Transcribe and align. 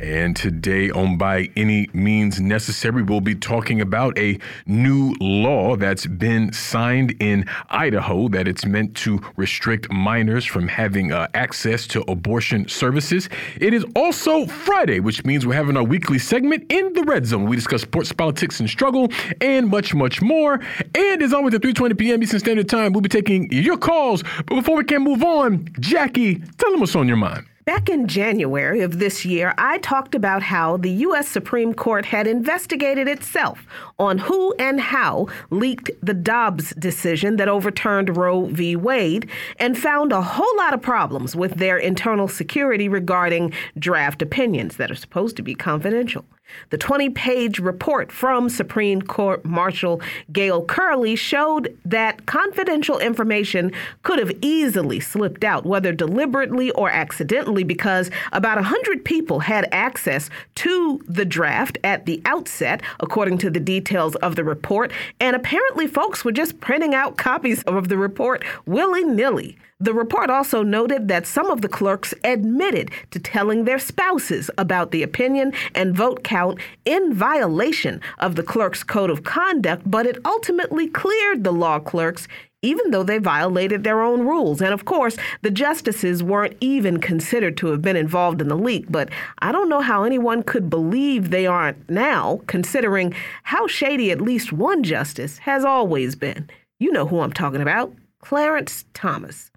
And 0.00 0.36
today, 0.36 0.90
on 0.90 1.18
By 1.18 1.48
Any 1.56 1.88
Means 1.92 2.40
Necessary, 2.40 3.02
we'll 3.02 3.20
be 3.20 3.34
talking 3.34 3.80
about 3.80 4.16
a 4.16 4.38
new 4.64 5.12
law 5.20 5.74
that's 5.74 6.06
been 6.06 6.52
signed 6.52 7.16
in 7.18 7.46
Idaho 7.68 8.28
that 8.28 8.46
it's 8.46 8.64
meant 8.64 8.94
to 8.98 9.20
restrict 9.34 9.90
minors 9.90 10.44
from 10.44 10.68
having 10.68 11.12
uh, 11.12 11.26
access 11.34 11.88
to 11.88 12.08
abortion 12.08 12.68
services. 12.68 13.28
It 13.60 13.74
is 13.74 13.84
also 13.96 14.46
Friday, 14.46 15.00
which 15.00 15.24
means 15.24 15.44
we're 15.44 15.54
having 15.54 15.76
our 15.76 15.82
weekly 15.82 16.20
segment 16.20 16.70
in 16.70 16.92
the 16.92 17.02
Red 17.02 17.26
Zone. 17.26 17.46
We 17.46 17.56
discuss 17.56 17.82
sports, 17.82 18.12
politics, 18.12 18.60
and 18.60 18.70
struggle, 18.70 19.08
and 19.40 19.66
much, 19.66 19.94
much 19.94 20.22
more. 20.22 20.60
And 20.94 21.22
as 21.22 21.32
always, 21.32 21.54
at 21.54 21.62
3:20 21.62 21.98
p.m. 21.98 22.22
Eastern 22.22 22.38
Standard 22.38 22.68
Time, 22.68 22.92
we'll 22.92 23.00
be 23.00 23.08
taking 23.08 23.50
your 23.50 23.76
calls. 23.76 24.22
But 24.46 24.54
before 24.54 24.76
we 24.76 24.84
can 24.84 25.02
move 25.02 25.24
on, 25.24 25.64
Jacquie, 25.80 26.40
tell 26.56 26.70
them 26.70 26.78
what's 26.78 26.94
on 26.94 27.08
your 27.08 27.16
mind. 27.16 27.46
Back 27.68 27.90
in 27.90 28.08
January 28.08 28.80
of 28.80 28.98
this 28.98 29.26
year, 29.26 29.52
I 29.58 29.76
talked 29.76 30.14
about 30.14 30.42
how 30.42 30.78
the 30.78 30.90
U.S. 31.04 31.28
Supreme 31.28 31.74
Court 31.74 32.06
had 32.06 32.26
investigated 32.26 33.06
itself 33.08 33.66
on 33.98 34.16
who 34.16 34.54
and 34.58 34.80
how 34.80 35.26
leaked 35.50 35.90
the 36.02 36.14
Dobbs 36.14 36.70
decision 36.76 37.36
that 37.36 37.46
overturned 37.46 38.16
Roe 38.16 38.46
v. 38.46 38.74
Wade 38.74 39.28
and 39.58 39.76
found 39.76 40.12
a 40.12 40.22
whole 40.22 40.56
lot 40.56 40.72
of 40.72 40.80
problems 40.80 41.36
with 41.36 41.56
their 41.56 41.76
internal 41.76 42.26
security 42.26 42.88
regarding 42.88 43.52
draft 43.78 44.22
opinions 44.22 44.78
that 44.78 44.90
are 44.90 44.94
supposed 44.94 45.36
to 45.36 45.42
be 45.42 45.54
confidential. 45.54 46.24
The 46.70 46.78
20 46.78 47.10
page 47.10 47.58
report 47.58 48.12
from 48.12 48.48
Supreme 48.48 49.02
Court 49.02 49.44
Marshal 49.44 50.00
Gail 50.32 50.64
Curley 50.64 51.16
showed 51.16 51.76
that 51.84 52.26
confidential 52.26 52.98
information 52.98 53.72
could 54.02 54.18
have 54.18 54.32
easily 54.42 55.00
slipped 55.00 55.44
out, 55.44 55.64
whether 55.64 55.92
deliberately 55.92 56.70
or 56.72 56.90
accidentally, 56.90 57.64
because 57.64 58.10
about 58.32 58.56
100 58.56 59.04
people 59.04 59.40
had 59.40 59.68
access 59.72 60.30
to 60.56 61.00
the 61.06 61.24
draft 61.24 61.78
at 61.84 62.06
the 62.06 62.20
outset, 62.24 62.82
according 63.00 63.38
to 63.38 63.50
the 63.50 63.60
details 63.60 64.14
of 64.16 64.36
the 64.36 64.44
report. 64.44 64.92
And 65.20 65.34
apparently, 65.34 65.86
folks 65.86 66.24
were 66.24 66.32
just 66.32 66.60
printing 66.60 66.94
out 66.94 67.16
copies 67.16 67.62
of 67.64 67.88
the 67.88 67.96
report 67.96 68.44
willy 68.66 69.04
nilly. 69.04 69.56
The 69.80 69.94
report 69.94 70.28
also 70.28 70.64
noted 70.64 71.06
that 71.06 71.24
some 71.24 71.50
of 71.50 71.60
the 71.60 71.68
clerks 71.68 72.12
admitted 72.24 72.90
to 73.12 73.20
telling 73.20 73.64
their 73.64 73.78
spouses 73.78 74.50
about 74.58 74.90
the 74.90 75.04
opinion 75.04 75.52
and 75.72 75.94
vote 75.94 76.24
count 76.24 76.58
in 76.84 77.14
violation 77.14 78.00
of 78.18 78.34
the 78.34 78.42
clerk's 78.42 78.82
code 78.82 79.08
of 79.08 79.22
conduct, 79.22 79.88
but 79.88 80.04
it 80.04 80.18
ultimately 80.24 80.88
cleared 80.88 81.44
the 81.44 81.52
law 81.52 81.78
clerks 81.78 82.26
even 82.60 82.90
though 82.90 83.04
they 83.04 83.18
violated 83.18 83.84
their 83.84 84.02
own 84.02 84.26
rules. 84.26 84.60
And 84.60 84.74
of 84.74 84.84
course, 84.84 85.16
the 85.42 85.50
justices 85.50 86.24
weren't 86.24 86.56
even 86.60 86.98
considered 86.98 87.56
to 87.58 87.68
have 87.68 87.82
been 87.82 87.94
involved 87.94 88.40
in 88.40 88.48
the 88.48 88.56
leak, 88.56 88.86
but 88.90 89.10
I 89.38 89.52
don't 89.52 89.68
know 89.68 89.80
how 89.80 90.02
anyone 90.02 90.42
could 90.42 90.68
believe 90.68 91.30
they 91.30 91.46
aren't 91.46 91.88
now, 91.88 92.40
considering 92.48 93.14
how 93.44 93.68
shady 93.68 94.10
at 94.10 94.20
least 94.20 94.52
one 94.52 94.82
justice 94.82 95.38
has 95.38 95.64
always 95.64 96.16
been. 96.16 96.50
You 96.80 96.90
know 96.90 97.06
who 97.06 97.20
I'm 97.20 97.32
talking 97.32 97.62
about 97.62 97.94
Clarence 98.20 98.84
Thomas. 98.92 99.47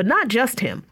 But 0.00 0.06
not 0.06 0.28
just 0.28 0.60
him. 0.60 0.86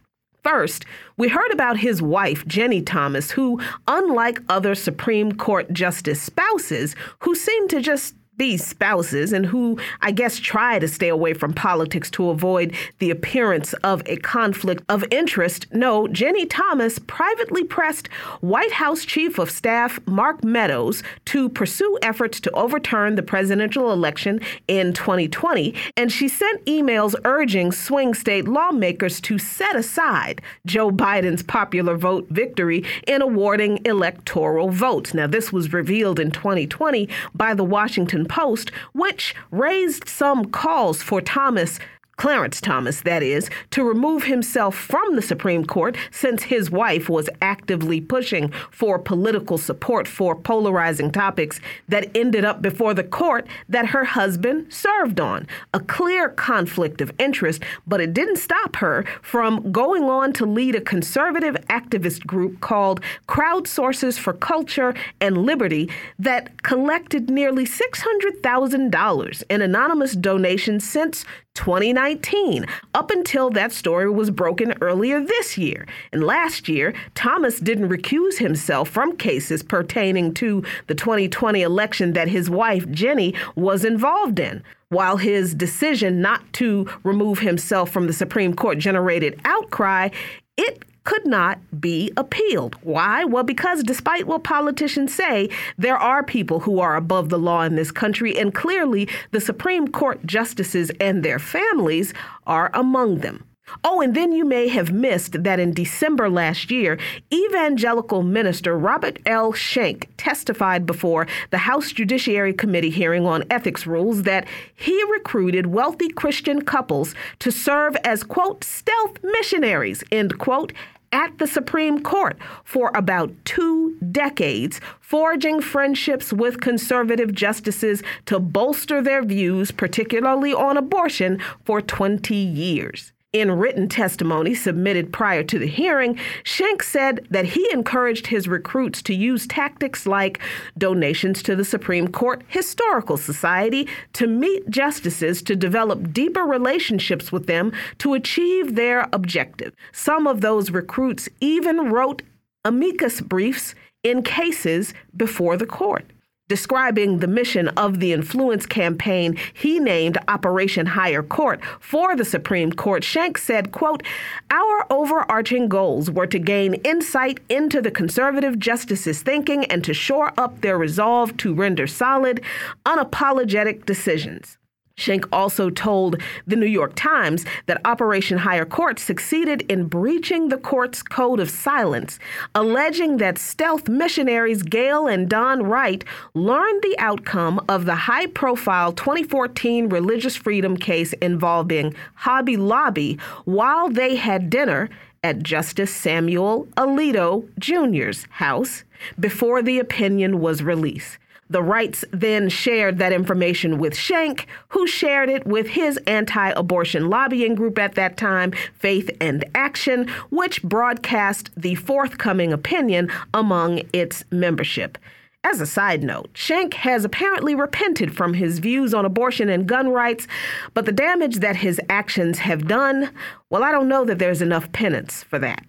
First, 0.45 0.85
we 1.17 1.29
heard 1.29 1.51
about 1.51 1.79
his 1.79 2.03
wife, 2.03 2.45
Ginni 2.45 2.85
Thomas, 2.85 3.31
who, 3.31 3.59
unlike 3.87 4.43
other 4.51 4.75
Supreme 4.75 5.33
Court 5.33 5.73
justice 5.73 6.21
spouses 6.21 6.95
who 7.21 7.35
seem 7.35 7.69
to 7.69 7.81
just 7.81 8.15
these 8.39 8.67
spouses 8.67 9.33
and 9.33 9.47
who 9.47 9.79
I 10.01 10.11
guess 10.11 10.39
try 10.39 10.79
to 10.79 10.89
stay 10.89 11.09
away 11.09 11.35
from 11.35 11.53
politics 11.53 12.11
to 12.13 12.31
avoid 12.31 12.75
the 12.99 13.11
appearance 13.11 13.73
of 13.85 14.03
a 14.07 14.17
conflict 14.17 14.85
of 14.89 15.05
interest. 15.11 15.67
No, 15.73 16.07
Ginni 16.07 16.47
Thomas 16.49 16.99
privately 16.99 17.65
pressed 17.65 18.09
White 18.41 18.73
House 18.73 19.05
Chief 19.05 19.39
of 19.39 19.51
Staff 19.51 20.01
Mark 20.07 20.43
Meadows 20.45 21.03
to 21.27 21.49
pursue 21.49 21.99
efforts 22.03 22.41
to 22.41 22.51
overturn 22.53 23.17
the 23.17 23.23
presidential 23.23 23.93
election 23.93 24.41
in 24.69 24.93
2020, 24.93 25.75
and 25.97 26.11
she 26.13 26.29
sent 26.29 26.65
emails 26.65 27.15
urging 27.25 27.73
swing 27.73 28.15
state 28.15 28.47
lawmakers 28.47 29.21
to 29.21 29.39
set 29.39 29.77
aside 29.77 30.41
Joe 30.65 30.91
Biden's 30.91 31.43
popular 31.43 31.97
vote 31.97 32.27
victory 32.31 32.85
in 33.07 33.23
awarding 33.23 33.81
electoral 33.85 34.71
votes. 34.71 35.15
Now, 35.15 35.27
this 35.27 35.53
was 35.53 35.73
revealed 35.73 36.21
in 36.21 36.31
2020 36.31 37.09
by 37.35 37.55
the 37.55 37.65
Washington 37.65 38.27
Post, 38.29 38.71
which 38.93 39.35
raised 39.51 40.09
some 40.09 40.47
calls 40.47 41.03
for 41.03 41.21
Thomas 41.21 41.79
Clarence 42.19 42.61
Thomas, 42.61 43.03
that 43.03 43.23
is, 43.23 43.49
to 43.71 43.85
remove 43.85 44.25
himself 44.25 44.75
from 44.75 45.15
the 45.15 45.23
Supreme 45.23 45.65
Court 45.65 45.97
since 46.11 46.43
his 46.43 46.69
wife 46.69 47.09
was 47.09 47.31
actively 47.41 48.01
pushing 48.01 48.51
for 48.73 48.99
political 48.99 49.57
support 49.57 50.09
for 50.09 50.35
polarizing 50.35 51.13
topics 51.13 51.61
that 51.89 52.11
ended 52.17 52.45
up 52.45 52.61
before 52.61 52.93
the 52.93 53.05
court 53.05 53.47
that 53.69 53.87
her 53.87 54.05
husband 54.05 54.73
served 54.73 55.21
on. 55.21 55.47
A 55.73 55.79
clear 55.79 56.29
conflict 56.29 57.01
of 57.01 57.13
interest, 57.21 57.63
but 57.87 58.01
it 58.01 58.13
didn't 58.13 58.39
stop 58.39 58.75
her 58.77 59.05
from 59.23 59.71
going 59.71 60.03
on 60.03 60.33
to 60.33 60.45
lead 60.45 60.75
a 60.75 60.81
conservative 60.81 61.55
activist 61.71 62.27
group 62.27 62.61
called 62.61 63.01
Crowdsourcers 63.29 64.19
for 64.19 64.33
Culture 64.33 64.93
and 65.21 65.47
Liberty 65.47 65.89
that 66.19 66.65
collected 66.65 67.31
nearly 67.31 67.65
$600,000 67.65 69.43
in 69.49 69.63
anonymous 69.63 70.15
donations 70.15 70.83
since 70.83 71.25
2019, 71.59 72.65
up 72.95 73.11
until 73.11 73.51
that 73.51 73.73
story 73.73 74.09
was 74.09 74.31
broken 74.31 74.75
earlier 74.81 75.21
this 75.21 75.59
year. 75.59 75.89
And 76.13 76.23
last 76.23 76.69
year, 76.69 76.95
Thomas 77.17 77.59
didn't 77.59 77.89
recuse 77.89 78.39
himself 78.39 78.89
from 78.89 79.17
cases 79.17 79.65
pertaining 79.65 80.35
to 80.35 80.63
the 80.87 80.95
2020 80.95 81.61
election 81.63 82.13
that 82.13 82.29
his 82.29 82.49
wife, 82.49 82.87
Ginni, 82.87 83.37
was 83.57 83.85
involved 83.85 84.39
in. 84.39 84.63
While 84.91 85.17
his 85.17 85.53
decision 85.53 86.21
not 86.21 86.53
to 86.55 86.89
remove 87.03 87.41
himself 87.41 87.91
from 87.91 88.07
the 88.07 88.13
Supreme 88.13 88.55
Court 88.55 88.79
generated 88.79 89.41
outcry, 89.45 90.11
it 90.57 90.85
could 91.09 91.27
not 91.27 91.59
be 91.81 92.13
appealed. 92.19 92.75
Why? 92.83 93.25
Well, 93.25 93.43
because 93.43 93.83
despite 93.83 94.27
what 94.27 94.45
politicians 94.45 95.15
say, 95.15 95.49
there 95.79 95.97
are 95.97 96.23
people 96.23 96.61
who 96.61 96.81
are 96.81 96.97
above 96.97 97.31
the 97.31 97.39
law 97.39 97.63
in 97.63 97.77
this 97.77 97.91
country, 97.91 98.39
and 98.39 98.53
clearly 98.53 99.09
the 99.31 99.41
Supreme 99.41 99.89
Court 99.89 100.27
justices 100.27 100.91
and 101.01 101.23
their 101.23 101.39
families 101.39 102.13
are 102.47 102.71
among 102.75 103.21
them. 103.21 103.45
Oh, 103.85 104.01
and 104.03 104.15
then 104.15 104.33
you 104.33 104.45
may 104.45 104.69
have 104.69 104.93
missed 104.93 105.43
that 105.45 105.59
in 105.59 105.73
December 105.73 106.29
last 106.29 106.71
year, 106.71 106.99
evangelical 107.33 108.23
minister 108.23 108.77
Robert 108.77 109.19
L. 109.25 109.53
Schenck 109.53 110.09
testified 110.17 110.85
before 110.85 111.27
the 111.51 111.59
House 111.59 111.93
Judiciary 111.93 112.53
Committee 112.53 112.91
hearing 112.91 113.27
on 113.27 113.45
ethics 113.51 113.87
rules 113.87 114.25
that 114.25 114.47
he 114.75 115.03
recruited 115.11 115.69
wealthy 115.69 116.09
Christian 116.09 116.63
couples 116.63 117.15
to 117.39 117.51
serve 117.51 117.97
as, 118.05 118.23
quote, 118.23 118.65
stealth 118.65 119.19
missionaries, 119.23 120.05
end 120.11 120.39
quote, 120.39 120.73
at 121.13 121.39
the 121.39 121.47
Supreme 121.47 122.03
Court 122.03 122.39
for 122.65 122.91
about 122.95 123.33
two 123.45 123.97
decades, 124.13 124.81
forging 125.01 125.61
friendships 125.61 126.33
with 126.33 126.61
conservative 126.61 127.33
justices 127.33 128.03
to 128.27 128.39
bolster 128.39 129.03
their 129.03 129.23
views, 129.23 129.71
particularly 129.71 130.53
on 130.53 130.77
abortion, 130.77 131.41
for 131.65 131.81
20 131.81 132.35
years. 132.35 133.13
In 133.35 133.51
written 133.51 133.91
testimony 133.91 134.55
submitted 134.55 135.13
prior 135.13 135.43
to 135.43 135.59
the 135.59 135.67
hearing, 135.67 136.19
Schenck 136.45 136.83
said 136.83 137.27
that 137.29 137.45
he 137.45 137.69
encouraged 137.71 138.29
his 138.29 138.49
recruits 138.49 139.03
to 139.03 139.15
use 139.15 139.47
tactics 139.47 140.07
like 140.07 140.41
donations 140.79 141.43
to 141.43 141.55
the 141.55 141.65
Supreme 141.65 142.09
Court 142.09 142.43
Historical 142.49 143.19
Society 143.19 143.87
to 144.15 144.27
meet 144.27 144.71
justices 144.71 145.43
to 145.43 145.55
develop 145.55 146.11
deeper 146.11 146.45
relationships 146.45 147.31
with 147.31 147.47
them 147.47 147.71
to 147.99 148.15
achieve 148.15 148.77
their 148.77 149.07
objective. 149.13 149.75
Some 149.93 150.27
of 150.27 150.41
those 150.41 150.71
recruits 150.71 151.29
even 151.39 151.91
wrote 151.91 152.23
amicus 152.65 153.21
briefs 153.21 153.75
in 154.03 154.23
cases 154.23 154.95
before 155.15 155.59
the 155.59 155.67
court 155.67 156.07
describing 156.49 157.19
the 157.19 157.27
mission 157.27 157.69
of 157.69 158.01
the 158.01 158.13
influence 158.13 158.67
campaign 158.67 159.37
he 159.55 159.79
named 159.79 160.19
Operation 160.29 160.87
Higher 160.87 161.23
Court 161.23 161.61
for 161.81 162.17
the 162.17 162.25
Supreme 162.25 162.73
Court, 162.73 163.05
Schenck 163.05 163.39
said, 163.39 163.73
quote, 163.73 164.03
Our 164.51 164.87
overarching 164.91 165.69
goals 165.69 166.11
were 166.11 166.27
to 166.27 166.39
gain 166.39 166.75
insight 166.75 167.41
into 167.49 167.81
the 167.81 167.91
conservative 167.91 168.59
justices' 168.59 169.23
thinking 169.23 169.65
and 169.67 169.83
to 169.85 169.95
shore 169.95 170.33
up 170.37 170.61
their 170.61 170.77
resolve 170.77 171.37
to 171.39 171.55
render 171.55 171.87
solid, 171.87 172.43
unapologetic 172.85 173.87
decisions. 173.87 174.58
Schenck 174.99 175.27
also 175.33 175.71
told 175.71 176.21
the 176.47 176.57
New 176.57 176.67
York 176.67 176.93
Times 176.97 177.45
that 177.67 177.81
Operation 177.85 178.39
Higher 178.39 178.65
Court 178.65 178.99
succeeded 178.99 179.63
in 179.71 179.87
breaching 179.87 180.49
the 180.49 180.59
court's 180.59 181.03
code 181.03 181.41
of 181.41 181.49
silence, 181.49 182.19
alleging 182.55 183.19
that 183.19 183.39
stealth 183.39 183.89
missionaries 183.89 184.63
Gail 184.63 185.07
and 185.07 185.29
Don 185.29 185.63
Wright 185.63 186.05
learned 186.35 186.83
the 186.83 186.97
outcome 186.99 187.65
of 187.69 187.85
the 187.85 187.95
high 187.95 188.27
profile 188.27 188.93
2014 188.93 189.89
religious 189.89 190.35
freedom 190.37 190.77
case 190.77 191.13
involving 191.15 191.95
Hobby 192.15 192.57
Lobby 192.57 193.19
while 193.45 193.89
they 193.89 194.17
had 194.17 194.51
dinner 194.51 194.91
at 195.23 195.43
Justice 195.43 195.95
Samuel 195.95 196.67
Alito 196.77 197.49
Jr.'s 197.59 198.27
house 198.31 198.85
before 199.19 199.63
the 199.63 199.79
opinion 199.79 200.41
was 200.41 200.63
released. 200.63 201.19
The 201.51 201.63
Wrights 201.63 202.05
then 202.11 202.49
shared 202.49 202.99
that 202.99 203.13
information 203.13 203.79
with 203.79 203.97
Schenck, 203.97 204.47
who 204.69 204.87
shared 204.87 205.31
it 205.31 205.47
with 205.47 205.69
his 205.69 205.97
anti 206.07 206.51
abortion 206.51 207.09
lobbying 207.09 207.55
group 207.55 207.79
at 207.79 207.95
that 207.95 208.17
time, 208.17 208.53
Faith 208.75 209.11
and 209.21 209.45
Action, 209.55 210.09
which 210.31 210.63
broadcast 210.63 211.51
the 211.57 211.75
forthcoming 211.75 212.53
opinion 212.53 213.11
among 213.33 213.81
its 213.93 214.25
membership. 214.31 214.99
As 215.45 215.61
a 215.61 215.67
side 215.67 216.03
note, 216.03 216.29
Schenck 216.35 216.75
has 216.75 217.05
apparently 217.05 217.55
repented 217.55 218.15
from 218.15 218.35
his 218.35 218.59
views 218.59 218.93
on 218.93 219.07
abortion 219.07 219.49
and 219.49 219.67
gun 219.67 219.89
rights, 219.89 220.27
but 220.75 220.85
the 220.85 220.93
damage 220.93 221.37
that 221.37 221.57
his 221.57 221.81
actions 221.89 222.41
have 222.41 222.69
done, 222.69 223.11
well, 223.49 223.63
I 223.63 223.71
don't 223.71 223.89
know 223.89 224.05
that 224.05 224.19
there's 224.19 224.43
enough 224.43 224.71
penance 224.73 225.23
for 225.23 225.39
that. 225.39 225.65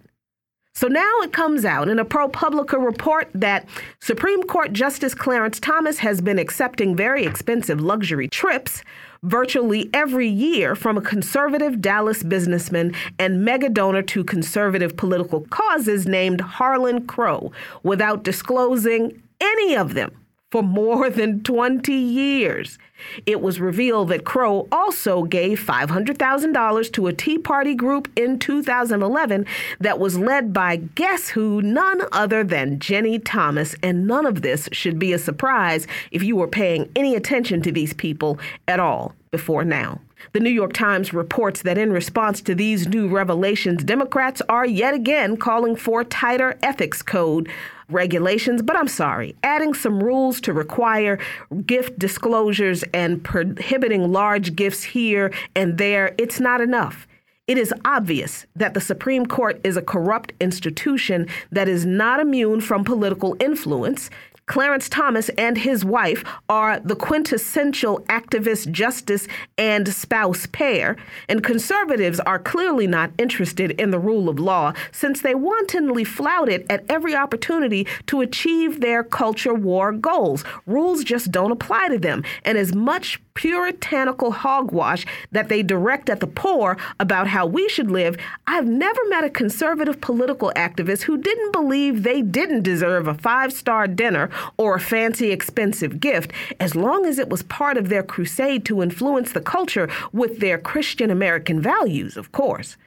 So 0.79 0.87
now 0.87 1.11
it 1.23 1.33
comes 1.33 1.65
out 1.65 1.89
in 1.89 1.99
a 1.99 2.05
ProPublica 2.05 2.81
report 2.81 3.29
that 3.33 3.67
Supreme 3.99 4.43
Court 4.43 4.71
Justice 4.71 5.13
Clarence 5.13 5.59
Thomas 5.59 5.97
has 5.97 6.21
been 6.21 6.39
accepting 6.39 6.95
very 6.95 7.25
expensive 7.25 7.81
luxury 7.81 8.29
trips 8.29 8.81
virtually 9.21 9.89
every 9.93 10.29
year 10.29 10.75
from 10.75 10.97
a 10.97 11.01
conservative 11.01 11.81
Dallas 11.81 12.23
businessman 12.23 12.95
and 13.19 13.43
mega 13.43 13.67
donor 13.67 14.03
to 14.03 14.23
conservative 14.23 14.95
political 14.95 15.41
causes 15.49 16.07
named 16.07 16.39
Harlan 16.39 17.05
Crow 17.05 17.51
without 17.83 18.23
disclosing 18.23 19.21
any 19.41 19.75
of 19.75 19.95
them 19.95 20.15
for 20.51 20.63
more 20.63 21.09
than 21.09 21.43
20 21.43 21.93
years. 21.93 22.77
It 23.25 23.39
was 23.41 23.59
revealed 23.59 24.09
that 24.09 24.25
Crow 24.25 24.67
also 24.71 25.23
gave 25.23 25.59
$500,000 25.59 26.91
to 26.93 27.07
a 27.07 27.13
Tea 27.13 27.37
Party 27.37 27.75
group 27.75 28.11
in 28.15 28.39
2011 28.39 29.45
that 29.79 29.99
was 29.99 30.17
led 30.17 30.51
by 30.51 30.77
guess 30.77 31.29
who, 31.29 31.61
none 31.61 32.01
other 32.11 32.43
than 32.43 32.79
Ginni 32.79 33.21
Thomas. 33.23 33.75
And 33.83 34.07
none 34.07 34.25
of 34.25 34.41
this 34.41 34.67
should 34.71 34.97
be 34.97 35.13
a 35.13 35.19
surprise 35.19 35.87
if 36.11 36.23
you 36.23 36.35
were 36.35 36.47
paying 36.47 36.91
any 36.95 37.15
attention 37.15 37.61
to 37.61 37.71
these 37.71 37.93
people 37.93 38.39
at 38.67 38.79
all 38.79 39.13
before 39.31 39.63
now. 39.63 40.01
The 40.33 40.39
New 40.39 40.49
York 40.49 40.73
Times 40.73 41.13
reports 41.13 41.61
that 41.61 41.77
in 41.77 41.93
response 41.93 42.41
to 42.41 42.55
these 42.55 42.87
new 42.87 43.07
revelations, 43.07 43.83
Democrats 43.83 44.41
are 44.49 44.65
yet 44.65 44.93
again 44.93 45.37
calling 45.37 45.75
for 45.75 46.03
tighter 46.03 46.57
ethics 46.61 47.01
code 47.01 47.47
regulations, 47.89 48.61
but 48.61 48.75
I'm 48.75 48.87
sorry, 48.87 49.35
adding 49.43 49.73
some 49.73 50.01
rules 50.01 50.39
to 50.41 50.53
require 50.53 51.19
gift 51.65 51.99
disclosures 51.99 52.83
and 52.93 53.23
prohibiting 53.23 54.11
large 54.11 54.55
gifts 54.55 54.83
here 54.83 55.33
and 55.55 55.77
there, 55.77 56.13
it's 56.17 56.39
not 56.39 56.61
enough. 56.61 57.07
It 57.49 57.57
is 57.57 57.73
obvious 57.83 58.45
that 58.55 58.75
the 58.75 58.79
Supreme 58.79 59.25
Court 59.25 59.59
is 59.63 59.75
a 59.75 59.81
corrupt 59.81 60.33
institution 60.39 61.25
that 61.51 61.67
is 61.67 61.83
not 61.83 62.19
immune 62.19 62.61
from 62.61 62.83
political 62.83 63.35
influence. 63.39 64.11
Clarence 64.49 64.89
Thomas 64.89 65.29
and 65.37 65.59
his 65.59 65.85
wife 65.85 66.23
are 66.49 66.79
the 66.79 66.95
quintessential 66.95 67.99
activist 68.09 68.71
justice 68.71 69.27
and 69.59 69.87
spouse 69.87 70.47
pair, 70.47 70.97
and 71.27 71.43
conservatives 71.43 72.19
are 72.21 72.39
clearly 72.39 72.87
not 72.87 73.11
interested 73.19 73.71
in 73.79 73.91
the 73.91 73.99
rule 73.99 74.27
of 74.27 74.39
law 74.39 74.73
since 74.91 75.21
they 75.21 75.35
wantonly 75.35 76.03
flout 76.03 76.49
it 76.49 76.65
at 76.67 76.83
every 76.89 77.13
opportunity 77.13 77.85
to 78.07 78.21
achieve 78.21 78.81
their 78.81 79.03
culture 79.03 79.53
war 79.53 79.91
goals. 79.91 80.43
Rules 80.65 81.03
just 81.03 81.31
don't 81.31 81.51
apply 81.51 81.89
to 81.89 81.99
them, 81.99 82.23
and 82.43 82.57
as 82.57 82.73
much 82.73 83.21
puritanical 83.35 84.31
hogwash 84.31 85.05
that 85.31 85.47
they 85.47 85.63
direct 85.63 86.09
at 86.09 86.19
the 86.19 86.27
poor 86.27 86.75
about 86.99 87.27
how 87.27 87.45
we 87.45 87.69
should 87.69 87.89
live, 87.89 88.17
I've 88.47 88.67
never 88.67 88.99
met 89.07 89.23
a 89.23 89.29
conservative 89.29 90.01
political 90.01 90.51
activist 90.57 91.03
who 91.03 91.17
didn't 91.17 91.53
believe 91.53 92.01
they 92.01 92.21
didn't 92.23 92.63
deserve 92.63 93.07
a 93.07 93.13
five 93.13 93.53
star 93.53 93.87
dinner 93.87 94.29
or 94.57 94.75
a 94.75 94.79
fancy, 94.79 95.31
expensive 95.31 95.99
gift, 95.99 96.31
as 96.59 96.75
long 96.75 97.05
as 97.05 97.19
it 97.19 97.29
was 97.29 97.43
part 97.43 97.77
of 97.77 97.89
their 97.89 98.03
crusade 98.03 98.65
to 98.65 98.81
influence 98.81 99.31
the 99.31 99.41
culture 99.41 99.89
with 100.11 100.39
their 100.39 100.57
Christian 100.57 101.09
American 101.09 101.61
values, 101.61 102.17
of 102.17 102.31
course. 102.31 102.77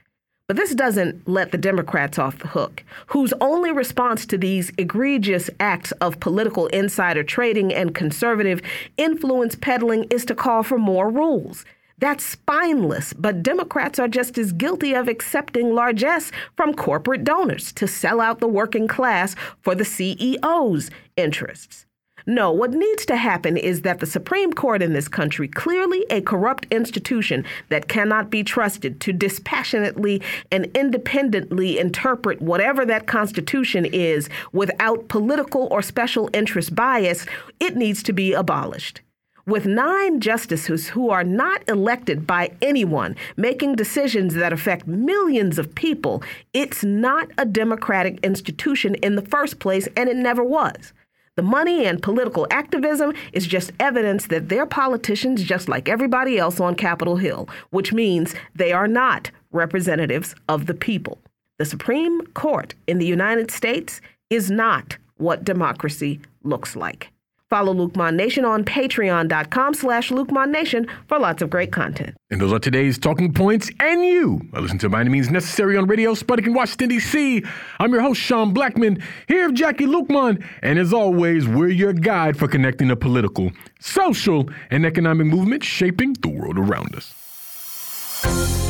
But 0.49 0.57
this 0.57 0.75
doesn't 0.75 1.27
let 1.27 1.51
the 1.51 1.59
Democrats 1.59 2.19
off 2.19 2.39
the 2.39 2.49
hook, 2.49 2.85
whose 3.07 3.33
only 3.41 3.73
response 3.73 4.27
to 4.27 4.37
these 4.37 4.71
egregious 4.77 5.49
acts 5.61 5.93
of 5.93 6.21
political 6.21 6.67
insider 6.67 7.23
trading 7.23 7.73
and 7.73 7.95
conservative 7.95 8.61
influence 8.97 9.55
peddling 9.55 10.05
is 10.11 10.25
to 10.27 10.35
call 10.35 10.63
for 10.63 10.79
more 10.79 11.09
rules. 11.09 11.65
That's 12.03 12.25
spineless, 12.25 13.13
but 13.13 13.45
Democrats 13.45 14.01
are 14.01 14.09
just 14.09 14.37
as 14.37 14.53
guilty 14.53 14.93
of 14.93 15.07
accepting 15.07 15.73
largesse 15.73 16.33
from 16.57 16.75
corporate 16.75 17.23
donors 17.23 17.73
to 17.75 17.87
sell 17.87 18.21
out 18.21 18.41
the 18.41 18.49
working 18.49 18.89
class 18.89 19.37
for 19.61 19.77
the 19.77 19.85
CEO's 19.85 20.91
interests. 21.17 21.87
No, 22.27 22.53
what 22.53 22.71
needs 22.71 23.05
to 23.07 23.17
happen 23.17 23.57
is 23.57 23.83
that 23.83 23.99
the 23.99 24.07
Supreme 24.07 24.53
Court 24.53 24.81
in 24.81 24.93
this 24.93 25.09
country, 25.09 25.49
clearly 25.49 26.07
a 26.09 26.21
corrupt 26.21 26.67
institution 26.71 27.45
that 27.69 27.89
cannot 27.89 28.31
be 28.31 28.45
trusted 28.45 29.01
to 29.01 29.13
dispassionately 29.13 30.23
and 30.53 30.67
independently 30.67 31.79
interpret 31.79 32.41
whatever 32.41 32.87
that 32.87 33.09
Constitution 33.09 33.85
is 33.87 34.29
without 34.53 35.09
political 35.09 35.67
or 35.73 35.83
special 35.83 36.31
interest 36.33 36.77
bias, 36.77 37.27
it 37.59 37.77
needs 37.77 38.05
to 38.05 38.13
be 38.13 38.33
abolished. 38.33 39.01
With 39.45 39.67
nine 39.67 40.21
justices 40.21 40.91
who 40.91 41.11
are 41.11 41.25
not 41.25 41.69
elected 41.69 42.29
by 42.29 42.53
anyone 42.63 43.17
making 43.37 43.75
decisions 43.75 44.35
that 44.35 44.53
affect 44.53 44.87
millions 44.87 45.59
of 45.59 45.75
people, 45.75 46.23
it's 46.53 46.85
not 46.85 47.29
a 47.37 47.45
democratic 47.45 48.21
institution 48.25 48.95
in 48.97 49.17
the 49.17 49.23
first 49.23 49.59
place, 49.59 49.89
and 49.97 50.09
it 50.09 50.17
never 50.17 50.45
was. 50.45 50.93
The 51.35 51.43
money 51.43 51.87
and 51.87 52.03
political 52.03 52.47
activism 52.51 53.15
is 53.33 53.47
just 53.47 53.73
evidence 53.81 54.27
that 54.27 54.51
they're 54.51 54.67
politicians 54.67 55.43
just 55.43 55.67
like 55.67 55.89
everybody 55.89 56.39
else 56.39 56.61
on 56.61 56.75
Capitol 56.75 57.17
Hill, 57.17 57.49
which 57.71 57.91
means 57.91 58.35
they 58.55 58.71
are 58.71 58.89
not 58.89 59.31
representatives 59.51 60.35
of 60.49 60.67
the 60.67 60.75
people. 60.75 61.19
The 61.59 61.65
Supreme 61.65 62.27
Court 62.29 62.75
in 62.87 62.99
the 62.99 63.07
United 63.07 63.51
States 63.51 64.03
is 64.29 64.51
not 64.51 64.99
what 65.17 65.45
democracy 65.45 66.21
looks 66.43 66.77
like. 66.77 67.12
Follow 67.53 67.75
Luqman 67.75 67.97
Mon 67.97 68.17
Nation 68.17 68.47
on 68.47 68.65
patreon.com 68.65 69.75
slash 69.75 70.09
Luqman 70.09 70.33
Mon 70.33 70.51
Nation 70.51 70.87
for 71.07 71.19
lots 71.19 71.43
of 71.43 71.51
great 71.51 71.71
content. 71.71 72.17
And 72.31 72.41
those 72.41 72.51
are 72.51 72.59
today's 72.59 72.97
talking 72.97 73.35
points. 73.35 73.71
And 73.79 74.03
you 74.03 74.41
I 74.55 74.61
listen 74.61 74.79
to 74.79 74.89
By 74.89 75.03
Any 75.03 75.11
Means 75.11 75.29
Necessary 75.29 75.77
on 75.77 75.87
Radio 75.87 76.15
Sputnik 76.15 76.47
in 76.47 76.55
Washington, 76.55 76.89
D.C. 76.89 77.45
I'm 77.79 77.93
your 77.93 78.01
host, 78.01 78.23
Sean 78.23 78.55
Blackmon, 78.55 79.03
here 79.29 79.51
with 79.51 79.59
Jacquie 79.59 79.87
Luqman. 79.87 80.43
And 80.63 80.79
as 80.79 80.95
always, 80.95 81.47
we're 81.47 81.69
your 81.69 81.93
guide 81.93 82.39
for 82.39 82.49
connecting 82.49 82.89
the 82.89 82.97
political, 82.97 83.53
social, 83.81 84.49
and 84.71 84.87
economic 84.87 85.27
movements 85.27 85.67
shaping 85.67 86.15
the 86.23 86.31
world 86.31 86.59
around 86.59 86.95
us. 86.95 87.13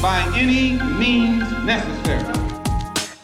By 0.02 0.28
any 0.34 0.72
means 0.98 1.48
necessary. 1.64 2.51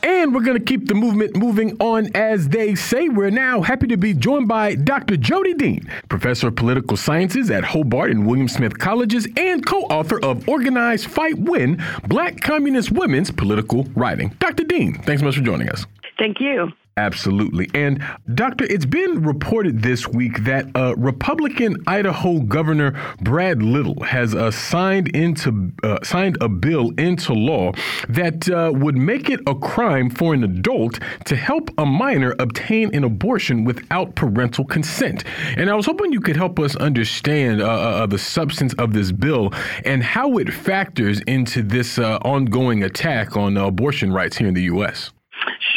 And 0.09 0.35
we're 0.35 0.41
going 0.41 0.57
to 0.57 0.65
keep 0.65 0.89
the 0.89 0.95
movement 0.95 1.37
moving 1.37 1.77
on, 1.81 2.09
as 2.15 2.49
they 2.49 2.75
say. 2.75 3.11
We're 3.11 3.29
now 3.29 3.61
happy 3.61 3.87
to 3.89 3.99
be 3.99 4.15
joined 4.15 4.49
by 4.49 4.75
Dr. 4.75 5.19
Jodi 5.19 5.53
Dean, 5.53 5.87
professor 6.09 6.49
of 6.49 6.57
political 6.57 6.97
sciences 6.97 7.51
at 7.51 7.63
Hobart 7.63 8.11
and 8.11 8.27
William 8.27 8.49
Smith 8.49 8.79
Colleges, 8.79 9.29
and 9.37 9.67
co 9.67 9.83
author 9.83 10.19
of 10.25 10.49
Organize, 10.49 11.05
Fight, 11.05 11.37
Win 11.37 11.85
Black 12.07 12.41
Communist 12.41 12.91
Women's 12.91 13.31
Political 13.31 13.85
Writing. 13.95 14.35
Dr. 14.39 14.65
Dean, 14.65 14.95
thanks 15.03 15.21
so 15.21 15.27
much 15.27 15.37
for 15.37 15.43
joining 15.43 15.69
us. 15.69 15.85
Thank 16.19 16.41
you. 16.41 16.73
Absolutely. 16.99 17.71
And, 17.75 18.05
Doctor, 18.35 18.65
it's 18.65 18.85
been 18.85 19.23
reported 19.23 19.83
this 19.83 20.09
week 20.09 20.43
that 20.43 20.67
uh, 20.75 20.97
Republican 20.97 21.77
Idaho 21.87 22.41
Governor 22.41 23.01
Brad 23.21 23.63
Little 23.63 24.03
has 24.03 24.35
uh, 24.35 24.51
signed, 24.51 25.07
into, 25.15 25.71
uh, 25.85 25.99
signed 26.03 26.39
a 26.41 26.49
bill 26.49 26.91
into 26.99 27.35
law 27.35 27.71
that 28.09 28.49
uh, 28.49 28.73
would 28.75 28.97
make 28.97 29.31
it 29.31 29.39
a 29.47 29.55
crime 29.55 30.11
for 30.11 30.35
an 30.35 30.43
adult 30.43 30.99
to 31.27 31.37
help 31.37 31.71
a 31.79 31.87
minor 31.87 32.35
obtain 32.41 32.93
an 32.93 33.05
abortion 33.05 33.63
without 33.63 34.17
parental 34.17 34.65
consent. 34.65 35.23
And 35.57 35.71
I 35.71 35.77
was 35.77 35.87
hoping 35.87 36.13
you 36.13 36.21
could 36.21 36.37
help 36.37 36.59
us 36.59 36.75
understand 36.75 37.63
uh, 37.63 37.67
uh, 37.67 38.07
the 38.07 38.19
substance 38.19 38.75
of 38.75 38.93
this 38.93 39.13
bill 39.13 39.53
and 39.85 40.03
how 40.03 40.39
it 40.39 40.53
factors 40.53 41.21
into 41.29 41.63
this 41.63 41.97
ongoing 42.01 42.83
attack 42.83 43.37
on 43.37 43.57
abortion 43.57 44.13
rights 44.13 44.37
here 44.37 44.49
in 44.49 44.55
the 44.55 44.65
U.S. 44.65 45.13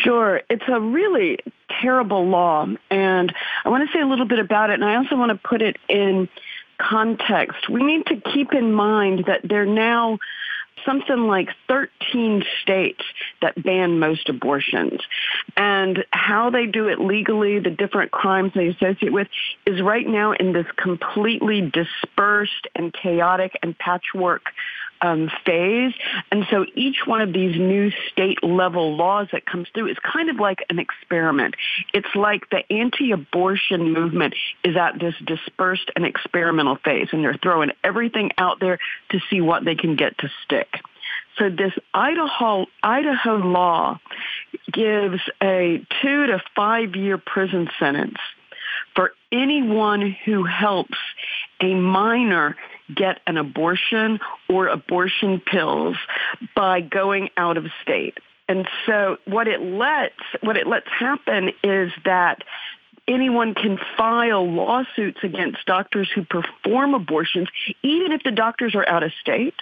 Sure. 0.04 0.42
It's 0.50 0.64
a 0.68 0.80
really 0.80 1.40
terrible 1.82 2.28
law. 2.28 2.68
And 2.90 3.34
I 3.64 3.70
want 3.70 3.88
to 3.90 3.96
say 3.96 4.02
a 4.02 4.08
little 4.08 4.26
bit 4.26 4.40
about 4.40 4.70
it. 4.70 4.76
And 4.76 4.86
I 4.86 4.96
also 4.96 5.16
want 5.16 5.32
to 5.32 5.48
put 5.48 5.62
it 5.62 5.78
in 5.88 6.28
context, 6.82 7.70
we 7.70 7.84
need 7.84 8.06
to 8.08 8.16
keep 8.34 8.54
in 8.54 8.74
mind 8.74 9.26
that 9.28 9.42
there 9.44 9.62
are 9.64 9.66
now 9.66 10.18
something 10.86 11.28
like 11.28 11.50
13 11.68 12.44
states 12.62 13.04
that 13.42 13.62
ban 13.62 14.00
most 14.00 14.30
abortions. 14.30 15.00
And 15.56 16.04
how 16.12 16.50
they 16.50 16.66
do 16.66 16.88
it 16.88 17.00
legally, 17.00 17.60
the 17.60 17.70
different 17.70 18.12
crimes 18.12 18.54
they 18.56 18.68
associate 18.68 19.14
with, 19.14 19.28
is 19.66 19.82
right 19.82 20.08
now 20.08 20.32
in 20.32 20.54
this 20.54 20.66
completely 20.78 21.62
dispersed 21.62 22.68
and 22.76 22.94
chaotic 22.94 23.58
and 23.62 23.78
patchwork 23.78 24.44
um, 25.02 25.30
phase. 25.46 25.94
And 26.32 26.46
so 26.50 26.66
each 26.76 27.06
one 27.06 27.22
of 27.22 27.34
these 27.34 27.58
new 27.58 27.92
state 28.12 28.44
level 28.44 28.96
laws 28.96 29.28
that 29.32 29.46
comes 29.46 29.68
through 29.74 29.88
is 29.88 29.98
kind 30.00 30.30
of 30.30 30.38
like 30.38 30.66
an 30.70 30.80
experiment. 30.80 31.56
It's 31.94 32.16
like 32.16 32.50
the 32.50 32.64
anti-abortion 32.72 33.92
movement 33.94 34.36
is 34.64 34.76
at 34.76 35.00
this 35.00 35.16
dispersed 35.26 35.92
and 35.96 36.06
experimental 36.06 36.78
phase 36.78 37.10
and 37.12 37.24
they're 37.24 37.40
throwing 37.42 37.72
everything 37.84 38.32
out 38.38 38.60
there 38.60 38.80
to 39.10 39.20
see 39.30 39.42
what 39.42 39.66
they 39.66 39.76
can 39.76 39.96
get 39.96 40.18
to 40.20 40.30
stick. 40.44 40.68
So 41.38 41.50
this 41.50 41.74
Idaho, 41.94 42.68
Idaho 42.84 43.38
law 43.38 44.00
gives 44.72 45.20
a 45.42 45.86
two 46.02 46.28
to 46.28 46.42
five 46.56 46.96
year 46.96 47.18
prison 47.18 47.70
sentence 47.80 48.18
for 48.96 49.14
anyone 49.32 50.16
who 50.26 50.44
helps 50.44 50.98
a 51.62 51.74
minor 51.74 52.58
get 52.96 53.20
an 53.28 53.38
abortion 53.38 54.20
or 54.50 54.68
abortion 54.68 55.40
pills 55.40 55.98
by 56.56 56.82
going 56.82 57.30
out 57.38 57.58
of 57.58 57.66
state. 57.82 58.18
And 58.48 58.68
so 58.86 59.18
what 59.26 59.48
it 59.48 59.62
lets 59.62 60.16
what 60.42 60.58
it 60.58 60.68
lets 60.68 60.88
happen 60.88 61.52
is 61.64 61.92
that 62.06 62.44
anyone 63.08 63.54
can 63.54 63.80
file 63.98 64.50
lawsuits 64.50 65.20
against 65.24 65.66
doctors 65.66 66.10
who 66.14 66.24
perform 66.24 66.94
abortions 66.94 67.48
even 67.82 68.12
if 68.12 68.24
the 68.24 68.32
doctors 68.32 68.76
are 68.76 68.88
out 68.88 69.04
of 69.04 69.12
state 69.20 69.56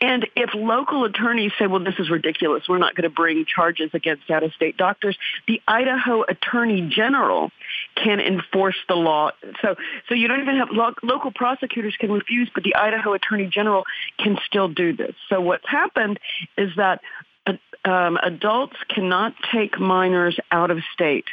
and 0.00 0.26
if 0.36 0.50
local 0.54 1.04
attorneys 1.04 1.52
say, 1.58 1.66
well, 1.66 1.82
this 1.82 1.94
is 1.98 2.10
ridiculous, 2.10 2.64
we're 2.68 2.78
not 2.78 2.94
going 2.94 3.08
to 3.08 3.14
bring 3.14 3.44
charges 3.44 3.90
against 3.94 4.30
out 4.30 4.42
of 4.42 4.52
state 4.52 4.76
doctors, 4.76 5.16
the 5.46 5.60
Idaho 5.66 6.22
Attorney 6.22 6.88
General 6.94 7.50
can 7.96 8.20
enforce 8.20 8.76
the 8.88 8.94
law. 8.94 9.30
So, 9.60 9.76
so 10.08 10.14
you 10.14 10.28
don't 10.28 10.40
even 10.40 10.56
have 10.56 10.68
lo- 10.70 10.94
local 11.02 11.32
prosecutors 11.32 11.96
can 11.98 12.10
refuse, 12.10 12.50
but 12.54 12.64
the 12.64 12.74
Idaho 12.74 13.12
Attorney 13.12 13.46
General 13.46 13.84
can 14.18 14.38
still 14.46 14.68
do 14.68 14.94
this. 14.94 15.14
So 15.28 15.40
what's 15.40 15.68
happened 15.68 16.18
is 16.56 16.70
that 16.76 17.00
um, 17.84 18.16
adults 18.22 18.76
cannot 18.88 19.34
take 19.52 19.80
minors 19.80 20.38
out 20.52 20.70
of 20.70 20.78
state 20.92 21.24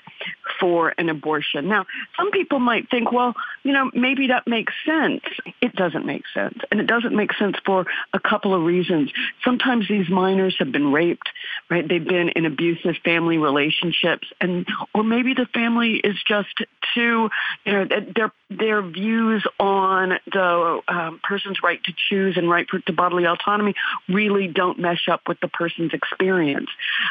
for 0.60 0.94
an 0.98 1.08
abortion. 1.08 1.68
Now, 1.68 1.86
some 2.18 2.32
people 2.32 2.60
might 2.60 2.90
think, 2.90 3.12
well, 3.12 3.36
you 3.64 3.72
know, 3.72 3.92
maybe 3.94 4.28
that 4.28 4.48
makes 4.48 4.74
sense. 4.86 5.22
It 5.62 5.76
doesn't 5.76 6.06
make 6.06 6.24
sense. 6.34 6.58
And 6.72 6.80
it 6.80 6.88
doesn't 6.88 7.16
make 7.16 7.34
sense 7.34 7.56
for 7.66 7.86
a 8.14 8.20
couple 8.20 8.56
of 8.56 8.64
reasons. 8.64 9.12
Sometimes 9.44 9.88
these 9.88 10.10
minors 10.10 10.56
have 10.58 10.72
been 10.72 10.92
raped, 10.92 11.30
right? 11.70 11.88
They've 11.88 12.04
been 12.04 12.30
in 12.30 12.46
abusive 12.46 12.96
family 13.06 13.38
relationships 13.38 14.28
and, 14.42 14.68
or 14.96 15.04
maybe 15.04 15.36
the 15.36 15.46
family 15.54 16.02
is 16.04 16.16
just 16.28 16.56
too, 16.96 17.30
you 17.66 17.72
know, 17.72 17.86
their, 18.16 18.32
their 18.50 18.82
views 18.82 19.46
on 19.60 20.14
the 20.34 20.82
um, 20.88 21.20
person's 21.24 21.60
right 21.62 21.82
to 21.84 21.94
choose 22.10 22.38
and 22.38 22.50
right 22.50 22.68
for, 22.68 22.80
to 22.80 22.94
bodily 22.94 23.26
autonomy 23.26 23.76
really 24.08 24.48
don't 24.48 24.80
mesh 24.80 25.08
up 25.08 25.22
with 25.28 25.40
the 25.42 25.48
person's 25.48 25.94
experience. 26.02 26.70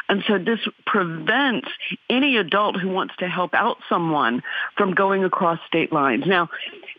And 0.09 0.25
so 0.27 0.39
this 0.39 0.61
prevents 0.87 1.69
any 2.09 2.37
adult 2.37 2.81
who 2.81 2.89
wants 2.89 3.15
to 3.19 3.29
help 3.29 3.55
out 3.55 3.79
someone 3.89 4.43
from 4.77 4.95
going 4.95 5.25
across 5.25 5.59
state 5.67 5.93
lines. 5.93 6.25
Now, 6.27 6.49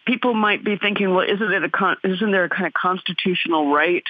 people 0.05 0.33
might 0.33 0.63
be 0.63 0.77
thinking, 0.77 1.13
well, 1.13 1.27
isn't 1.27 1.51
it 1.51 1.63
a 1.63 1.69
con- 1.69 1.97
isn't 2.03 2.31
there 2.31 2.45
a 2.45 2.49
kind 2.49 2.67
of 2.67 2.73
constitutional 2.73 3.73
right 3.73 4.03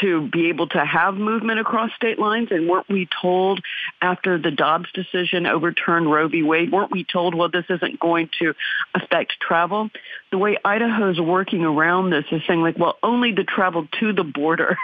to 0.00 0.28
be 0.28 0.48
able 0.48 0.66
to 0.68 0.84
have 0.84 1.14
movement 1.14 1.60
across 1.60 1.90
state 1.94 2.18
lines? 2.18 2.48
And 2.50 2.68
weren't 2.68 2.88
we 2.88 3.08
told 3.22 3.60
after 4.02 4.38
the 4.38 4.50
Dobbs 4.50 4.90
decision 4.92 5.46
overturned 5.46 6.10
Roe 6.10 6.28
v. 6.28 6.42
Wade, 6.42 6.72
weren't 6.72 6.90
we 6.90 7.04
told, 7.04 7.34
well, 7.34 7.48
this 7.48 7.64
isn't 7.70 8.00
going 8.00 8.28
to 8.40 8.54
affect 8.94 9.34
travel? 9.40 9.90
The 10.30 10.38
way 10.38 10.58
Idaho's 10.64 11.20
working 11.20 11.64
around 11.64 12.10
this 12.10 12.24
is 12.30 12.42
saying 12.46 12.60
like, 12.60 12.78
well, 12.78 12.98
only 13.02 13.32
the 13.32 13.44
travel 13.44 13.86
to 14.00 14.12
the 14.12 14.24
border 14.24 14.76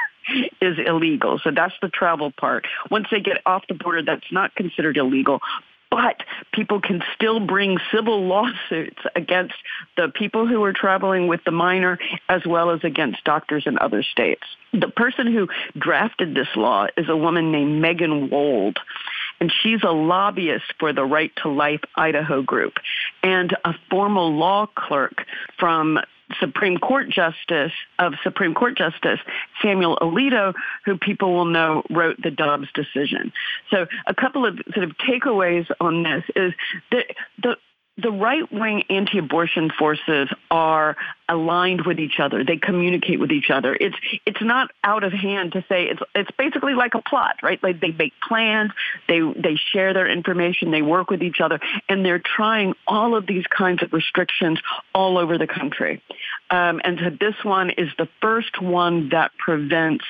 is 0.60 0.78
illegal. 0.84 1.40
So 1.42 1.50
that's 1.54 1.74
the 1.82 1.88
travel 1.88 2.30
part. 2.30 2.66
Once 2.90 3.06
they 3.10 3.20
get 3.20 3.38
off 3.46 3.64
the 3.68 3.74
border, 3.74 4.02
that's 4.02 4.30
not 4.30 4.54
considered 4.54 4.96
illegal 4.96 5.40
but 5.92 6.22
people 6.54 6.80
can 6.80 7.02
still 7.14 7.38
bring 7.38 7.76
civil 7.94 8.26
lawsuits 8.26 9.02
against 9.14 9.52
the 9.98 10.08
people 10.08 10.46
who 10.46 10.64
are 10.64 10.72
traveling 10.72 11.26
with 11.26 11.44
the 11.44 11.50
minor 11.50 11.98
as 12.30 12.40
well 12.46 12.70
as 12.70 12.80
against 12.82 13.22
doctors 13.24 13.64
in 13.66 13.78
other 13.78 14.02
states. 14.02 14.42
The 14.72 14.88
person 14.88 15.30
who 15.30 15.48
drafted 15.78 16.34
this 16.34 16.48
law 16.56 16.86
is 16.96 17.10
a 17.10 17.16
woman 17.16 17.52
named 17.52 17.82
Megan 17.82 18.30
Wold 18.30 18.78
and 19.38 19.52
she's 19.62 19.82
a 19.82 19.92
lobbyist 19.92 20.72
for 20.78 20.94
the 20.94 21.04
Right 21.04 21.32
to 21.42 21.50
Life 21.50 21.82
Idaho 21.94 22.40
group 22.40 22.74
and 23.22 23.54
a 23.64 23.74
former 23.90 24.22
law 24.22 24.66
clerk 24.74 25.26
from 25.58 25.98
Supreme 26.40 26.78
Court 26.78 27.08
Justice 27.08 27.72
of 27.98 28.14
Supreme 28.22 28.54
Court 28.54 28.76
Justice 28.76 29.20
Samuel 29.62 29.96
Alito, 30.00 30.54
who 30.84 30.96
people 30.96 31.34
will 31.34 31.44
know 31.44 31.82
wrote 31.90 32.20
the 32.22 32.30
Dobbs 32.30 32.68
decision. 32.72 33.32
So 33.70 33.86
a 34.06 34.14
couple 34.14 34.46
of 34.46 34.60
sort 34.74 34.84
of 34.84 34.96
takeaways 34.98 35.66
on 35.80 36.02
this 36.02 36.24
is 36.34 36.52
that 36.90 37.06
the 37.42 37.56
the 37.98 38.10
right-wing 38.10 38.84
anti-abortion 38.88 39.70
forces 39.78 40.28
are 40.50 40.96
aligned 41.28 41.84
with 41.84 42.00
each 42.00 42.18
other. 42.18 42.42
They 42.42 42.56
communicate 42.56 43.20
with 43.20 43.30
each 43.30 43.50
other. 43.50 43.76
It's 43.78 43.96
it's 44.24 44.40
not 44.40 44.70
out 44.82 45.04
of 45.04 45.12
hand 45.12 45.52
to 45.52 45.64
say 45.68 45.84
it's 45.84 46.00
it's 46.14 46.30
basically 46.38 46.72
like 46.72 46.94
a 46.94 47.02
plot, 47.02 47.36
right? 47.42 47.62
Like 47.62 47.80
they 47.80 47.90
make 47.90 48.14
plans, 48.26 48.70
they 49.08 49.20
they 49.20 49.56
share 49.56 49.92
their 49.92 50.08
information, 50.08 50.70
they 50.70 50.80
work 50.80 51.10
with 51.10 51.22
each 51.22 51.40
other, 51.40 51.60
and 51.86 52.04
they're 52.04 52.18
trying 52.18 52.74
all 52.86 53.14
of 53.14 53.26
these 53.26 53.46
kinds 53.46 53.82
of 53.82 53.92
restrictions 53.92 54.58
all 54.94 55.18
over 55.18 55.36
the 55.36 55.46
country. 55.46 56.02
Um, 56.50 56.80
and 56.84 56.98
so 56.98 57.10
this 57.10 57.36
one 57.44 57.70
is 57.70 57.88
the 57.98 58.08
first 58.22 58.60
one 58.60 59.10
that 59.10 59.32
prevents 59.36 60.04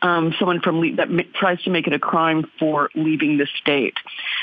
um, 0.00 0.34
someone 0.38 0.60
from 0.62 0.80
le- 0.80 0.96
that 0.96 1.08
tries 1.34 1.62
to 1.64 1.70
make 1.70 1.86
it 1.86 1.92
a 1.92 1.98
crime 1.98 2.50
for 2.58 2.88
leaving 2.94 3.36
the 3.36 3.46
state. 3.60 3.96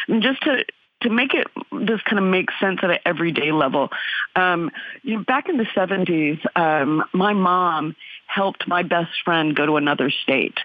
And 0.08 0.22
just 0.22 0.42
to 0.44 0.64
to 1.04 1.10
make 1.10 1.34
it 1.34 1.48
this 1.72 2.02
kind 2.02 2.18
of 2.18 2.26
make 2.26 2.50
sense 2.60 2.80
at 2.82 2.90
an 2.90 3.00
everyday 3.06 3.52
level, 3.52 3.90
um, 4.36 4.72
you 5.04 5.18
know, 5.18 5.24
back 5.24 5.50
in 5.50 5.58
the 5.58 5.66
70s, 5.66 6.40
um, 6.56 7.04
my 7.14 7.34
mom 7.34 7.96
helped 8.34 8.68
my 8.68 8.84
best 8.84 9.12
friend 9.24 9.56
go 9.56 9.66
to 9.66 9.78
another 9.78 10.10
state 10.10 10.58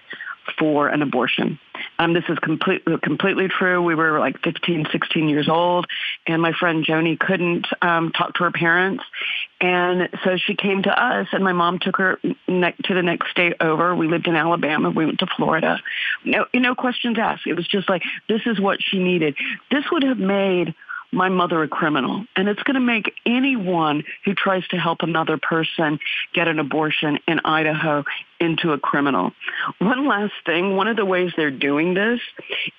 for 0.57 0.87
an 0.87 1.01
abortion. 1.01 1.59
Um, 1.99 2.13
this 2.13 2.23
is 2.27 2.37
completely 2.39 2.97
completely 3.03 3.47
true. 3.47 3.81
We 3.81 3.95
were 3.95 4.19
like 4.19 4.41
15, 4.43 4.87
16 4.91 5.29
years 5.29 5.47
old, 5.47 5.85
and 6.27 6.41
my 6.41 6.53
friend 6.53 6.85
Joni 6.85 7.19
couldn't 7.19 7.67
um, 7.81 8.11
talk 8.11 8.33
to 8.35 8.45
her 8.45 8.51
parents, 8.51 9.03
and 9.61 10.09
so 10.23 10.37
she 10.37 10.55
came 10.55 10.83
to 10.83 11.03
us. 11.03 11.27
And 11.31 11.43
my 11.43 11.53
mom 11.53 11.79
took 11.79 11.97
her 11.97 12.19
ne- 12.47 12.75
to 12.85 12.93
the 12.93 13.03
next 13.03 13.29
state 13.31 13.53
over. 13.59 13.95
We 13.95 14.07
lived 14.07 14.27
in 14.27 14.35
Alabama. 14.35 14.89
We 14.89 15.05
went 15.05 15.19
to 15.19 15.27
Florida. 15.37 15.79
No, 16.25 16.45
no 16.53 16.75
questions 16.75 17.17
asked. 17.19 17.45
It 17.45 17.53
was 17.53 17.67
just 17.67 17.87
like 17.89 18.03
this 18.27 18.41
is 18.45 18.59
what 18.59 18.79
she 18.81 18.99
needed. 18.99 19.35
This 19.71 19.83
would 19.91 20.03
have 20.03 20.19
made 20.19 20.73
my 21.11 21.29
mother 21.29 21.63
a 21.63 21.67
criminal. 21.67 22.25
And 22.35 22.47
it's 22.47 22.63
going 22.63 22.75
to 22.75 22.79
make 22.79 23.13
anyone 23.25 24.03
who 24.25 24.33
tries 24.33 24.67
to 24.69 24.77
help 24.77 24.99
another 25.01 25.37
person 25.37 25.99
get 26.33 26.47
an 26.47 26.59
abortion 26.59 27.19
in 27.27 27.39
Idaho 27.43 28.03
into 28.39 28.73
a 28.73 28.79
criminal. 28.79 29.31
One 29.79 30.07
last 30.07 30.33
thing, 30.45 30.75
one 30.75 30.87
of 30.87 30.97
the 30.97 31.05
ways 31.05 31.31
they're 31.35 31.51
doing 31.51 31.93
this 31.93 32.19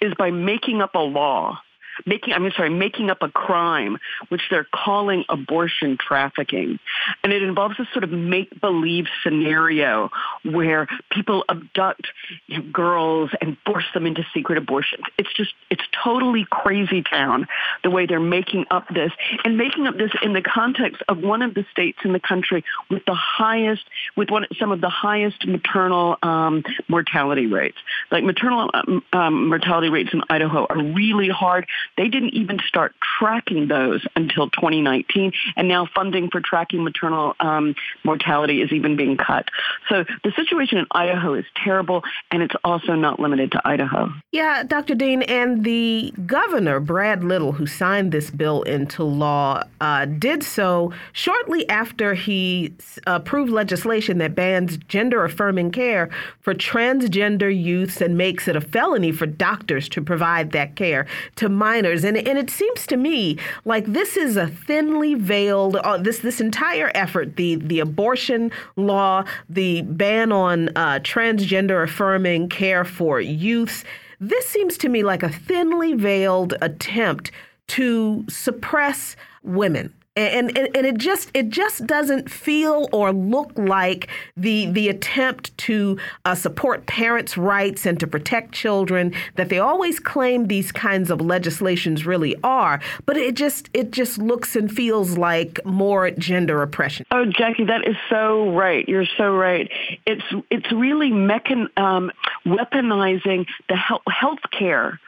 is 0.01 0.15
by 0.15 0.31
making 0.31 0.81
up 0.81 0.95
a 0.95 0.99
law 0.99 1.61
making, 2.07 2.35
I'm 2.35 2.51
sorry, 2.53 2.71
making 2.71 3.11
up 3.11 3.19
a 3.23 3.29
crime, 3.29 3.99
which 4.29 4.43
they're 4.51 4.67
calling 4.73 5.25
abortion 5.29 5.97
trafficking. 5.99 6.79
And 7.23 7.33
it 7.33 7.43
involves 7.43 7.79
a 7.79 7.87
sort 7.93 8.05
of 8.05 8.11
make-believe 8.11 9.07
scenario 9.23 10.11
where 10.45 10.89
people 11.11 11.45
abduct 11.49 12.07
you 12.47 12.59
know, 12.59 12.65
girls 12.73 13.31
and 13.41 13.57
force 13.67 13.85
them 13.95 14.07
into 14.07 14.25
secret 14.35 14.59
abortions. 14.59 15.05
It's 15.19 15.33
just, 15.35 15.53
it's 15.71 15.83
totally 16.03 16.47
crazy 16.51 17.03
town 17.03 17.47
the 17.83 17.91
way 17.91 18.07
they're 18.07 18.21
making 18.21 18.67
up 18.71 18.89
this 18.89 19.13
and 19.45 19.57
making 19.57 19.87
up 19.87 19.97
this 19.97 20.11
in 20.23 20.33
the 20.33 20.43
context 20.43 21.03
of 21.09 21.19
one 21.19 21.43
of 21.43 21.55
the 21.55 21.65
states 21.71 21.99
in 22.05 22.13
the 22.13 22.21
country 22.21 22.65
with 22.89 23.05
the 23.07 23.15
highest, 23.15 23.83
with 24.17 24.31
one, 24.31 24.47
some 24.59 24.73
of 24.73 24.81
the 24.81 24.89
highest 24.89 25.47
maternal 25.47 26.17
um, 26.23 26.63
mortality 26.89 27.47
rates. 27.47 27.79
Like 28.11 28.25
maternal 28.25 28.71
um, 28.75 29.03
um 29.13 29.49
mortality 29.49 29.89
rates 29.89 30.11
in 30.13 30.23
Idaho 30.29 30.67
are 30.69 30.83
really 30.83 31.29
hard 31.29 31.67
They 31.97 32.09
didn't 32.09 32.35
even 32.35 32.59
start 32.67 32.95
tracking 33.19 33.69
those 33.69 34.05
until 34.17 34.51
2019, 34.51 35.33
and 35.57 35.69
now 35.69 35.89
funding 35.95 36.31
for 36.31 36.41
tracking 36.41 36.83
maternal 36.85 37.35
um, 37.41 37.75
mortality 38.05 38.63
is 38.63 38.73
even 38.73 38.97
being 38.97 39.17
cut. 39.17 39.49
So 39.89 40.05
the 40.25 40.33
situation 40.33 40.79
in 40.79 40.87
Idaho 40.93 41.35
is 41.35 41.45
terrible, 41.63 42.03
and 42.31 42.43
it's 42.43 42.55
also 42.65 42.95
not 42.95 43.21
limited 43.21 43.53
to 43.53 43.63
Idaho. 43.65 44.11
Yeah, 44.33 44.63
Dr. 44.63 44.95
Dean, 44.95 45.23
and 45.23 45.65
the 45.65 46.13
governor, 46.27 46.81
Brad 46.81 47.25
Little, 47.25 47.53
who 47.53 47.67
signed 47.67 48.13
this 48.13 48.31
bill 48.31 48.63
into 48.63 49.05
law, 49.05 49.63
uh, 49.81 50.07
did 50.07 50.43
so 50.43 50.93
shortly 51.13 51.69
after 51.69 52.15
he 52.15 52.75
approved 53.07 53.53
legislation 53.53 54.19
that 54.19 54.35
bans 54.35 54.79
gender 54.89 55.25
affirming 55.25 55.71
care 55.71 56.11
for 56.41 56.55
transgender 56.55 57.51
youths 57.51 58.01
and 58.01 58.17
makes 58.17 58.49
it 58.49 58.57
a 58.57 58.61
felony 58.61 59.13
for 59.13 59.27
doctors 59.27 59.89
to 59.89 60.03
provide 60.03 60.53
that 60.53 60.77
care 60.77 61.07
to 61.37 61.49
And, 61.87 62.17
and 62.17 62.39
it 62.39 62.51
seems 62.51 62.87
to 62.87 62.97
me 62.97 63.39
like 63.65 63.87
this 63.87 64.17
is 64.17 64.37
a 64.37 64.47
thinly 64.47 65.15
veiled, 65.15 65.77
uh, 65.77 65.99
this, 65.99 66.21
this 66.21 66.41
entire 66.41 66.91
effort, 66.95 67.37
the, 67.37 67.57
the 67.57 67.81
abortion 67.81 68.51
law, 68.77 69.25
the 69.49 69.83
ban 69.83 70.33
on 70.33 70.69
uh, 70.77 71.01
transgender 71.01 71.83
affirming 71.83 72.49
care 72.49 72.85
for 72.85 73.21
youths. 73.21 73.85
This 74.21 74.47
seems 74.47 74.77
to 74.79 74.89
me 74.89 75.03
like 75.03 75.23
a 75.23 75.31
thinly 75.31 75.95
veiled 75.95 76.55
attempt 76.61 77.31
to 77.69 78.25
suppress 78.29 79.17
women 79.43 79.95
and, 80.17 80.57
and 80.59 80.77
and 80.77 80.87
it 80.87 80.99
just 80.99 81.31
it 81.35 81.51
just 81.51 81.87
doesn't 81.87 82.31
feel 82.31 82.89
or 82.93 83.13
look 83.13 83.53
like 83.57 84.09
the 84.37 84.67
the 84.67 84.89
attempt 84.89 85.57
to 85.59 85.99
uh, 86.25 86.35
support 86.35 86.87
parents' 86.87 87.37
rights 87.37 87.87
and 87.87 88.01
to 88.01 88.07
protect 88.07 88.53
children 88.53 89.15
that 89.37 89.49
they 89.49 89.59
always 89.59 90.01
claim 90.01 90.49
these 90.49 90.73
kinds 90.73 91.11
of 91.11 91.21
legislations 91.21 92.05
really 92.05 92.35
are. 92.43 92.81
But 93.07 93.17
it 93.17 93.37
just 93.37 93.71
it 93.73 93.93
just 93.93 94.19
looks 94.19 94.57
and 94.57 94.71
feels 94.71 95.17
like 95.17 95.65
more 95.65 96.11
gender 96.11 96.61
oppression. 96.63 97.07
Oh, 97.13 97.27
Jacquie, 97.27 97.69
that 97.69 97.87
is 97.87 97.97
so 98.09 98.51
right. 98.51 98.89
You're 98.89 99.07
so 99.17 99.37
right. 99.37 99.71
It's 100.07 100.25
it's 100.51 100.73
really 100.73 101.11
mechan- 101.11 101.77
um, 101.79 102.11
weaponizing 102.45 103.47
the 103.69 103.77
health 103.77 104.41
care 104.51 104.99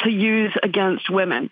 to 0.00 0.10
use 0.10 0.52
against 0.62 1.10
women 1.10 1.50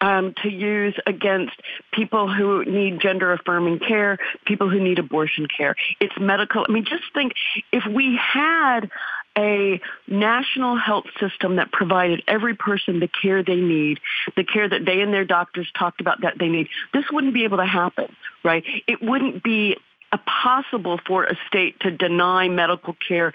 um, 0.00 0.34
to 0.42 0.48
use 0.48 0.94
against 1.06 1.54
people 1.92 2.32
who 2.32 2.64
need 2.64 3.00
gender 3.00 3.32
affirming 3.32 3.78
care, 3.78 4.18
people 4.44 4.68
who 4.68 4.80
need 4.80 4.98
abortion 4.98 5.46
care. 5.46 5.76
It's 6.00 6.14
medical. 6.18 6.64
I 6.68 6.72
mean, 6.72 6.84
just 6.84 7.04
think 7.14 7.32
if 7.72 7.84
we 7.86 8.16
had 8.16 8.90
a 9.36 9.80
national 10.08 10.76
health 10.76 11.04
system 11.20 11.56
that 11.56 11.70
provided 11.70 12.22
every 12.26 12.54
person 12.54 13.00
the 13.00 13.08
care 13.08 13.42
they 13.42 13.56
need, 13.56 14.00
the 14.34 14.44
care 14.44 14.68
that 14.68 14.84
they 14.84 15.00
and 15.00 15.12
their 15.12 15.24
doctors 15.24 15.70
talked 15.78 16.00
about 16.00 16.22
that 16.22 16.38
they 16.38 16.48
need, 16.48 16.68
this 16.94 17.04
wouldn't 17.12 17.34
be 17.34 17.44
able 17.44 17.58
to 17.58 17.66
happen, 17.66 18.14
right? 18.42 18.64
It 18.86 19.02
wouldn't 19.02 19.42
be 19.42 19.76
possible 20.18 20.98
for 21.06 21.24
a 21.24 21.36
state 21.46 21.78
to 21.80 21.90
deny 21.90 22.48
medical 22.48 22.96
care 23.06 23.32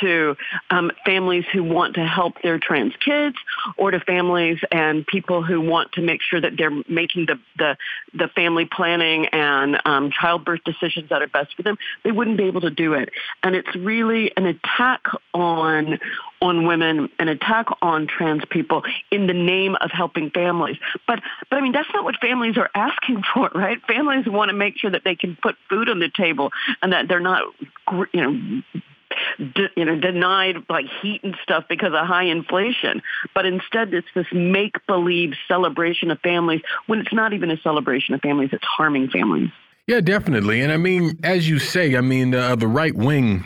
to 0.00 0.36
um, 0.70 0.90
families 1.04 1.44
who 1.52 1.62
want 1.62 1.94
to 1.94 2.04
help 2.04 2.40
their 2.42 2.58
trans 2.58 2.94
kids 3.04 3.36
or 3.76 3.90
to 3.90 4.00
families 4.00 4.58
and 4.72 5.06
people 5.06 5.42
who 5.42 5.60
want 5.60 5.92
to 5.92 6.00
make 6.00 6.20
sure 6.22 6.40
that 6.40 6.52
they're 6.56 6.82
making 6.88 7.26
the, 7.26 7.38
the, 7.58 7.76
the 8.14 8.28
family 8.28 8.64
planning 8.64 9.26
and 9.26 9.80
um, 9.84 10.10
childbirth 10.10 10.60
decisions 10.64 11.08
that 11.10 11.22
are 11.22 11.28
best 11.28 11.54
for 11.54 11.62
them. 11.62 11.76
They 12.02 12.12
wouldn't 12.12 12.36
be 12.36 12.44
able 12.44 12.62
to 12.62 12.70
do 12.70 12.94
it. 12.94 13.10
And 13.42 13.54
it's 13.54 13.74
really 13.76 14.32
an 14.36 14.46
attack 14.46 15.02
on 15.32 15.98
on 16.44 16.66
women, 16.66 17.08
an 17.18 17.28
attack 17.28 17.66
on 17.80 18.06
trans 18.06 18.42
people 18.50 18.82
in 19.10 19.26
the 19.26 19.32
name 19.32 19.76
of 19.80 19.90
helping 19.90 20.30
families. 20.30 20.76
But 21.06 21.20
but 21.50 21.56
I 21.56 21.62
mean 21.62 21.72
that's 21.72 21.88
not 21.92 22.04
what 22.04 22.16
families 22.20 22.56
are 22.56 22.70
asking 22.74 23.22
for, 23.34 23.50
right? 23.54 23.78
Families 23.86 24.26
want 24.26 24.50
to 24.50 24.54
make 24.54 24.78
sure 24.78 24.90
that 24.90 25.02
they 25.04 25.16
can 25.16 25.36
put 25.42 25.56
food 25.68 25.88
on 25.88 25.98
the 25.98 26.10
table 26.14 26.50
and 26.82 26.92
that 26.92 27.08
they're 27.08 27.20
not 27.20 27.42
you 28.12 28.20
know 28.20 28.62
De, 29.38 29.68
you 29.76 29.84
know, 29.84 29.96
denied 29.96 30.56
like 30.68 30.86
heat 31.00 31.22
and 31.22 31.36
stuff 31.40 31.64
because 31.68 31.92
of 31.94 32.04
high 32.04 32.24
inflation. 32.24 33.00
But 33.32 33.46
instead, 33.46 33.94
it's 33.94 34.08
this 34.12 34.26
make-believe 34.32 35.34
celebration 35.46 36.10
of 36.10 36.18
families 36.20 36.62
when 36.86 36.98
it's 36.98 37.12
not 37.12 37.32
even 37.32 37.48
a 37.50 37.56
celebration 37.58 38.14
of 38.14 38.22
families; 38.22 38.50
it's 38.52 38.64
harming 38.64 39.10
families. 39.10 39.50
Yeah, 39.86 40.00
definitely. 40.00 40.62
And 40.62 40.72
I 40.72 40.78
mean, 40.78 41.18
as 41.22 41.48
you 41.48 41.60
say, 41.60 41.96
I 41.96 42.00
mean, 42.00 42.34
uh, 42.34 42.56
the 42.56 42.66
right 42.66 42.94
wing 42.94 43.44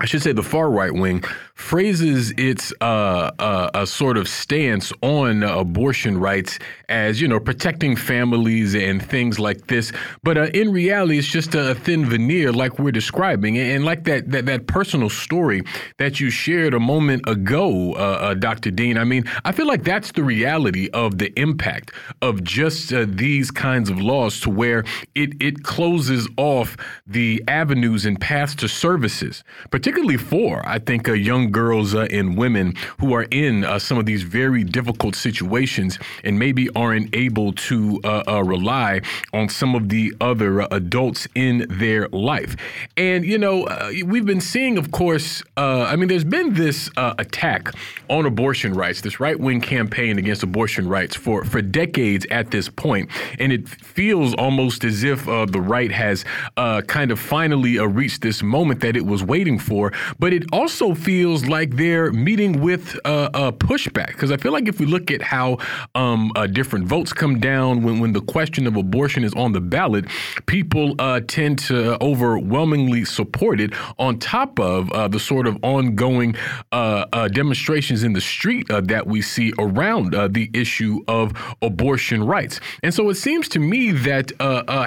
I 0.00 0.06
should 0.06 0.22
say 0.22 0.32
the 0.32 0.42
far 0.42 0.70
right 0.70 0.94
wing 0.94 1.24
phrases 1.58 2.30
its 2.38 2.72
uh, 2.80 3.32
uh, 3.38 3.70
a 3.74 3.84
sort 3.84 4.16
of 4.16 4.28
stance 4.28 4.92
on 5.02 5.42
uh, 5.42 5.56
abortion 5.56 6.16
rights 6.16 6.60
as 6.88 7.20
you 7.20 7.26
know 7.26 7.40
protecting 7.40 7.96
families 7.96 8.76
and 8.76 9.04
things 9.04 9.40
like 9.40 9.66
this, 9.66 9.90
but 10.22 10.38
uh, 10.38 10.42
in 10.54 10.70
reality, 10.70 11.18
it's 11.18 11.26
just 11.26 11.56
a 11.56 11.74
thin 11.74 12.06
veneer, 12.06 12.52
like 12.52 12.78
we're 12.78 12.92
describing, 12.92 13.58
and 13.58 13.84
like 13.84 14.04
that 14.04 14.30
that, 14.30 14.46
that 14.46 14.68
personal 14.68 15.10
story 15.10 15.62
that 15.96 16.20
you 16.20 16.30
shared 16.30 16.74
a 16.74 16.80
moment 16.80 17.28
ago, 17.28 17.94
uh, 17.94 17.96
uh, 17.96 18.34
Dr. 18.34 18.70
Dean. 18.70 18.96
I 18.96 19.04
mean, 19.04 19.24
I 19.44 19.50
feel 19.50 19.66
like 19.66 19.82
that's 19.82 20.12
the 20.12 20.22
reality 20.22 20.88
of 20.94 21.18
the 21.18 21.36
impact 21.38 21.90
of 22.22 22.44
just 22.44 22.92
these 23.16 23.50
kinds 23.50 23.90
of 23.90 24.00
laws, 24.00 24.38
to 24.40 24.50
where 24.50 24.84
it 25.16 25.30
it 25.42 25.64
closes 25.64 26.28
off 26.36 26.76
the 27.04 27.42
avenues 27.48 28.06
and 28.06 28.20
paths 28.20 28.54
to 28.54 28.68
services, 28.68 29.42
particularly 29.72 29.87
for 30.18 30.66
I 30.66 30.78
think 30.78 31.06
young 31.06 31.50
girls 31.50 31.94
uh, 31.94 32.06
and 32.10 32.36
women 32.36 32.74
who 33.00 33.14
are 33.14 33.26
in 33.30 33.64
uh, 33.64 33.78
some 33.78 33.98
of 33.98 34.06
these 34.06 34.22
very 34.22 34.64
difficult 34.64 35.14
situations 35.14 35.98
and 36.24 36.38
maybe 36.38 36.68
aren't 36.76 37.14
able 37.14 37.52
to 37.52 38.00
uh, 38.04 38.22
uh 38.28 38.42
rely 38.42 39.00
on 39.32 39.48
some 39.48 39.74
of 39.74 39.88
the 39.88 40.14
other 40.20 40.62
uh, 40.62 40.68
adults 40.70 41.26
in 41.34 41.66
their 41.70 42.08
life. 42.08 42.56
And, 42.96 43.24
you 43.24 43.38
know, 43.38 43.64
uh, 43.64 43.92
we've 44.04 44.26
been 44.26 44.40
seeing, 44.40 44.78
of 44.78 44.90
course, 44.90 45.42
I 45.56 45.96
mean, 45.96 46.08
there's 46.08 46.24
been 46.24 46.54
this 46.54 46.90
attack 46.96 47.72
on 48.08 48.26
abortion 48.26 48.74
rights, 48.74 49.00
this 49.00 49.20
right 49.20 49.38
wing 49.38 49.60
campaign 49.60 50.18
against 50.18 50.42
abortion 50.42 50.88
rights 50.88 51.16
for, 51.16 51.44
for 51.44 51.62
decades 51.62 52.26
at 52.30 52.50
this 52.50 52.68
point. 52.68 53.10
And 53.38 53.52
it 53.52 53.68
feels 53.68 54.34
almost 54.34 54.84
as 54.84 55.04
if 55.04 55.24
the 55.26 55.60
right 55.60 55.90
has 55.90 56.24
kind 56.56 57.10
of 57.10 57.18
finally 57.18 57.78
reached 57.78 58.22
this 58.22 58.42
moment 58.42 58.80
that 58.80 58.96
it 58.96 59.06
was 59.06 59.22
waiting 59.22 59.58
for. 59.58 59.77
But 60.18 60.32
it 60.32 60.44
also 60.52 60.94
feels 60.94 61.46
like 61.46 61.76
they're 61.76 62.12
meeting 62.12 62.60
with 62.60 62.98
uh, 63.04 63.30
a 63.34 63.52
pushback 63.52 64.08
because 64.08 64.30
I 64.30 64.36
feel 64.36 64.52
like 64.52 64.68
if 64.68 64.80
we 64.80 64.86
look 64.86 65.10
at 65.10 65.22
how 65.22 65.58
um, 65.94 66.32
uh, 66.36 66.46
different 66.46 66.86
votes 66.86 67.12
come 67.12 67.38
down 67.40 67.82
when, 67.82 68.00
when 68.00 68.12
the 68.12 68.20
question 68.20 68.66
of 68.66 68.76
abortion 68.76 69.24
is 69.24 69.32
on 69.34 69.52
the 69.52 69.60
ballot, 69.60 70.06
people 70.46 70.94
uh, 70.98 71.20
tend 71.26 71.58
to 71.58 72.02
overwhelmingly 72.02 73.04
support 73.04 73.60
it 73.60 73.72
on 73.98 74.18
top 74.18 74.58
of 74.58 74.90
uh, 74.92 75.08
the 75.08 75.20
sort 75.20 75.46
of 75.46 75.58
ongoing 75.62 76.34
uh, 76.72 77.06
uh, 77.12 77.28
demonstrations 77.28 78.02
in 78.02 78.12
the 78.12 78.20
street 78.20 78.66
that 78.68 79.06
we 79.06 79.22
see 79.22 79.52
around 79.58 80.12
the 80.34 80.50
issue 80.52 81.00
of 81.08 81.32
abortion 81.62 82.24
rights. 82.24 82.60
And 82.82 82.92
so 82.92 83.08
it 83.10 83.14
seems 83.14 83.48
to 83.50 83.58
me 83.58 83.92
that 83.92 84.32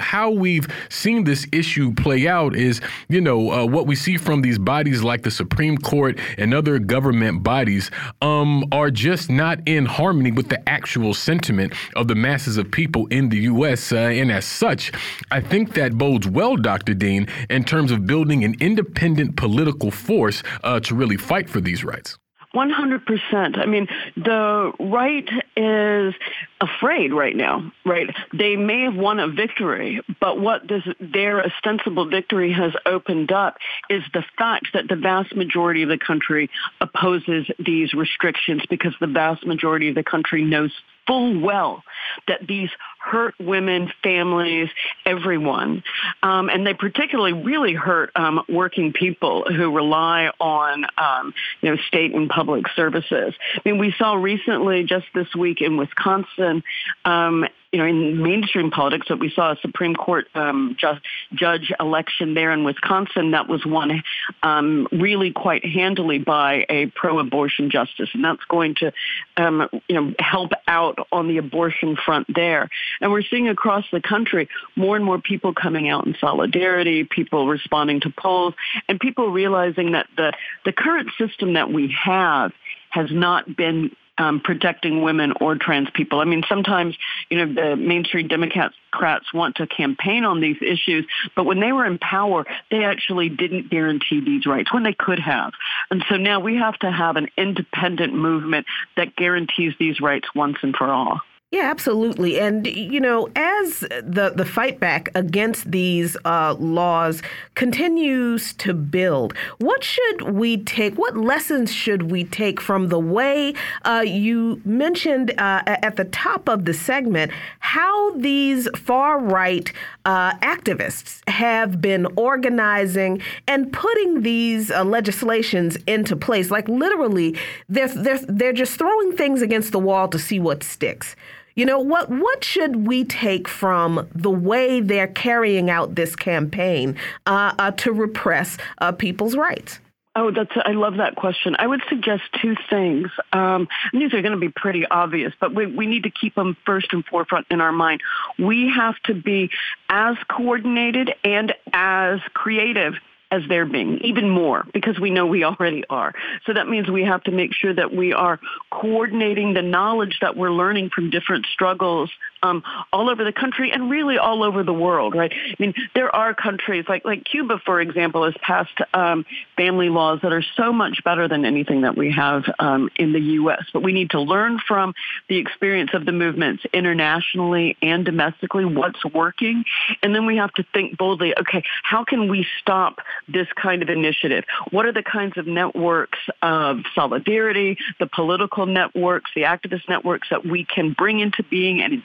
how 0.02 0.30
we've 0.30 0.66
seen 0.88 1.24
this 1.24 1.46
issue 1.52 1.94
play 1.94 2.28
out 2.28 2.54
is, 2.56 2.80
you 3.08 3.20
know, 3.20 3.66
what 3.66 3.86
we 3.86 3.94
see 3.94 4.16
from 4.16 4.42
these 4.42 4.58
bodies 4.82 5.04
like 5.04 5.22
the 5.22 5.30
Supreme 5.30 5.78
Court 5.78 6.18
and 6.36 6.52
other 6.52 6.80
government 6.80 7.44
bodies 7.44 7.88
um, 8.20 8.64
are 8.72 8.90
just 8.90 9.30
not 9.30 9.60
in 9.64 9.86
harmony 9.86 10.32
with 10.32 10.48
the 10.48 10.68
actual 10.68 11.14
sentiment 11.14 11.72
of 11.94 12.08
the 12.08 12.16
masses 12.16 12.56
of 12.56 12.68
people 12.68 13.06
in 13.06 13.28
the 13.28 13.38
U.S. 13.42 13.92
Uh, 13.92 13.96
and 13.96 14.32
as 14.32 14.44
such, 14.44 14.90
I 15.30 15.40
think 15.40 15.74
that 15.74 15.96
bodes 15.96 16.26
well, 16.26 16.56
Dr. 16.56 16.94
Dean, 16.94 17.28
in 17.48 17.62
terms 17.62 17.92
of 17.92 18.08
building 18.08 18.42
an 18.42 18.56
independent 18.58 19.36
political 19.36 19.92
force 19.92 20.42
uh, 20.64 20.80
to 20.80 20.96
really 20.96 21.16
fight 21.16 21.48
for 21.48 21.60
these 21.60 21.84
rights. 21.84 22.18
100%. 22.54 23.58
I 23.58 23.66
mean, 23.66 23.88
the 24.16 24.72
right 24.78 25.28
is 25.56 26.14
afraid 26.60 27.12
right 27.12 27.34
now, 27.34 27.72
right? 27.84 28.08
They 28.32 28.56
may 28.56 28.82
have 28.82 28.94
won 28.94 29.20
a 29.20 29.28
victory, 29.28 30.00
but 30.20 30.40
what 30.40 30.68
this, 30.68 30.82
their 31.00 31.44
ostensible 31.44 32.06
victory 32.08 32.52
has 32.52 32.72
opened 32.84 33.32
up 33.32 33.56
is 33.88 34.02
the 34.12 34.24
fact 34.36 34.68
that 34.74 34.88
the 34.88 34.96
vast 34.96 35.34
majority 35.34 35.82
of 35.82 35.88
the 35.88 35.98
country 35.98 36.50
opposes 36.80 37.46
these 37.58 37.94
restrictions 37.94 38.62
because 38.68 38.94
the 39.00 39.06
vast 39.06 39.46
majority 39.46 39.88
of 39.88 39.94
the 39.94 40.04
country 40.04 40.44
knows 40.44 40.72
full 41.06 41.40
well 41.40 41.82
that 42.28 42.46
these 42.46 42.70
hurt 43.02 43.34
women, 43.40 43.92
families, 44.02 44.68
everyone. 45.04 45.82
Um, 46.22 46.48
and 46.48 46.66
they 46.66 46.74
particularly 46.74 47.32
really 47.32 47.74
hurt 47.74 48.10
um, 48.14 48.42
working 48.48 48.92
people 48.92 49.44
who 49.44 49.74
rely 49.74 50.30
on, 50.38 50.86
um, 50.96 51.34
you 51.60 51.70
know, 51.70 51.76
state 51.88 52.14
and 52.14 52.30
public 52.30 52.66
services. 52.76 53.34
I 53.56 53.60
mean, 53.64 53.78
we 53.78 53.92
saw 53.98 54.14
recently, 54.14 54.84
just 54.84 55.06
this 55.14 55.34
week 55.34 55.60
in 55.60 55.76
Wisconsin, 55.76 56.62
um, 57.04 57.44
you 57.72 57.78
know, 57.78 57.86
in 57.86 58.22
mainstream 58.22 58.70
politics, 58.70 59.06
that 59.08 59.18
we 59.18 59.30
saw 59.30 59.52
a 59.52 59.56
Supreme 59.62 59.94
Court 59.94 60.28
um, 60.34 60.76
ju- 60.78 61.00
judge 61.32 61.72
election 61.80 62.34
there 62.34 62.52
in 62.52 62.64
Wisconsin 62.64 63.30
that 63.30 63.48
was 63.48 63.64
won 63.64 64.02
um, 64.42 64.86
really 64.92 65.32
quite 65.32 65.64
handily 65.64 66.18
by 66.18 66.66
a 66.68 66.86
pro-abortion 66.86 67.70
justice, 67.70 68.10
and 68.12 68.22
that's 68.22 68.44
going 68.44 68.74
to, 68.76 68.92
um, 69.38 69.68
you 69.88 69.94
know, 69.94 70.14
help 70.18 70.52
out 70.68 70.98
on 71.10 71.28
the 71.28 71.38
abortion 71.38 71.96
front 71.96 72.26
there. 72.34 72.68
And 73.00 73.10
we're 73.10 73.22
seeing 73.22 73.48
across 73.48 73.86
the 73.90 74.02
country 74.02 74.50
more 74.76 74.94
and 74.94 75.04
more 75.04 75.18
people 75.18 75.54
coming 75.54 75.88
out 75.88 76.06
in 76.06 76.14
solidarity, 76.20 77.04
people 77.04 77.48
responding 77.48 78.00
to 78.00 78.10
polls, 78.10 78.52
and 78.86 79.00
people 79.00 79.30
realizing 79.30 79.92
that 79.92 80.08
the 80.16 80.34
the 80.66 80.72
current 80.72 81.08
system 81.16 81.54
that 81.54 81.72
we 81.72 81.94
have 82.04 82.52
has 82.90 83.10
not 83.10 83.56
been 83.56 83.90
um, 84.18 84.40
protecting 84.40 85.02
women 85.02 85.32
or 85.40 85.56
trans 85.56 85.88
people. 85.94 86.20
I 86.20 86.24
mean, 86.24 86.42
sometimes, 86.48 86.96
you 87.30 87.38
know, 87.38 87.54
the 87.54 87.76
mainstream 87.76 88.28
Democrats 88.28 89.32
want 89.32 89.56
to 89.56 89.66
campaign 89.66 90.24
on 90.24 90.40
these 90.40 90.56
issues, 90.60 91.06
but 91.34 91.44
when 91.44 91.60
they 91.60 91.72
were 91.72 91.86
in 91.86 91.98
power, 91.98 92.44
they 92.70 92.84
actually 92.84 93.28
didn't 93.28 93.70
guarantee 93.70 94.20
these 94.20 94.46
rights 94.46 94.72
when 94.72 94.82
they 94.82 94.92
could 94.92 95.18
have. 95.18 95.52
And 95.90 96.04
so 96.08 96.16
now 96.16 96.40
we 96.40 96.56
have 96.56 96.78
to 96.80 96.90
have 96.90 97.16
an 97.16 97.28
independent 97.36 98.14
movement 98.14 98.66
that 98.96 99.16
guarantees 99.16 99.72
these 99.78 100.00
rights 100.00 100.28
once 100.34 100.58
and 100.62 100.74
for 100.76 100.88
all. 100.88 101.20
Yeah, 101.52 101.70
absolutely. 101.70 102.40
And, 102.40 102.66
you 102.66 102.98
know, 102.98 103.28
as 103.36 103.80
the, 103.80 104.32
the 104.34 104.46
fight 104.46 104.80
back 104.80 105.10
against 105.14 105.70
these 105.70 106.16
uh, 106.24 106.54
laws 106.58 107.20
continues 107.56 108.54
to 108.54 108.72
build, 108.72 109.34
what 109.58 109.84
should 109.84 110.22
we 110.34 110.56
take? 110.56 110.94
What 110.94 111.14
lessons 111.14 111.70
should 111.70 112.10
we 112.10 112.24
take 112.24 112.58
from 112.58 112.88
the 112.88 112.98
way 112.98 113.52
uh, 113.84 114.02
you 114.06 114.62
mentioned 114.64 115.32
uh, 115.32 115.62
at 115.66 115.96
the 115.96 116.06
top 116.06 116.48
of 116.48 116.64
the 116.64 116.72
segment 116.72 117.32
how 117.58 118.16
these 118.16 118.66
far 118.74 119.18
right 119.18 119.70
uh, 120.06 120.32
activists 120.38 121.20
have 121.28 121.82
been 121.82 122.06
organizing 122.16 123.20
and 123.46 123.70
putting 123.74 124.22
these 124.22 124.70
uh, 124.70 124.84
legislations 124.84 125.76
into 125.86 126.16
place? 126.16 126.50
Like, 126.50 126.66
literally, 126.70 127.36
they're, 127.68 127.88
they're, 127.88 128.20
they're 128.26 128.52
just 128.54 128.78
throwing 128.78 129.12
things 129.14 129.42
against 129.42 129.70
the 129.72 129.78
wall 129.78 130.08
to 130.08 130.18
see 130.18 130.40
what 130.40 130.62
sticks. 130.62 131.14
You 131.54 131.66
know 131.66 131.78
what? 131.78 132.08
What 132.08 132.44
should 132.44 132.86
we 132.86 133.04
take 133.04 133.48
from 133.48 134.08
the 134.14 134.30
way 134.30 134.80
they're 134.80 135.08
carrying 135.08 135.70
out 135.70 135.94
this 135.94 136.16
campaign 136.16 136.96
uh, 137.26 137.52
uh, 137.58 137.70
to 137.72 137.92
repress 137.92 138.56
uh, 138.78 138.92
people's 138.92 139.36
rights? 139.36 139.80
Oh, 140.14 140.30
that's 140.30 140.52
I 140.66 140.72
love 140.72 140.98
that 140.98 141.16
question. 141.16 141.56
I 141.58 141.66
would 141.66 141.80
suggest 141.88 142.22
two 142.40 142.54
things. 142.68 143.08
Um, 143.32 143.66
these 143.94 144.12
are 144.12 144.20
going 144.20 144.32
to 144.32 144.38
be 144.38 144.50
pretty 144.50 144.86
obvious, 144.86 145.32
but 145.40 145.54
we, 145.54 145.64
we 145.64 145.86
need 145.86 146.02
to 146.02 146.10
keep 146.10 146.34
them 146.34 146.54
first 146.66 146.92
and 146.92 147.02
forefront 147.04 147.46
in 147.50 147.62
our 147.62 147.72
mind. 147.72 148.02
We 148.38 148.68
have 148.68 148.96
to 149.04 149.14
be 149.14 149.50
as 149.88 150.16
coordinated 150.28 151.14
and 151.24 151.54
as 151.72 152.20
creative 152.34 152.94
as 153.32 153.42
they're 153.48 153.66
being, 153.66 153.98
even 154.04 154.28
more, 154.28 154.66
because 154.74 155.00
we 155.00 155.10
know 155.10 155.26
we 155.26 155.42
already 155.42 155.84
are. 155.88 156.12
So 156.44 156.52
that 156.52 156.68
means 156.68 156.88
we 156.90 157.02
have 157.04 157.24
to 157.24 157.30
make 157.30 157.54
sure 157.54 157.74
that 157.74 157.92
we 157.92 158.12
are 158.12 158.38
coordinating 158.70 159.54
the 159.54 159.62
knowledge 159.62 160.18
that 160.20 160.36
we're 160.36 160.52
learning 160.52 160.90
from 160.90 161.08
different 161.08 161.46
struggles 161.46 162.10
um, 162.42 162.62
all 162.92 163.08
over 163.08 163.24
the 163.24 163.32
country 163.32 163.70
and 163.72 163.90
really 163.90 164.18
all 164.18 164.42
over 164.42 164.62
the 164.62 164.72
world, 164.72 165.14
right? 165.14 165.32
I 165.32 165.54
mean, 165.58 165.74
there 165.94 166.14
are 166.14 166.34
countries 166.34 166.84
like 166.88 167.04
like 167.04 167.24
Cuba, 167.24 167.60
for 167.64 167.80
example, 167.80 168.24
has 168.24 168.34
passed 168.42 168.78
um, 168.94 169.24
family 169.56 169.88
laws 169.88 170.20
that 170.22 170.32
are 170.32 170.44
so 170.56 170.72
much 170.72 171.02
better 171.04 171.28
than 171.28 171.44
anything 171.44 171.82
that 171.82 171.96
we 171.96 172.12
have 172.12 172.44
um, 172.58 172.90
in 172.96 173.12
the 173.12 173.20
U.S. 173.20 173.64
But 173.72 173.82
we 173.82 173.92
need 173.92 174.10
to 174.10 174.20
learn 174.20 174.58
from 174.66 174.94
the 175.28 175.38
experience 175.38 175.90
of 175.94 176.04
the 176.04 176.12
movements 176.12 176.64
internationally 176.72 177.76
and 177.82 178.04
domestically 178.04 178.64
what's 178.64 179.04
working, 179.04 179.64
and 180.02 180.14
then 180.14 180.26
we 180.26 180.36
have 180.36 180.52
to 180.54 180.64
think 180.72 180.98
boldly. 180.98 181.36
Okay, 181.38 181.62
how 181.82 182.04
can 182.04 182.28
we 182.28 182.46
stop 182.60 182.98
this 183.28 183.48
kind 183.54 183.82
of 183.82 183.88
initiative? 183.88 184.44
What 184.70 184.86
are 184.86 184.92
the 184.92 185.02
kinds 185.02 185.36
of 185.36 185.46
networks 185.46 186.18
of 186.40 186.80
solidarity, 186.94 187.78
the 187.98 188.06
political 188.06 188.66
networks, 188.66 189.30
the 189.34 189.42
activist 189.42 189.88
networks 189.88 190.28
that 190.30 190.44
we 190.44 190.64
can 190.64 190.92
bring 190.92 191.20
into 191.20 191.42
being 191.44 191.80
and 191.82 192.02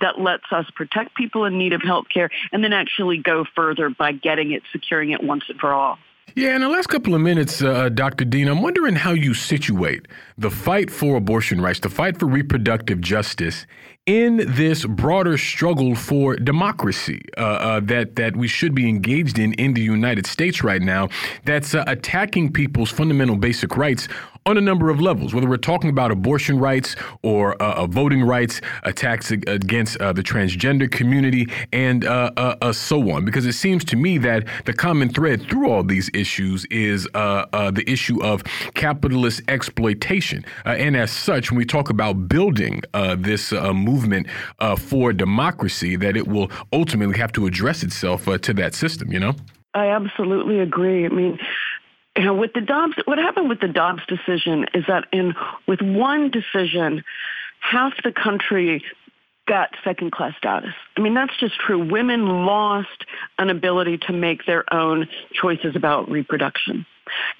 that 0.00 0.20
lets 0.20 0.44
us 0.50 0.66
protect 0.74 1.14
people 1.14 1.44
in 1.44 1.58
need 1.58 1.72
of 1.72 1.82
health 1.82 2.06
care 2.12 2.30
and 2.52 2.62
then 2.62 2.72
actually 2.72 3.18
go 3.18 3.44
further 3.54 3.90
by 3.90 4.12
getting 4.12 4.52
it, 4.52 4.62
securing 4.72 5.10
it 5.10 5.22
once 5.22 5.44
and 5.48 5.58
for 5.58 5.72
all. 5.72 5.98
Yeah, 6.34 6.54
in 6.54 6.60
the 6.60 6.68
last 6.68 6.88
couple 6.88 7.14
of 7.14 7.22
minutes, 7.22 7.62
uh, 7.62 7.88
Dr. 7.88 8.26
Dean, 8.26 8.48
I'm 8.48 8.60
wondering 8.60 8.94
how 8.94 9.12
you 9.12 9.32
situate 9.32 10.06
the 10.36 10.50
fight 10.50 10.90
for 10.90 11.16
abortion 11.16 11.62
rights, 11.62 11.80
the 11.80 11.88
fight 11.88 12.18
for 12.18 12.26
reproductive 12.26 13.00
justice, 13.00 13.64
in 14.04 14.44
this 14.46 14.84
broader 14.84 15.38
struggle 15.38 15.94
for 15.94 16.36
democracy 16.36 17.22
uh, 17.38 17.40
uh, 17.40 17.80
that 17.80 18.16
that 18.16 18.36
we 18.36 18.48
should 18.48 18.74
be 18.74 18.88
engaged 18.88 19.38
in 19.38 19.54
in 19.54 19.72
the 19.74 19.80
United 19.80 20.26
States 20.26 20.62
right 20.62 20.82
now. 20.82 21.08
That's 21.44 21.74
uh, 21.74 21.84
attacking 21.86 22.52
people's 22.52 22.90
fundamental 22.90 23.36
basic 23.36 23.76
rights 23.76 24.06
on 24.46 24.56
a 24.56 24.60
number 24.60 24.88
of 24.88 25.00
levels, 25.00 25.34
whether 25.34 25.48
we're 25.48 25.56
talking 25.56 25.90
about 25.90 26.12
abortion 26.12 26.58
rights 26.58 26.94
or 27.22 27.60
uh, 27.60 27.82
uh 27.82 27.86
voting 27.86 28.22
rights, 28.22 28.60
attacks 28.84 29.32
against 29.32 29.96
uh, 29.98 30.12
the 30.12 30.22
transgender 30.22 30.90
community, 30.90 31.46
and 31.72 32.04
uh, 32.04 32.30
uh, 32.36 32.54
uh, 32.62 32.72
so 32.72 33.10
on. 33.10 33.24
Because 33.24 33.44
it 33.44 33.54
seems 33.54 33.84
to 33.86 33.96
me 33.96 34.18
that 34.18 34.46
the 34.64 34.72
common 34.72 35.08
thread 35.08 35.42
through 35.42 35.68
all 35.70 35.82
these 35.82 36.08
issues 36.14 36.64
is 36.66 37.04
the 37.12 37.84
issue 37.86 38.22
of 38.22 38.44
capitalist 38.74 39.42
exploitation. 39.48 40.44
and 40.64 40.96
as 40.96 41.10
such, 41.10 41.50
when 41.50 41.58
we 41.58 41.64
talk 41.64 41.90
about 41.90 42.28
building 42.28 42.80
this 43.18 43.52
movement 43.52 44.28
for 44.78 45.12
democracy, 45.12 45.96
that 45.96 46.16
it 46.16 46.28
will 46.28 46.50
ultimately 46.72 47.18
have 47.18 47.32
to 47.32 47.46
address 47.46 47.82
itself 47.82 48.24
to 48.42 48.54
that 48.54 48.74
system, 48.74 49.12
you 49.12 49.18
know? 49.18 49.34
I 49.74 49.88
absolutely 49.88 50.60
agree. 50.60 51.04
I 51.04 51.08
mean, 51.08 51.38
you 52.16 52.24
know, 52.24 52.34
with 52.34 52.52
the 52.54 52.60
Dobbs, 52.60 52.94
what 53.04 53.18
happened 53.18 53.48
with 53.48 53.60
the 53.60 53.68
Dobbs 53.68 54.02
decision 54.06 54.66
is 54.74 54.84
that 54.88 55.04
in 55.12 55.34
with 55.66 55.80
one 55.82 56.30
decision, 56.30 57.04
half 57.60 57.92
the 58.02 58.12
country 58.12 58.82
got 59.46 59.70
second 59.84 60.12
class 60.12 60.34
status. 60.36 60.74
I 60.96 61.00
mean, 61.00 61.14
that's 61.14 61.36
just 61.38 61.54
true. 61.58 61.78
Women 61.78 62.44
lost 62.44 63.04
an 63.38 63.50
ability 63.50 63.98
to 63.98 64.12
make 64.12 64.44
their 64.44 64.64
own 64.72 65.08
choices 65.32 65.76
about 65.76 66.10
reproduction 66.10 66.86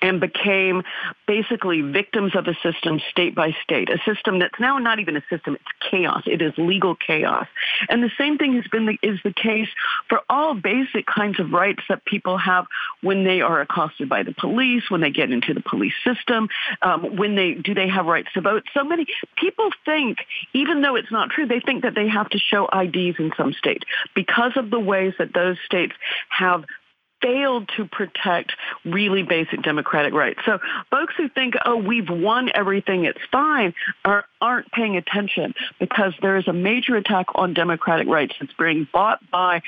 and 0.02 0.20
became 0.20 0.82
basically 1.26 1.80
victims 1.80 2.34
of 2.34 2.46
a 2.46 2.54
system 2.62 3.00
state 3.10 3.34
by 3.34 3.54
state, 3.62 3.88
a 3.90 3.98
system 4.04 4.38
that's 4.38 4.58
now 4.60 4.78
not 4.78 4.98
even 4.98 5.16
a 5.16 5.22
system, 5.30 5.54
it's 5.54 5.90
chaos. 5.90 6.22
It 6.26 6.42
is 6.42 6.52
legal 6.56 6.94
chaos. 6.94 7.46
And 7.88 8.02
the 8.02 8.10
same 8.18 8.38
thing 8.38 8.54
has 8.54 8.66
been 8.70 8.86
the, 8.86 8.98
is 9.02 9.18
the 9.24 9.32
case 9.32 9.68
for 10.08 10.20
all 10.28 10.54
basic 10.54 11.06
kinds 11.06 11.40
of 11.40 11.52
rights 11.52 11.82
that 11.88 12.04
people 12.04 12.38
have 12.38 12.66
when 13.02 13.24
they 13.24 13.40
are 13.40 13.60
accosted 13.60 14.08
by 14.08 14.22
the 14.22 14.32
police, 14.32 14.84
when 14.88 15.00
they 15.00 15.10
get 15.10 15.30
into 15.30 15.54
the 15.54 15.62
police 15.62 15.94
system, 16.04 16.48
um, 16.82 17.16
when 17.16 17.34
they 17.34 17.54
do 17.54 17.74
they 17.74 17.88
have 17.88 18.06
rights 18.06 18.28
to 18.34 18.40
vote. 18.40 18.64
So 18.74 18.84
many 18.84 19.06
people 19.36 19.70
think, 19.84 20.18
even 20.52 20.82
though 20.82 20.96
it's 20.96 21.10
not 21.10 21.30
true, 21.30 21.46
they 21.46 21.60
think 21.60 21.82
that 21.82 21.94
they 21.94 22.08
have 22.08 22.28
to 22.30 22.38
show 22.38 22.68
IDs 22.68 23.18
in 23.18 23.32
some 23.36 23.52
states 23.52 23.84
because 24.14 24.52
of 24.56 24.70
the 24.70 24.80
ways 24.80 25.14
that 25.18 25.34
those 25.34 25.56
states 25.64 25.94
have 26.28 26.64
failed 27.22 27.68
to 27.76 27.86
protect 27.86 28.52
really 28.84 29.22
basic 29.22 29.62
democratic 29.62 30.12
rights. 30.12 30.40
So 30.44 30.58
folks 30.90 31.14
who 31.16 31.28
think, 31.28 31.54
oh, 31.64 31.76
we've 31.76 32.10
won 32.10 32.50
everything, 32.54 33.04
it's 33.04 33.20
fine, 33.30 33.74
are, 34.04 34.24
aren't 34.40 34.70
paying 34.72 34.96
attention 34.96 35.54
because 35.78 36.12
there 36.20 36.36
is 36.36 36.46
a 36.48 36.52
major 36.52 36.96
attack 36.96 37.26
on 37.34 37.54
democratic 37.54 38.08
rights 38.08 38.34
that's 38.40 38.52
being 38.58 38.86
bought 38.92 39.20
by, 39.30 39.62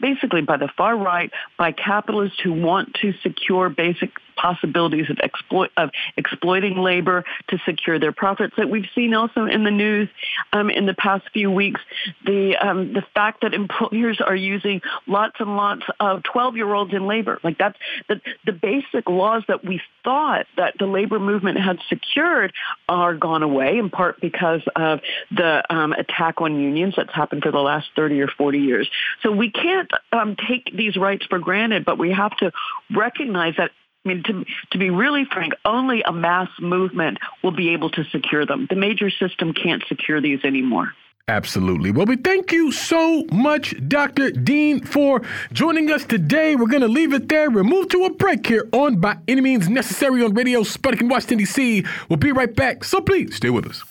basically 0.00 0.42
by 0.42 0.56
the 0.56 0.68
far 0.76 0.96
right, 0.96 1.30
by 1.58 1.72
capitalists 1.72 2.38
who 2.42 2.52
want 2.52 2.94
to 2.94 3.12
secure 3.22 3.68
basic 3.68 4.10
possibilities 4.40 5.10
of 5.10 5.18
exploit 5.22 5.70
of 5.76 5.90
exploiting 6.16 6.78
labor 6.78 7.24
to 7.48 7.58
secure 7.66 7.98
their 7.98 8.12
profits 8.12 8.54
that 8.56 8.70
we've 8.70 8.88
seen 8.94 9.12
also 9.14 9.44
in 9.44 9.64
the 9.64 9.70
news 9.70 10.08
um, 10.52 10.70
in 10.70 10.86
the 10.86 10.94
past 10.94 11.24
few 11.32 11.50
weeks. 11.50 11.80
The 12.24 12.56
um, 12.56 12.92
the 12.92 13.02
fact 13.14 13.42
that 13.42 13.54
employers 13.54 14.20
are 14.20 14.34
using 14.34 14.80
lots 15.06 15.36
and 15.40 15.56
lots 15.56 15.82
of 15.98 16.22
12 16.22 16.56
year 16.56 16.72
olds 16.72 16.92
in 16.94 17.06
labor, 17.06 17.38
like 17.42 17.58
that's 17.58 17.78
the 18.08 18.20
the 18.46 18.52
basic 18.52 19.08
laws 19.08 19.42
that 19.48 19.64
we 19.64 19.80
thought 20.04 20.46
that 20.56 20.74
the 20.78 20.86
labor 20.86 21.18
movement 21.18 21.58
had 21.58 21.78
secured 21.88 22.52
are 22.88 23.14
gone 23.14 23.42
away 23.42 23.78
in 23.78 23.90
part 24.00 24.18
because 24.18 24.62
of 24.76 25.00
the 25.30 25.62
um, 25.68 25.92
attack 25.92 26.40
on 26.40 26.58
unions 26.58 26.94
that's 26.96 27.12
happened 27.14 27.42
for 27.42 27.52
the 27.52 27.58
last 27.58 27.86
30 27.96 28.18
or 28.22 28.28
40 28.28 28.58
years. 28.58 28.90
So 29.22 29.30
we 29.30 29.50
can't 29.50 29.90
um, 30.10 30.36
take 30.48 30.74
these 30.74 30.96
rights 30.96 31.26
for 31.26 31.38
granted, 31.38 31.84
but 31.84 31.98
we 31.98 32.10
have 32.12 32.34
to 32.38 32.50
recognize 32.96 33.56
that 33.58 33.72
I 34.02 34.08
mean, 34.08 34.22
to, 34.22 34.46
to 34.70 34.78
be 34.78 34.88
really 34.88 35.26
frank, 35.30 35.52
only 35.66 36.00
a 36.00 36.12
mass 36.12 36.48
movement 36.58 37.18
will 37.42 37.50
be 37.50 37.74
able 37.74 37.90
to 37.90 38.04
secure 38.04 38.46
them. 38.46 38.66
The 38.70 38.76
major 38.76 39.10
system 39.10 39.52
can't 39.52 39.82
secure 39.86 40.22
these 40.22 40.42
anymore. 40.42 40.94
Absolutely. 41.28 41.92
Well, 41.92 42.06
we 42.06 42.16
thank 42.16 42.50
you 42.50 42.72
so 42.72 43.24
much, 43.30 43.74
Dr. 43.86 44.30
Dean, 44.30 44.84
for 44.84 45.22
joining 45.52 45.90
us 45.92 46.04
today. 46.04 46.56
We're 46.56 46.66
going 46.66 46.80
to 46.80 46.88
leave 46.88 47.12
it 47.12 47.28
there. 47.28 47.50
We'll 47.50 47.64
move 47.64 47.88
to 47.90 48.04
a 48.06 48.10
break 48.10 48.46
here 48.46 48.66
on 48.72 48.96
By 48.96 49.18
Any 49.28 49.42
Means 49.42 49.68
Necessary 49.68 50.24
on 50.24 50.34
Radio 50.34 50.62
Sputnik 50.62 51.02
in 51.02 51.08
Washington, 51.08 51.38
D.C. 51.38 51.84
We'll 52.08 52.16
be 52.16 52.32
right 52.32 52.52
back, 52.52 52.82
so 52.82 53.00
please 53.00 53.36
stay 53.36 53.50
with 53.50 53.66
us. 53.66 53.84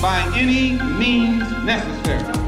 By 0.00 0.30
any 0.34 0.72
means 0.98 1.44
necessary. 1.64 2.47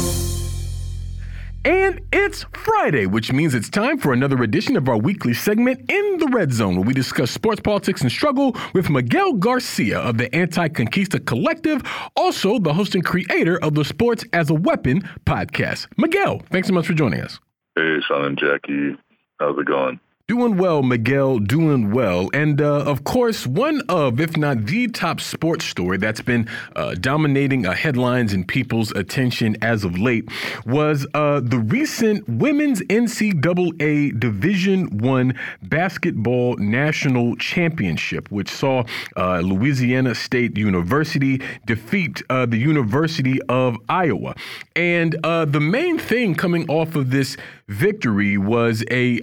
And 1.63 2.01
it's 2.11 2.43
Friday, 2.53 3.05
which 3.05 3.31
means 3.31 3.53
it's 3.53 3.69
time 3.69 3.99
for 3.99 4.13
another 4.13 4.41
edition 4.41 4.75
of 4.77 4.89
our 4.89 4.97
weekly 4.97 5.35
segment 5.35 5.91
in 5.91 6.17
the 6.17 6.27
Red 6.31 6.51
Zone, 6.51 6.75
where 6.75 6.85
we 6.85 6.93
discuss 6.93 7.29
sports, 7.29 7.61
politics, 7.61 8.01
and 8.01 8.11
struggle 8.11 8.55
with 8.73 8.89
Miguel 8.89 9.33
Garcia 9.33 9.99
of 9.99 10.17
the 10.17 10.33
Anti 10.35 10.69
Conquista 10.69 11.23
Collective, 11.23 11.83
also 12.15 12.57
the 12.57 12.73
host 12.73 12.95
and 12.95 13.05
creator 13.05 13.59
of 13.59 13.75
the 13.75 13.85
Sports 13.85 14.25
as 14.33 14.49
a 14.49 14.55
Weapon 14.55 15.03
podcast. 15.25 15.85
Miguel, 15.97 16.41
thanks 16.49 16.67
so 16.67 16.73
much 16.73 16.87
for 16.87 16.93
joining 16.93 17.21
us. 17.21 17.39
Hey, 17.75 17.99
Sean 18.07 18.25
and 18.25 18.37
Jacquie. 18.39 18.97
How's 19.39 19.57
it 19.59 19.67
going? 19.67 19.99
Doing 20.31 20.55
well, 20.55 20.81
Miguel, 20.81 21.39
doing 21.39 21.91
well. 21.91 22.29
And 22.33 22.61
uh, 22.61 22.85
of 22.85 23.03
course, 23.03 23.45
one 23.45 23.81
of, 23.89 24.21
if 24.21 24.37
not 24.37 24.65
the 24.65 24.87
top 24.87 25.19
sports 25.19 25.65
story 25.65 25.97
that's 25.97 26.21
been 26.21 26.47
uh, 26.73 26.93
dominating 26.93 27.65
uh, 27.65 27.73
headlines 27.73 28.31
and 28.31 28.47
people's 28.47 28.93
attention 28.93 29.57
as 29.61 29.83
of 29.83 29.99
late 29.99 30.29
was 30.65 31.05
uh, 31.15 31.41
the 31.41 31.59
recent 31.59 32.29
Women's 32.29 32.79
NCAA 32.83 34.17
Division 34.17 34.99
One 34.99 35.37
Basketball 35.63 36.55
National 36.55 37.35
Championship, 37.35 38.31
which 38.31 38.49
saw 38.49 38.85
uh, 39.17 39.39
Louisiana 39.39 40.15
State 40.15 40.57
University 40.57 41.41
defeat 41.65 42.23
uh, 42.29 42.45
the 42.45 42.57
University 42.57 43.41
of 43.49 43.75
Iowa. 43.89 44.35
And 44.77 45.11
the 45.21 45.59
main 45.59 45.99
thing 45.99 46.35
coming 46.35 46.69
off 46.69 46.95
of 46.95 47.11
this 47.11 47.35
victory 47.71 48.37
was 48.37 48.83
a 48.91 49.21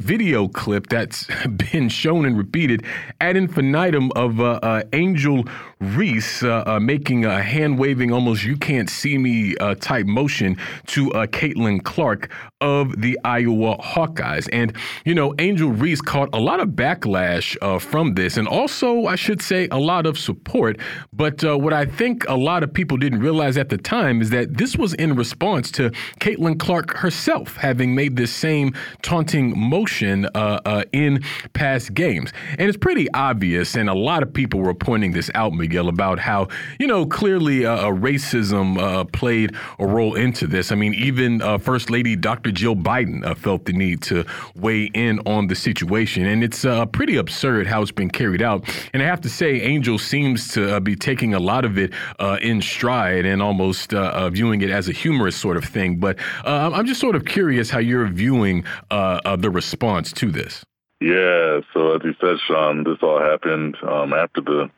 video 0.00 0.48
clip 0.48 0.86
that's 0.88 1.28
been 1.72 1.88
shown 1.88 2.24
and 2.24 2.36
repeated 2.38 2.82
ad 3.20 3.36
infinitum 3.36 4.10
of 4.16 4.40
uh, 4.40 4.58
uh, 4.62 4.82
Angel 4.94 5.44
Reese 5.80 6.42
uh, 6.42 6.64
uh 6.66 6.80
making 6.80 7.24
a 7.24 7.42
hand 7.42 7.78
waving, 7.78 8.12
almost 8.12 8.44
you 8.44 8.56
can't 8.56 8.90
see 8.90 9.18
me 9.18 9.56
uh, 9.56 9.74
type 9.76 10.06
motion 10.06 10.56
to 10.86 11.12
uh, 11.12 11.26
Caitlin 11.26 11.82
Clark 11.82 12.30
of 12.60 13.00
the 13.00 13.18
Iowa 13.24 13.76
Hawkeyes. 13.78 14.48
And, 14.52 14.74
you 15.04 15.14
know, 15.14 15.34
Angel 15.38 15.70
Reese 15.70 16.00
caught 16.00 16.28
a 16.32 16.40
lot 16.40 16.60
of 16.60 16.70
backlash 16.70 17.56
from 17.80 18.14
this, 18.14 18.36
and 18.36 18.48
also, 18.48 19.06
I 19.06 19.14
should 19.14 19.40
say, 19.40 19.68
a 19.70 19.78
lot 19.78 20.06
of 20.06 20.18
support. 20.18 20.78
But 21.12 21.44
what 21.44 21.72
I 21.72 21.84
think 21.84 22.28
a 22.28 22.34
lot 22.34 22.64
of 22.64 22.72
people 22.72 22.96
didn't 22.96 23.20
realize 23.20 23.56
at 23.56 23.68
the 23.68 23.78
time 23.78 24.20
is 24.20 24.30
that 24.30 24.56
this 24.56 24.76
was 24.76 24.94
in 24.94 25.14
response 25.14 25.70
to 25.72 25.90
Caitlin 26.20 26.58
Clark 26.58 26.96
herself 26.96 27.56
having 27.56 27.94
made 27.94 28.16
this 28.16 28.32
same 28.32 28.74
taunting 29.02 29.58
motion 29.58 30.26
uh, 30.34 30.60
uh, 30.64 30.84
in 30.92 31.22
past 31.52 31.94
games. 31.94 32.32
And 32.58 32.68
it's 32.68 32.76
pretty 32.76 33.10
obvious, 33.12 33.76
and 33.76 33.88
a 33.88 33.94
lot 33.94 34.22
of 34.22 34.32
people 34.32 34.60
were 34.60 34.74
pointing 34.74 35.12
this 35.12 35.30
out, 35.34 35.52
Miguel, 35.68 35.88
about 35.88 36.18
how, 36.18 36.48
you 36.78 36.86
know, 36.86 37.06
clearly 37.06 37.66
uh, 37.66 37.86
racism 37.86 38.78
uh, 38.78 39.04
played 39.04 39.54
a 39.78 39.86
role 39.86 40.14
into 40.14 40.46
this. 40.46 40.72
I 40.72 40.74
mean, 40.74 40.94
even 40.94 41.42
uh, 41.42 41.58
First 41.58 41.90
Lady 41.90 42.16
Dr. 42.16 42.50
Jill 42.50 42.76
Biden 42.76 43.24
uh, 43.24 43.34
felt 43.34 43.64
the 43.64 43.72
need 43.72 44.02
to 44.02 44.24
weigh 44.56 44.90
in 44.94 45.20
on 45.20 45.46
the 45.46 45.54
situation. 45.54 46.26
And 46.26 46.42
it's 46.42 46.64
pretty 46.92 47.16
absurd 47.16 47.66
how 47.66 47.82
it's 47.82 47.90
been 47.90 48.10
carried 48.10 48.42
out. 48.42 48.64
And 48.92 49.02
I 49.02 49.06
have 49.06 49.20
to 49.22 49.28
say, 49.28 49.60
Angel 49.60 49.98
seems 49.98 50.48
to 50.54 50.80
be 50.80 50.96
taking 50.96 51.34
a 51.34 51.38
lot 51.38 51.64
of 51.64 51.78
it 51.78 51.92
in 52.40 52.62
stride 52.62 53.26
and 53.26 53.42
almost 53.42 53.92
viewing 54.32 54.62
it 54.62 54.70
as 54.70 54.88
a 54.88 54.92
humorous 54.92 55.36
sort 55.36 55.56
of 55.56 55.64
thing. 55.64 55.96
But 55.96 56.18
I'm 56.44 56.86
just 56.86 57.00
sort 57.00 57.16
of 57.16 57.24
curious 57.24 57.70
how 57.70 57.78
you're 57.78 58.08
viewing 58.08 58.64
the 58.90 59.50
response 59.52 59.68
response 59.78 60.12
to 60.12 60.30
this? 60.30 60.64
Yeah, 61.00 61.60
so 61.72 61.94
as 61.94 62.02
you 62.04 62.14
said, 62.20 62.36
Sean, 62.46 62.84
this 62.84 62.98
all 63.02 63.20
happened 63.20 63.76
um, 63.82 64.12
after 64.12 64.40
the 64.40 64.70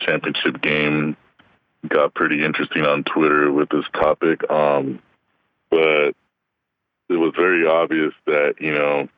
championship 0.00 0.60
game. 0.60 1.16
Got 1.88 2.14
pretty 2.14 2.44
interesting 2.44 2.84
on 2.84 3.04
Twitter 3.04 3.50
with 3.50 3.70
this 3.70 3.86
topic, 3.94 4.48
um, 4.50 5.00
but 5.70 6.14
it 7.08 7.16
was 7.16 7.32
very 7.36 7.66
obvious 7.66 8.12
that 8.26 8.56
you 8.60 8.72
know 8.72 9.08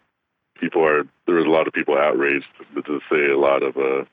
people 0.60 0.84
are 0.84 1.02
there 1.26 1.34
was 1.34 1.44
a 1.44 1.50
lot 1.50 1.66
of 1.66 1.72
people 1.72 1.98
outraged, 1.98 2.46
to 2.86 3.00
say 3.10 3.26
a 3.26 3.38
lot 3.38 3.62
of 3.64 3.76
uh, 3.76 4.04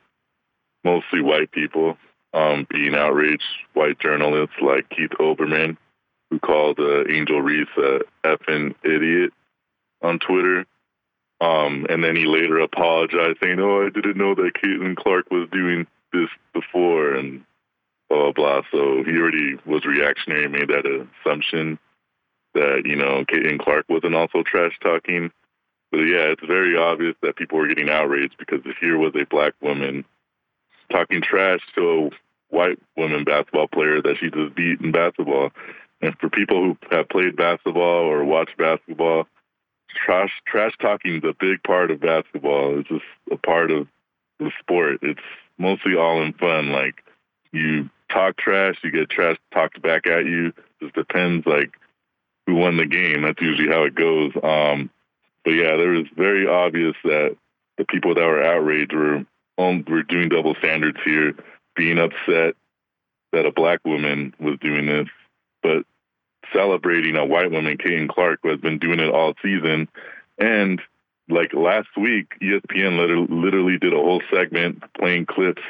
mostly 0.84 1.22
white 1.22 1.52
people 1.52 1.98
um, 2.34 2.66
being 2.70 2.96
outraged, 2.96 3.44
white 3.74 4.00
journalists 4.00 4.56
like 4.62 4.90
Keith 4.90 5.12
Olbermann, 5.20 5.78
who 6.30 6.40
called 6.40 6.80
uh, 6.80 7.08
Angel 7.08 7.42
Reese 7.42 7.68
a 7.78 8.00
effing 8.24 8.76
idiot 8.84 9.32
on 10.02 10.20
Twitter. 10.20 10.66
Um, 11.42 11.86
and 11.90 12.04
then 12.04 12.16
he 12.16 12.26
later 12.26 12.60
apologized, 12.60 13.38
saying, 13.42 13.60
"Oh, 13.60 13.86
I 13.86 13.90
didn't 13.90 14.18
know 14.18 14.36
that 14.36 14.54
Caitlin 14.62 14.98
Clark 14.98 15.32
was 15.32 15.48
doing 15.52 15.88
this 16.12 16.30
before," 16.54 17.14
and 17.14 17.44
blah 18.10 18.32
blah 18.32 18.62
blah. 18.62 18.62
So 18.72 19.04
he 19.04 19.18
already 19.18 19.58
was 19.66 19.86
reactionary, 19.86 20.48
made 20.48 20.70
that 20.70 20.86
assumption 20.86 21.80
that 22.54 22.84
you 22.86 22.96
know 22.96 23.24
Caitlin 23.26 23.60
Clark 23.60 23.86
wasn't 23.90 24.16
also 24.16 24.44
trash 24.44 24.78
talking. 24.82 25.32
But 25.92 26.02
yeah, 26.02 26.32
it's 26.32 26.46
very 26.46 26.78
obvious 26.78 27.16
that 27.22 27.36
people 27.36 27.58
were 27.58 27.68
getting 27.68 27.90
outraged 27.90 28.36
because 28.38 28.62
here 28.80 28.98
was 28.98 29.14
a 29.16 29.26
black 29.26 29.54
woman 29.62 30.06
talking 30.92 31.22
trash 31.22 31.60
to 31.76 31.82
a 31.82 32.56
white 32.56 32.80
woman 32.98 33.24
basketball 33.24 33.68
player 33.68 34.02
that 34.02 34.18
she 34.20 34.30
just 34.30 34.56
beat 34.56 34.82
in 34.82 34.92
basketball. 34.92 35.52
And 36.02 36.18
for 36.20 36.30
people 36.30 36.64
who 36.64 36.78
have 36.92 37.10
played 37.10 37.36
basketball 37.36 38.06
or 38.06 38.24
watched 38.24 38.58
basketball, 38.58 39.28
trash 40.06 40.32
trash 40.48 40.74
talking 40.80 41.18
is 41.18 41.24
a 41.24 41.36
big 41.40 41.62
part 41.64 41.92
of 41.92 42.02
basketball. 42.02 42.80
It's 42.80 42.90
just 42.90 43.04
a 43.32 43.38
part 43.38 43.72
of 43.72 43.88
the 44.40 44.52
sport. 44.60 45.00
It's 45.02 45.20
mostly 45.60 45.96
all 45.96 46.22
in 46.24 46.34
fun. 46.34 46.72
Like 46.72 47.04
you 47.52 47.90
talk 48.12 48.38
trash, 48.38 48.78
you 48.84 48.92
get 48.92 49.10
trash 49.10 49.38
talked 49.54 49.82
back 49.82 50.08
at 50.08 50.26
you. 50.26 50.48
It 50.48 50.56
just 50.82 50.96
depends 50.96 51.46
like 51.46 51.72
who 52.48 52.56
won 52.56 52.78
the 52.78 52.86
game. 52.86 53.22
That's 53.22 53.42
usually 53.42 53.70
how 53.70 53.84
it 53.84 53.94
goes. 53.94 54.32
Um, 54.42 54.90
but 55.44 55.52
yeah, 55.52 55.76
there 55.78 55.90
was 55.90 56.08
very 56.16 56.48
obvious 56.48 56.96
that 57.04 57.36
the 57.78 57.86
people 57.86 58.16
that 58.16 58.26
were 58.26 58.44
outraged 58.44 58.94
were 58.94 59.26
on, 59.58 59.86
were 59.88 60.04
doing 60.04 60.30
double 60.30 60.56
standards 60.56 60.98
here, 61.06 61.36
being 61.76 62.00
upset 62.00 62.56
that 63.32 63.46
a 63.46 63.52
black 63.52 63.80
woman 63.86 64.34
was 64.40 64.58
doing 64.60 64.88
this. 64.88 65.08
But 65.62 65.86
celebrating 66.54 67.16
a 67.16 67.26
white 67.26 67.52
woman, 67.52 67.78
Caitlin 67.78 68.10
Clark, 68.10 68.40
who 68.42 68.50
has 68.50 68.60
been 68.60 68.80
doing 68.80 69.00
it 69.00 69.14
all 69.14 69.34
season. 69.42 69.88
And 70.38 70.82
like 71.30 71.54
last 71.54 71.90
week, 71.98 72.34
ESPN 72.42 73.28
literally 73.30 73.78
did 73.78 73.94
a 73.94 73.98
whole 73.98 74.22
segment 74.34 74.84
playing 74.94 75.26
clips 75.26 75.62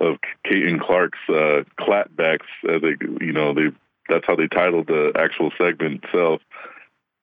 of 0.00 0.16
Caitlin 0.46 0.80
Clark's 0.80 1.18
uh, 1.28 1.62
clapbacks. 1.78 2.46
As 2.68 2.80
they, 2.82 2.96
you 3.20 3.32
know, 3.32 3.54
they 3.54 3.68
that's 4.08 4.26
how 4.26 4.36
they 4.36 4.48
titled 4.48 4.86
the 4.86 5.12
actual 5.16 5.50
segment 5.58 6.04
itself. 6.04 6.40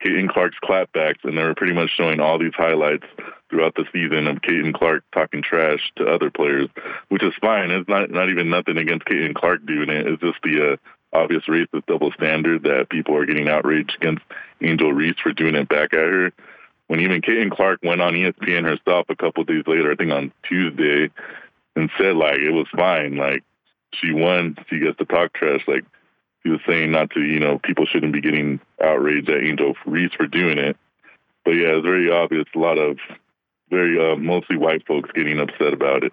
Caitlin 0.03 0.29
Clark's 0.29 0.57
clapbacks, 0.63 1.23
and 1.23 1.37
they 1.37 1.43
were 1.43 1.53
pretty 1.53 1.73
much 1.73 1.91
showing 1.95 2.19
all 2.19 2.39
these 2.39 2.55
highlights 2.55 3.05
throughout 3.49 3.75
the 3.75 3.85
season 3.93 4.27
of 4.27 4.37
Caitlin 4.37 4.73
Clark 4.73 5.03
talking 5.13 5.43
trash 5.43 5.91
to 5.97 6.07
other 6.07 6.31
players, 6.31 6.69
which 7.09 7.23
is 7.23 7.33
fine. 7.39 7.71
It's 7.71 7.87
not 7.87 8.09
not 8.09 8.29
even 8.29 8.49
nothing 8.49 8.77
against 8.77 9.05
Caitlin 9.05 9.35
Clark 9.35 9.65
doing 9.65 9.89
it. 9.89 10.07
It's 10.07 10.21
just 10.21 10.41
the 10.43 10.73
uh, 10.73 11.17
obvious 11.17 11.43
racist 11.47 11.85
double 11.87 12.11
standard 12.13 12.63
that 12.63 12.89
people 12.89 13.15
are 13.15 13.25
getting 13.25 13.47
outraged 13.47 13.95
against 13.99 14.23
Angel 14.61 14.91
Reese 14.91 15.19
for 15.21 15.33
doing 15.33 15.55
it 15.55 15.69
back 15.69 15.93
at 15.93 15.99
her. 15.99 16.33
When 16.91 16.99
even 16.99 17.21
Caitlin 17.21 17.55
Clark 17.55 17.79
went 17.83 18.01
on 18.01 18.15
ESPN 18.15 18.65
herself 18.65 19.05
a 19.07 19.15
couple 19.15 19.45
days 19.45 19.63
later, 19.65 19.93
I 19.93 19.95
think 19.95 20.11
on 20.11 20.33
Tuesday, 20.43 21.09
and 21.73 21.89
said 21.97 22.17
like 22.17 22.39
it 22.39 22.51
was 22.51 22.67
fine, 22.75 23.15
like 23.15 23.45
she 23.93 24.11
won, 24.11 24.57
she 24.69 24.79
gets 24.79 24.97
to 24.97 25.05
talk 25.05 25.31
trash, 25.31 25.61
like 25.69 25.85
she 26.43 26.49
was 26.49 26.59
saying 26.67 26.91
not 26.91 27.09
to, 27.11 27.21
you 27.21 27.39
know, 27.39 27.59
people 27.59 27.85
shouldn't 27.85 28.11
be 28.11 28.19
getting 28.19 28.59
outraged 28.83 29.29
at 29.29 29.41
Angel 29.41 29.73
Reese 29.85 30.11
for 30.17 30.27
doing 30.27 30.57
it. 30.57 30.75
But 31.45 31.51
yeah, 31.51 31.77
it's 31.77 31.85
very 31.85 32.11
obvious. 32.11 32.43
A 32.53 32.59
lot 32.59 32.77
of 32.77 32.97
very 33.69 33.97
uh, 33.97 34.17
mostly 34.17 34.57
white 34.57 34.85
folks 34.85 35.11
getting 35.15 35.39
upset 35.39 35.71
about 35.71 36.03
it. 36.03 36.11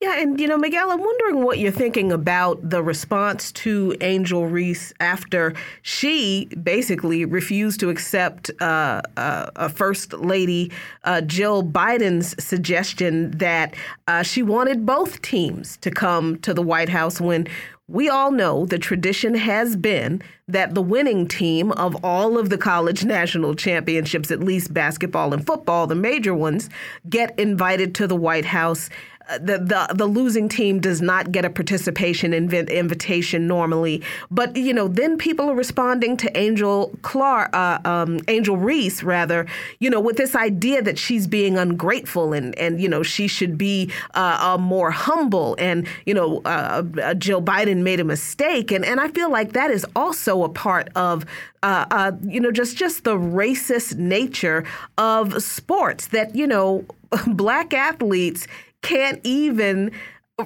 Yeah, 0.00 0.18
and 0.18 0.40
you 0.40 0.48
know, 0.48 0.56
Miguel, 0.56 0.90
I'm 0.90 1.00
wondering 1.00 1.44
what 1.44 1.58
you're 1.58 1.70
thinking 1.70 2.10
about 2.10 2.70
the 2.70 2.82
response 2.82 3.52
to 3.52 3.94
Angel 4.00 4.46
Reese 4.46 4.94
after 4.98 5.52
she 5.82 6.46
basically 6.62 7.26
refused 7.26 7.80
to 7.80 7.90
accept 7.90 8.50
uh, 8.62 9.02
uh, 9.18 9.68
First 9.68 10.14
Lady 10.14 10.72
uh, 11.04 11.20
Jill 11.20 11.62
Biden's 11.62 12.42
suggestion 12.42 13.32
that 13.32 13.74
uh, 14.08 14.22
she 14.22 14.42
wanted 14.42 14.86
both 14.86 15.20
teams 15.20 15.76
to 15.82 15.90
come 15.90 16.38
to 16.38 16.54
the 16.54 16.62
White 16.62 16.88
House 16.88 17.20
when 17.20 17.46
we 17.86 18.08
all 18.08 18.30
know 18.30 18.64
the 18.64 18.78
tradition 18.78 19.34
has 19.34 19.76
been 19.76 20.22
that 20.48 20.74
the 20.74 20.82
winning 20.82 21.26
team 21.26 21.72
of 21.72 22.02
all 22.04 22.38
of 22.38 22.48
the 22.48 22.56
college 22.56 23.04
national 23.04 23.54
championships, 23.54 24.30
at 24.30 24.40
least 24.40 24.72
basketball 24.72 25.34
and 25.34 25.44
football, 25.44 25.86
the 25.86 25.94
major 25.94 26.32
ones, 26.32 26.70
get 27.08 27.38
invited 27.38 27.94
to 27.96 28.06
the 28.06 28.16
White 28.16 28.44
House 28.46 28.88
the, 29.38 29.58
the 29.58 29.94
the 29.94 30.06
losing 30.06 30.48
team 30.48 30.80
does 30.80 31.00
not 31.00 31.32
get 31.32 31.44
a 31.44 31.50
participation 31.50 32.32
inv- 32.32 32.70
invitation 32.70 33.46
normally. 33.46 34.02
But 34.30 34.56
you 34.56 34.72
know, 34.72 34.88
then 34.88 35.16
people 35.18 35.50
are 35.50 35.54
responding 35.54 36.16
to 36.18 36.36
Angel 36.36 36.92
Clark, 37.02 37.54
uh, 37.54 37.78
um, 37.84 38.20
Angel 38.28 38.56
Reese, 38.56 39.02
rather, 39.02 39.46
you 39.78 39.90
know, 39.90 40.00
with 40.00 40.16
this 40.16 40.34
idea 40.34 40.82
that 40.82 40.98
she's 40.98 41.26
being 41.26 41.58
ungrateful 41.58 42.32
and 42.32 42.58
and 42.58 42.80
you 42.80 42.88
know 42.88 43.02
she 43.02 43.28
should 43.28 43.56
be 43.56 43.90
uh, 44.14 44.38
uh, 44.40 44.58
more 44.58 44.90
humble, 44.90 45.56
and 45.58 45.86
you 46.06 46.14
know, 46.14 46.42
uh, 46.44 46.82
uh, 47.02 47.14
Jill 47.14 47.42
Biden 47.42 47.78
made 47.78 48.00
a 48.00 48.04
mistake, 48.04 48.70
and 48.70 48.84
and 48.84 49.00
I 49.00 49.08
feel 49.08 49.30
like 49.30 49.52
that 49.52 49.70
is 49.70 49.86
also 49.94 50.42
a 50.42 50.48
part 50.48 50.88
of 50.96 51.24
uh, 51.62 51.84
uh, 51.90 52.12
you 52.22 52.40
know, 52.40 52.50
just 52.50 52.76
just 52.76 53.04
the 53.04 53.16
racist 53.16 53.96
nature 53.96 54.64
of 54.96 55.42
sports. 55.42 56.08
That 56.08 56.34
you 56.34 56.46
know, 56.46 56.84
black 57.26 57.74
athletes 57.74 58.46
can't 58.82 59.20
even 59.24 59.92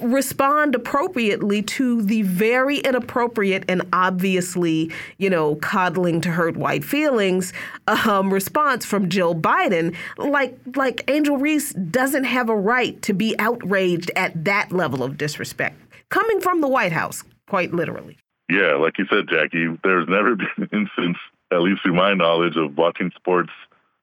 respond 0.01 0.75
appropriately 0.75 1.63
to 1.63 2.03
the 2.03 2.23
very 2.23 2.79
inappropriate 2.79 3.65
and 3.69 3.83
obviously, 3.93 4.91
you 5.19 5.31
know, 5.31 5.57
coddling 5.57 6.21
to 6.23 6.31
hurt 6.31 6.57
white 6.57 6.85
feelings 6.85 7.53
um, 7.87 8.33
response 8.33 8.85
from 8.85 9.09
Jill 9.09 9.35
Biden. 9.35 9.95
Like, 10.19 10.59
like 10.77 11.09
Angel 11.09 11.37
Reese 11.37 11.73
doesn't 11.73 12.25
have 12.25 12.49
a 12.49 12.57
right 12.57 13.01
to 13.03 13.13
be 13.13 13.39
outraged 13.39 14.11
at 14.17 14.45
that 14.45 14.73
level 14.73 15.03
of 15.03 15.17
disrespect 15.17 15.77
coming 16.09 16.41
from 16.41 16.61
the 16.61 16.69
White 16.69 16.93
House, 16.93 17.23
quite 17.49 17.73
literally. 17.73 18.19
Yeah, 18.51 18.75
like 18.75 18.99
you 18.99 19.07
said, 19.11 19.27
Jacquie, 19.27 19.79
there's 19.83 20.09
never 20.09 20.37
been 20.37 20.49
an 20.59 20.69
instance, 20.73 21.19
at 21.53 21.61
least 21.61 21.83
through 21.83 21.95
my 21.95 22.15
knowledge, 22.15 22.57
of 22.57 22.77
watching 22.77 23.11
sports. 23.17 23.51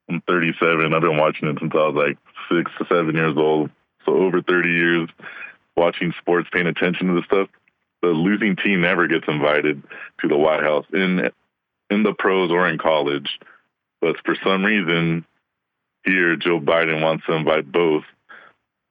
I'm 0.08 0.20
37. 0.28 0.92
I've 0.92 1.00
been 1.00 1.16
watching 1.16 1.48
it 1.48 1.56
since 1.60 1.72
I 1.74 1.88
was 1.88 1.94
like 1.94 2.18
six 2.50 2.70
to 2.78 2.94
seven 2.94 3.14
years 3.14 3.36
old 3.36 3.70
over 4.12 4.42
30 4.42 4.68
years 4.68 5.08
watching 5.76 6.12
sports, 6.18 6.48
paying 6.52 6.66
attention 6.66 7.08
to 7.08 7.14
the 7.14 7.22
stuff. 7.24 7.48
The 8.02 8.08
losing 8.08 8.56
team 8.56 8.80
never 8.80 9.06
gets 9.06 9.26
invited 9.28 9.82
to 10.20 10.28
the 10.28 10.36
White 10.36 10.62
House 10.62 10.86
in 10.92 11.30
in 11.90 12.02
the 12.02 12.14
pros 12.14 12.50
or 12.50 12.68
in 12.68 12.78
college. 12.78 13.38
But 14.00 14.16
for 14.24 14.34
some 14.42 14.64
reason, 14.64 15.24
here 16.04 16.36
Joe 16.36 16.58
Biden 16.58 17.02
wants 17.02 17.26
to 17.26 17.34
invite 17.34 17.70
both. 17.70 18.04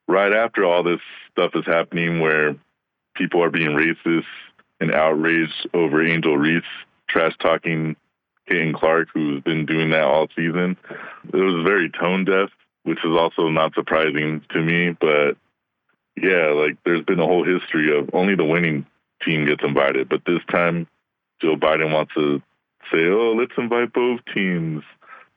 Right 0.08 0.34
after 0.34 0.66
all 0.66 0.84
this 0.84 1.02
stuff 1.32 1.52
is 1.56 1.66
happening, 1.66 2.20
where 2.20 2.56
people 3.16 3.44
are 3.44 3.50
being 3.50 3.72
racist 3.72 4.26
and 4.80 4.94
outraged 4.94 5.70
over 5.74 6.06
Angel 6.06 6.38
Reese 6.38 6.64
trash 7.08 7.36
talking 7.40 7.96
Caitlin 8.50 8.74
Clark, 8.74 9.10
who's 9.14 9.44
been 9.44 9.66
doing 9.66 9.92
that 9.92 10.04
all 10.04 10.28
season, 10.36 10.78
it 11.26 11.36
was 11.36 11.64
very 11.64 11.90
tone 11.90 12.26
deaf 12.26 12.50
which 12.84 13.00
is 13.04 13.16
also 13.18 13.50
not 13.50 13.74
surprising 13.74 14.44
to 14.52 14.60
me. 14.62 14.96
But 15.00 15.38
yeah, 16.18 16.48
like 16.48 16.78
there's 16.84 17.06
been 17.06 17.20
a 17.20 17.28
whole 17.28 17.44
history 17.44 17.98
of 17.98 18.10
only 18.14 18.36
the 18.36 18.46
winning 18.46 18.86
team 19.24 19.46
gets 19.46 19.64
invited, 19.64 20.10
but 20.10 20.26
this 20.26 20.42
time 20.50 20.88
Joe 21.42 21.56
Biden 21.56 21.94
wants 21.94 22.14
to 22.16 22.42
say, 22.92 23.06
"Oh, 23.06 23.34
let's 23.38 23.54
invite 23.58 23.94
both 23.94 24.20
teams. 24.34 24.84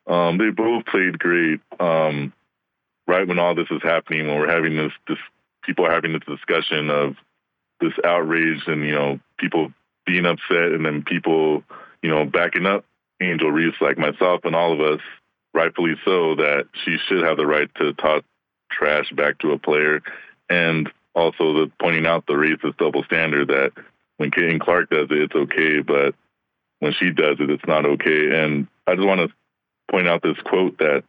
Um, 0.06 0.38
they 0.38 0.50
both 0.50 0.86
played 0.86 1.18
great." 1.18 1.60
Um, 1.78 2.32
right 3.06 3.26
when 3.26 3.38
all 3.38 3.54
this 3.54 3.70
is 3.70 3.82
happening, 3.82 4.26
when 4.26 4.38
we're 4.38 4.50
having 4.50 4.76
this, 4.76 4.92
this 5.06 5.18
people 5.62 5.86
are 5.86 5.92
having 5.92 6.12
this 6.12 6.22
discussion 6.26 6.90
of 6.90 7.16
this 7.80 7.92
outrage 8.04 8.62
and 8.66 8.84
you 8.84 8.92
know 8.92 9.20
people 9.38 9.72
being 10.06 10.26
upset, 10.26 10.72
and 10.72 10.84
then 10.84 11.02
people 11.02 11.62
you 12.02 12.10
know 12.10 12.24
backing 12.24 12.66
up 12.66 12.84
Angel 13.20 13.50
Reese 13.50 13.80
like 13.80 13.98
myself 13.98 14.40
and 14.44 14.56
all 14.56 14.72
of 14.72 14.80
us 14.80 15.00
rightfully 15.54 15.94
so, 16.04 16.34
that 16.34 16.66
she 16.84 16.98
should 17.06 17.24
have 17.24 17.36
the 17.36 17.46
right 17.46 17.70
to 17.76 17.94
talk 17.94 18.24
trash 18.70 19.10
back 19.12 19.38
to 19.38 19.52
a 19.52 19.58
player, 19.58 20.02
and 20.50 20.90
also 21.14 21.54
the 21.54 21.70
pointing 21.80 22.06
out 22.06 22.26
the 22.26 22.34
racist 22.34 22.76
double 22.76 23.04
standard 23.04 23.48
that 23.48 23.72
when 24.16 24.30
Caitlin 24.30 24.60
Clark 24.60 24.90
does 24.90 25.08
it, 25.10 25.18
it's 25.18 25.34
okay, 25.34 25.80
but 25.80 26.14
when 26.80 26.92
she 26.92 27.10
does 27.10 27.36
it, 27.40 27.50
it's 27.50 27.66
not 27.66 27.86
okay. 27.86 28.42
And 28.42 28.66
I 28.86 28.94
just 28.94 29.06
want 29.06 29.20
to 29.20 29.34
point 29.90 30.08
out 30.08 30.22
this 30.22 30.36
quote 30.44 30.78
that 30.78 31.04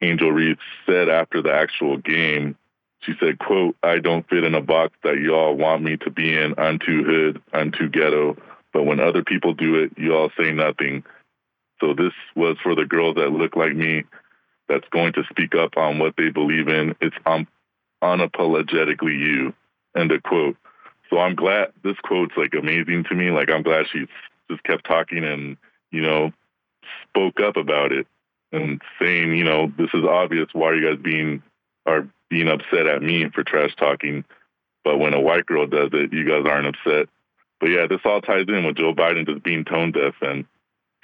Angel 0.00 0.30
Reese 0.30 0.58
said 0.86 1.08
after 1.08 1.42
the 1.42 1.52
actual 1.52 1.96
game. 1.98 2.56
She 3.00 3.14
said, 3.20 3.38
quote, 3.38 3.76
I 3.82 3.98
don't 3.98 4.28
fit 4.28 4.44
in 4.44 4.54
a 4.54 4.60
box 4.60 4.94
that 5.04 5.18
y'all 5.18 5.54
want 5.54 5.82
me 5.82 5.96
to 5.98 6.10
be 6.10 6.36
in. 6.36 6.54
I'm 6.58 6.78
too 6.78 7.04
hood. 7.04 7.42
I'm 7.52 7.70
too 7.70 7.88
ghetto. 7.88 8.36
But 8.72 8.84
when 8.84 9.00
other 9.00 9.22
people 9.22 9.54
do 9.54 9.76
it, 9.76 9.92
you 9.96 10.14
all 10.14 10.30
say 10.38 10.52
nothing. 10.52 11.04
So 11.80 11.94
this 11.94 12.12
was 12.34 12.56
for 12.62 12.74
the 12.74 12.84
girls 12.84 13.16
that 13.16 13.30
look 13.32 13.56
like 13.56 13.74
me, 13.74 14.04
that's 14.68 14.88
going 14.90 15.12
to 15.14 15.24
speak 15.30 15.54
up 15.54 15.76
on 15.76 15.98
what 15.98 16.14
they 16.16 16.30
believe 16.30 16.68
in. 16.68 16.94
It's 17.00 17.16
unapologetically 18.02 19.18
you. 19.18 19.54
End 19.96 20.12
of 20.12 20.22
quote. 20.22 20.56
So 21.10 21.18
I'm 21.18 21.34
glad 21.34 21.72
this 21.82 21.96
quote's 22.02 22.36
like 22.36 22.54
amazing 22.54 23.04
to 23.04 23.14
me. 23.14 23.30
Like 23.30 23.50
I'm 23.50 23.62
glad 23.62 23.86
she 23.90 24.06
just 24.50 24.62
kept 24.64 24.86
talking 24.86 25.24
and 25.24 25.56
you 25.90 26.02
know 26.02 26.32
spoke 27.08 27.40
up 27.40 27.56
about 27.56 27.92
it 27.92 28.06
and 28.52 28.80
saying, 29.00 29.34
you 29.34 29.44
know, 29.44 29.72
this 29.78 29.90
is 29.94 30.04
obvious. 30.04 30.48
Why 30.52 30.68
are 30.68 30.74
you 30.76 30.88
guys 30.88 31.02
being 31.02 31.42
are 31.86 32.06
being 32.28 32.48
upset 32.48 32.86
at 32.86 33.02
me 33.02 33.28
for 33.30 33.42
trash 33.42 33.74
talking? 33.76 34.24
But 34.84 34.98
when 34.98 35.14
a 35.14 35.20
white 35.20 35.46
girl 35.46 35.66
does 35.66 35.90
it, 35.92 36.12
you 36.12 36.24
guys 36.24 36.44
aren't 36.50 36.66
upset. 36.66 37.08
But 37.60 37.70
yeah, 37.70 37.86
this 37.86 38.00
all 38.04 38.20
ties 38.20 38.46
in 38.48 38.64
with 38.64 38.76
Joe 38.76 38.94
Biden 38.94 39.26
just 39.26 39.42
being 39.42 39.64
tone 39.64 39.92
deaf 39.92 40.14
and 40.20 40.44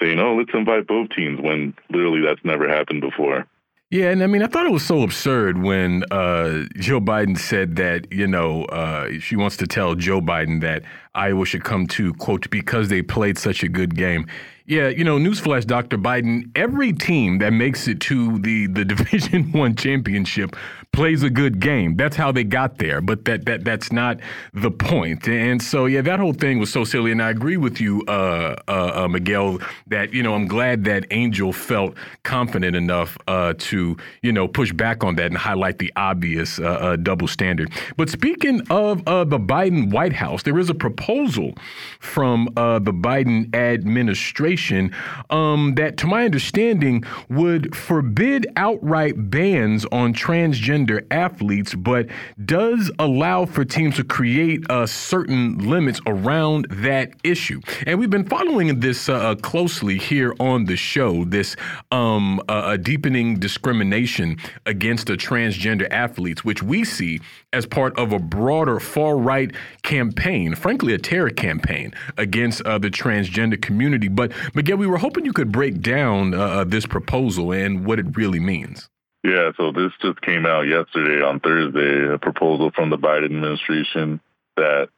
saying, 0.00 0.18
"Oh, 0.18 0.36
let's 0.36 0.50
invite 0.54 0.86
both 0.86 1.10
teams," 1.10 1.40
when 1.40 1.74
literally 1.90 2.20
that's 2.20 2.44
never 2.44 2.68
happened 2.68 3.00
before. 3.00 3.46
Yeah, 3.90 4.10
and 4.10 4.24
I 4.24 4.26
mean, 4.26 4.42
I 4.42 4.48
thought 4.48 4.66
it 4.66 4.72
was 4.72 4.84
so 4.84 5.02
absurd 5.02 5.62
when 5.62 6.02
uh, 6.10 6.64
Joe 6.76 7.00
Biden 7.00 7.38
said 7.38 7.76
that, 7.76 8.10
you 8.10 8.26
know, 8.26 8.64
uh, 8.64 9.20
she 9.20 9.36
wants 9.36 9.56
to 9.58 9.68
tell 9.68 9.94
Joe 9.94 10.20
Biden 10.20 10.60
that 10.62 10.82
Iowa 11.14 11.46
should 11.46 11.62
come 11.62 11.86
to, 11.88 12.12
quote, 12.14 12.50
because 12.50 12.88
they 12.88 13.02
played 13.02 13.38
such 13.38 13.62
a 13.62 13.68
good 13.68 13.94
game. 13.94 14.26
Yeah, 14.66 14.88
you 14.88 15.04
know, 15.04 15.18
newsflash, 15.18 15.66
Dr. 15.66 15.98
Biden, 15.98 16.50
every 16.54 16.94
team 16.94 17.36
that 17.40 17.52
makes 17.52 17.86
it 17.86 18.00
to 18.00 18.38
the, 18.38 18.66
the 18.66 18.82
Division 18.94 19.52
One 19.52 19.76
championship 19.76 20.56
plays 20.90 21.22
a 21.22 21.28
good 21.28 21.60
game. 21.60 21.96
That's 21.96 22.16
how 22.16 22.32
they 22.32 22.44
got 22.44 22.78
there, 22.78 23.02
but 23.02 23.26
that, 23.26 23.44
that 23.44 23.64
that's 23.64 23.92
not 23.92 24.20
the 24.54 24.70
point. 24.70 25.28
And 25.28 25.60
so, 25.60 25.84
yeah, 25.84 26.00
that 26.00 26.18
whole 26.18 26.32
thing 26.32 26.60
was 26.60 26.72
so 26.72 26.84
silly. 26.84 27.12
And 27.12 27.22
I 27.22 27.28
agree 27.28 27.58
with 27.58 27.78
you, 27.78 28.04
uh, 28.08 28.56
uh, 28.66 29.02
uh, 29.04 29.08
Miguel, 29.08 29.58
that, 29.88 30.14
you 30.14 30.22
know, 30.22 30.32
I'm 30.34 30.46
glad 30.46 30.84
that 30.84 31.04
Angel 31.10 31.52
felt 31.52 31.94
confident 32.22 32.74
enough 32.74 33.18
uh, 33.28 33.52
to, 33.58 33.98
you 34.22 34.32
know, 34.32 34.48
push 34.48 34.72
back 34.72 35.04
on 35.04 35.16
that 35.16 35.26
and 35.26 35.36
highlight 35.36 35.78
the 35.78 35.92
obvious 35.96 36.58
uh, 36.58 36.62
uh, 36.62 36.96
double 36.96 37.28
standard. 37.28 37.70
But 37.98 38.08
speaking 38.08 38.62
of 38.70 39.04
the 39.04 39.38
Biden 39.38 39.90
White 39.90 40.14
House, 40.14 40.44
there 40.44 40.58
is 40.58 40.70
a 40.70 40.74
proposal 40.74 41.52
from 41.98 42.46
the 42.54 42.94
Biden 42.94 43.54
administration 43.54 44.53
legislation 44.54 44.94
um, 45.30 45.74
that, 45.74 45.96
to 45.98 46.06
my 46.06 46.24
understanding, 46.24 47.02
would 47.28 47.74
forbid 47.74 48.46
outright 48.56 49.30
bans 49.30 49.84
on 49.92 50.14
transgender 50.14 51.04
athletes, 51.10 51.74
but 51.74 52.06
does 52.44 52.90
allow 52.98 53.46
for 53.46 53.64
teams 53.64 53.96
to 53.96 54.04
create 54.04 54.60
uh, 54.70 54.86
certain 54.86 55.58
limits 55.58 56.00
around 56.06 56.66
that 56.70 57.12
issue. 57.24 57.60
And 57.86 57.98
we've 57.98 58.10
been 58.10 58.28
following 58.28 58.80
this 58.80 59.08
uh, 59.08 59.14
uh 59.14 59.34
closely 59.36 59.98
here 59.98 60.34
on 60.38 60.64
the 60.66 60.76
show. 60.76 61.24
This 61.24 61.56
um, 61.90 62.40
uh, 62.48 62.76
deepening 62.76 63.38
discrimination 63.38 64.36
against 64.66 65.06
the 65.06 65.14
transgender 65.14 65.86
athletes, 65.90 66.44
which 66.44 66.62
we 66.62 66.84
see 66.84 67.20
as 67.52 67.66
part 67.66 67.96
of 67.98 68.12
a 68.12 68.18
broader 68.18 68.80
far 68.80 69.16
right 69.16 69.52
campaign, 69.82 70.54
frankly, 70.54 70.94
a 70.94 70.98
terror 70.98 71.30
campaign 71.30 71.92
against 72.16 72.62
uh, 72.62 72.78
the 72.78 72.90
transgender 72.90 73.60
community. 73.60 74.08
But 74.08 74.32
Miguel, 74.54 74.76
we 74.76 74.86
were 74.86 74.98
hoping 74.98 75.24
you 75.24 75.32
could 75.32 75.52
break 75.52 75.80
down 75.80 76.34
uh, 76.34 76.38
uh, 76.38 76.64
this 76.64 76.86
proposal 76.86 77.52
and 77.52 77.86
what 77.86 77.98
it 77.98 78.16
really 78.16 78.40
means. 78.40 78.88
Yeah, 79.22 79.52
so 79.56 79.72
this 79.72 79.92
just 80.02 80.20
came 80.20 80.44
out 80.44 80.62
yesterday 80.62 81.24
on 81.24 81.40
Thursday, 81.40 82.12
a 82.12 82.18
proposal 82.18 82.70
from 82.74 82.90
the 82.90 82.98
Biden 82.98 83.24
administration 83.24 84.20
that 84.56 84.88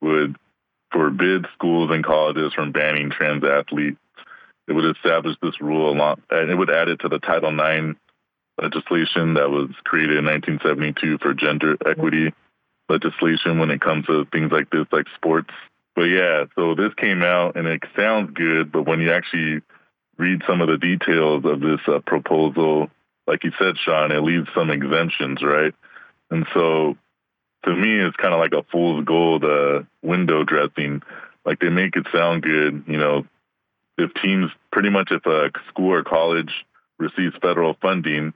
would 0.00 0.36
forbid 0.92 1.46
schools 1.54 1.90
and 1.90 2.04
colleges 2.04 2.52
from 2.54 2.72
banning 2.72 3.10
trans 3.10 3.42
athletes. 3.44 3.98
It 4.68 4.74
would 4.74 4.96
establish 4.96 5.36
this 5.42 5.60
rule 5.60 5.90
along, 5.90 6.22
and 6.30 6.50
it 6.50 6.54
would 6.54 6.70
add 6.70 6.88
it 6.88 7.00
to 7.00 7.08
the 7.08 7.18
Title 7.18 7.50
IX 7.50 7.98
legislation 8.60 9.34
that 9.34 9.50
was 9.50 9.70
created 9.84 10.18
in 10.18 10.24
1972 10.24 11.18
for 11.18 11.34
gender 11.34 11.76
equity 11.86 12.32
legislation 12.88 13.58
when 13.58 13.70
it 13.70 13.80
comes 13.80 14.06
to 14.06 14.24
things 14.26 14.52
like 14.52 14.70
this, 14.70 14.86
like 14.92 15.06
sports 15.16 15.50
but 15.94 16.04
yeah, 16.04 16.44
so 16.54 16.74
this 16.74 16.94
came 16.94 17.22
out 17.22 17.56
and 17.56 17.66
it 17.66 17.82
sounds 17.96 18.30
good, 18.34 18.70
but 18.70 18.86
when 18.86 19.00
you 19.00 19.12
actually 19.12 19.62
read 20.16 20.42
some 20.46 20.60
of 20.60 20.68
the 20.68 20.78
details 20.78 21.44
of 21.44 21.60
this 21.60 21.80
uh, 21.86 22.00
proposal, 22.06 22.88
like 23.26 23.44
you 23.44 23.52
said, 23.58 23.76
Sean, 23.78 24.12
it 24.12 24.22
leaves 24.22 24.48
some 24.54 24.70
exemptions, 24.70 25.42
right? 25.42 25.74
And 26.30 26.46
so 26.54 26.96
to 27.64 27.74
me, 27.74 28.00
it's 28.00 28.16
kind 28.16 28.34
of 28.34 28.40
like 28.40 28.52
a 28.52 28.64
fool's 28.70 29.04
gold 29.04 29.44
uh, 29.44 29.82
window 30.02 30.44
dressing. 30.44 31.02
Like 31.44 31.60
they 31.60 31.68
make 31.68 31.96
it 31.96 32.06
sound 32.12 32.42
good, 32.42 32.84
you 32.86 32.98
know. 32.98 33.26
If 33.96 34.14
teams, 34.22 34.50
pretty 34.70 34.90
much, 34.90 35.10
if 35.10 35.26
a 35.26 35.50
school 35.68 35.92
or 35.92 36.04
college 36.04 36.52
receives 36.98 37.34
federal 37.42 37.74
funding, 37.82 38.32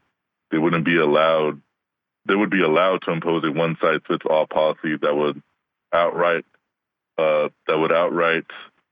they 0.50 0.58
wouldn't 0.58 0.84
be 0.84 0.96
allowed. 0.96 1.60
They 2.26 2.34
would 2.34 2.50
be 2.50 2.62
allowed 2.62 3.02
to 3.02 3.12
impose 3.12 3.44
a 3.44 3.50
one-size-fits-all 3.50 4.46
policy 4.46 4.96
that 5.00 5.16
would 5.16 5.42
outright 5.92 6.44
uh, 7.22 7.48
that 7.66 7.78
would 7.78 7.92
outright 7.92 8.44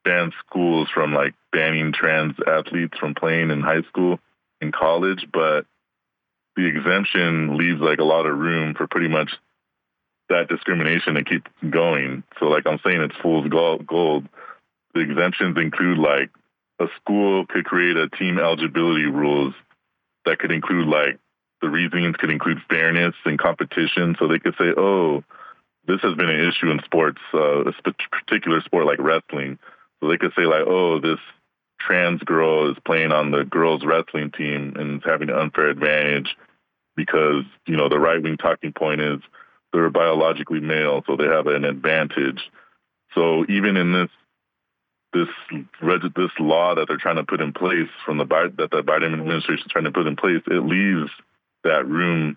ban 0.04 0.32
schools 0.46 0.88
from 0.92 1.12
like 1.12 1.34
banning 1.52 1.92
trans 1.92 2.34
athletes 2.46 2.96
from 2.98 3.14
playing 3.14 3.50
in 3.50 3.60
high 3.60 3.82
school 3.82 4.18
and 4.60 4.72
college, 4.72 5.26
but 5.32 5.66
the 6.56 6.66
exemption 6.66 7.56
leaves 7.56 7.80
like 7.80 7.98
a 7.98 8.04
lot 8.04 8.26
of 8.26 8.38
room 8.38 8.74
for 8.74 8.86
pretty 8.86 9.08
much 9.08 9.30
that 10.28 10.48
discrimination 10.48 11.14
to 11.14 11.24
keep 11.24 11.48
going. 11.70 12.22
So 12.38 12.46
like 12.46 12.66
I'm 12.66 12.80
saying, 12.84 13.00
it's 13.00 13.16
fool's 13.22 13.48
gold. 13.48 14.28
The 14.94 15.00
exemptions 15.00 15.56
include 15.58 15.98
like 15.98 16.30
a 16.80 16.86
school 17.00 17.46
could 17.46 17.64
create 17.64 17.96
a 17.96 18.08
team 18.08 18.38
eligibility 18.38 19.06
rules 19.06 19.54
that 20.24 20.38
could 20.38 20.52
include 20.52 20.88
like 20.88 21.18
the 21.60 21.68
reasons 21.68 22.16
could 22.16 22.30
include 22.30 22.58
fairness 22.68 23.14
and 23.24 23.38
competition. 23.38 24.16
So 24.18 24.28
they 24.28 24.38
could 24.38 24.54
say, 24.58 24.72
oh, 24.76 25.22
this 25.90 26.00
has 26.02 26.14
been 26.14 26.30
an 26.30 26.48
issue 26.48 26.70
in 26.70 26.80
sports, 26.84 27.20
uh, 27.34 27.64
a 27.64 27.72
particular 28.12 28.60
sport 28.60 28.86
like 28.86 29.00
wrestling. 29.00 29.58
So 29.98 30.08
they 30.08 30.18
could 30.18 30.32
say 30.36 30.44
like, 30.44 30.64
oh, 30.66 31.00
this 31.00 31.18
trans 31.80 32.22
girl 32.22 32.70
is 32.70 32.76
playing 32.84 33.10
on 33.10 33.30
the 33.30 33.44
girls 33.44 33.84
wrestling 33.84 34.30
team 34.30 34.74
and 34.76 34.98
is 34.98 35.02
having 35.04 35.30
an 35.30 35.36
unfair 35.36 35.68
advantage 35.68 36.36
because 36.96 37.44
you 37.66 37.76
know 37.76 37.88
the 37.88 37.98
right 37.98 38.22
wing 38.22 38.36
talking 38.36 38.72
point 38.72 39.00
is 39.00 39.20
they're 39.72 39.90
biologically 39.90 40.60
male, 40.60 41.02
so 41.06 41.16
they 41.16 41.24
have 41.24 41.46
an 41.46 41.64
advantage. 41.64 42.40
So 43.14 43.44
even 43.48 43.76
in 43.76 43.92
this 43.92 44.10
this 45.12 45.28
this 46.14 46.30
law 46.38 46.74
that 46.74 46.86
they're 46.86 46.98
trying 46.98 47.16
to 47.16 47.24
put 47.24 47.40
in 47.40 47.52
place 47.52 47.88
from 48.04 48.18
the 48.18 48.24
that 48.24 48.70
the 48.70 48.82
Biden 48.82 49.12
administration 49.12 49.64
is 49.66 49.72
trying 49.72 49.84
to 49.84 49.92
put 49.92 50.06
in 50.06 50.16
place, 50.16 50.42
it 50.46 50.64
leaves 50.64 51.10
that 51.64 51.86
room 51.86 52.36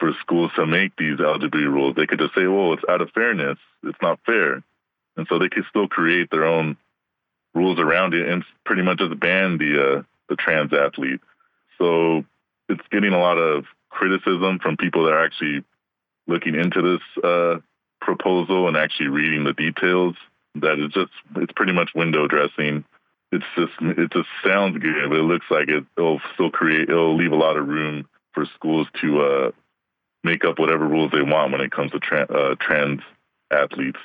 for 0.00 0.12
schools 0.20 0.50
to 0.56 0.66
make 0.66 0.96
these 0.96 1.20
eligibility 1.20 1.68
rules. 1.68 1.94
They 1.94 2.06
could 2.06 2.18
just 2.18 2.34
say, 2.34 2.46
"Well, 2.46 2.72
it's 2.72 2.82
out 2.88 3.02
of 3.02 3.10
fairness. 3.12 3.58
It's 3.84 4.00
not 4.02 4.18
fair," 4.26 4.62
and 5.16 5.26
so 5.28 5.38
they 5.38 5.50
could 5.50 5.66
still 5.68 5.86
create 5.86 6.30
their 6.30 6.46
own 6.46 6.76
rules 7.54 7.78
around 7.78 8.14
it 8.14 8.28
and 8.28 8.44
pretty 8.64 8.82
much 8.82 8.98
just 8.98 9.20
ban 9.20 9.58
the 9.58 9.98
uh, 9.98 10.02
the 10.28 10.36
trans 10.36 10.72
athlete. 10.72 11.20
So 11.78 12.24
it's 12.68 12.86
getting 12.90 13.12
a 13.12 13.20
lot 13.20 13.36
of 13.36 13.66
criticism 13.90 14.58
from 14.58 14.76
people 14.76 15.04
that 15.04 15.12
are 15.12 15.24
actually 15.24 15.64
looking 16.26 16.54
into 16.54 16.82
this 16.82 17.24
uh, 17.24 17.58
proposal 18.00 18.68
and 18.68 18.76
actually 18.76 19.08
reading 19.08 19.44
the 19.44 19.52
details. 19.52 20.16
That 20.56 20.78
it's 20.78 20.94
just 20.94 21.12
it's 21.36 21.52
pretty 21.52 21.72
much 21.72 21.90
window 21.94 22.26
dressing. 22.26 22.84
It's 23.32 23.44
just 23.56 23.72
it 23.80 24.10
just 24.10 24.28
sounds 24.44 24.78
good, 24.78 25.08
but 25.08 25.18
it 25.18 25.22
looks 25.22 25.46
like 25.50 25.68
it, 25.68 25.84
will 25.96 26.20
still 26.34 26.50
create 26.50 26.88
it'll 26.88 27.16
leave 27.16 27.32
a 27.32 27.36
lot 27.36 27.56
of 27.56 27.68
room 27.68 28.08
for 28.32 28.46
schools 28.56 28.88
to 29.00 29.20
uh, 29.20 29.50
make 30.24 30.44
up 30.44 30.58
whatever 30.58 30.86
rules 30.86 31.10
they 31.12 31.22
want 31.22 31.52
when 31.52 31.60
it 31.60 31.72
comes 31.72 31.90
to 31.92 31.98
tra- 31.98 32.30
uh, 32.30 32.54
trans 32.60 33.00
athletes. 33.50 33.98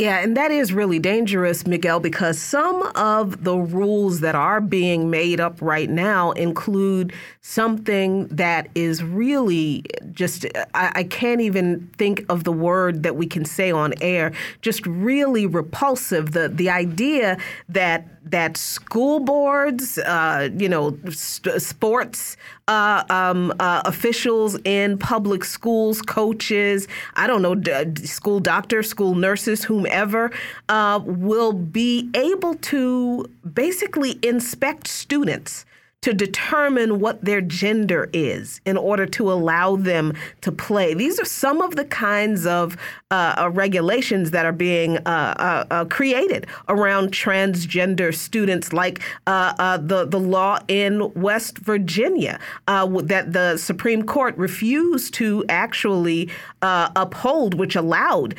Yeah, 0.00 0.20
and 0.20 0.34
that 0.34 0.50
is 0.50 0.72
really 0.72 0.98
dangerous, 0.98 1.66
Miguel, 1.66 2.00
because 2.00 2.38
some 2.38 2.90
of 2.94 3.44
the 3.44 3.58
rules 3.58 4.20
that 4.20 4.34
are 4.34 4.58
being 4.58 5.10
made 5.10 5.40
up 5.40 5.60
right 5.60 5.90
now 5.90 6.30
include 6.30 7.12
something 7.42 8.26
that 8.28 8.68
is 8.74 9.04
really 9.04 9.84
just, 10.12 10.46
I, 10.72 10.92
I, 10.94 11.04
can't 11.04 11.42
even 11.42 11.86
think 11.98 12.24
of 12.30 12.44
the 12.44 12.52
word 12.52 13.02
that 13.02 13.16
we 13.16 13.26
can 13.26 13.44
say 13.44 13.70
on 13.70 13.92
air, 14.00 14.32
just 14.62 14.86
really 14.86 15.44
repulsive. 15.44 16.32
The, 16.32 16.48
the 16.48 16.70
idea 16.70 17.36
that 17.68 18.08
that 18.24 18.56
school 18.56 19.20
boards, 19.20 19.98
uh, 19.98 20.48
you 20.56 20.68
know, 20.68 20.96
st- 21.10 21.60
sports 21.60 22.36
uh, 22.68 23.02
um, 23.08 23.52
uh, 23.58 23.82
officials 23.84 24.58
in 24.64 24.98
public 24.98 25.44
schools, 25.44 26.02
coaches, 26.02 26.86
I 27.16 27.26
don't 27.26 27.42
know, 27.42 27.54
d- 27.54 28.06
school 28.06 28.38
doctors, 28.38 28.88
school 28.88 29.14
nurses, 29.14 29.64
whomever, 29.90 30.30
uh, 30.68 31.00
will 31.04 31.52
be 31.52 32.10
able 32.14 32.54
to 32.54 33.26
basically 33.52 34.18
inspect 34.22 34.86
students 34.86 35.64
to 36.02 36.14
determine 36.14 36.98
what 36.98 37.22
their 37.22 37.42
gender 37.42 38.08
is 38.12 38.60
in 38.64 38.78
order 38.78 39.04
to 39.04 39.30
allow 39.30 39.76
them 39.76 40.14
to 40.40 40.50
play. 40.50 40.94
These 40.94 41.20
are 41.20 41.26
some 41.26 41.60
of 41.60 41.76
the 41.76 41.84
kinds 41.84 42.46
of 42.46 42.76
uh, 43.10 43.34
uh, 43.36 43.50
regulations 43.50 44.30
that 44.30 44.46
are 44.46 44.52
being 44.52 44.96
uh, 44.98 45.00
uh, 45.08 45.64
uh 45.70 45.84
created 45.86 46.46
around 46.68 47.10
transgender 47.12 48.14
students, 48.14 48.72
like 48.72 49.02
uh, 49.26 49.76
the 49.76 50.06
the 50.06 50.18
law 50.18 50.58
in 50.68 51.12
West 51.14 51.58
Virginia 51.58 52.38
that 52.66 53.32
the 53.32 53.56
Supreme 53.56 54.04
Court 54.04 54.36
refused 54.38 55.12
to 55.14 55.44
actually 55.48 56.30
uphold, 56.62 57.54
which 57.54 57.76
allowed 57.76 58.34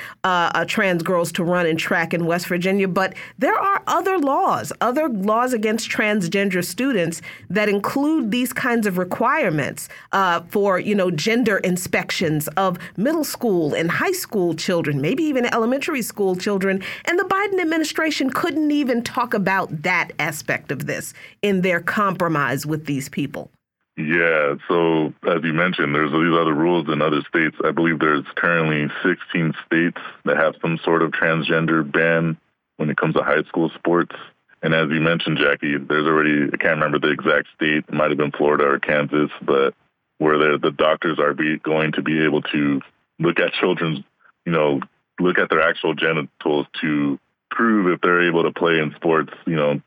trans 0.68 1.04
girls 1.04 1.32
to 1.34 1.44
run 1.44 1.66
in 1.66 1.78
track 1.78 2.14
in 2.14 2.26
West 2.26 2.48
Virginia. 2.48 2.88
But 2.88 3.14
there 3.38 3.58
are 3.58 3.84
other 3.88 4.18
laws, 4.18 4.74
other 4.82 5.10
laws 5.10 5.54
against 5.54 5.90
transgender 5.90 6.66
students 6.66 7.22
that 7.54 7.70
include 7.70 8.32
these 8.32 8.54
kinds 8.54 8.88
of 8.88 8.98
requirements 8.98 9.90
uh, 10.12 10.42
for, 10.50 10.80
you 10.80 10.96
know, 10.96 11.12
gender 11.12 11.58
inspections 11.58 12.48
of 12.50 12.78
middle 12.98 13.24
school 13.24 13.74
and 13.74 13.92
high 13.92 14.12
school 14.12 14.54
children, 14.54 15.02
maybe 15.02 15.24
even 15.24 15.46
elementary 15.54 16.02
school 16.02 16.36
children. 16.36 16.82
And 17.06 17.20
the 17.20 17.24
Biden 17.24 17.60
administration 17.60 18.30
couldn't 18.30 18.72
even 18.72 19.04
talk 19.04 19.34
about 19.34 19.84
that 19.84 20.12
aspect 20.20 20.72
of 20.72 20.86
this 20.86 21.14
in 21.42 21.62
their 21.62 21.82
compromise 21.82 22.66
with 22.66 22.86
these 22.86 23.10
people. 23.10 23.52
Yeah, 23.98 24.56
so 24.68 25.14
as 25.28 25.44
you 25.44 25.54
mentioned, 25.54 25.94
there's 25.94 26.12
these 26.12 26.40
other 26.40 26.54
rules 26.54 26.88
in 26.88 27.02
other 27.02 27.22
states. 27.28 27.58
I 27.64 27.72
believe 27.72 28.00
there's 28.00 28.26
currently 28.36 28.90
16 29.04 29.54
states 29.66 29.98
that 30.24 30.38
have 30.38 30.56
some 30.62 30.80
sort 30.84 31.02
of 31.02 31.12
transgender 31.12 31.90
ban 31.90 32.38
when 32.78 32.90
it 32.90 32.98
comes 32.98 33.16
to 33.16 33.24
high 33.24 33.44
school 33.44 33.70
sports. 33.76 34.16
And 34.62 34.76
as 34.76 34.90
you 34.90 35.02
mentioned, 35.02 35.38
Jacquie, 35.38 35.88
there's 35.88 36.06
already, 36.06 36.46
I 36.54 36.58
can't 36.58 36.80
remember 36.80 37.00
the 37.00 37.12
exact 37.12 37.48
state, 37.56 37.86
it 37.88 37.94
might 37.94 38.10
have 38.10 38.18
been 38.18 38.32
Florida 38.32 38.66
or 38.66 38.80
Kansas, 38.80 39.32
but 39.42 39.74
where 40.20 40.38
the, 40.38 40.60
the 40.62 40.72
doctors 40.72 41.18
are 41.20 41.34
be, 41.34 41.58
going 41.58 41.94
to 41.94 42.04
be 42.04 42.24
able 42.24 42.44
to 42.44 42.82
look 43.18 43.40
at 43.40 43.54
children's, 43.54 44.00
you 44.46 44.52
know, 44.52 44.80
look 45.20 45.40
at 45.40 45.50
their 45.50 45.62
actual 45.62 45.96
genitals 45.96 46.68
to 46.82 47.20
prove 47.50 47.92
if 47.92 48.02
they're 48.02 48.28
able 48.28 48.44
to 48.44 48.52
play 48.52 48.80
in 48.80 48.94
sports, 48.96 49.34
you 49.46 49.56
know, 49.56 49.82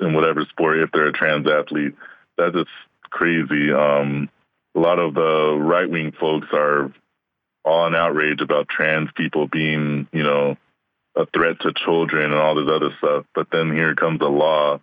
in 0.00 0.14
whatever 0.14 0.44
sport, 0.46 0.80
if 0.80 0.90
they're 0.90 1.08
a 1.08 1.12
trans 1.12 1.46
athlete. 1.46 1.94
That's 2.36 2.54
just 2.54 2.70
crazy. 3.10 3.72
Um, 3.72 4.30
a 4.74 4.80
lot 4.80 4.98
of 4.98 5.14
the 5.14 5.56
right 5.60 5.88
wing 5.88 6.12
folks 6.18 6.48
are 6.52 6.92
all 7.64 7.86
in 7.86 7.94
outrage 7.94 8.40
about 8.40 8.68
trans 8.68 9.10
people 9.14 9.48
being, 9.48 10.08
you 10.12 10.22
know, 10.22 10.56
a 11.16 11.26
threat 11.26 11.60
to 11.60 11.72
children 11.72 12.32
and 12.32 12.34
all 12.34 12.54
this 12.54 12.68
other 12.68 12.90
stuff. 12.98 13.24
But 13.34 13.48
then 13.50 13.72
here 13.72 13.94
comes 13.94 14.20
a 14.20 14.26
law 14.26 14.80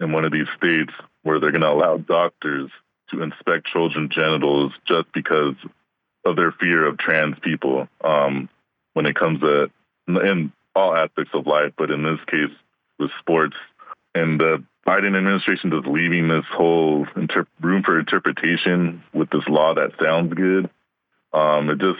in 0.00 0.12
one 0.12 0.24
of 0.24 0.32
these 0.32 0.48
states 0.56 0.92
where 1.22 1.38
they're 1.38 1.50
going 1.52 1.62
to 1.62 1.70
allow 1.70 1.96
doctors 1.98 2.70
to 3.10 3.22
inspect 3.22 3.66
children's 3.66 4.14
genitals 4.14 4.72
just 4.86 5.12
because 5.12 5.54
of 6.24 6.36
their 6.36 6.52
fear 6.52 6.86
of 6.86 6.98
trans 6.98 7.38
people. 7.40 7.88
Um, 8.02 8.48
when 8.94 9.06
it 9.06 9.14
comes 9.14 9.40
to 9.40 9.70
in 10.08 10.52
all 10.74 10.94
aspects 10.94 11.32
of 11.34 11.46
life, 11.46 11.72
but 11.76 11.90
in 11.90 12.02
this 12.02 12.20
case 12.26 12.54
with 12.98 13.10
sports, 13.18 13.56
and 14.14 14.40
the 14.40 14.64
Biden 14.86 15.16
administration 15.16 15.72
is 15.72 15.84
leaving 15.86 16.28
this 16.28 16.44
whole 16.50 17.06
inter- 17.16 17.46
room 17.60 17.82
for 17.82 17.98
interpretation 17.98 19.02
with 19.12 19.28
this 19.30 19.46
law 19.48 19.74
that 19.74 19.90
sounds 20.00 20.32
good. 20.32 20.70
Um, 21.32 21.68
it 21.68 21.78
just 21.78 21.98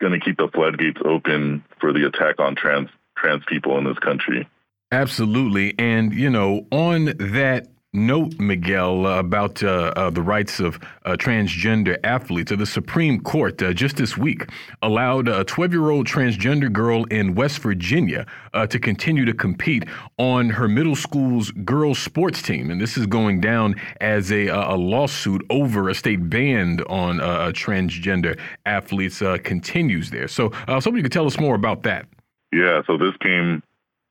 going 0.00 0.12
to 0.12 0.24
keep 0.24 0.36
the 0.36 0.48
floodgates 0.52 1.00
open 1.04 1.64
for 1.80 1.92
the 1.92 2.06
attack 2.06 2.40
on 2.40 2.56
trans 2.56 2.90
trans 3.16 3.42
people 3.48 3.78
in 3.78 3.84
this 3.84 3.98
country. 3.98 4.48
Absolutely. 4.92 5.74
And, 5.78 6.12
you 6.12 6.30
know, 6.30 6.66
on 6.70 7.06
that 7.18 7.68
note, 7.94 8.38
Miguel, 8.38 9.06
uh, 9.06 9.18
about 9.18 9.62
uh, 9.62 9.92
uh, 9.96 10.10
the 10.10 10.20
rights 10.20 10.60
of 10.60 10.78
uh, 11.04 11.12
transgender 11.12 11.96
athletes. 12.04 12.50
Uh, 12.50 12.56
the 12.56 12.66
Supreme 12.66 13.20
Court 13.20 13.62
uh, 13.62 13.72
just 13.72 13.96
this 13.96 14.18
week 14.18 14.48
allowed 14.82 15.28
a 15.28 15.44
12 15.44 15.72
year 15.72 15.90
old 15.90 16.06
transgender 16.06 16.70
girl 16.70 17.04
in 17.04 17.34
West 17.34 17.60
Virginia 17.60 18.26
to 18.68 18.78
continue 18.78 19.24
to 19.24 19.34
compete 19.34 19.84
on 20.16 20.48
her 20.48 20.68
middle 20.68 20.94
school's 20.94 21.50
girls' 21.50 21.98
sports 21.98 22.40
team. 22.40 22.70
And 22.70 22.80
this 22.80 22.96
is 22.96 23.06
going 23.06 23.40
down 23.40 23.74
as 24.00 24.30
a, 24.30 24.46
a 24.46 24.76
lawsuit 24.76 25.44
over 25.50 25.88
a 25.88 25.94
state 25.94 26.30
ban 26.30 26.80
on 26.88 27.18
transgender 27.52 28.38
athletes 28.64 29.20
continues 29.42 30.10
there. 30.10 30.28
So, 30.28 30.52
uh, 30.68 30.80
so 30.80 30.94
you 30.94 31.02
could 31.02 31.12
tell 31.12 31.26
us 31.26 31.38
more 31.38 31.56
about 31.56 31.82
that. 31.82 32.06
Yeah, 32.54 32.82
so 32.86 32.96
this 32.96 33.16
came 33.20 33.64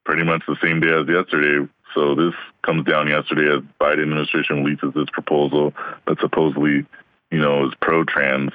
pretty 0.03 0.23
much 0.23 0.43
the 0.45 0.57
same 0.61 0.81
day 0.81 0.91
as 0.91 1.07
yesterday. 1.07 1.65
So 1.93 2.13
this 2.13 2.33
comes 2.61 2.85
down 2.85 3.07
yesterday 3.07 3.55
as 3.55 3.63
Biden 3.79 4.03
administration 4.03 4.65
releases 4.65 4.93
this 4.93 5.09
proposal 5.13 5.73
that 6.07 6.19
supposedly, 6.19 6.85
you 7.31 7.39
know, 7.39 7.67
is 7.67 7.73
pro-trans. 7.81 8.51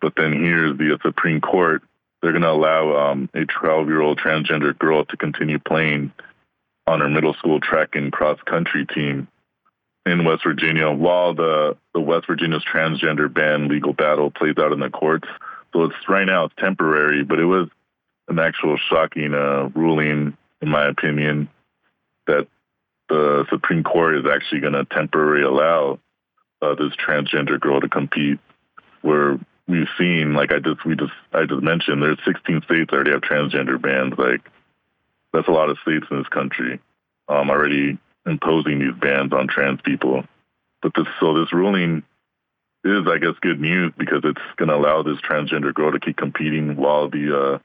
But 0.00 0.14
then 0.16 0.32
here's 0.32 0.76
the 0.76 0.98
Supreme 1.02 1.40
Court 1.40 1.82
they're 2.20 2.32
going 2.32 2.42
to 2.42 2.50
allow 2.50 3.10
um, 3.10 3.28
a 3.34 3.44
12 3.44 3.88
year 3.88 4.00
old 4.00 4.18
transgender 4.18 4.76
girl 4.76 5.04
to 5.04 5.16
continue 5.16 5.58
playing 5.58 6.12
on 6.86 7.00
her 7.00 7.08
middle 7.08 7.34
school 7.34 7.60
track 7.60 7.94
and 7.94 8.12
cross 8.12 8.40
country 8.44 8.86
team 8.86 9.28
in 10.06 10.24
West 10.24 10.44
Virginia 10.44 10.90
while 10.90 11.34
the, 11.34 11.76
the 11.94 12.00
West 12.00 12.26
Virginia's 12.26 12.64
transgender 12.64 13.32
ban 13.32 13.68
legal 13.68 13.92
battle 13.92 14.30
plays 14.30 14.56
out 14.58 14.72
in 14.72 14.80
the 14.80 14.90
courts. 14.90 15.28
So 15.72 15.84
it's 15.84 15.94
right 16.08 16.24
now 16.24 16.44
it's 16.44 16.54
temporary, 16.58 17.24
but 17.24 17.38
it 17.40 17.46
was 17.46 17.68
an 18.28 18.38
actual 18.38 18.76
shocking 18.88 19.34
uh, 19.34 19.68
ruling, 19.74 20.36
in 20.60 20.68
my 20.68 20.86
opinion, 20.86 21.48
that 22.26 22.46
the 23.08 23.44
Supreme 23.50 23.82
Court 23.82 24.16
is 24.16 24.24
actually 24.30 24.60
going 24.60 24.72
to 24.72 24.84
temporarily 24.84 25.42
allow 25.42 25.98
uh, 26.60 26.74
this 26.74 26.92
transgender 26.96 27.60
girl 27.60 27.80
to 27.80 27.88
compete. 27.88 28.38
Where 29.02 29.38
we've 29.66 29.88
seen, 29.98 30.34
like 30.34 30.52
I 30.52 30.60
just 30.60 30.84
we 30.84 30.94
just 30.94 31.12
I 31.32 31.44
just 31.44 31.62
mentioned, 31.62 32.02
there's 32.02 32.18
16 32.24 32.62
states 32.62 32.90
that 32.90 32.94
already 32.94 33.10
have 33.10 33.22
transgender 33.22 33.80
bans. 33.80 34.14
Like 34.16 34.40
that's 35.32 35.48
a 35.48 35.52
lot 35.52 35.70
of 35.70 35.78
states 35.78 36.06
in 36.10 36.18
this 36.18 36.28
country 36.28 36.80
um, 37.28 37.50
already 37.50 37.98
imposing 38.26 38.78
these 38.78 38.94
bans 39.00 39.32
on 39.32 39.48
trans 39.48 39.80
people. 39.82 40.24
But 40.80 40.92
this 40.94 41.06
so 41.20 41.38
this 41.38 41.52
ruling 41.52 42.02
is, 42.84 43.06
I 43.06 43.18
guess, 43.18 43.34
good 43.40 43.60
news 43.60 43.92
because 43.96 44.22
it's 44.24 44.40
going 44.56 44.68
to 44.68 44.76
allow 44.76 45.02
this 45.02 45.18
transgender 45.18 45.72
girl 45.72 45.92
to 45.92 46.00
keep 46.00 46.16
competing 46.16 46.76
while 46.76 47.08
the 47.08 47.36
uh, 47.36 47.58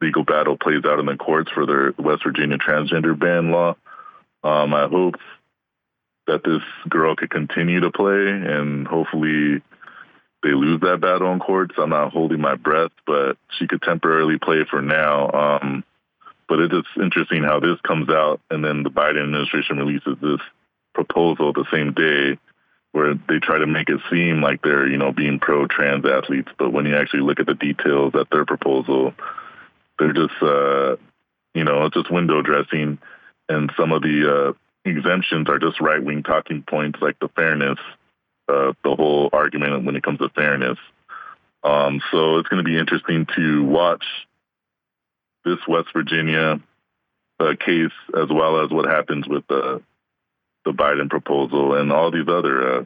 legal 0.00 0.24
battle 0.24 0.56
plays 0.56 0.84
out 0.84 0.98
in 0.98 1.06
the 1.06 1.16
courts 1.16 1.50
for 1.52 1.66
the 1.66 1.94
West 1.98 2.24
Virginia 2.24 2.58
transgender 2.58 3.18
ban 3.18 3.50
law. 3.50 3.76
Um, 4.42 4.72
I 4.72 4.88
hope 4.88 5.16
that 6.26 6.44
this 6.44 6.62
girl 6.88 7.16
could 7.16 7.30
continue 7.30 7.80
to 7.80 7.90
play 7.90 8.28
and 8.28 8.86
hopefully 8.86 9.62
they 10.42 10.52
lose 10.52 10.80
that 10.80 11.00
battle 11.00 11.32
in 11.32 11.38
courts. 11.38 11.74
I'm 11.76 11.90
not 11.90 12.12
holding 12.12 12.40
my 12.40 12.54
breath, 12.54 12.92
but 13.06 13.36
she 13.58 13.66
could 13.66 13.82
temporarily 13.82 14.38
play 14.38 14.64
for 14.68 14.80
now. 14.80 15.30
Um, 15.30 15.84
but 16.48 16.60
it 16.60 16.72
is 16.72 16.84
interesting 16.96 17.42
how 17.42 17.60
this 17.60 17.80
comes 17.82 18.08
out 18.08 18.40
and 18.50 18.64
then 18.64 18.82
the 18.82 18.90
Biden 18.90 19.22
administration 19.22 19.78
releases 19.78 20.16
this 20.22 20.40
proposal 20.94 21.52
the 21.52 21.66
same 21.70 21.92
day 21.92 22.38
where 22.92 23.14
they 23.28 23.38
try 23.38 23.58
to 23.58 23.66
make 23.66 23.88
it 23.88 24.00
seem 24.10 24.42
like 24.42 24.62
they're, 24.62 24.88
you 24.88 24.96
know, 24.96 25.12
being 25.12 25.38
pro 25.38 25.66
trans 25.66 26.04
athletes, 26.04 26.50
but 26.58 26.72
when 26.72 26.86
you 26.86 26.96
actually 26.96 27.20
look 27.20 27.38
at 27.38 27.46
the 27.46 27.54
details 27.54 28.14
at 28.18 28.28
their 28.30 28.44
proposal, 28.44 29.14
they're 30.00 30.12
just, 30.12 30.42
uh, 30.42 30.96
you 31.54 31.62
know, 31.62 31.84
it's 31.84 31.94
just 31.94 32.10
window 32.10 32.42
dressing, 32.42 32.98
and 33.48 33.70
some 33.76 33.92
of 33.92 34.02
the 34.02 34.48
uh, 34.48 34.52
exemptions 34.88 35.48
are 35.48 35.58
just 35.58 35.80
right 35.80 36.02
wing 36.02 36.22
talking 36.22 36.62
points 36.62 36.98
like 37.00 37.18
the 37.20 37.28
fairness, 37.28 37.78
uh, 38.48 38.72
the 38.82 38.96
whole 38.96 39.28
argument 39.32 39.84
when 39.84 39.94
it 39.94 40.02
comes 40.02 40.18
to 40.18 40.30
fairness. 40.30 40.78
Um, 41.62 42.00
so 42.10 42.38
it's 42.38 42.48
going 42.48 42.64
to 42.64 42.68
be 42.68 42.78
interesting 42.78 43.26
to 43.36 43.64
watch 43.64 44.04
this 45.44 45.58
West 45.68 45.88
Virginia 45.92 46.60
uh, 47.38 47.54
case 47.58 47.92
as 48.16 48.28
well 48.30 48.64
as 48.64 48.70
what 48.70 48.86
happens 48.86 49.28
with 49.28 49.46
the 49.48 49.82
the 50.64 50.72
Biden 50.72 51.08
proposal 51.08 51.74
and 51.74 51.90
all 51.90 52.10
these 52.10 52.28
other 52.28 52.80
uh, 52.80 52.84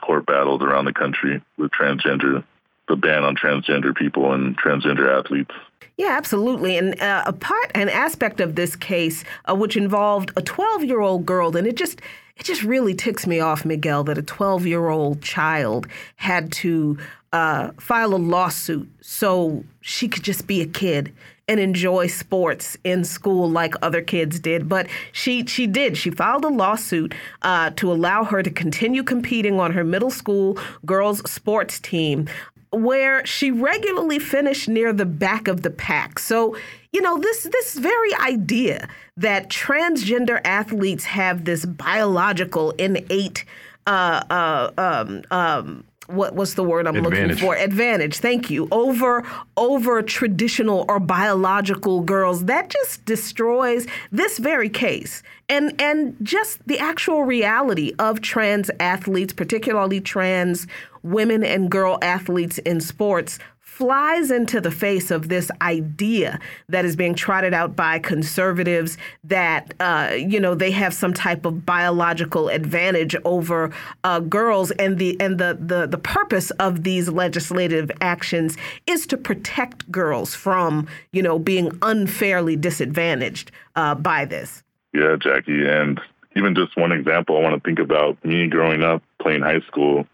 court 0.00 0.26
battles 0.26 0.62
around 0.62 0.84
the 0.84 0.92
country 0.92 1.42
with 1.58 1.72
transgender, 1.72 2.44
the 2.88 2.96
ban 2.96 3.24
on 3.24 3.36
transgender 3.36 3.94
people 3.94 4.32
and 4.32 4.56
transgender 4.58 5.08
athletes. 5.18 5.52
Yeah, 5.96 6.14
absolutely. 6.16 6.76
And 6.76 7.00
uh, 7.00 7.24
a 7.26 7.32
part, 7.32 7.70
an 7.74 7.88
aspect 7.88 8.40
of 8.40 8.54
this 8.54 8.76
case, 8.76 9.24
uh, 9.48 9.54
which 9.54 9.76
involved 9.76 10.30
a 10.36 10.42
12 10.42 10.84
year 10.84 11.00
old 11.00 11.24
girl, 11.24 11.56
and 11.56 11.66
it 11.66 11.76
just, 11.76 12.00
it 12.36 12.44
just 12.44 12.62
really 12.62 12.94
ticks 12.94 13.26
me 13.26 13.40
off, 13.40 13.64
Miguel, 13.64 14.04
that 14.04 14.18
a 14.18 14.22
12 14.22 14.66
year 14.66 14.88
old 14.88 15.22
child 15.22 15.86
had 16.16 16.52
to 16.52 16.98
uh, 17.32 17.70
file 17.78 18.14
a 18.14 18.16
lawsuit 18.16 18.88
so 19.00 19.64
she 19.80 20.06
could 20.06 20.22
just 20.22 20.46
be 20.46 20.60
a 20.60 20.66
kid 20.66 21.12
and 21.48 21.60
enjoy 21.60 22.08
sports 22.08 22.76
in 22.82 23.04
school 23.04 23.48
like 23.48 23.74
other 23.80 24.02
kids 24.02 24.40
did. 24.40 24.68
But 24.68 24.88
she 25.12 25.46
she 25.46 25.66
did. 25.66 25.96
She 25.96 26.10
filed 26.10 26.44
a 26.44 26.48
lawsuit 26.48 27.14
uh, 27.42 27.70
to 27.76 27.92
allow 27.92 28.24
her 28.24 28.42
to 28.42 28.50
continue 28.50 29.02
competing 29.02 29.60
on 29.60 29.72
her 29.72 29.84
middle 29.84 30.10
school 30.10 30.58
girls 30.84 31.28
sports 31.30 31.78
team 31.78 32.28
where 32.72 33.24
she 33.24 33.50
regularly 33.50 34.18
finished 34.18 34.68
near 34.68 34.92
the 34.92 35.06
back 35.06 35.48
of 35.48 35.62
the 35.62 35.70
pack. 35.70 36.18
So, 36.18 36.56
you 36.92 37.00
know, 37.00 37.18
this 37.18 37.44
this 37.44 37.78
very 37.78 38.14
idea 38.14 38.88
that 39.16 39.48
transgender 39.48 40.40
athletes 40.44 41.04
have 41.04 41.44
this 41.44 41.64
biological 41.64 42.72
innate 42.72 43.44
uh, 43.86 44.22
uh, 44.30 44.70
um, 44.78 45.22
um, 45.30 45.84
what 46.08 46.34
was 46.34 46.54
the 46.54 46.62
word 46.62 46.86
I'm 46.86 46.96
Advantage. 46.96 47.28
looking 47.30 47.36
for? 47.36 47.56
Advantage. 47.56 48.18
Thank 48.18 48.50
you. 48.50 48.68
Over 48.70 49.24
over 49.56 50.02
traditional 50.02 50.84
or 50.88 51.00
biological 51.00 52.00
girls. 52.00 52.44
That 52.44 52.70
just 52.70 53.04
destroys 53.04 53.86
this 54.12 54.38
very 54.38 54.68
case. 54.68 55.22
And 55.48 55.80
and 55.80 56.16
just 56.22 56.66
the 56.66 56.78
actual 56.78 57.24
reality 57.24 57.92
of 57.98 58.20
trans 58.20 58.70
athletes, 58.78 59.32
particularly 59.32 60.00
trans 60.00 60.66
women 61.06 61.44
and 61.44 61.70
girl 61.70 61.98
athletes 62.02 62.58
in 62.58 62.80
sports 62.80 63.38
flies 63.76 64.30
into 64.30 64.58
the 64.58 64.70
face 64.70 65.10
of 65.10 65.28
this 65.28 65.50
idea 65.60 66.40
that 66.66 66.86
is 66.86 66.96
being 66.96 67.14
trotted 67.14 67.52
out 67.52 67.76
by 67.76 67.98
conservatives 67.98 68.96
that 69.22 69.74
uh, 69.80 70.10
you 70.16 70.40
know 70.40 70.54
they 70.54 70.70
have 70.70 70.94
some 70.94 71.12
type 71.12 71.44
of 71.44 71.66
biological 71.66 72.48
advantage 72.48 73.14
over 73.26 73.70
uh, 74.02 74.18
girls, 74.20 74.70
and 74.72 74.98
the 74.98 75.14
and 75.20 75.36
the, 75.36 75.58
the 75.60 75.86
the 75.86 75.98
purpose 75.98 76.50
of 76.52 76.84
these 76.84 77.10
legislative 77.10 77.90
actions 78.00 78.56
is 78.86 79.06
to 79.06 79.16
protect 79.18 79.90
girls 79.92 80.34
from 80.34 80.88
you 81.12 81.22
know 81.22 81.38
being 81.38 81.70
unfairly 81.82 82.56
disadvantaged 82.56 83.50
uh, 83.74 83.94
by 83.94 84.24
this. 84.24 84.62
Yeah, 84.94 85.16
Jacquie, 85.16 85.68
and 85.68 86.00
even 86.34 86.54
just 86.54 86.78
one 86.78 86.92
example, 86.92 87.36
I 87.36 87.40
want 87.40 87.62
to 87.62 87.68
think 87.68 87.78
about. 87.78 88.24
Me 88.24 88.46
growing 88.46 88.82
up 88.82 89.02
playing 89.20 89.42
high 89.42 89.60
school 89.66 90.06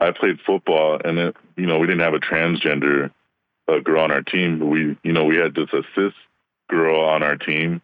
I 0.00 0.12
played 0.12 0.40
football, 0.46 1.00
and 1.04 1.18
it, 1.18 1.36
you 1.56 1.66
know 1.66 1.78
we 1.78 1.86
didn't 1.86 2.02
have 2.02 2.14
a 2.14 2.20
transgender 2.20 3.10
uh, 3.66 3.78
girl 3.80 4.02
on 4.02 4.12
our 4.12 4.22
team. 4.22 4.58
but 4.58 4.66
We 4.66 4.96
you 5.02 5.12
know 5.12 5.24
we 5.24 5.36
had 5.36 5.54
this 5.54 5.72
assist 5.72 6.16
girl 6.68 7.00
on 7.00 7.22
our 7.22 7.36
team. 7.36 7.82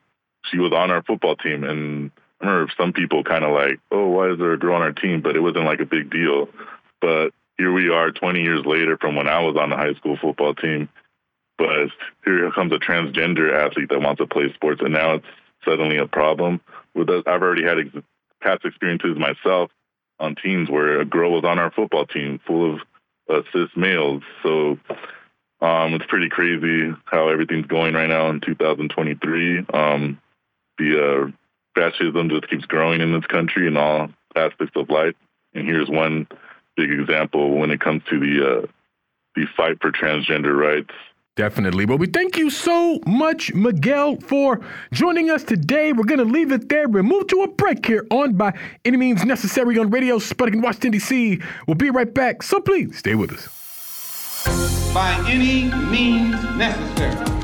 She 0.50 0.58
was 0.58 0.72
on 0.72 0.90
our 0.90 1.02
football 1.02 1.36
team, 1.36 1.64
and 1.64 2.10
I 2.40 2.46
remember 2.46 2.72
some 2.76 2.92
people 2.92 3.24
kind 3.24 3.44
of 3.44 3.52
like, 3.52 3.80
oh, 3.90 4.08
why 4.08 4.30
is 4.30 4.38
there 4.38 4.52
a 4.52 4.58
girl 4.58 4.76
on 4.76 4.82
our 4.82 4.92
team? 4.92 5.22
But 5.22 5.36
it 5.36 5.40
wasn't 5.40 5.64
like 5.64 5.80
a 5.80 5.86
big 5.86 6.10
deal. 6.10 6.48
But 7.00 7.30
here 7.56 7.72
we 7.72 7.88
are, 7.88 8.10
20 8.10 8.42
years 8.42 8.64
later, 8.66 8.98
from 8.98 9.16
when 9.16 9.28
I 9.28 9.40
was 9.40 9.56
on 9.56 9.70
the 9.70 9.76
high 9.76 9.94
school 9.94 10.18
football 10.20 10.54
team. 10.54 10.88
But 11.56 11.88
here 12.24 12.50
comes 12.50 12.72
a 12.72 12.78
transgender 12.78 13.54
athlete 13.54 13.88
that 13.88 14.00
wants 14.00 14.20
to 14.20 14.26
play 14.26 14.52
sports, 14.52 14.82
and 14.82 14.92
now 14.92 15.14
it's 15.14 15.26
suddenly 15.64 15.96
a 15.96 16.06
problem. 16.06 16.60
With 16.94 17.08
us, 17.08 17.22
I've 17.26 17.42
already 17.42 17.64
had 17.64 17.78
ex- 17.78 18.04
past 18.42 18.64
experiences 18.64 19.16
myself 19.16 19.70
on 20.18 20.36
teams 20.36 20.70
where 20.70 21.00
a 21.00 21.04
girl 21.04 21.32
was 21.32 21.44
on 21.44 21.58
our 21.58 21.70
football 21.70 22.06
team 22.06 22.40
full 22.46 22.74
of 22.74 22.80
uh, 23.28 23.42
cis 23.52 23.68
males. 23.76 24.22
So 24.42 24.78
um, 25.60 25.94
it's 25.94 26.06
pretty 26.06 26.28
crazy 26.28 26.94
how 27.04 27.28
everything's 27.28 27.66
going 27.66 27.94
right 27.94 28.08
now 28.08 28.28
in 28.30 28.40
2023. 28.40 29.66
Um, 29.72 30.20
the 30.78 31.00
uh, 31.00 31.30
fascism 31.74 32.28
just 32.28 32.48
keeps 32.48 32.66
growing 32.66 33.00
in 33.00 33.12
this 33.12 33.26
country 33.26 33.66
in 33.66 33.76
all 33.76 34.08
aspects 34.36 34.76
of 34.76 34.90
life. 34.90 35.14
And 35.54 35.66
here's 35.66 35.88
one 35.88 36.26
big 36.76 36.90
example 36.90 37.56
when 37.56 37.70
it 37.70 37.80
comes 37.80 38.02
to 38.10 38.18
the 38.18 38.46
uh, 38.46 38.66
the 39.36 39.46
fight 39.56 39.80
for 39.80 39.90
transgender 39.90 40.56
rights. 40.56 40.94
Definitely. 41.36 41.84
Well, 41.84 41.98
we 41.98 42.06
thank 42.06 42.36
you 42.36 42.48
so 42.48 43.00
much, 43.06 43.52
Miguel, 43.54 44.16
for 44.20 44.60
joining 44.92 45.30
us 45.30 45.42
today. 45.42 45.92
We're 45.92 46.04
going 46.04 46.20
to 46.20 46.24
leave 46.24 46.52
it 46.52 46.68
there. 46.68 46.86
We'll 46.86 47.02
move 47.02 47.26
to 47.28 47.42
a 47.42 47.48
break 47.48 47.84
here 47.84 48.06
on 48.10 48.34
By 48.34 48.56
Any 48.84 48.98
Means 48.98 49.24
Necessary 49.24 49.76
on 49.78 49.90
Radio 49.90 50.18
Sputnik 50.18 50.54
in 50.54 50.62
Washington, 50.62 50.92
D.C. 50.92 51.40
We'll 51.66 51.74
be 51.74 51.90
right 51.90 52.12
back, 52.12 52.44
so 52.44 52.60
please 52.60 52.98
stay 52.98 53.16
with 53.16 53.32
us. 53.32 53.48
By 54.94 55.12
any 55.28 55.64
means 55.90 56.40
necessary. 56.56 57.43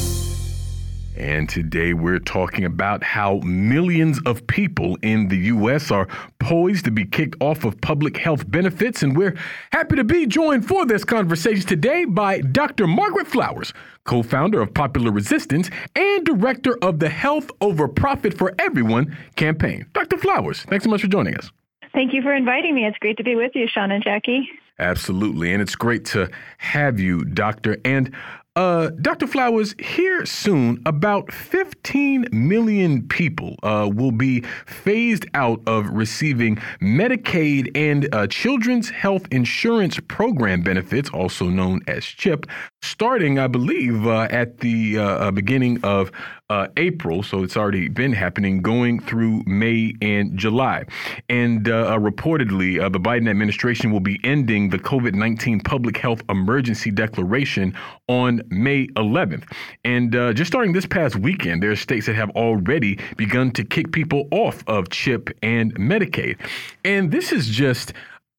And 1.21 1.47
today 1.47 1.93
we're 1.93 2.17
talking 2.17 2.65
about 2.65 3.03
how 3.03 3.41
millions 3.43 4.19
of 4.25 4.47
people 4.47 4.97
in 5.03 5.27
the 5.27 5.37
U.S. 5.37 5.91
are 5.91 6.07
poised 6.39 6.85
to 6.85 6.91
be 6.91 7.05
kicked 7.05 7.35
off 7.39 7.63
of 7.63 7.79
public 7.79 8.17
health 8.17 8.49
benefits. 8.49 9.03
And 9.03 9.15
we're 9.15 9.37
happy 9.71 9.97
to 9.97 10.03
be 10.03 10.25
joined 10.25 10.67
for 10.67 10.83
this 10.83 11.05
conversation 11.05 11.67
today 11.67 12.05
by 12.05 12.41
Dr. 12.41 12.87
Margaret 12.87 13.27
Flowers, 13.27 13.71
co 14.03 14.23
founder 14.23 14.61
of 14.61 14.73
Popular 14.73 15.11
Resistance 15.11 15.69
and 15.95 16.25
director 16.25 16.75
of 16.81 16.97
the 16.97 17.09
Health 17.09 17.51
Over 17.61 17.87
Profit 17.87 18.35
for 18.35 18.55
Everyone 18.57 19.15
campaign. 19.35 19.85
Dr. 19.93 20.17
Flowers, 20.17 20.63
thanks 20.63 20.85
so 20.85 20.89
much 20.89 21.01
for 21.01 21.07
joining 21.07 21.35
us. 21.35 21.51
Thank 21.93 22.15
you 22.15 22.23
for 22.23 22.33
inviting 22.33 22.73
me. 22.73 22.87
It's 22.87 22.97
great 22.97 23.17
to 23.17 23.23
be 23.23 23.35
with 23.35 23.51
you, 23.53 23.67
Sean 23.67 23.91
and 23.91 24.03
Jacquie. 24.03 24.45
Absolutely. 24.79 25.53
And 25.53 25.61
it's 25.61 25.75
great 25.75 26.05
to 26.05 26.31
have 26.57 26.99
you, 26.99 27.23
Doctor. 27.23 27.77
And 27.85 28.11
uh, 28.57 28.89
Dr. 29.01 29.27
Flowers, 29.27 29.75
here 29.79 30.25
soon, 30.25 30.81
about 30.85 31.31
15 31.31 32.25
million 32.33 33.07
people 33.07 33.55
uh, 33.63 33.89
will 33.93 34.11
be 34.11 34.41
phased 34.65 35.25
out 35.33 35.61
of 35.67 35.89
receiving 35.89 36.57
Medicaid 36.81 37.71
and 37.75 38.13
uh, 38.13 38.27
Children's 38.27 38.89
Health 38.89 39.25
Insurance 39.31 39.99
Program 40.07 40.63
benefits, 40.63 41.09
also 41.11 41.45
known 41.45 41.79
as 41.87 42.03
CHIP, 42.03 42.45
starting, 42.81 43.37
I 43.39 43.47
believe, 43.47 44.07
uh, 44.07 44.27
at 44.29 44.59
the 44.59 44.97
uh, 44.97 45.03
uh, 45.03 45.31
beginning 45.31 45.83
of 45.83 46.11
uh, 46.49 46.67
April. 46.77 47.23
So 47.23 47.43
it's 47.43 47.55
already 47.55 47.87
been 47.87 48.11
happening, 48.11 48.61
going 48.61 48.99
through 48.99 49.43
May 49.45 49.93
and 50.01 50.37
July. 50.37 50.85
And 51.29 51.69
uh, 51.69 51.87
uh, 51.87 51.97
reportedly, 51.99 52.79
the 52.91 52.99
Biden 52.99 53.29
administration 53.29 53.91
will 53.91 54.01
be 54.01 54.19
ending 54.23 54.69
the 54.69 54.79
COVID 54.79 55.13
19 55.13 55.61
public 55.61 55.97
health 55.97 56.21
emergency 56.29 56.91
declaration 56.91 57.73
on 58.07 58.41
May 58.49 58.87
11th. 58.87 59.43
And 59.85 60.11
just 60.35 60.47
starting 60.47 60.73
this 60.73 60.85
past 60.85 61.15
weekend, 61.15 61.63
there 61.63 61.71
are 61.71 61.75
states 61.75 62.07
that 62.07 62.15
have 62.15 62.31
already 62.31 62.99
begun 63.15 63.51
to 63.51 63.63
kick 63.63 63.91
people 63.91 64.27
off 64.31 64.63
of 64.67 64.89
CHIP 64.89 65.29
and 65.41 65.73
Medicaid. 65.75 66.37
And 66.83 67.11
this 67.11 67.31
is 67.31 67.47
just 67.47 67.93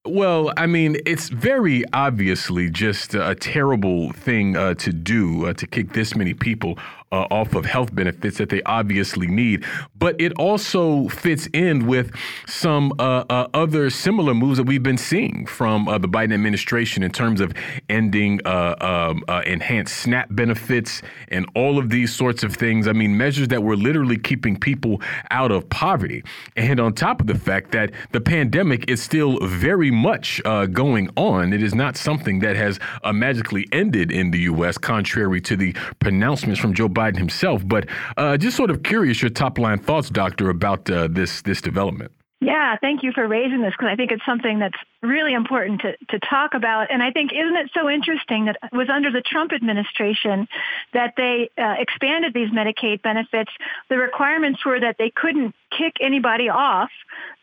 well, 0.04 0.52
I 0.56 0.66
mean, 0.66 0.96
it's 1.06 1.28
very 1.28 1.84
obviously 1.92 2.68
just 2.70 3.14
a 3.14 3.36
terrible 3.36 4.12
thing 4.12 4.56
uh, 4.56 4.74
to 4.74 4.92
do 4.92 5.46
uh, 5.46 5.52
to 5.54 5.66
kick 5.66 5.92
this 5.92 6.16
many 6.16 6.34
people 6.34 6.76
uh, 7.12 7.26
off 7.30 7.54
of 7.54 7.66
health 7.66 7.94
benefits 7.94 8.38
that 8.38 8.48
they 8.48 8.62
obviously 8.62 9.26
need. 9.26 9.64
But 9.96 10.20
it 10.20 10.32
also 10.38 11.08
fits 11.08 11.46
in 11.52 11.86
with 11.86 12.10
some 12.46 12.92
uh, 12.98 13.24
uh, 13.28 13.48
other 13.54 13.90
similar 13.90 14.34
moves 14.34 14.56
that 14.56 14.64
we've 14.64 14.82
been 14.82 14.98
seeing 14.98 15.46
from 15.46 15.86
uh, 15.86 15.98
the 15.98 16.08
Biden 16.08 16.32
administration 16.32 17.02
in 17.02 17.12
terms 17.12 17.40
of 17.40 17.52
ending 17.88 18.40
uh, 18.44 18.74
um, 18.80 19.22
uh, 19.28 19.42
enhanced 19.46 19.96
SNAP 19.98 20.28
benefits 20.30 21.02
and 21.28 21.46
all 21.54 21.78
of 21.78 21.90
these 21.90 22.14
sorts 22.14 22.42
of 22.42 22.56
things. 22.56 22.88
I 22.88 22.92
mean, 22.92 23.16
measures 23.16 23.48
that 23.48 23.62
were 23.62 23.76
literally 23.76 24.18
keeping 24.18 24.58
people 24.58 25.02
out 25.30 25.52
of 25.52 25.68
poverty. 25.68 26.24
And 26.56 26.80
on 26.80 26.94
top 26.94 27.20
of 27.20 27.26
the 27.26 27.38
fact 27.38 27.72
that 27.72 27.92
the 28.12 28.20
pandemic 28.20 28.88
is 28.90 29.02
still 29.02 29.38
very 29.46 29.90
much 29.90 30.40
going 30.72 31.10
on, 31.16 31.52
it 31.52 31.62
is 31.62 31.74
not 31.74 31.96
something 31.96 32.38
that 32.40 32.56
has 32.56 32.80
magically 33.12 33.68
ended 33.72 34.10
in 34.10 34.30
the 34.30 34.40
U.S., 34.40 34.78
contrary 34.78 35.40
to 35.42 35.56
the 35.56 35.72
pronouncements 36.00 36.60
from 36.60 36.72
Joe 36.72 36.88
Biden 36.88 37.01
Biden 37.02 37.18
himself. 37.18 37.66
But 37.66 37.88
uh, 38.16 38.36
just 38.36 38.56
sort 38.56 38.70
of 38.70 38.82
curious 38.82 39.22
your 39.22 39.30
top 39.30 39.58
line 39.58 39.78
thoughts, 39.78 40.08
Doctor, 40.10 40.50
about 40.50 40.88
uh, 40.90 41.08
this 41.10 41.42
this 41.42 41.60
development. 41.60 42.12
Yeah, 42.40 42.76
thank 42.80 43.02
you 43.02 43.12
for 43.14 43.26
raising 43.28 43.62
this 43.62 43.72
because 43.78 43.88
I 43.92 43.96
think 43.96 44.10
it's 44.10 44.26
something 44.26 44.58
that's 44.58 44.78
really 45.02 45.34
important 45.34 45.80
to, 45.80 45.96
to 46.10 46.18
talk 46.20 46.54
about. 46.54 46.90
And 46.90 47.02
I 47.02 47.10
think, 47.10 47.32
isn't 47.32 47.56
it 47.56 47.70
so 47.74 47.90
interesting 47.90 48.46
that 48.46 48.56
it 48.62 48.76
was 48.76 48.88
under 48.88 49.10
the 49.10 49.20
Trump 49.20 49.52
administration 49.52 50.48
that 50.92 51.14
they 51.16 51.50
uh, 51.58 51.74
expanded 51.78 52.32
these 52.34 52.50
Medicaid 52.50 53.02
benefits? 53.02 53.50
The 53.88 53.98
requirements 53.98 54.64
were 54.64 54.78
that 54.80 54.96
they 54.98 55.10
couldn't 55.10 55.54
kick 55.76 55.94
anybody 56.00 56.48
off 56.48 56.90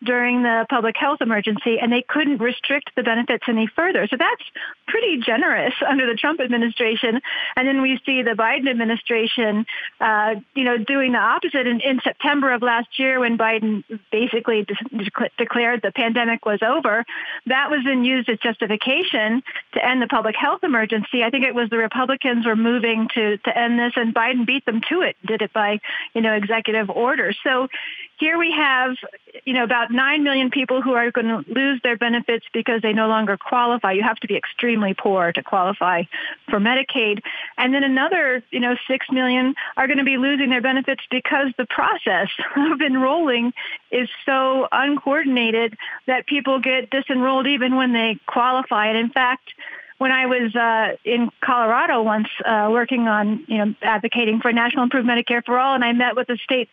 during 0.03 0.43
the 0.43 0.65
public 0.69 0.95
health 0.97 1.21
emergency 1.21 1.77
and 1.79 1.91
they 1.91 2.03
couldn't 2.07 2.37
restrict 2.37 2.91
the 2.95 3.03
benefits 3.03 3.43
any 3.47 3.67
further. 3.67 4.07
So 4.07 4.15
that's 4.17 4.43
pretty 4.87 5.17
generous 5.17 5.73
under 5.87 6.07
the 6.07 6.15
Trump 6.15 6.39
administration. 6.39 7.19
And 7.55 7.67
then 7.67 7.81
we 7.81 7.99
see 8.05 8.23
the 8.23 8.31
Biden 8.31 8.69
administration, 8.69 9.65
uh, 9.99 10.35
you 10.55 10.63
know, 10.63 10.77
doing 10.77 11.11
the 11.11 11.19
opposite 11.19 11.67
in, 11.67 11.81
in 11.81 11.99
September 12.03 12.53
of 12.53 12.61
last 12.61 12.97
year 12.97 13.19
when 13.19 13.37
Biden 13.37 13.83
basically 14.11 14.65
de- 14.65 15.29
declared 15.37 15.81
the 15.81 15.91
pandemic 15.91 16.45
was 16.45 16.59
over. 16.61 17.05
That 17.49 17.69
was 17.69 17.81
then 17.83 18.05
used 18.05 18.29
as 18.29 18.37
justification 18.39 19.43
to 19.73 19.85
end 19.85 20.01
the 20.01 20.07
public 20.07 20.35
health 20.35 20.63
emergency. 20.63 21.23
I 21.23 21.29
think 21.29 21.45
it 21.45 21.55
was 21.55 21.69
the 21.69 21.77
Republicans 21.77 22.45
were 22.45 22.55
moving 22.55 23.07
to, 23.15 23.37
to 23.37 23.57
end 23.57 23.79
this 23.79 23.93
and 23.95 24.13
Biden 24.13 24.45
beat 24.45 24.65
them 24.65 24.81
to 24.89 25.01
it, 25.01 25.15
did 25.25 25.41
it 25.41 25.51
by, 25.51 25.79
you 26.13 26.21
know, 26.21 26.33
executive 26.33 26.89
order. 26.89 27.33
So 27.43 27.67
here 28.19 28.37
we 28.37 28.51
have, 28.51 28.95
you 29.45 29.53
know, 29.53 29.63
about 29.63 29.91
9 29.91 30.23
million 30.23 30.51
people 30.51 30.81
who 30.81 30.93
are 30.93 31.09
going 31.09 31.27
to 31.27 31.43
lose 31.51 31.79
their 31.83 31.97
benefits 31.97 32.45
because 32.53 32.81
they 32.81 32.91
no 32.91 33.07
longer 33.07 33.37
qualify. 33.37 33.93
You 33.93 34.03
have 34.03 34.17
to 34.17 34.27
be 34.27 34.35
extremely 34.35 34.93
poor 34.93 35.31
to 35.31 35.41
qualify 35.41 36.03
for 36.49 36.59
Medicaid. 36.59 37.21
And 37.57 37.73
then 37.73 37.83
another, 37.83 38.43
you 38.51 38.59
know, 38.59 38.75
6 38.87 39.05
million 39.11 39.55
are 39.77 39.87
going 39.87 39.99
to 39.99 40.03
be 40.03 40.17
losing 40.17 40.49
their 40.49 40.61
benefits 40.61 41.01
because 41.09 41.47
the 41.57 41.65
process 41.65 42.27
of 42.57 42.81
enrolling 42.81 43.53
is 43.89 44.09
so 44.25 44.67
uncoordinated 44.71 45.77
that 46.05 46.27
people 46.27 46.59
get 46.59 46.89
disenrolled 46.89 47.47
even 47.47 47.75
when 47.75 47.93
they 47.93 48.19
qualify. 48.27 48.87
And 48.87 48.97
in 48.97 49.09
fact, 49.09 49.49
when 49.99 50.11
I 50.11 50.25
was 50.25 50.55
uh, 50.55 50.95
in 51.03 51.29
Colorado 51.43 52.01
once 52.01 52.29
uh, 52.45 52.69
working 52.71 53.07
on, 53.07 53.45
you 53.47 53.57
know, 53.57 53.75
advocating 53.81 54.39
for 54.39 54.51
national 54.51 54.83
improved 54.83 55.07
Medicare 55.07 55.43
for 55.45 55.59
all, 55.59 55.75
and 55.75 55.83
I 55.83 55.91
met 55.91 56.15
with 56.15 56.29
a 56.29 56.37
state 56.37 56.69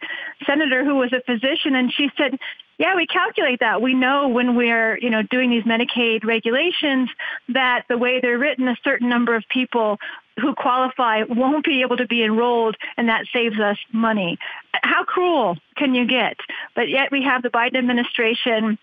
senator 0.47 0.85
who 0.85 0.95
was 0.95 1.13
a 1.13 1.21
physician, 1.21 1.75
and 1.75 1.93
she 1.93 2.09
said, 2.17 2.39
yeah, 2.79 2.95
we 2.95 3.07
calculate 3.07 3.61
that. 3.61 3.83
We 3.83 3.95
know 3.95 4.29
when 4.29 4.55
we're, 4.55 4.97
you 4.99 5.11
know, 5.11 5.23
doing 5.23 5.51
these 5.51 5.65
Medicaid 5.65 6.25
regulations 6.25 7.11
that 7.49 7.85
the 7.89 7.99
way 7.99 8.21
they're 8.21 8.39
written, 8.39 8.69
a 8.69 8.77
certain 8.85 9.09
number 9.09 9.35
of 9.35 9.45
people 9.49 9.99
who 10.41 10.55
qualify 10.55 11.23
won't 11.29 11.65
be 11.65 11.81
able 11.81 11.97
to 11.97 12.07
be 12.07 12.23
enrolled, 12.23 12.77
and 12.97 13.09
that 13.09 13.25
saves 13.33 13.59
us 13.59 13.79
money. 13.93 14.39
How 14.83 15.03
cruel 15.05 15.57
can 15.77 15.95
you 15.95 16.07
get? 16.07 16.37
But 16.77 16.91
yet 16.91 17.11
we 17.11 17.25
have 17.25 17.43
the 17.43 17.49
Biden 17.49 17.77
administration 17.77 18.79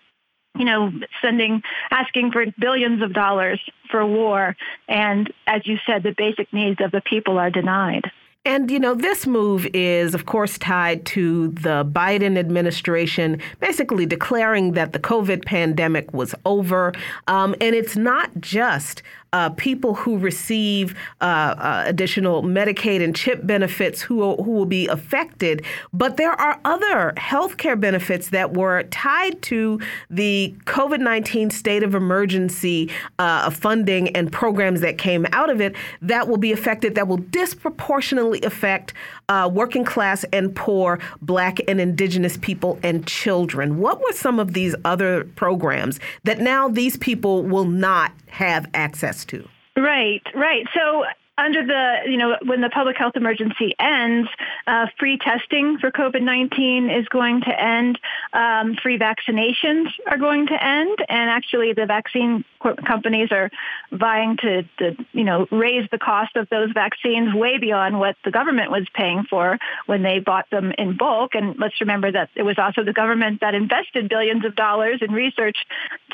you 0.56 0.64
know, 0.64 0.92
sending, 1.20 1.62
asking 1.90 2.32
for 2.32 2.44
billions 2.58 3.02
of 3.02 3.12
dollars 3.12 3.60
for 3.90 4.06
war. 4.06 4.56
And 4.88 5.32
as 5.46 5.66
you 5.66 5.78
said, 5.86 6.02
the 6.02 6.14
basic 6.16 6.52
needs 6.52 6.80
of 6.80 6.90
the 6.90 7.00
people 7.00 7.38
are 7.38 7.50
denied. 7.50 8.10
And, 8.46 8.70
you 8.70 8.78
know, 8.78 8.94
this 8.94 9.26
move 9.26 9.66
is, 9.72 10.14
of 10.14 10.26
course, 10.26 10.58
tied 10.58 11.06
to 11.06 11.48
the 11.48 11.82
Biden 11.82 12.36
administration 12.36 13.40
basically 13.58 14.04
declaring 14.04 14.72
that 14.72 14.92
the 14.92 14.98
COVID 14.98 15.46
pandemic 15.46 16.12
was 16.12 16.34
over. 16.44 16.92
Um, 17.26 17.54
and 17.58 17.74
it's 17.74 17.96
not 17.96 18.30
just 18.40 19.02
uh, 19.34 19.50
people 19.50 19.94
who 19.94 20.16
receive 20.16 20.94
uh, 21.20 21.24
uh, 21.24 21.82
additional 21.86 22.44
Medicaid 22.44 23.02
and 23.02 23.16
CHIP 23.16 23.44
benefits 23.44 24.00
who 24.00 24.14
will, 24.14 24.42
who 24.44 24.52
will 24.52 24.64
be 24.64 24.86
affected. 24.86 25.64
But 25.92 26.16
there 26.16 26.30
are 26.40 26.60
other 26.64 27.12
health 27.16 27.56
care 27.56 27.74
benefits 27.74 28.28
that 28.28 28.54
were 28.54 28.84
tied 28.84 29.42
to 29.42 29.80
the 30.08 30.54
COVID 30.66 31.00
19 31.00 31.50
state 31.50 31.82
of 31.82 31.96
emergency 31.96 32.92
uh, 33.18 33.50
funding 33.50 34.14
and 34.16 34.30
programs 34.30 34.80
that 34.82 34.98
came 34.98 35.26
out 35.32 35.50
of 35.50 35.60
it 35.60 35.74
that 36.00 36.28
will 36.28 36.38
be 36.38 36.52
affected, 36.52 36.94
that 36.94 37.08
will 37.08 37.16
disproportionately 37.16 38.40
affect 38.42 38.94
uh, 39.28 39.50
working 39.52 39.84
class 39.84 40.24
and 40.32 40.54
poor 40.54 40.98
Black 41.22 41.58
and 41.68 41.80
Indigenous 41.80 42.36
people 42.36 42.78
and 42.82 43.06
children. 43.06 43.78
What 43.78 44.00
were 44.00 44.12
some 44.12 44.38
of 44.38 44.52
these 44.52 44.74
other 44.84 45.24
programs 45.36 46.00
that 46.24 46.40
now 46.40 46.68
these 46.68 46.96
people 46.96 47.42
will 47.42 47.64
not 47.64 48.12
have 48.28 48.68
access 48.74 49.24
to? 49.26 49.48
Right, 49.76 50.22
right. 50.34 50.66
So 50.74 51.04
under 51.36 51.66
the, 51.66 52.10
you 52.10 52.16
know, 52.16 52.36
when 52.44 52.60
the 52.60 52.70
public 52.70 52.96
health 52.96 53.16
emergency 53.16 53.74
ends, 53.78 54.28
uh, 54.66 54.86
free 54.98 55.18
testing 55.18 55.78
for 55.78 55.90
COVID 55.90 56.22
19 56.22 56.90
is 56.90 57.08
going 57.08 57.40
to 57.42 57.60
end. 57.60 57.98
Um, 58.32 58.76
free 58.80 58.98
vaccinations 58.98 59.88
are 60.06 60.16
going 60.16 60.46
to 60.46 60.64
end. 60.64 60.98
And 61.08 61.30
actually, 61.30 61.72
the 61.72 61.86
vaccine 61.86 62.44
companies 62.86 63.30
are 63.32 63.50
vying 63.90 64.36
to, 64.38 64.62
to, 64.78 64.96
you 65.12 65.24
know, 65.24 65.46
raise 65.50 65.88
the 65.90 65.98
cost 65.98 66.36
of 66.36 66.48
those 66.50 66.70
vaccines 66.72 67.34
way 67.34 67.58
beyond 67.58 67.98
what 67.98 68.16
the 68.24 68.30
government 68.30 68.70
was 68.70 68.86
paying 68.94 69.24
for 69.28 69.58
when 69.86 70.02
they 70.02 70.20
bought 70.20 70.48
them 70.50 70.72
in 70.78 70.96
bulk. 70.96 71.34
And 71.34 71.58
let's 71.58 71.80
remember 71.80 72.12
that 72.12 72.30
it 72.36 72.42
was 72.42 72.58
also 72.58 72.84
the 72.84 72.92
government 72.92 73.40
that 73.40 73.54
invested 73.54 74.08
billions 74.08 74.44
of 74.44 74.54
dollars 74.54 75.00
in 75.02 75.12
research 75.12 75.56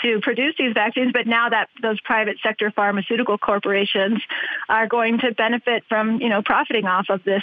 to 0.02 0.18
produce 0.20 0.54
these 0.58 0.72
vaccines. 0.72 1.12
But 1.12 1.26
now 1.26 1.50
that 1.50 1.68
those 1.82 2.00
private 2.00 2.38
sector 2.42 2.70
pharmaceutical 2.70 3.36
corporations 3.36 4.22
are 4.68 4.86
going 4.86 5.09
going 5.18 5.20
to 5.20 5.34
benefit 5.34 5.84
from, 5.88 6.20
you 6.20 6.28
know, 6.28 6.42
profiting 6.42 6.86
off 6.86 7.06
of 7.08 7.24
this 7.24 7.42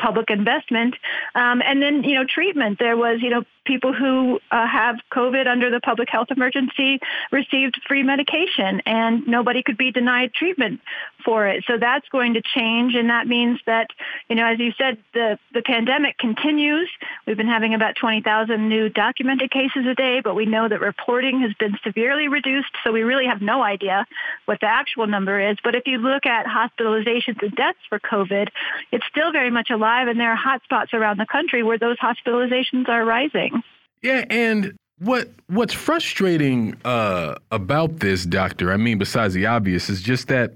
public 0.00 0.30
investment. 0.30 0.94
Um, 1.34 1.60
and 1.64 1.82
then, 1.82 2.04
you 2.04 2.14
know, 2.14 2.24
treatment. 2.24 2.78
There 2.78 2.96
was, 2.96 3.20
you 3.20 3.30
know, 3.30 3.44
people 3.68 3.92
who 3.92 4.40
uh, 4.50 4.66
have 4.66 4.96
COVID 5.12 5.46
under 5.46 5.70
the 5.70 5.78
public 5.78 6.08
health 6.10 6.28
emergency 6.30 6.98
received 7.30 7.80
free 7.86 8.02
medication 8.02 8.80
and 8.86 9.28
nobody 9.28 9.62
could 9.62 9.76
be 9.76 9.92
denied 9.92 10.32
treatment 10.32 10.80
for 11.24 11.46
it. 11.46 11.64
So 11.66 11.76
that's 11.78 12.08
going 12.08 12.34
to 12.34 12.42
change, 12.42 12.94
and 12.94 13.10
that 13.10 13.26
means 13.26 13.60
that, 13.66 13.88
you 14.28 14.36
know, 14.36 14.46
as 14.46 14.58
you 14.58 14.72
said, 14.78 14.96
the, 15.12 15.38
the 15.52 15.60
pandemic 15.60 16.16
continues. 16.16 16.88
We've 17.26 17.36
been 17.36 17.46
having 17.46 17.74
about 17.74 17.96
20,000 17.96 18.68
new 18.68 18.88
documented 18.88 19.50
cases 19.50 19.84
a 19.86 19.94
day, 19.94 20.20
but 20.24 20.34
we 20.34 20.46
know 20.46 20.68
that 20.68 20.80
reporting 20.80 21.40
has 21.42 21.52
been 21.54 21.76
severely 21.84 22.28
reduced, 22.28 22.70
so 22.82 22.92
we 22.92 23.02
really 23.02 23.26
have 23.26 23.42
no 23.42 23.62
idea 23.62 24.06
what 24.46 24.60
the 24.60 24.66
actual 24.66 25.06
number 25.06 25.38
is. 25.50 25.58
But 25.62 25.74
if 25.74 25.86
you 25.86 25.98
look 25.98 26.24
at 26.24 26.46
hospitalizations 26.46 27.42
and 27.42 27.54
deaths 27.54 27.78
for 27.90 28.00
COVID, 28.00 28.48
it's 28.92 29.04
still 29.10 29.30
very 29.30 29.50
much 29.50 29.68
alive, 29.68 30.08
and 30.08 30.18
there 30.18 30.32
are 30.32 30.38
hotspots 30.38 30.94
around 30.94 31.18
the 31.18 31.26
country 31.26 31.62
where 31.62 31.78
those 31.78 31.98
hospitalizations 31.98 32.88
are 32.88 33.04
rising. 33.04 33.57
Yeah, 34.02 34.24
and 34.30 34.76
what 34.98 35.28
what's 35.48 35.74
frustrating 35.74 36.76
uh, 36.84 37.36
about 37.50 38.00
this, 38.00 38.24
doctor? 38.24 38.72
I 38.72 38.76
mean, 38.76 38.98
besides 38.98 39.34
the 39.34 39.46
obvious, 39.46 39.88
is 39.88 40.02
just 40.02 40.28
that 40.28 40.52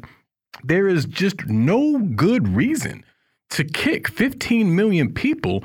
there 0.64 0.88
is 0.88 1.04
just 1.06 1.46
no 1.46 1.98
good 1.98 2.48
reason 2.48 3.04
to 3.50 3.64
kick 3.64 4.08
15 4.08 4.74
million 4.74 5.12
people 5.12 5.64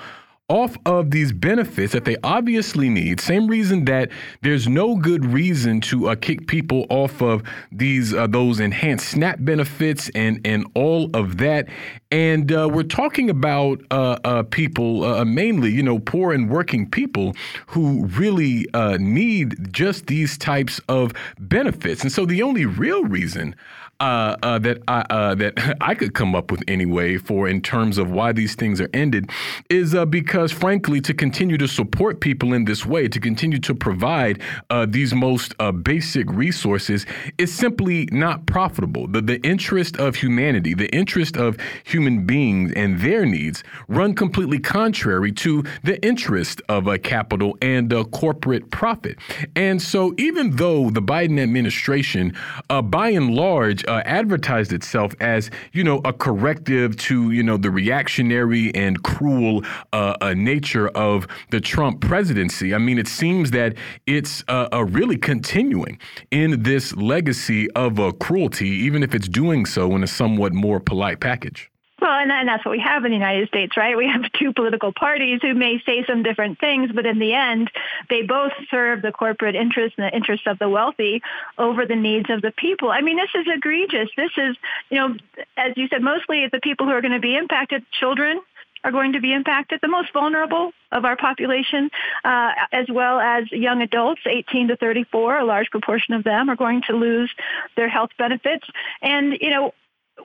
off 0.50 0.78
of 0.86 1.12
these 1.12 1.34
benefits 1.34 1.92
that 1.92 2.06
they 2.06 2.16
obviously 2.24 2.88
need. 2.88 3.20
Same 3.20 3.48
reason 3.48 3.84
that 3.86 4.10
there's 4.44 4.66
no 4.66 4.96
good 4.96 5.26
reason 5.26 5.82
to 5.82 6.08
uh, 6.08 6.16
kick 6.16 6.48
people 6.48 6.86
off 6.90 7.22
of 7.22 7.44
these 7.72 8.14
uh, 8.14 8.28
those 8.28 8.62
enhanced 8.62 9.10
SNAP 9.10 9.40
benefits 9.42 10.10
and 10.16 10.40
and 10.46 10.66
all 10.74 11.10
of 11.14 11.38
that. 11.40 11.68
And 12.12 12.50
uh, 12.54 12.70
we're 12.72 12.84
talking 12.84 13.30
about 13.30 13.82
uh, 13.92 14.20
uh, 14.24 14.44
people, 14.44 15.04
uh, 15.04 15.26
mainly 15.26 15.70
you 15.70 15.84
know 15.84 16.00
poor 16.00 16.32
and 16.32 16.50
working 16.50 16.90
people 16.90 17.36
who 17.68 18.06
really 18.06 18.66
need 19.00 19.74
just 19.74 20.08
these 20.08 20.38
types 20.38 20.80
of 20.88 21.12
benefits. 21.40 22.04
And 22.04 22.12
so 22.12 22.26
the 22.26 22.42
only 22.42 22.66
real 22.66 23.04
reason 23.04 23.54
uh, 24.00 24.36
uh, 24.44 24.60
that 24.60 24.82
I 24.88 25.36
that 25.36 25.78
I 25.82 25.96
could 25.96 26.14
come 26.14 26.36
up 26.36 26.52
with 26.52 26.64
anyway 26.68 27.18
for 27.18 27.48
in 27.48 27.62
terms 27.62 27.98
of 27.98 28.12
why 28.12 28.32
these 28.32 28.56
things 28.56 28.80
are 28.80 28.90
ended 28.94 29.30
is 29.70 29.96
uh, 29.96 30.06
because 30.38 30.52
frankly 30.52 31.02
to 31.02 31.16
continue 31.16 31.58
to 31.58 31.68
support 31.68 32.20
people 32.20 32.54
in 32.54 32.64
this 32.66 32.86
way 32.86 33.08
to 33.08 33.20
continue 33.20 33.58
to 33.58 33.74
provide 33.74 34.40
uh, 34.70 34.86
these 34.88 35.12
most 35.12 35.56
uh, 35.58 35.72
basic 35.72 36.32
resources 36.32 37.08
is 37.40 37.52
simply 37.52 38.08
not 38.12 38.46
profitable. 38.46 39.08
The 39.08 39.22
the 39.22 39.42
interest 39.42 39.98
of 39.98 40.14
humanity 40.14 40.76
the 40.76 40.94
interest 40.96 41.38
of 41.38 41.58
human 41.84 42.28
beings 42.28 42.72
and 42.76 43.00
their 43.00 43.26
needs 43.26 43.64
run 43.88 44.14
completely 44.14 44.60
contrary 44.60 45.32
to 45.32 45.64
the 45.82 46.00
interest 46.06 46.62
of 46.70 46.86
a 46.86 47.00
capital 47.00 47.58
and 47.60 47.92
a 47.92 48.06
corporate 48.06 48.70
profit. 48.70 49.18
And 49.56 49.82
so 49.82 50.14
even 50.20 50.58
though 50.58 50.92
the 50.92 51.02
Biden 51.02 51.40
administration 51.40 52.38
by 52.84 53.10
and 53.10 53.34
large 53.34 53.84
uh, 53.86 54.04
advertised 54.06 54.72
itself 54.72 55.16
as, 55.20 55.50
you 55.74 55.84
know, 55.84 56.00
a 56.06 56.14
corrective 56.14 56.96
to, 57.08 57.32
you 57.32 57.42
know, 57.42 57.58
the 57.58 57.72
reactionary 57.72 58.72
and 58.76 59.02
cruel 59.02 59.64
uh, 59.94 60.27
uh, 60.28 60.34
nature 60.34 60.88
of 60.90 61.28
the 61.52 61.60
Trump 61.60 62.02
presidency. 62.02 62.74
I 62.74 62.78
mean, 62.78 63.00
it 63.00 63.08
seems 63.08 63.52
that 63.52 63.76
it's 64.06 64.44
uh, 64.48 64.86
really 64.90 65.18
continuing 65.18 66.00
in 66.32 66.64
this 66.64 66.96
legacy 66.96 67.70
of 67.72 68.00
a 68.00 68.12
cruelty, 68.14 68.70
even 68.70 69.04
if 69.04 69.16
it's 69.16 69.28
doing 69.28 69.66
so 69.66 69.96
in 69.96 70.04
a 70.04 70.08
somewhat 70.08 70.54
more 70.54 70.80
polite 70.80 71.20
package. 71.20 71.70
Well, 72.00 72.12
and, 72.12 72.32
and 72.32 72.48
that's 72.48 72.64
what 72.64 72.72
we 72.72 72.80
have 72.80 73.06
in 73.06 73.12
the 73.12 73.18
United 73.18 73.48
States, 73.48 73.76
right? 73.76 73.98
We 73.98 74.08
have 74.08 74.32
two 74.34 74.54
political 74.54 74.94
parties 74.94 75.40
who 75.42 75.56
may 75.56 75.82
say 75.84 76.06
some 76.06 76.22
different 76.22 76.60
things, 76.60 76.92
but 76.94 77.08
in 77.08 77.18
the 77.18 77.34
end, 77.34 77.72
they 78.08 78.22
both 78.22 78.52
serve 78.70 79.02
the 79.02 79.12
corporate 79.12 79.56
interests 79.56 79.96
and 79.98 80.06
the 80.06 80.16
interests 80.16 80.46
of 80.46 80.60
the 80.60 80.70
wealthy 80.70 81.24
over 81.58 81.88
the 81.88 81.96
needs 81.96 82.30
of 82.30 82.44
the 82.44 82.52
people. 82.52 82.92
I 82.92 83.02
mean, 83.02 83.18
this 83.18 83.34
is 83.34 83.48
egregious. 83.52 84.10
This 84.16 84.30
is, 84.38 84.56
you 84.92 85.00
know, 85.00 85.16
as 85.58 85.74
you 85.76 85.88
said, 85.88 86.04
mostly 86.04 86.46
the 86.52 86.60
people 86.60 86.86
who 86.86 86.92
are 86.92 87.02
going 87.02 87.14
to 87.14 87.20
be 87.20 87.36
impacted, 87.36 87.84
children, 88.00 88.42
are 88.88 88.92
going 88.92 89.12
to 89.12 89.20
be 89.20 89.34
impacted, 89.34 89.80
the 89.82 89.90
most 89.90 90.14
vulnerable 90.14 90.72
of 90.94 91.04
our 91.04 91.18
population, 91.18 91.90
uh, 92.24 92.52
as 92.72 92.86
well 92.90 93.20
as 93.20 93.52
young 93.52 93.82
adults, 93.82 94.22
18 94.26 94.70
to 94.70 94.78
34. 94.78 95.40
A 95.40 95.46
large 95.46 95.70
proportion 95.70 96.14
of 96.14 96.24
them 96.24 96.50
are 96.50 96.56
going 96.56 96.82
to 96.88 96.94
lose 96.94 97.30
their 97.76 97.90
health 97.90 98.12
benefits. 98.18 98.66
And, 99.02 99.34
you 99.42 99.50
know, 99.50 99.74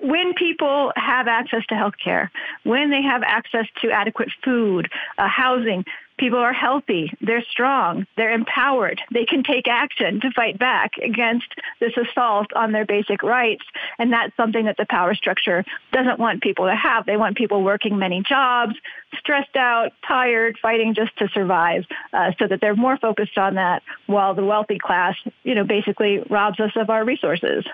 when 0.00 0.34
people 0.34 0.92
have 0.94 1.26
access 1.26 1.66
to 1.70 1.74
health 1.74 1.94
care, 2.02 2.30
when 2.62 2.90
they 2.90 3.02
have 3.02 3.24
access 3.24 3.66
to 3.82 3.90
adequate 3.90 4.30
food, 4.44 4.88
uh, 5.18 5.26
housing, 5.26 5.84
people 6.18 6.38
are 6.38 6.52
healthy, 6.52 7.12
they're 7.20 7.44
strong, 7.50 8.06
they're 8.16 8.32
empowered, 8.32 9.00
they 9.12 9.24
can 9.24 9.42
take 9.42 9.66
action 9.68 10.20
to 10.20 10.30
fight 10.30 10.58
back 10.58 10.92
against 11.02 11.46
this 11.80 11.92
assault 11.96 12.52
on 12.54 12.72
their 12.72 12.84
basic 12.84 13.22
rights. 13.22 13.64
And 13.98 14.12
that's 14.12 14.36
something 14.36 14.64
that 14.66 14.76
the 14.76 14.86
power 14.88 15.14
structure 15.14 15.64
doesn't 15.92 16.18
want 16.18 16.42
people 16.42 16.66
to 16.66 16.76
have. 16.76 17.06
They 17.06 17.16
want 17.16 17.36
people 17.36 17.62
working 17.62 17.98
many 17.98 18.22
jobs, 18.22 18.74
stressed 19.18 19.56
out, 19.56 19.90
tired, 20.06 20.58
fighting 20.60 20.94
just 20.94 21.16
to 21.18 21.28
survive, 21.28 21.84
uh, 22.12 22.32
so 22.38 22.46
that 22.46 22.60
they're 22.60 22.76
more 22.76 22.96
focused 22.96 23.38
on 23.38 23.54
that 23.54 23.82
while 24.06 24.34
the 24.34 24.44
wealthy 24.44 24.78
class, 24.78 25.14
you 25.42 25.54
know, 25.54 25.64
basically 25.64 26.22
robs 26.30 26.60
us 26.60 26.72
of 26.76 26.90
our 26.90 27.04
resources. 27.04 27.64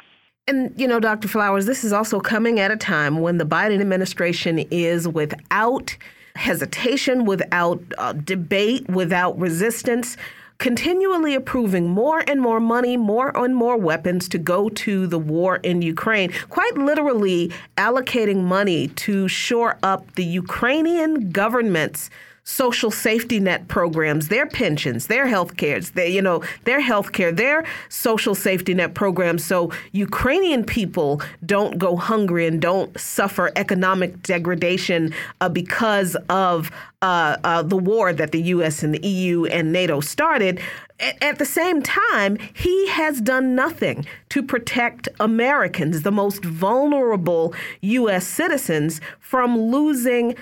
And, 0.47 0.73
you 0.81 0.89
know, 0.89 0.99
Dr. 0.99 1.29
Flowers, 1.29 1.67
this 1.67 1.85
is 1.85 1.93
also 1.93 2.21
coming 2.21 2.59
at 2.59 2.71
a 2.71 2.77
time 2.77 3.21
when 3.21 3.37
the 3.37 3.45
Biden 3.45 3.83
administration 3.83 4.61
is 4.71 5.07
without 5.07 5.95
hesitation, 6.39 7.25
without 7.25 7.83
uh, 7.99 8.13
debate, 8.13 8.89
without 8.89 9.39
resistance, 9.39 10.17
continually 10.59 11.35
approving 11.35 11.89
more 11.89 12.23
and 12.27 12.41
more 12.41 12.61
money, 12.61 12.97
more 12.97 13.37
and 13.37 13.55
more 13.55 13.77
weapons 13.77 14.29
to 14.29 14.39
go 14.39 14.69
to 14.69 15.07
the 15.07 15.19
war 15.19 15.57
in 15.57 15.83
Ukraine, 15.83 16.33
quite 16.49 16.77
literally 16.79 17.53
allocating 17.77 18.45
money 18.45 18.89
to 18.89 19.29
shore 19.29 19.79
up 19.83 20.15
the 20.15 20.25
Ukrainian 20.25 21.31
government's 21.31 22.09
social 22.49 22.91
safety 22.91 23.39
net 23.39 23.69
programs, 23.69 24.29
their 24.29 24.47
pensions, 24.47 25.07
their 25.09 25.27
health 25.27 25.59
care, 25.59 25.81
their, 25.81 26.07
you 26.07 26.23
know, 26.23 26.43
their 26.65 26.81
health 26.81 27.13
care, 27.13 27.31
their 27.31 27.63
social 27.91 28.35
safety 28.35 28.73
net 28.73 28.95
programs 28.95 29.45
so 29.45 29.71
Ukrainian 29.93 30.65
people 30.65 31.21
don't 31.45 31.79
go 31.79 31.95
hungry 31.97 32.47
and 32.47 32.61
don't 32.61 32.99
suffer 32.99 33.53
economic 33.55 34.23
degradation 34.23 35.13
uh, 35.43 35.49
because 35.51 36.17
of 36.31 36.71
uh, 37.03 37.37
uh, 37.45 37.63
the 37.63 37.77
war 37.77 38.13
that 38.13 38.33
the 38.33 38.43
U.S. 38.43 38.83
and 38.83 38.95
the 38.95 39.07
EU 39.07 39.45
and 39.45 39.73
NATO 39.73 40.01
started. 40.01 40.61
At 41.23 41.39
the 41.39 41.45
same 41.45 41.81
time, 41.81 42.39
he 42.55 42.89
has 42.89 43.21
done 43.21 43.55
nothing 43.55 44.05
to 44.31 44.43
protect 44.43 45.09
Americans, 45.21 46.03
the 46.03 46.11
most 46.11 46.45
vulnerable 46.45 47.55
U.S. 47.83 48.27
citizens, 48.27 49.01
from 49.21 49.57
losing 49.57 50.35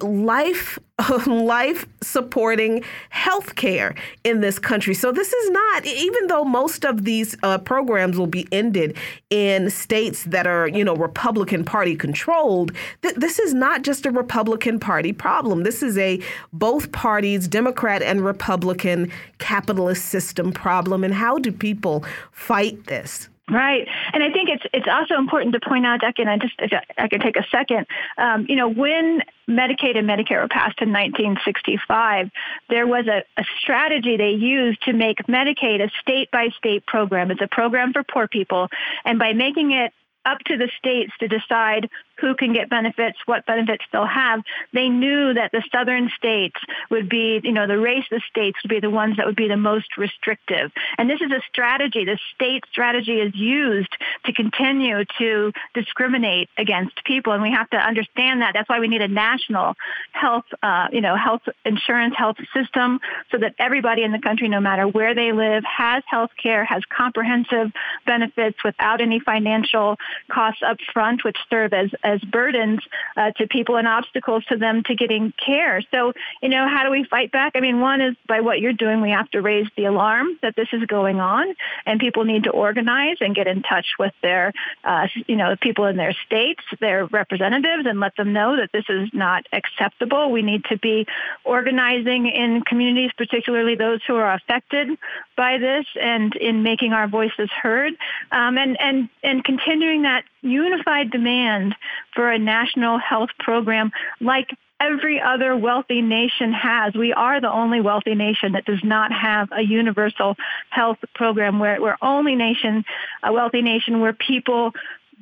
life 0.00 0.78
life 1.26 1.86
supporting 2.02 2.84
health 3.10 3.56
care 3.56 3.94
in 4.24 4.40
this 4.40 4.58
country. 4.58 4.94
So 4.94 5.10
this 5.10 5.32
is 5.32 5.50
not 5.50 5.84
even 5.86 6.28
though 6.28 6.44
most 6.44 6.84
of 6.84 7.04
these 7.04 7.36
uh, 7.42 7.58
programs 7.58 8.16
will 8.16 8.28
be 8.28 8.46
ended 8.52 8.96
in 9.30 9.70
states 9.70 10.24
that 10.24 10.46
are, 10.46 10.68
you 10.68 10.84
know, 10.84 10.94
Republican 10.94 11.64
party 11.64 11.96
controlled, 11.96 12.72
th- 13.02 13.16
this 13.16 13.38
is 13.38 13.52
not 13.54 13.82
just 13.82 14.06
a 14.06 14.10
Republican 14.10 14.78
party 14.78 15.12
problem. 15.12 15.64
This 15.64 15.82
is 15.82 15.98
a 15.98 16.20
both 16.52 16.92
parties, 16.92 17.48
Democrat 17.48 18.02
and 18.02 18.24
Republican 18.24 19.10
capitalist 19.38 20.04
system 20.04 20.52
problem 20.52 21.02
and 21.02 21.14
how 21.14 21.38
do 21.38 21.50
people 21.50 22.04
fight 22.30 22.86
this? 22.86 23.28
Right, 23.50 23.88
and 24.12 24.22
I 24.22 24.30
think 24.30 24.48
it's 24.48 24.62
it's 24.72 24.86
also 24.88 25.16
important 25.16 25.52
to 25.54 25.60
point 25.60 25.84
out, 25.84 26.00
Deck, 26.00 26.14
and 26.18 26.30
I 26.30 26.38
just 26.38 26.54
if 26.60 26.72
I 26.96 27.08
could 27.08 27.20
take 27.20 27.36
a 27.36 27.44
second. 27.50 27.88
Um, 28.16 28.46
you 28.48 28.54
know, 28.54 28.68
when 28.68 29.20
Medicaid 29.48 29.98
and 29.98 30.08
Medicare 30.08 30.42
were 30.42 30.48
passed 30.48 30.80
in 30.80 30.92
1965, 30.92 32.30
there 32.70 32.86
was 32.86 33.08
a, 33.08 33.24
a 33.36 33.44
strategy 33.60 34.16
they 34.16 34.30
used 34.30 34.80
to 34.84 34.92
make 34.92 35.18
Medicaid 35.26 35.84
a 35.84 35.90
state 36.00 36.30
by 36.30 36.50
state 36.56 36.86
program. 36.86 37.32
It's 37.32 37.42
a 37.42 37.48
program 37.48 37.92
for 37.92 38.04
poor 38.04 38.28
people, 38.28 38.68
and 39.04 39.18
by 39.18 39.32
making 39.32 39.72
it 39.72 39.92
up 40.24 40.38
to 40.46 40.56
the 40.56 40.70
states 40.78 41.12
to 41.18 41.26
decide 41.26 41.90
who 42.22 42.36
can 42.36 42.52
get 42.52 42.70
benefits, 42.70 43.18
what 43.26 43.44
benefits 43.46 43.82
they'll 43.92 44.06
have. 44.06 44.42
They 44.72 44.88
knew 44.88 45.34
that 45.34 45.50
the 45.50 45.62
southern 45.72 46.08
states 46.16 46.58
would 46.88 47.08
be, 47.08 47.40
you 47.42 47.52
know, 47.52 47.66
the 47.66 47.74
racist 47.74 48.22
states 48.30 48.56
would 48.62 48.70
be 48.70 48.78
the 48.80 48.90
ones 48.90 49.16
that 49.16 49.26
would 49.26 49.36
be 49.36 49.48
the 49.48 49.56
most 49.56 49.98
restrictive. 49.98 50.70
And 50.98 51.10
this 51.10 51.20
is 51.20 51.32
a 51.32 51.42
strategy. 51.50 52.04
The 52.04 52.18
state 52.34 52.64
strategy 52.70 53.18
is 53.18 53.34
used 53.34 53.92
to 54.24 54.32
continue 54.32 55.04
to 55.18 55.52
discriminate 55.74 56.48
against 56.56 57.04
people. 57.04 57.32
And 57.32 57.42
we 57.42 57.50
have 57.50 57.68
to 57.70 57.76
understand 57.76 58.40
that. 58.42 58.52
That's 58.54 58.68
why 58.68 58.78
we 58.78 58.86
need 58.86 59.02
a 59.02 59.08
national 59.08 59.74
health, 60.12 60.44
uh, 60.62 60.86
you 60.92 61.00
know, 61.00 61.16
health 61.16 61.42
insurance, 61.64 62.14
health 62.16 62.36
system 62.54 63.00
so 63.32 63.38
that 63.38 63.56
everybody 63.58 64.04
in 64.04 64.12
the 64.12 64.20
country, 64.20 64.48
no 64.48 64.60
matter 64.60 64.86
where 64.86 65.12
they 65.12 65.32
live, 65.32 65.64
has 65.64 66.04
health 66.06 66.30
care, 66.40 66.64
has 66.64 66.82
comprehensive 66.96 67.72
benefits 68.06 68.58
without 68.64 69.00
any 69.00 69.18
financial 69.18 69.96
costs 70.30 70.62
up 70.64 70.76
front, 70.92 71.24
which 71.24 71.36
serve 71.50 71.72
as, 71.72 71.90
as 72.04 72.11
as 72.12 72.20
burdens 72.20 72.80
uh, 73.16 73.30
to 73.38 73.46
people 73.46 73.76
and 73.76 73.88
obstacles 73.88 74.44
to 74.46 74.56
them 74.56 74.82
to 74.84 74.94
getting 74.94 75.32
care. 75.44 75.82
So, 75.92 76.12
you 76.42 76.48
know, 76.48 76.68
how 76.68 76.84
do 76.84 76.90
we 76.90 77.04
fight 77.04 77.30
back? 77.32 77.52
I 77.54 77.60
mean, 77.60 77.80
one 77.80 78.00
is 78.00 78.14
by 78.26 78.40
what 78.40 78.60
you're 78.60 78.72
doing, 78.84 79.00
we 79.00 79.10
have 79.10 79.30
to 79.30 79.40
raise 79.40 79.68
the 79.76 79.86
alarm 79.86 80.38
that 80.42 80.54
this 80.56 80.68
is 80.72 80.84
going 80.86 81.20
on, 81.20 81.54
and 81.86 82.00
people 82.00 82.24
need 82.24 82.44
to 82.44 82.50
organize 82.50 83.16
and 83.20 83.34
get 83.34 83.46
in 83.46 83.62
touch 83.62 83.86
with 83.98 84.14
their, 84.22 84.52
uh, 84.84 85.06
you 85.26 85.36
know, 85.36 85.56
people 85.60 85.86
in 85.86 85.96
their 85.96 86.14
states, 86.26 86.62
their 86.80 87.06
representatives, 87.06 87.84
and 87.86 88.00
let 88.00 88.14
them 88.16 88.32
know 88.32 88.56
that 88.56 88.70
this 88.72 88.84
is 88.88 89.08
not 89.12 89.46
acceptable. 89.52 90.30
We 90.30 90.42
need 90.42 90.64
to 90.66 90.78
be 90.78 91.06
organizing 91.44 92.26
in 92.28 92.62
communities, 92.62 93.10
particularly 93.16 93.74
those 93.74 94.00
who 94.06 94.16
are 94.16 94.32
affected 94.34 94.88
by 95.36 95.58
this, 95.58 95.86
and 96.00 96.34
in 96.36 96.62
making 96.62 96.92
our 96.92 97.08
voices 97.08 97.48
heard, 97.50 97.92
um, 98.30 98.58
and 98.58 98.80
and 98.80 99.08
and 99.22 99.44
continuing 99.44 100.02
that 100.02 100.24
unified 100.42 101.10
demand 101.10 101.74
for 102.14 102.30
a 102.30 102.38
national 102.38 102.98
health 102.98 103.30
program 103.38 103.92
like 104.20 104.50
every 104.80 105.20
other 105.20 105.56
wealthy 105.56 106.02
nation 106.02 106.52
has. 106.52 106.94
We 106.94 107.12
are 107.12 107.40
the 107.40 107.50
only 107.50 107.80
wealthy 107.80 108.14
nation 108.14 108.52
that 108.52 108.64
does 108.64 108.82
not 108.82 109.12
have 109.12 109.48
a 109.52 109.62
universal 109.62 110.36
health 110.70 110.98
program. 111.14 111.60
We're, 111.60 111.80
we're 111.80 111.96
only 112.02 112.34
nation, 112.34 112.84
a 113.22 113.32
wealthy 113.32 113.62
nation 113.62 114.00
where 114.00 114.12
people 114.12 114.72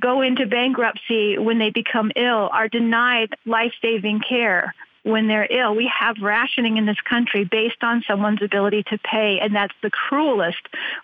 go 0.01 0.23
into 0.23 0.47
bankruptcy 0.47 1.37
when 1.37 1.59
they 1.59 1.69
become 1.69 2.11
ill, 2.17 2.49
are 2.53 2.69
denied 2.69 3.35
life-saving 3.45 4.21
care 4.27 4.75
when 5.03 5.29
they're 5.29 5.51
ill. 5.51 5.75
We 5.75 5.91
have 5.99 6.17
rationing 6.21 6.77
in 6.77 6.87
this 6.87 7.01
country 7.09 7.45
based 7.45 7.83
on 7.83 8.03
someone's 8.07 8.43
ability 8.43 8.85
to 8.91 8.99
pay, 8.99 9.39
and 9.41 9.55
that's 9.55 9.75
the 9.83 9.91
cruelest 9.91 10.61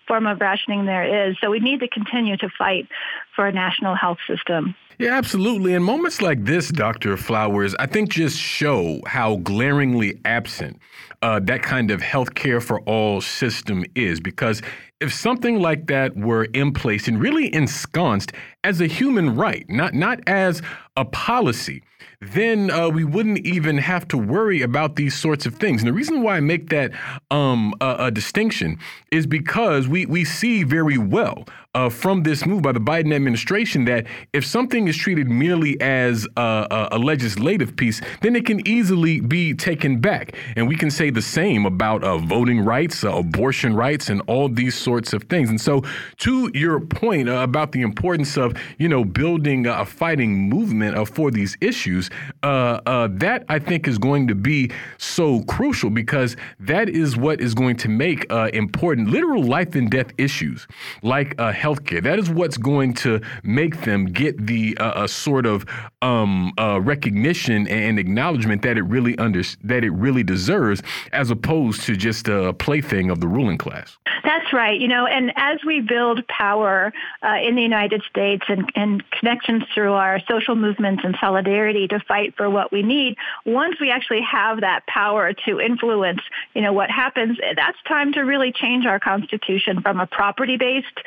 form 0.07 0.27
of 0.27 0.41
rationing 0.41 0.87
there 0.87 1.29
is. 1.29 1.37
So 1.41 1.51
we 1.51 1.61
need 1.61 1.81
to 1.81 1.89
continue 1.89 2.37
to 2.39 2.49
fight 2.59 2.89
for 3.35 3.47
a 3.47 3.53
national 3.53 3.95
health 3.95 4.19
system. 4.27 4.75
Yeah, 4.99 5.15
absolutely. 5.19 5.75
And 5.75 5.85
moments 5.85 6.23
like 6.23 6.45
this, 6.45 6.69
Dr. 6.69 7.19
Flowers, 7.19 7.75
I 7.79 7.87
think 7.87 8.09
just 8.09 8.39
show 8.39 9.01
how 9.07 9.37
glaringly 9.37 10.19
absent 10.25 10.81
uh, 11.21 11.39
that 11.41 11.63
kind 11.63 11.91
of 11.91 12.01
health 12.01 12.35
care 12.35 12.63
for 12.63 12.81
all 12.83 13.21
system 13.21 13.85
is. 13.95 14.21
Because 14.21 14.63
if 15.01 15.13
something 15.13 15.61
like 15.61 15.87
that 15.89 16.17
were 16.17 16.45
in 16.45 16.73
place 16.73 17.07
and 17.07 17.21
really 17.21 17.53
ensconced 17.55 18.33
as 18.65 18.81
a 18.81 18.87
human 18.87 19.37
right, 19.37 19.69
not 19.69 19.95
not 19.95 20.21
as 20.27 20.63
a 20.97 21.05
policy, 21.05 21.83
then 22.21 22.71
uh, 22.71 22.89
we 22.89 23.05
wouldn't 23.05 23.39
even 23.41 23.77
have 23.77 24.09
to 24.09 24.17
worry 24.17 24.63
about 24.63 24.97
these 24.97 25.15
sorts 25.15 25.45
of 25.45 25.57
things. 25.57 25.83
And 25.83 25.89
the 25.89 25.93
reason 25.93 26.23
why 26.23 26.37
I 26.37 26.41
make 26.41 26.71
that 26.71 26.93
um, 27.31 27.75
a, 27.81 27.97
a, 28.07 28.11
distinction 28.11 28.79
is 29.13 29.27
because 29.27 29.87
we 29.87 30.07
we 30.07 30.25
see 30.25 30.63
very 30.63 30.99
well 30.99 31.45
uh, 31.77 31.91
from 31.91 32.23
this 32.23 32.47
move 32.47 32.63
by 32.63 32.73
the 32.73 32.81
Biden 32.81 33.15
administration 33.15 33.85
that 33.85 34.07
if 34.33 34.47
something 34.47 34.89
is 34.89 34.97
treated 34.97 35.29
merely 35.29 35.79
as 35.81 36.27
a, 36.39 36.89
a, 36.93 36.99
legislative 36.99 37.77
piece, 37.77 38.01
then 38.23 38.35
it 38.35 38.47
can 38.47 38.67
easily 38.67 39.21
be 39.21 39.53
taken 39.53 40.01
back. 40.01 40.35
And 40.57 40.67
we 40.67 40.75
can 40.75 40.91
say 40.91 41.11
the 41.11 41.21
same 41.21 41.67
about 41.67 42.03
uh, 42.03 42.17
voting 42.17 42.61
rights, 42.61 43.05
uh, 43.05 43.13
abortion 43.13 43.77
rights, 43.77 44.09
and 44.09 44.23
all 44.27 44.49
these 44.49 44.75
sorts 44.75 45.13
of 45.13 45.25
things. 45.25 45.51
And 45.51 45.61
so, 45.61 45.83
to 46.19 46.51
your 46.55 46.81
point 46.81 47.29
uh, 47.29 47.43
about 47.43 47.73
the 47.73 47.83
importance 47.83 48.39
of 48.39 48.55
you 48.79 48.89
know 48.89 49.05
building 49.05 49.67
a 49.67 49.85
fighting 49.85 50.49
movement 50.49 50.97
uh, 50.97 51.05
for 51.05 51.31
these 51.31 51.59
issues, 51.61 52.09
uh, 52.43 53.09
that 53.11 53.45
I 53.51 53.59
think 53.59 53.87
is 53.87 53.99
going 53.99 54.29
to 54.29 54.35
be 54.35 54.71
so 54.97 55.43
crucial 55.43 55.91
because 55.91 56.39
that 56.59 56.89
is 56.89 57.19
what 57.19 57.43
is 57.43 57.53
going 57.53 57.77
to 57.77 57.89
make 57.91 58.25
important, 58.55 59.11
literal 59.11 59.43
life 59.45 59.75
and 59.75 59.91
death 59.91 60.13
issues 60.17 60.67
like 61.03 61.39
health 61.39 61.66
healthcare. 61.67 62.03
That 62.03 62.19
is 62.19 62.29
what's 62.31 62.59
going 62.73 62.95
to 63.05 63.21
make 63.43 63.75
them 63.83 64.07
get 64.07 64.47
the 64.47 64.77
uh, 64.79 65.05
a 65.05 65.09
sort 65.09 65.47
of 65.47 65.65
um, 66.03 66.53
uh, 66.59 66.81
recognition 66.81 67.67
and 67.69 67.99
acknowledgement 67.99 68.63
that 68.63 68.77
it 68.77 68.83
really 68.83 69.17
under 69.19 69.43
that 69.65 69.83
it 69.85 69.91
really 69.91 70.23
deserves, 70.23 70.83
as 71.13 71.31
opposed 71.31 71.83
to 71.87 71.97
just 71.97 72.29
a 72.29 72.53
plaything 72.53 73.11
of 73.11 73.21
the 73.21 73.29
ruling 73.29 73.59
class. 73.59 73.99
That's 74.25 74.53
right. 74.53 74.79
You 74.81 74.89
know, 74.89 75.07
and 75.07 75.33
as 75.37 75.59
we 75.65 75.81
build 75.81 76.27
power 76.27 76.93
uh, 77.23 77.37
in 77.47 77.55
the 77.55 77.63
United 77.63 78.03
States 78.11 78.45
and, 78.49 78.71
and 78.75 79.09
connections 79.11 79.63
through 79.73 79.93
our 79.93 80.21
social 80.29 80.57
movements 80.57 81.03
and 81.05 81.17
solidarity 81.21 81.87
to 81.89 82.01
fight 82.01 82.35
for 82.37 82.51
what 82.51 82.73
we 82.73 82.83
need, 82.83 83.17
once 83.45 83.77
we 83.81 83.91
actually 83.91 84.23
have 84.23 84.61
that 84.63 84.87
power 84.87 85.33
to 85.47 85.61
influence, 85.61 86.21
you 86.55 86.63
know, 86.63 86.73
what 86.73 86.91
happens, 86.91 87.39
that's 87.55 87.79
time 87.87 88.13
to 88.15 88.21
really 88.23 88.53
change 88.53 88.85
our 88.85 88.99
constitution 88.99 89.81
from 89.81 90.01
a 90.01 90.07
property-based 90.07 90.99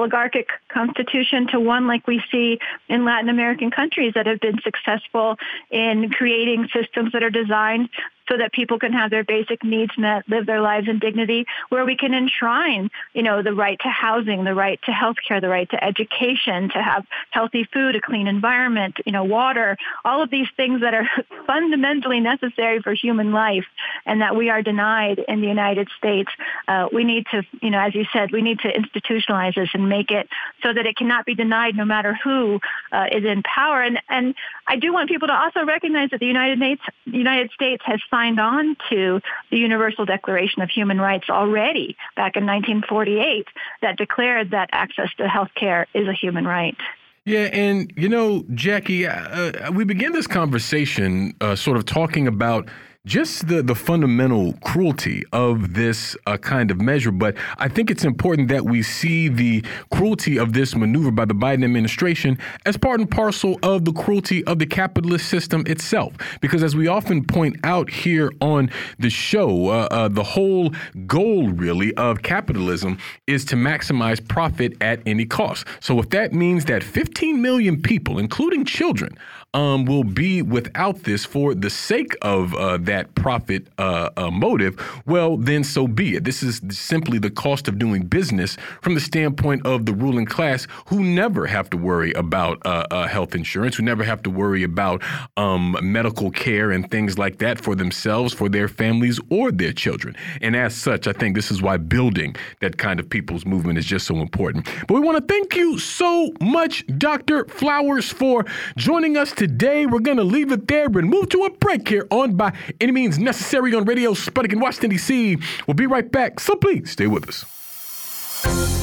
oligarchic 0.00 0.48
constitution 0.68 1.46
to 1.48 1.60
one 1.60 1.86
like 1.86 2.06
we 2.06 2.22
see 2.32 2.58
in 2.88 3.04
Latin 3.04 3.28
American 3.28 3.70
countries 3.70 4.12
that 4.14 4.26
have 4.26 4.40
been 4.40 4.58
successful 4.62 5.36
in 5.70 6.10
creating 6.10 6.68
systems 6.72 7.12
that 7.12 7.22
are 7.22 7.30
designed 7.30 7.90
so 8.30 8.36
that 8.38 8.52
people 8.52 8.78
can 8.78 8.92
have 8.92 9.10
their 9.10 9.24
basic 9.24 9.64
needs 9.64 9.92
met, 9.98 10.22
live 10.28 10.46
their 10.46 10.60
lives 10.60 10.88
in 10.88 10.98
dignity, 11.00 11.44
where 11.68 11.84
we 11.84 11.96
can 11.96 12.14
enshrine, 12.14 12.88
you 13.12 13.22
know, 13.22 13.42
the 13.42 13.52
right 13.52 13.78
to 13.80 13.88
housing, 13.88 14.44
the 14.44 14.54
right 14.54 14.78
to 14.84 14.92
health 14.92 15.16
care, 15.26 15.40
the 15.40 15.48
right 15.48 15.68
to 15.70 15.84
education, 15.84 16.68
to 16.70 16.80
have 16.80 17.04
healthy 17.30 17.68
food, 17.72 17.96
a 17.96 18.00
clean 18.00 18.28
environment, 18.28 18.96
you 19.04 19.12
know, 19.12 19.24
water, 19.24 19.76
all 20.04 20.22
of 20.22 20.30
these 20.30 20.46
things 20.56 20.80
that 20.82 20.94
are 20.94 21.08
fundamentally 21.46 22.20
necessary 22.20 22.80
for 22.80 22.94
human 22.94 23.32
life 23.32 23.66
and 24.06 24.20
that 24.20 24.36
we 24.36 24.48
are 24.48 24.62
denied 24.62 25.18
in 25.26 25.40
the 25.40 25.48
United 25.48 25.88
States. 25.98 26.30
Uh, 26.68 26.86
we 26.92 27.02
need 27.02 27.26
to, 27.32 27.42
you 27.60 27.70
know, 27.70 27.80
as 27.80 27.94
you 27.94 28.04
said, 28.12 28.30
we 28.30 28.42
need 28.42 28.60
to 28.60 28.68
institutionalize 28.68 29.56
this 29.56 29.70
and 29.74 29.88
make 29.88 30.12
it 30.12 30.28
so 30.62 30.72
that 30.72 30.86
it 30.86 30.96
cannot 30.96 31.26
be 31.26 31.34
denied 31.34 31.74
no 31.74 31.84
matter 31.84 32.16
who 32.22 32.60
uh, 32.92 33.06
is 33.10 33.24
in 33.24 33.42
power. 33.42 33.82
And, 33.82 33.98
and 34.08 34.34
I 34.68 34.76
do 34.76 34.92
want 34.92 35.08
people 35.08 35.26
to 35.26 35.34
also 35.34 35.64
recognize 35.64 36.10
that 36.10 36.20
the 36.20 36.26
United 36.26 36.58
States, 36.58 36.82
United 37.06 37.50
States 37.50 37.82
has 37.86 38.00
signed 38.08 38.19
on 38.28 38.76
to 38.90 39.20
the 39.50 39.56
Universal 39.56 40.06
Declaration 40.06 40.62
of 40.62 40.70
Human 40.70 41.00
Rights 41.00 41.30
already 41.30 41.96
back 42.16 42.36
in 42.36 42.46
1948 42.46 43.46
that 43.82 43.96
declared 43.96 44.50
that 44.50 44.68
access 44.72 45.08
to 45.18 45.28
health 45.28 45.50
care 45.54 45.86
is 45.94 46.06
a 46.06 46.12
human 46.12 46.44
right. 46.44 46.76
Yeah, 47.24 47.48
and 47.52 47.92
you 47.96 48.08
know, 48.08 48.42
Jacquie, 48.54 49.06
uh, 49.06 49.68
uh 49.68 49.72
we 49.72 49.84
begin 49.84 50.12
this 50.12 50.26
conversation 50.26 51.34
uh, 51.40 51.54
sort 51.54 51.76
of 51.76 51.84
talking 51.84 52.26
about 52.26 52.68
just 53.06 53.48
the, 53.48 53.62
the 53.62 53.74
fundamental 53.74 54.52
cruelty 54.62 55.24
of 55.32 55.72
this 55.72 56.14
uh, 56.26 56.36
kind 56.36 56.70
of 56.70 56.80
measure. 56.80 57.10
But 57.10 57.34
I 57.56 57.66
think 57.66 57.90
it's 57.90 58.04
important 58.04 58.48
that 58.48 58.66
we 58.66 58.82
see 58.82 59.28
the 59.28 59.64
cruelty 59.90 60.38
of 60.38 60.52
this 60.52 60.76
maneuver 60.76 61.10
by 61.10 61.24
the 61.24 61.34
Biden 61.34 61.64
administration 61.64 62.38
as 62.66 62.76
part 62.76 63.00
and 63.00 63.10
parcel 63.10 63.58
of 63.62 63.86
the 63.86 63.92
cruelty 63.92 64.44
of 64.44 64.58
the 64.58 64.66
capitalist 64.66 65.28
system 65.28 65.64
itself. 65.66 66.12
Because 66.42 66.62
as 66.62 66.76
we 66.76 66.88
often 66.88 67.24
point 67.24 67.56
out 67.64 67.88
here 67.88 68.30
on 68.42 68.70
the 68.98 69.08
show, 69.10 69.68
uh, 69.68 69.88
uh, 69.90 70.08
the 70.08 70.22
whole 70.22 70.74
goal 71.06 71.48
really 71.48 71.94
of 71.94 72.22
capitalism 72.22 72.98
is 73.26 73.46
to 73.46 73.56
maximize 73.56 74.26
profit 74.26 74.76
at 74.82 75.00
any 75.06 75.24
cost. 75.24 75.66
So 75.80 75.98
if 76.00 76.10
that 76.10 76.34
means 76.34 76.66
that 76.66 76.82
15 76.82 77.40
million 77.40 77.80
people, 77.80 78.18
including 78.18 78.66
children, 78.66 79.16
um, 79.54 79.84
will 79.84 80.04
be 80.04 80.42
without 80.42 81.02
this 81.02 81.24
for 81.24 81.54
the 81.54 81.70
sake 81.70 82.16
of 82.22 82.54
uh, 82.54 82.76
that 82.78 83.14
profit 83.14 83.66
uh, 83.78 84.10
uh, 84.16 84.30
motive, 84.30 84.80
well, 85.06 85.36
then 85.36 85.64
so 85.64 85.88
be 85.88 86.16
it. 86.16 86.24
This 86.24 86.42
is 86.42 86.60
simply 86.70 87.18
the 87.18 87.30
cost 87.30 87.66
of 87.66 87.78
doing 87.78 88.02
business 88.02 88.56
from 88.80 88.94
the 88.94 89.00
standpoint 89.00 89.66
of 89.66 89.86
the 89.86 89.92
ruling 89.92 90.26
class 90.26 90.66
who 90.86 91.02
never 91.02 91.46
have 91.46 91.68
to 91.70 91.76
worry 91.76 92.12
about 92.12 92.64
uh, 92.64 92.86
uh, 92.90 93.08
health 93.08 93.34
insurance, 93.34 93.76
who 93.76 93.82
never 93.82 94.04
have 94.04 94.22
to 94.22 94.30
worry 94.30 94.62
about 94.62 95.02
um, 95.36 95.76
medical 95.82 96.30
care 96.30 96.70
and 96.70 96.90
things 96.90 97.18
like 97.18 97.38
that 97.38 97.60
for 97.60 97.74
themselves, 97.74 98.32
for 98.32 98.48
their 98.48 98.68
families, 98.68 99.18
or 99.30 99.50
their 99.50 99.72
children. 99.72 100.14
And 100.40 100.54
as 100.54 100.76
such, 100.76 101.06
I 101.06 101.12
think 101.12 101.34
this 101.34 101.50
is 101.50 101.60
why 101.60 101.76
building 101.76 102.36
that 102.60 102.78
kind 102.78 103.00
of 103.00 103.10
people's 103.10 103.44
movement 103.44 103.78
is 103.78 103.86
just 103.86 104.06
so 104.06 104.16
important. 104.16 104.68
But 104.86 104.94
we 104.94 105.00
want 105.00 105.18
to 105.18 105.32
thank 105.32 105.56
you 105.56 105.78
so 105.78 106.32
much, 106.40 106.86
Dr. 106.98 107.46
Flowers, 107.46 108.10
for 108.10 108.44
joining 108.76 109.16
us 109.16 109.32
today. 109.40 109.86
We're 109.86 110.00
going 110.00 110.18
to 110.18 110.22
leave 110.22 110.52
it 110.52 110.68
there 110.68 110.84
and 110.84 111.08
move 111.08 111.30
to 111.30 111.44
a 111.44 111.50
break 111.50 111.88
here 111.88 112.06
on 112.10 112.36
By 112.36 112.52
Any 112.78 112.92
Means 112.92 113.18
Necessary 113.18 113.74
on 113.74 113.86
Radio 113.86 114.12
Sputnik 114.12 114.52
in 114.52 114.60
Washington, 114.60 114.90
D.C. 114.90 115.38
We'll 115.66 115.74
be 115.74 115.86
right 115.86 116.12
back, 116.12 116.38
so 116.40 116.56
please 116.56 116.90
stay 116.90 117.06
with 117.06 117.26
us. 117.26 117.46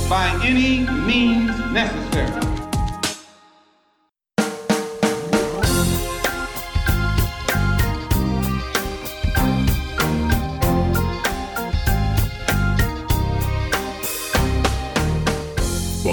By 0.10 0.28
any 0.44 0.80
means 1.06 1.56
necessary. 1.72 2.67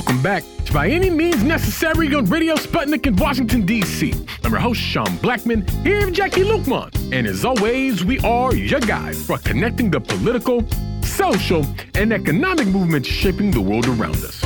Welcome 0.04 0.22
back 0.22 0.44
to 0.66 0.72
by 0.74 0.88
any 0.88 1.08
means 1.08 1.42
necessary 1.42 2.14
on 2.14 2.26
Radio 2.26 2.56
Sputnik 2.56 3.06
in 3.06 3.16
Washington, 3.16 3.64
D.C. 3.64 4.12
I'm 4.44 4.50
your 4.50 4.60
host, 4.60 4.78
Sean 4.78 5.06
Blackmon, 5.06 5.66
here 5.82 6.04
with 6.04 6.14
Jacquie 6.14 6.44
Luqman. 6.44 6.94
And 7.10 7.26
as 7.26 7.42
always, 7.42 8.04
we 8.04 8.18
are 8.18 8.54
your 8.54 8.80
guide 8.80 9.16
for 9.16 9.38
connecting 9.38 9.90
the 9.90 10.00
political, 10.00 10.62
social, 11.00 11.64
and 11.94 12.12
economic 12.12 12.66
movements 12.66 13.08
shaping 13.08 13.50
the 13.50 13.62
world 13.62 13.86
around 13.86 14.16
us. 14.16 14.42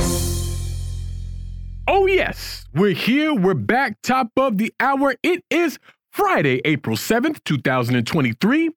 Oh, 1.89 2.05
yes, 2.05 2.63
we're 2.73 2.93
here. 2.93 3.33
We're 3.33 3.53
back, 3.53 4.01
top 4.01 4.29
of 4.37 4.59
the 4.59 4.73
hour. 4.79 5.15
It 5.23 5.43
is 5.49 5.77
Friday, 6.09 6.61
April 6.63 6.95
7th, 6.95 7.43
2023. 7.43 8.69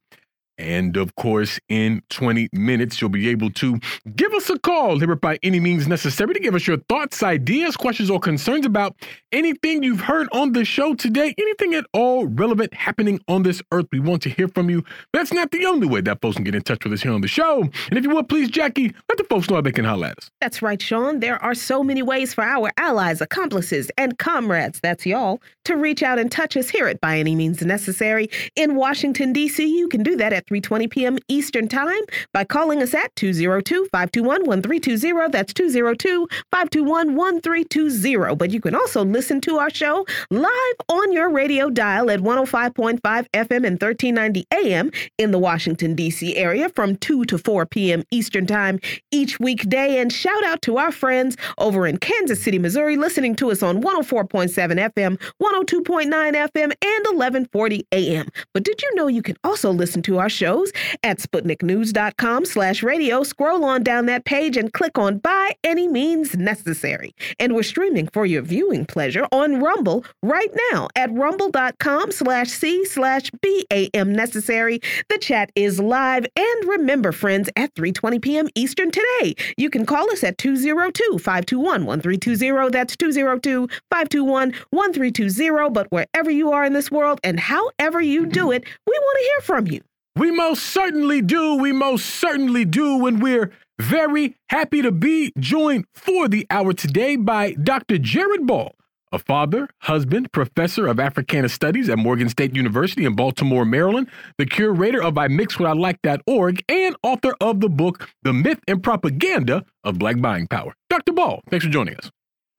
And 0.62 0.96
of 0.96 1.14
course, 1.16 1.58
in 1.68 2.02
20 2.10 2.48
minutes, 2.52 3.00
you'll 3.00 3.10
be 3.10 3.28
able 3.28 3.50
to 3.50 3.80
give 4.14 4.32
us 4.32 4.48
a 4.48 4.58
call 4.58 4.98
here 4.98 5.16
by 5.16 5.38
any 5.42 5.58
means 5.58 5.88
necessary 5.88 6.34
to 6.34 6.40
give 6.40 6.54
us 6.54 6.66
your 6.66 6.76
thoughts, 6.88 7.22
ideas, 7.22 7.76
questions, 7.76 8.10
or 8.10 8.20
concerns 8.20 8.64
about 8.64 8.94
anything 9.32 9.82
you've 9.82 10.00
heard 10.00 10.28
on 10.32 10.52
the 10.52 10.64
show 10.64 10.94
today, 10.94 11.34
anything 11.36 11.74
at 11.74 11.84
all 11.92 12.26
relevant 12.26 12.72
happening 12.74 13.18
on 13.26 13.42
this 13.42 13.60
earth. 13.72 13.86
We 13.90 13.98
want 13.98 14.22
to 14.22 14.30
hear 14.30 14.46
from 14.46 14.70
you. 14.70 14.84
That's 15.12 15.32
not 15.32 15.50
the 15.50 15.66
only 15.66 15.88
way 15.88 16.00
that 16.02 16.20
folks 16.22 16.36
can 16.36 16.44
get 16.44 16.54
in 16.54 16.62
touch 16.62 16.84
with 16.84 16.92
us 16.92 17.02
here 17.02 17.12
on 17.12 17.22
the 17.22 17.28
show. 17.28 17.62
And 17.62 17.98
if 17.98 18.04
you 18.04 18.10
would, 18.14 18.28
please, 18.28 18.48
Jacquie, 18.50 18.94
let 19.08 19.18
the 19.18 19.24
folks 19.24 19.50
know 19.50 19.56
how 19.56 19.62
they 19.62 19.72
can 19.72 19.84
holler 19.84 20.06
at 20.08 20.18
us. 20.18 20.30
That's 20.40 20.62
right, 20.62 20.80
Sean. 20.80 21.20
There 21.20 21.42
are 21.42 21.54
so 21.54 21.82
many 21.82 22.02
ways 22.02 22.34
for 22.34 22.44
our 22.44 22.70
allies, 22.76 23.20
accomplices, 23.20 23.90
and 23.98 24.16
comrades, 24.18 24.78
that's 24.80 25.04
y'all, 25.04 25.42
to 25.64 25.76
reach 25.76 26.02
out 26.02 26.18
and 26.18 26.30
touch 26.30 26.56
us 26.56 26.68
here 26.68 26.86
at 26.86 27.00
By 27.00 27.18
Any 27.18 27.34
Means 27.34 27.62
Necessary. 27.62 28.28
In 28.54 28.76
Washington, 28.76 29.32
D.C., 29.32 29.64
you 29.64 29.88
can 29.88 30.02
do 30.02 30.16
that 30.16 30.32
at 30.32 30.46
3:20 30.52 30.90
p.m. 30.90 31.18
Eastern 31.28 31.66
Time 31.66 32.02
by 32.32 32.44
calling 32.44 32.80
us 32.82 32.92
at 32.94 33.12
202-521-1320. 33.14 35.32
That's 35.32 35.54
202-521-1320. 35.54 38.36
But 38.36 38.50
you 38.50 38.60
can 38.60 38.74
also 38.74 39.02
listen 39.04 39.40
to 39.42 39.58
our 39.58 39.70
show 39.70 40.04
live 40.30 40.74
on 40.88 41.12
your 41.12 41.30
radio 41.30 41.70
dial 41.70 42.10
at 42.10 42.18
105.5 42.20 43.00
FM 43.00 43.66
and 43.66 43.80
1390 43.80 44.44
AM 44.52 44.90
in 45.16 45.30
the 45.30 45.38
Washington 45.38 45.94
D.C. 45.94 46.36
area 46.36 46.68
from 46.68 46.96
2 46.96 47.24
to 47.24 47.38
4 47.38 47.64
p.m. 47.66 48.02
Eastern 48.10 48.46
Time 48.46 48.78
each 49.10 49.40
weekday. 49.40 49.98
And 49.98 50.12
shout 50.12 50.44
out 50.44 50.60
to 50.62 50.76
our 50.76 50.92
friends 50.92 51.38
over 51.58 51.86
in 51.86 51.96
Kansas 51.96 52.42
City, 52.42 52.58
Missouri, 52.58 52.96
listening 52.96 53.34
to 53.36 53.50
us 53.50 53.62
on 53.62 53.82
104.7 53.82 54.52
FM, 54.92 55.18
102.9 55.40 56.10
FM, 56.10 56.56
and 56.56 56.74
1140 56.82 57.86
AM. 57.92 58.28
But 58.52 58.64
did 58.64 58.82
you 58.82 58.94
know 58.94 59.06
you 59.06 59.22
can 59.22 59.36
also 59.44 59.70
listen 59.70 60.02
to 60.02 60.18
our 60.18 60.28
shows 60.42 60.72
at 61.04 61.18
SputnikNews.com 61.18 62.44
slash 62.46 62.82
radio. 62.82 63.22
Scroll 63.22 63.64
on 63.64 63.84
down 63.84 64.06
that 64.06 64.24
page 64.24 64.56
and 64.56 64.72
click 64.72 64.98
on 64.98 65.18
By 65.18 65.52
Any 65.62 65.86
Means 65.86 66.36
Necessary. 66.36 67.14
And 67.38 67.54
we're 67.54 67.62
streaming 67.62 68.08
for 68.08 68.26
your 68.26 68.42
viewing 68.42 68.84
pleasure 68.84 69.28
on 69.30 69.62
Rumble 69.62 70.04
right 70.20 70.50
now 70.72 70.88
at 70.96 71.12
rumble.com 71.12 72.10
slash 72.10 72.48
C 72.48 72.84
slash 72.86 73.30
BAM 73.40 74.12
Necessary. 74.12 74.80
The 75.08 75.18
chat 75.18 75.52
is 75.54 75.78
live. 75.78 76.26
And 76.34 76.68
remember, 76.68 77.12
friends, 77.12 77.48
at 77.54 77.72
3.20 77.76 78.20
p.m. 78.20 78.48
Eastern 78.56 78.90
today, 78.90 79.36
you 79.56 79.70
can 79.70 79.86
call 79.86 80.10
us 80.10 80.24
at 80.24 80.38
202-521-1320. 80.38 82.72
That's 82.72 82.96
202-521-1320. 82.96 85.72
But 85.72 85.86
wherever 85.92 86.32
you 86.32 86.50
are 86.50 86.64
in 86.64 86.72
this 86.72 86.90
world 86.90 87.20
and 87.22 87.38
however 87.38 88.00
you 88.00 88.26
do 88.26 88.50
it, 88.50 88.64
we 88.86 88.92
want 88.92 89.18
to 89.18 89.24
hear 89.24 89.40
from 89.42 89.68
you. 89.68 89.82
We 90.14 90.30
most 90.30 90.64
certainly 90.64 91.22
do. 91.22 91.54
We 91.54 91.72
most 91.72 92.04
certainly 92.06 92.66
do. 92.66 93.06
And 93.06 93.22
we're 93.22 93.50
very 93.78 94.36
happy 94.50 94.82
to 94.82 94.92
be 94.92 95.32
joined 95.38 95.86
for 95.94 96.28
the 96.28 96.46
hour 96.50 96.74
today 96.74 97.16
by 97.16 97.52
Dr. 97.52 97.96
Jared 97.96 98.46
Ball, 98.46 98.74
a 99.10 99.18
father, 99.18 99.68
husband, 99.80 100.30
professor 100.30 100.86
of 100.86 101.00
Africana 101.00 101.48
Studies 101.48 101.88
at 101.88 101.98
Morgan 101.98 102.28
State 102.28 102.54
University 102.54 103.06
in 103.06 103.16
Baltimore, 103.16 103.64
Maryland, 103.64 104.08
the 104.36 104.44
curator 104.44 105.02
of 105.02 105.16
I 105.16 105.28
Mix 105.28 105.58
What 105.58 105.70
I 105.70 105.72
Like.org, 105.72 106.62
and 106.68 106.94
author 107.02 107.34
of 107.40 107.60
the 107.60 107.70
book, 107.70 108.10
The 108.22 108.34
Myth 108.34 108.60
and 108.68 108.82
Propaganda 108.82 109.64
of 109.82 109.98
Black 109.98 110.20
Buying 110.20 110.46
Power. 110.46 110.74
Dr. 110.90 111.12
Ball, 111.12 111.40
thanks 111.48 111.64
for 111.64 111.72
joining 111.72 111.96
us. 111.96 112.10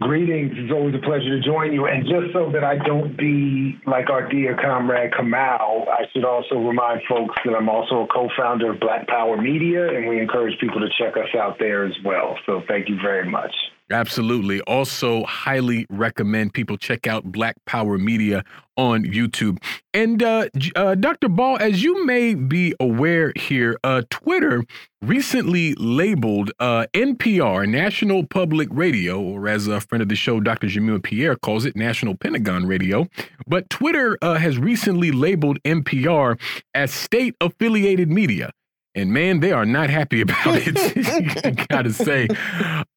Greetings. 0.04 0.52
It's 0.56 0.72
always 0.72 0.94
a 0.96 1.00
pleasure 1.00 1.40
to 1.40 1.40
join 1.40 1.72
you. 1.72 1.86
And 1.86 2.04
just 2.04 2.34
so 2.34 2.52
that 2.52 2.64
I 2.64 2.78
don't 2.78 3.18
be 3.18 3.80
like 3.88 4.10
our 4.10 4.28
dear 4.28 4.58
comrade 4.62 5.12
Kamau, 5.14 5.88
I 5.88 6.04
should 6.12 6.26
also 6.26 6.56
remind 6.56 7.02
folks 7.08 7.36
that 7.46 7.56
I'm 7.56 7.70
also 7.70 8.04
a 8.04 8.08
co 8.08 8.28
founder 8.38 8.74
of 8.74 8.82
Black 8.82 9.08
Power 9.08 9.42
Media, 9.42 9.88
and 9.88 10.10
we 10.10 10.20
encourage 10.20 10.60
people 10.60 10.82
to 10.82 10.90
check 11.00 11.16
us 11.16 11.34
out 11.40 11.58
there 11.58 11.86
as 11.86 11.94
well. 12.04 12.38
So 12.46 12.62
thank 12.68 12.90
you 12.90 12.98
very 13.02 13.30
much. 13.30 13.54
Absolutely. 13.94 14.60
Also, 14.62 15.24
highly 15.26 15.86
recommend 15.88 16.56
people 16.56 16.78
check 16.78 17.06
out 17.06 17.26
Black 17.26 17.56
Power 17.66 18.00
Media 18.00 18.44
on 18.76 19.04
YouTube. 19.04 19.60
And 19.94 20.24
uh, 20.24 20.48
uh, 20.76 20.96
Dr. 20.96 21.30
Ball, 21.30 21.58
as 21.60 21.84
you 21.84 22.04
may 22.04 22.34
be 22.34 22.74
aware 22.80 23.34
here, 23.36 23.78
uh, 23.84 24.02
Twitter 24.10 24.64
recently 25.04 25.76
labeled 25.76 26.52
uh, 26.60 26.88
NPR, 26.96 27.70
National 27.70 28.26
Public 28.26 28.68
Radio, 28.72 29.22
or 29.22 29.48
as 29.48 29.68
a 29.68 29.80
friend 29.80 30.02
of 30.02 30.10
the 30.10 30.16
show, 30.16 30.40
Dr. 30.40 30.66
Jamil 30.66 31.04
Pierre 31.04 31.36
calls 31.36 31.64
it, 31.64 31.76
National 31.76 32.16
Pentagon 32.16 32.66
Radio. 32.66 33.08
But 33.46 33.70
Twitter 33.70 34.18
uh, 34.24 34.36
has 34.36 34.58
recently 34.58 35.12
labeled 35.12 35.62
NPR 35.62 36.40
as 36.74 36.92
state 36.92 37.36
affiliated 37.40 38.10
media 38.10 38.50
and 38.96 39.12
man, 39.12 39.40
they 39.40 39.52
are 39.52 39.66
not 39.66 39.90
happy 39.90 40.22
about 40.22 40.56
it. 40.56 41.68
Gotta 41.70 41.94
say, 41.94 42.28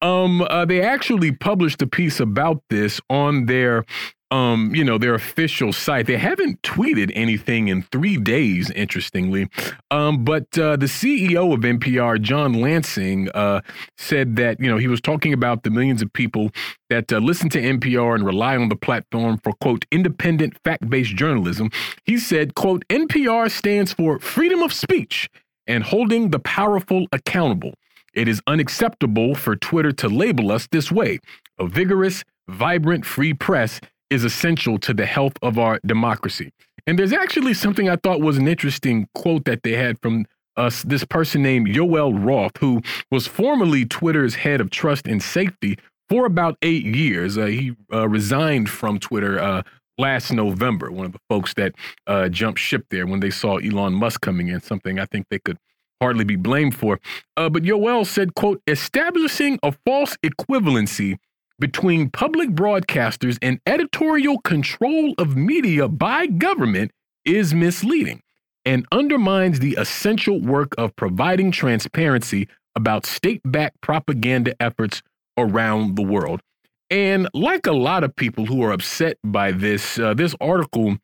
um, 0.01 0.41
uh, 0.41 0.65
they 0.65 0.81
actually 0.81 1.31
published 1.31 1.81
a 1.81 1.87
piece 1.87 2.19
about 2.19 2.61
this 2.69 3.01
on 3.09 3.45
their, 3.45 3.85
um, 4.29 4.75
you 4.75 4.83
know, 4.83 4.97
their 4.97 5.15
official 5.15 5.71
site. 5.71 6.05
They 6.05 6.17
haven't 6.17 6.61
tweeted 6.61 7.11
anything 7.15 7.69
in 7.69 7.83
three 7.83 8.17
days, 8.17 8.69
interestingly. 8.71 9.49
Um, 9.89 10.25
but 10.25 10.57
uh, 10.57 10.75
the 10.75 10.85
CEO 10.85 11.53
of 11.53 11.61
NPR, 11.61 12.21
John 12.21 12.53
Lansing, 12.53 13.29
uh, 13.33 13.61
said 13.97 14.35
that 14.35 14.59
you 14.59 14.69
know 14.69 14.77
he 14.77 14.87
was 14.87 15.01
talking 15.01 15.33
about 15.33 15.63
the 15.63 15.69
millions 15.69 16.01
of 16.01 16.11
people 16.13 16.51
that 16.89 17.11
uh, 17.11 17.17
listen 17.19 17.49
to 17.49 17.61
NPR 17.61 18.15
and 18.15 18.25
rely 18.25 18.57
on 18.57 18.69
the 18.69 18.75
platform 18.75 19.39
for 19.43 19.53
quote 19.53 19.85
independent 19.91 20.57
fact-based 20.63 21.15
journalism. 21.15 21.69
He 22.05 22.17
said, 22.17 22.55
quote, 22.55 22.85
NPR 22.89 23.49
stands 23.49 23.93
for 23.93 24.19
freedom 24.19 24.61
of 24.61 24.73
speech 24.73 25.29
and 25.67 25.83
holding 25.83 26.31
the 26.31 26.39
powerful 26.39 27.07
accountable. 27.11 27.73
It 28.13 28.27
is 28.27 28.41
unacceptable 28.47 29.35
for 29.35 29.55
Twitter 29.55 29.91
to 29.93 30.09
label 30.09 30.51
us 30.51 30.67
this 30.71 30.91
way. 30.91 31.19
A 31.59 31.67
vigorous, 31.67 32.23
vibrant, 32.47 33.05
free 33.05 33.33
press 33.33 33.79
is 34.09 34.23
essential 34.23 34.79
to 34.79 34.93
the 34.93 35.05
health 35.05 35.33
of 35.41 35.59
our 35.59 35.79
democracy. 35.85 36.51
And 36.87 36.97
there's 36.97 37.13
actually 37.13 37.53
something 37.53 37.89
I 37.89 37.97
thought 37.97 38.21
was 38.21 38.37
an 38.37 38.47
interesting 38.47 39.07
quote 39.13 39.45
that 39.45 39.63
they 39.63 39.73
had 39.73 39.99
from 40.01 40.25
us, 40.55 40.81
this 40.83 41.03
person 41.03 41.43
named 41.43 41.67
Yoel 41.67 42.25
Roth, 42.25 42.57
who 42.59 42.81
was 43.11 43.27
formerly 43.27 43.85
Twitter's 43.85 44.35
head 44.35 44.61
of 44.61 44.69
trust 44.69 45.05
and 45.05 45.21
safety 45.21 45.77
for 46.09 46.25
about 46.25 46.57
eight 46.61 46.85
years. 46.85 47.37
Uh, 47.37 47.45
he 47.45 47.75
uh, 47.93 48.07
resigned 48.07 48.69
from 48.69 48.99
Twitter 48.99 49.39
uh, 49.39 49.61
last 49.97 50.31
November, 50.31 50.91
one 50.91 51.05
of 51.05 51.11
the 51.11 51.19
folks 51.29 51.53
that 51.55 51.73
uh, 52.05 52.29
jumped 52.29 52.59
ship 52.59 52.85
there 52.89 53.07
when 53.07 53.19
they 53.19 53.29
saw 53.29 53.57
Elon 53.57 53.93
Musk 53.93 54.21
coming 54.21 54.47
in, 54.47 54.61
something 54.61 54.99
I 54.99 55.05
think 55.05 55.27
they 55.29 55.39
could 55.39 55.57
hardly 56.01 56.23
be 56.23 56.35
blamed 56.35 56.75
for. 56.75 56.99
Uh, 57.35 57.49
but 57.49 57.63
Yoel 57.63 58.05
said, 58.05 58.35
quote, 58.35 58.61
establishing 58.67 59.59
a 59.63 59.71
false 59.85 60.15
equivalency 60.23 61.17
between 61.59 62.09
public 62.09 62.49
broadcasters 62.49 63.37
and 63.41 63.59
editorial 63.65 64.39
control 64.39 65.13
of 65.17 65.35
media 65.35 65.87
by 65.87 66.27
government 66.27 66.91
is 67.25 67.53
misleading 67.53 68.21
and 68.63 68.85
undermines 68.91 69.59
the 69.59 69.75
essential 69.79 70.39
work 70.39 70.75
of 70.77 70.95
providing 70.95 71.51
transparency 71.51 72.47
about 72.75 73.05
state 73.05 73.41
backed 73.43 73.81
propaganda 73.81 74.55
efforts 74.59 75.01
around 75.37 75.95
the 75.95 76.03
world. 76.03 76.41
And 76.89 77.27
like 77.33 77.67
a 77.67 77.73
lot 77.73 78.03
of 78.03 78.15
people 78.15 78.45
who 78.45 78.63
are 78.63 78.71
upset 78.71 79.17
by 79.23 79.51
this, 79.51 79.99
uh, 79.99 80.13
this 80.13 80.35
article 80.39 80.97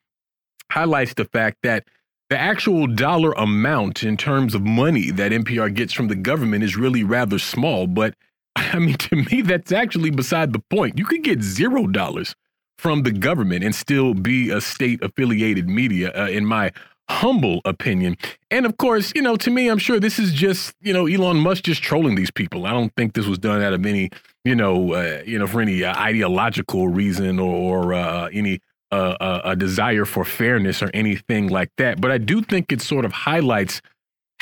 highlights 0.71 1.13
the 1.13 1.25
fact 1.25 1.57
that 1.63 1.85
the 2.29 2.37
actual 2.37 2.87
dollar 2.87 3.33
amount 3.33 4.03
in 4.03 4.17
terms 4.17 4.55
of 4.55 4.63
money 4.63 5.11
that 5.11 5.31
NPR 5.31 5.73
gets 5.73 5.93
from 5.93 6.07
the 6.07 6.15
government 6.15 6.63
is 6.63 6.75
really 6.75 7.03
rather 7.03 7.37
small. 7.37 7.85
But 7.85 8.15
I 8.55 8.79
mean, 8.79 8.95
to 8.95 9.15
me, 9.15 9.41
that's 9.41 9.71
actually 9.71 10.09
beside 10.09 10.53
the 10.53 10.59
point. 10.59 10.97
You 10.97 11.05
could 11.05 11.23
get 11.23 11.41
zero 11.41 11.87
dollars 11.87 12.35
from 12.77 13.03
the 13.03 13.11
government 13.11 13.63
and 13.63 13.73
still 13.73 14.13
be 14.13 14.49
a 14.49 14.59
state 14.61 15.03
affiliated 15.03 15.69
media, 15.69 16.11
uh, 16.15 16.27
in 16.27 16.45
my 16.45 16.71
humble 17.09 17.61
opinion. 17.65 18.17
And 18.49 18.65
of 18.65 18.77
course, 18.77 19.11
you 19.15 19.21
know, 19.21 19.35
to 19.37 19.51
me, 19.51 19.67
I'm 19.69 19.77
sure 19.77 19.99
this 19.99 20.19
is 20.19 20.33
just, 20.33 20.73
you 20.81 20.93
know, 20.93 21.05
Elon 21.07 21.37
Musk 21.37 21.63
just 21.63 21.83
trolling 21.83 22.15
these 22.15 22.31
people. 22.31 22.65
I 22.65 22.71
don't 22.71 22.93
think 22.95 23.13
this 23.13 23.25
was 23.25 23.37
done 23.37 23.61
out 23.61 23.73
of 23.73 23.85
any, 23.85 24.09
you 24.43 24.55
know, 24.55 24.93
uh, 24.93 25.21
you 25.25 25.39
know, 25.39 25.47
for 25.47 25.61
any 25.61 25.83
uh, 25.83 25.97
ideological 25.97 26.87
reason 26.87 27.39
or, 27.39 27.55
or 27.55 27.93
uh, 27.93 28.29
any 28.33 28.59
uh, 28.91 29.41
a 29.43 29.55
desire 29.55 30.05
for 30.05 30.23
fairness 30.23 30.83
or 30.83 30.91
anything 30.93 31.47
like 31.47 31.71
that. 31.77 31.99
But 31.99 32.11
I 32.11 32.19
do 32.19 32.41
think 32.43 32.71
it 32.71 32.79
sort 32.79 33.05
of 33.05 33.11
highlights 33.11 33.81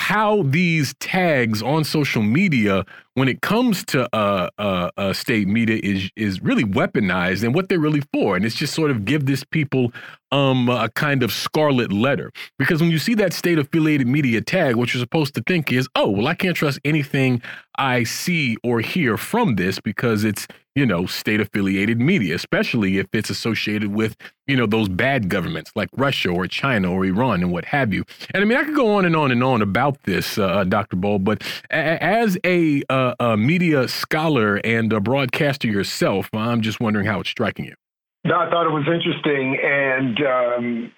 how 0.02 0.42
these 0.42 0.96
tags 0.96 1.62
on 1.62 1.84
social 1.84 2.24
media, 2.24 2.84
when 3.14 3.28
it 3.28 3.42
comes 3.42 3.86
to 3.86 4.10
uh, 4.16 4.50
uh, 4.58 4.90
uh, 4.98 5.14
state 5.14 5.48
media, 5.48 5.80
is 5.84 6.10
is 6.16 6.42
really 6.42 6.64
weaponized 6.64 7.44
and 7.44 7.54
what 7.54 7.70
they're 7.70 7.80
really 7.80 8.02
for, 8.12 8.36
and 8.36 8.44
it's 8.44 8.56
just 8.56 8.74
sort 8.74 8.90
of 8.90 9.06
give 9.06 9.28
this 9.28 9.44
people 9.44 9.94
um, 10.32 10.70
a 10.70 10.90
kind 10.90 11.22
of 11.22 11.32
scarlet 11.32 11.94
letter. 11.94 12.32
Because 12.58 12.82
when 12.82 12.90
you 12.90 12.98
see 12.98 13.14
that 13.14 13.32
state 13.32 13.60
affiliated 13.60 14.08
media 14.08 14.42
tag, 14.42 14.76
what 14.76 14.92
you're 14.92 15.00
supposed 15.02 15.36
to 15.36 15.44
think 15.46 15.72
is, 15.72 15.88
oh, 15.94 16.10
well, 16.10 16.28
I 16.28 16.34
can't 16.34 16.58
trust 16.58 16.80
anything 16.84 17.40
I 17.78 18.04
see 18.04 18.58
or 18.64 18.80
hear 18.80 19.18
from 19.18 19.56
this 19.56 19.80
because 19.80 20.24
it's 20.24 20.48
you 20.76 20.86
know, 20.86 21.06
state 21.06 21.42
affiliated 21.42 22.00
media, 22.00 22.36
especially 22.36 22.98
if 22.98 23.08
it's 23.14 23.30
associated 23.30 23.94
with, 23.94 24.16
you 24.48 24.56
know, 24.56 24.66
those 24.66 24.88
bad 24.88 25.30
governments 25.30 25.72
like 25.76 25.90
Russia 25.96 26.30
or 26.30 26.48
China 26.48 26.92
or 26.92 27.06
Iran 27.06 27.42
and 27.42 27.52
what 27.52 27.66
have 27.66 27.94
you. 27.94 28.06
And 28.34 28.42
I 28.42 28.46
mean, 28.46 28.58
I 28.58 28.64
could 28.64 28.76
go 28.76 28.96
on 28.96 29.06
and 29.06 29.16
on 29.16 29.32
and 29.32 29.44
on 29.44 29.62
about 29.62 30.02
this, 30.04 30.38
uh, 30.38 30.46
uh 30.46 30.64
Dr. 30.64 30.96
Ball, 30.96 31.20
but 31.20 31.44
as 31.70 32.38
a, 32.46 32.84
uh, 32.90 33.16
a, 33.20 33.38
media 33.38 33.88
scholar 33.88 34.58
and 34.64 34.94
a 34.94 35.00
broadcaster 35.00 35.68
yourself, 35.68 36.30
I'm 36.34 36.62
just 36.62 36.80
wondering 36.80 37.06
how 37.06 37.20
it's 37.20 37.30
striking 37.30 37.66
you. 37.66 37.76
No, 38.24 38.36
I 38.36 38.50
thought 38.50 38.68
it 38.68 38.72
was 38.72 38.88
interesting, 38.88 39.58
and 39.64 40.20
um, 40.22 40.92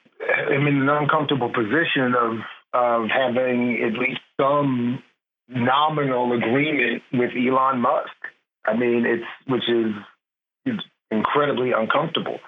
I'm 0.51 0.67
in 0.67 0.82
an 0.82 0.89
uncomfortable 0.89 1.49
position 1.49 2.13
of 2.19 2.39
of 2.74 3.07
having 3.09 3.82
at 3.84 3.93
least 3.99 4.19
some 4.39 5.01
nominal 5.47 6.34
agreement 6.34 7.03
with 7.13 7.32
Elon 7.38 7.80
Musk. 7.80 8.09
I 8.66 8.76
mean, 8.76 9.05
it's 9.05 9.26
which 9.47 9.68
is 9.70 9.93
incredibly 11.11 11.72
uncomfortable. 11.72 12.39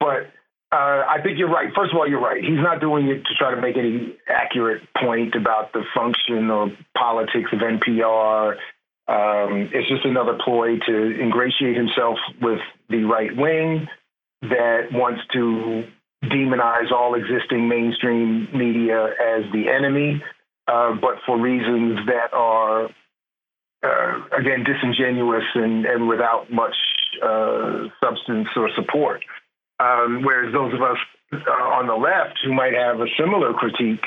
But 0.00 0.32
uh, 0.72 1.04
I 1.08 1.18
think 1.22 1.38
you're 1.38 1.50
right. 1.50 1.68
First 1.74 1.92
of 1.92 1.98
all, 1.98 2.08
you're 2.08 2.20
right. 2.20 2.42
He's 2.42 2.62
not 2.62 2.80
doing 2.80 3.08
it 3.08 3.24
to 3.26 3.34
try 3.38 3.54
to 3.54 3.60
make 3.60 3.76
any 3.76 4.16
accurate 4.28 4.82
point 5.00 5.34
about 5.34 5.72
the 5.72 5.82
function 5.94 6.50
or 6.50 6.72
politics 6.96 7.50
of 7.52 7.58
NPR. 7.60 8.56
Um, 9.08 9.68
it's 9.72 9.88
just 9.88 10.04
another 10.04 10.38
ploy 10.42 10.78
to 10.86 11.20
ingratiate 11.20 11.76
himself 11.76 12.16
with 12.40 12.60
the 12.88 13.04
right 13.04 13.36
wing 13.36 13.86
that 14.42 14.88
wants 14.92 15.20
to 15.34 15.84
demonize 16.24 16.90
all 16.90 17.14
existing 17.14 17.68
mainstream 17.68 18.48
media 18.54 19.06
as 19.06 19.44
the 19.52 19.68
enemy, 19.68 20.22
uh, 20.68 20.94
but 21.00 21.16
for 21.26 21.38
reasons 21.38 21.98
that 22.06 22.32
are 22.32 22.88
uh, 23.82 24.38
again, 24.38 24.64
disingenuous 24.64 25.44
and, 25.54 25.84
and 25.86 26.08
without 26.08 26.50
much 26.50 26.76
uh, 27.22 27.88
substance 28.02 28.48
or 28.56 28.70
support. 28.76 29.24
Um, 29.80 30.22
whereas 30.22 30.52
those 30.52 30.72
of 30.72 30.82
us 30.82 30.98
uh, 31.32 31.50
on 31.50 31.86
the 31.86 31.94
left 31.94 32.38
who 32.44 32.52
might 32.52 32.74
have 32.74 33.00
a 33.00 33.06
similar 33.18 33.52
critique 33.52 34.04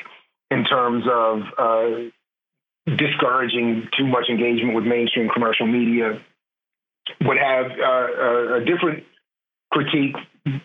in 0.51 0.63
terms 0.63 1.03
of 1.11 1.41
uh, 1.57 2.95
discouraging 2.95 3.89
too 3.97 4.05
much 4.05 4.29
engagement 4.29 4.75
with 4.75 4.85
mainstream 4.85 5.29
commercial 5.29 5.67
media 5.67 6.21
would 7.21 7.37
have 7.37 7.65
uh, 7.71 8.55
a 8.55 8.65
different 8.65 9.03
critique. 9.71 10.15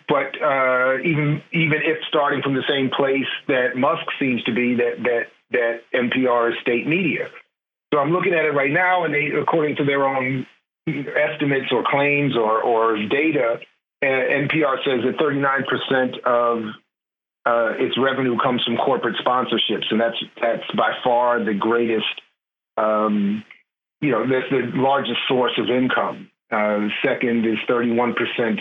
But 0.07 0.37
uh, 0.39 0.99
even 0.99 1.41
even 1.51 1.79
if 1.83 1.97
starting 2.07 2.41
from 2.43 2.53
the 2.53 2.63
same 2.69 2.91
place 2.95 3.27
that 3.47 3.75
Musk 3.75 4.05
seems 4.19 4.43
to 4.43 4.53
be, 4.53 4.75
that 4.75 5.01
that 5.03 5.23
that 5.51 5.81
NPR 5.93 6.51
is 6.51 6.55
state 6.61 6.87
media. 6.87 7.27
So 7.93 7.99
I'm 7.99 8.11
looking 8.11 8.33
at 8.33 8.45
it 8.45 8.53
right 8.53 8.71
now, 8.71 9.03
and 9.03 9.13
they, 9.13 9.27
according 9.39 9.75
to 9.77 9.85
their 9.85 10.05
own 10.05 10.45
estimates 10.87 11.67
or 11.71 11.83
claims 11.85 12.35
or, 12.35 12.61
or 12.61 12.97
data, 13.07 13.59
NPR 14.03 14.77
says 14.83 15.03
that 15.05 15.17
39% 15.19 16.19
of 16.25 16.63
uh, 17.45 17.73
its 17.77 17.97
revenue 17.97 18.37
comes 18.37 18.63
from 18.63 18.77
corporate 18.77 19.15
sponsorships, 19.23 19.85
and 19.89 19.99
that's 19.99 20.17
that's 20.41 20.71
by 20.77 20.93
far 21.03 21.43
the 21.43 21.53
greatest, 21.53 22.21
um, 22.77 23.43
you 23.99 24.11
know, 24.11 24.25
that's 24.27 24.49
the 24.49 24.71
largest 24.79 25.19
source 25.27 25.53
of 25.57 25.69
income. 25.69 26.29
Uh, 26.51 26.87
second 27.03 27.45
is 27.45 27.57
31% 27.69 28.13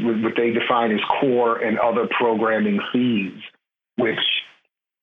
with 0.07 0.23
what 0.23 0.35
they 0.37 0.51
define 0.51 0.93
as 0.93 1.01
core 1.21 1.59
and 1.59 1.79
other 1.79 2.09
programming 2.19 2.79
fees, 2.93 3.41
which 3.97 4.19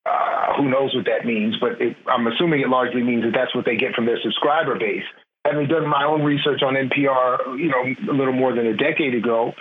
uh, 0.08 0.54
who 0.58 0.70
knows 0.70 0.96
what 0.96 1.06
that 1.06 1.26
means, 1.26 1.56
but 1.60 1.82
it, 1.82 1.96
I'm 2.08 2.28
assuming 2.28 2.62
it 2.62 2.70
largely 2.70 3.04
means 3.04 3.24
that 3.24 3.34
that's 3.34 3.54
what 3.54 3.66
they 3.66 3.76
get 3.76 3.94
from 3.94 4.06
their 4.06 4.20
subscriber 4.24 4.78
base. 4.78 5.04
Having 5.46 5.68
done 5.68 5.88
my 5.88 6.04
own 6.06 6.24
research 6.24 6.62
on 6.64 6.76
NPR, 6.76 7.58
you 7.60 7.70
know, 7.70 8.12
a 8.12 8.16
little 8.16 8.34
more 8.34 8.54
than 8.54 8.68
a 8.68 8.76
decade 8.76 9.16
ago, 9.16 9.54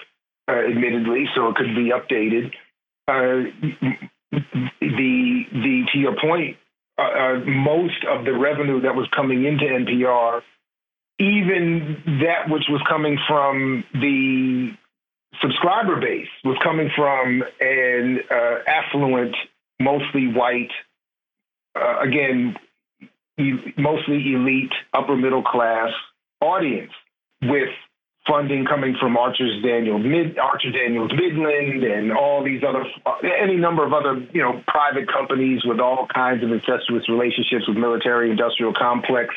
uh, 0.49 0.53
admittedly, 0.53 1.27
so 1.35 1.49
it 1.49 1.57
could 1.57 1.75
be 1.75 1.91
updated. 1.91 2.53
Uh, 3.09 3.51
the 4.81 5.45
the 5.53 5.85
to 5.93 5.99
your 5.99 6.17
point, 6.21 6.57
uh, 6.99 7.03
uh, 7.03 7.39
most 7.47 8.05
of 8.09 8.25
the 8.25 8.33
revenue 8.33 8.81
that 8.83 8.95
was 8.95 9.09
coming 9.15 9.45
into 9.45 9.65
NPR, 9.65 10.43
even 11.19 12.03
that 12.23 12.51
which 12.51 12.65
was 12.69 12.83
coming 12.89 13.19
from 13.29 13.85
the 13.93 14.71
subscriber 15.41 16.01
base, 16.01 16.29
was 16.45 16.57
coming 16.63 16.91
from 16.97 17.43
an 17.61 18.21
affluent 18.67 19.37
mostly 19.81 20.29
white, 20.29 20.71
uh, 21.75 22.01
again, 22.01 22.57
e- 23.39 23.73
mostly 23.77 24.35
elite, 24.35 24.73
upper 24.93 25.17
middle 25.17 25.43
class 25.43 25.91
audience 26.41 26.93
with 27.43 27.69
funding 28.27 28.65
coming 28.67 28.97
from 29.01 29.17
Archer's 29.17 29.63
Daniel 29.63 29.99
Mid 29.99 30.39
Archer 30.39 30.73
Daniels 30.73 31.13
Midland 31.15 31.85
and 31.85 32.13
all 32.13 32.45
these 32.45 32.63
other 32.67 32.85
any 33.23 33.57
number 33.57 33.85
of 33.87 33.93
other 33.93 34.27
you 34.33 34.43
know 34.43 34.63
private 34.67 35.11
companies 35.11 35.63
with 35.65 35.81
all 35.81 36.07
kinds 36.13 36.43
of 36.43 36.51
incestuous 36.51 37.09
relationships 37.09 37.69
with 37.69 37.77
military 37.77 38.31
industrial 38.31 38.73
complex, 38.75 39.35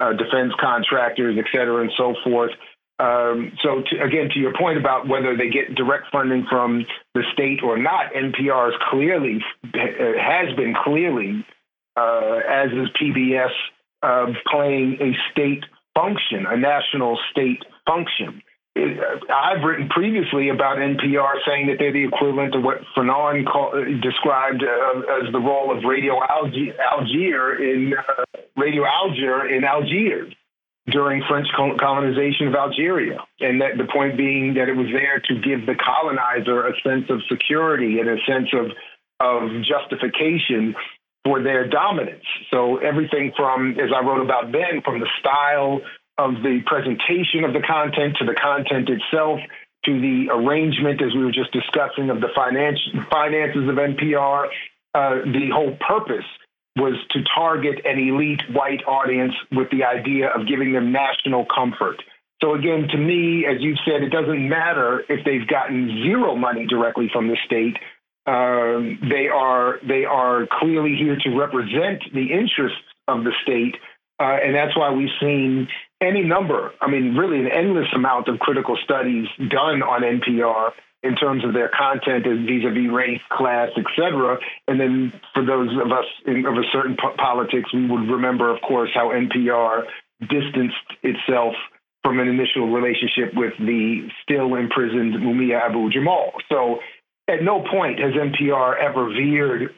uh, 0.00 0.12
defense 0.12 0.52
contractors, 0.60 1.36
et 1.38 1.46
cetera, 1.52 1.82
and 1.82 1.92
so 1.96 2.14
forth. 2.24 2.50
Um, 2.98 3.52
so 3.62 3.82
to, 3.82 4.02
again, 4.02 4.30
to 4.32 4.38
your 4.38 4.54
point 4.58 4.78
about 4.78 5.06
whether 5.06 5.36
they 5.36 5.50
get 5.50 5.74
direct 5.74 6.06
funding 6.10 6.46
from 6.48 6.86
the 7.14 7.22
state 7.32 7.62
or 7.62 7.76
not, 7.76 8.12
NPR 8.14 8.70
is 8.70 8.74
clearly 8.90 9.40
has 9.74 10.54
been 10.56 10.74
clearly, 10.82 11.44
uh, 11.96 12.40
as 12.48 12.70
is 12.72 12.88
PBS, 13.00 13.52
uh, 14.02 14.32
playing 14.50 14.96
a 15.00 15.12
state 15.30 15.64
function, 15.94 16.46
a 16.48 16.56
national 16.56 17.18
state 17.30 17.62
function. 17.86 18.42
It, 18.74 18.98
uh, 18.98 19.32
I've 19.32 19.62
written 19.62 19.90
previously 19.90 20.48
about 20.48 20.78
NPR 20.78 21.34
saying 21.46 21.66
that 21.66 21.76
they're 21.78 21.92
the 21.92 22.04
equivalent 22.04 22.54
of 22.54 22.62
what 22.62 22.78
Fanon 22.96 23.44
call, 23.44 23.72
described 24.00 24.62
uh, 24.62 25.20
as 25.20 25.32
the 25.32 25.40
role 25.40 25.76
of 25.76 25.84
Radio 25.84 26.14
Algier, 26.22 27.62
in 27.62 27.92
uh, 27.92 28.24
Radio 28.56 28.84
Alger 28.86 29.46
in 29.48 29.64
Algiers 29.64 30.32
during 30.88 31.22
French 31.28 31.48
colonization 31.54 32.48
of 32.48 32.54
Algeria. 32.54 33.18
And 33.40 33.60
that 33.60 33.76
the 33.76 33.90
point 33.92 34.16
being 34.16 34.54
that 34.54 34.68
it 34.68 34.76
was 34.76 34.86
there 34.92 35.20
to 35.20 35.34
give 35.40 35.66
the 35.66 35.74
colonizer 35.74 36.66
a 36.66 36.72
sense 36.82 37.10
of 37.10 37.20
security 37.28 37.98
and 37.98 38.08
a 38.08 38.16
sense 38.26 38.48
of, 38.54 38.70
of 39.18 39.50
justification 39.62 40.74
for 41.24 41.42
their 41.42 41.66
dominance. 41.66 42.24
So 42.52 42.76
everything 42.78 43.32
from, 43.36 43.72
as 43.80 43.90
I 43.94 44.06
wrote 44.06 44.22
about 44.22 44.52
then, 44.52 44.80
from 44.84 45.00
the 45.00 45.08
style 45.18 45.80
of 46.18 46.34
the 46.42 46.60
presentation 46.64 47.44
of 47.44 47.52
the 47.52 47.60
content 47.66 48.16
to 48.20 48.24
the 48.24 48.34
content 48.34 48.88
itself 48.88 49.40
to 49.84 50.00
the 50.00 50.32
arrangement, 50.32 51.02
as 51.02 51.14
we 51.14 51.24
were 51.24 51.32
just 51.32 51.52
discussing, 51.52 52.10
of 52.10 52.20
the 52.20 52.28
finance, 52.34 52.78
finances 53.10 53.68
of 53.68 53.74
NPR, 53.74 54.46
uh, 54.94 55.14
the 55.26 55.50
whole 55.52 55.76
purpose 55.76 56.24
was 56.76 56.94
to 57.10 57.20
target 57.34 57.80
an 57.84 57.98
elite 57.98 58.42
white 58.52 58.84
audience 58.86 59.32
with 59.50 59.68
the 59.70 59.84
idea 59.84 60.28
of 60.28 60.46
giving 60.46 60.72
them 60.72 60.92
national 60.92 61.46
comfort. 61.46 62.02
So 62.42 62.54
again, 62.54 62.86
to 62.90 62.98
me, 62.98 63.46
as 63.46 63.56
you've 63.60 63.78
said, 63.86 64.02
it 64.02 64.10
doesn't 64.10 64.48
matter 64.48 65.02
if 65.08 65.24
they've 65.24 65.46
gotten 65.48 66.02
zero 66.04 66.36
money 66.36 66.66
directly 66.66 67.08
from 67.12 67.28
the 67.28 67.36
state. 67.46 67.76
Um, 68.26 68.98
they 69.08 69.28
are 69.28 69.78
they 69.86 70.04
are 70.04 70.46
clearly 70.60 70.96
here 70.96 71.16
to 71.16 71.30
represent 71.30 72.02
the 72.12 72.32
interests 72.32 72.78
of 73.08 73.24
the 73.24 73.32
state, 73.42 73.76
uh, 74.20 74.36
and 74.42 74.54
that's 74.54 74.76
why 74.76 74.90
we've 74.90 75.14
seen 75.20 75.68
any 76.00 76.22
number. 76.22 76.72
I 76.80 76.90
mean, 76.90 77.16
really, 77.16 77.40
an 77.40 77.50
endless 77.50 77.88
amount 77.94 78.28
of 78.28 78.38
critical 78.38 78.76
studies 78.84 79.26
done 79.38 79.82
on 79.82 80.02
NPR 80.02 80.70
in 81.02 81.14
terms 81.14 81.44
of 81.44 81.52
their 81.52 81.70
content 81.70 82.24
vis-a-vis 82.24 82.90
race, 82.92 83.20
class, 83.30 83.70
etc. 83.76 84.38
And 84.66 84.80
then 84.80 85.12
for 85.34 85.44
those 85.44 85.70
of 85.72 85.92
us 85.92 86.06
in, 86.26 86.46
of 86.46 86.54
a 86.54 86.66
certain 86.72 86.96
po- 87.00 87.14
politics, 87.16 87.72
we 87.72 87.86
would 87.86 88.10
remember, 88.10 88.54
of 88.54 88.60
course, 88.62 88.90
how 88.94 89.10
NPR 89.10 89.84
distanced 90.20 90.76
itself 91.02 91.54
from 92.02 92.20
an 92.20 92.28
initial 92.28 92.70
relationship 92.70 93.34
with 93.34 93.52
the 93.58 94.08
still 94.22 94.54
imprisoned 94.54 95.14
Mumia 95.14 95.60
Abu 95.60 95.90
Jamal. 95.90 96.32
So 96.48 96.78
at 97.28 97.42
no 97.42 97.64
point 97.70 97.98
has 97.98 98.14
NPR 98.14 98.74
ever 98.80 99.08
veered 99.08 99.74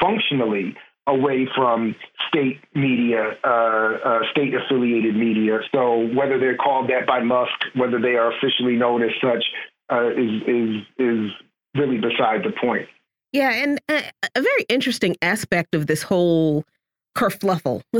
functionally 0.00 0.74
away 1.06 1.48
from 1.56 1.94
state 2.28 2.60
media, 2.74 3.36
uh, 3.44 3.48
uh, 3.48 4.20
state 4.30 4.54
affiliated 4.54 5.16
media. 5.16 5.60
So 5.74 6.08
whether 6.14 6.38
they're 6.38 6.56
called 6.56 6.88
that 6.90 7.06
by 7.06 7.20
Musk, 7.20 7.52
whether 7.74 8.00
they 8.00 8.14
are 8.14 8.32
officially 8.36 8.76
known 8.76 9.02
as 9.02 9.10
such, 9.20 9.44
uh, 9.90 10.10
is 10.10 10.42
is 10.46 10.76
is 10.98 11.30
really 11.74 11.98
beside 11.98 12.44
the 12.44 12.52
point. 12.60 12.88
Yeah, 13.32 13.50
and 13.52 13.80
a, 13.88 14.02
a 14.34 14.42
very 14.42 14.64
interesting 14.68 15.16
aspect 15.22 15.74
of 15.74 15.86
this 15.86 16.02
whole 16.02 16.64
kerfluffle 17.16 17.82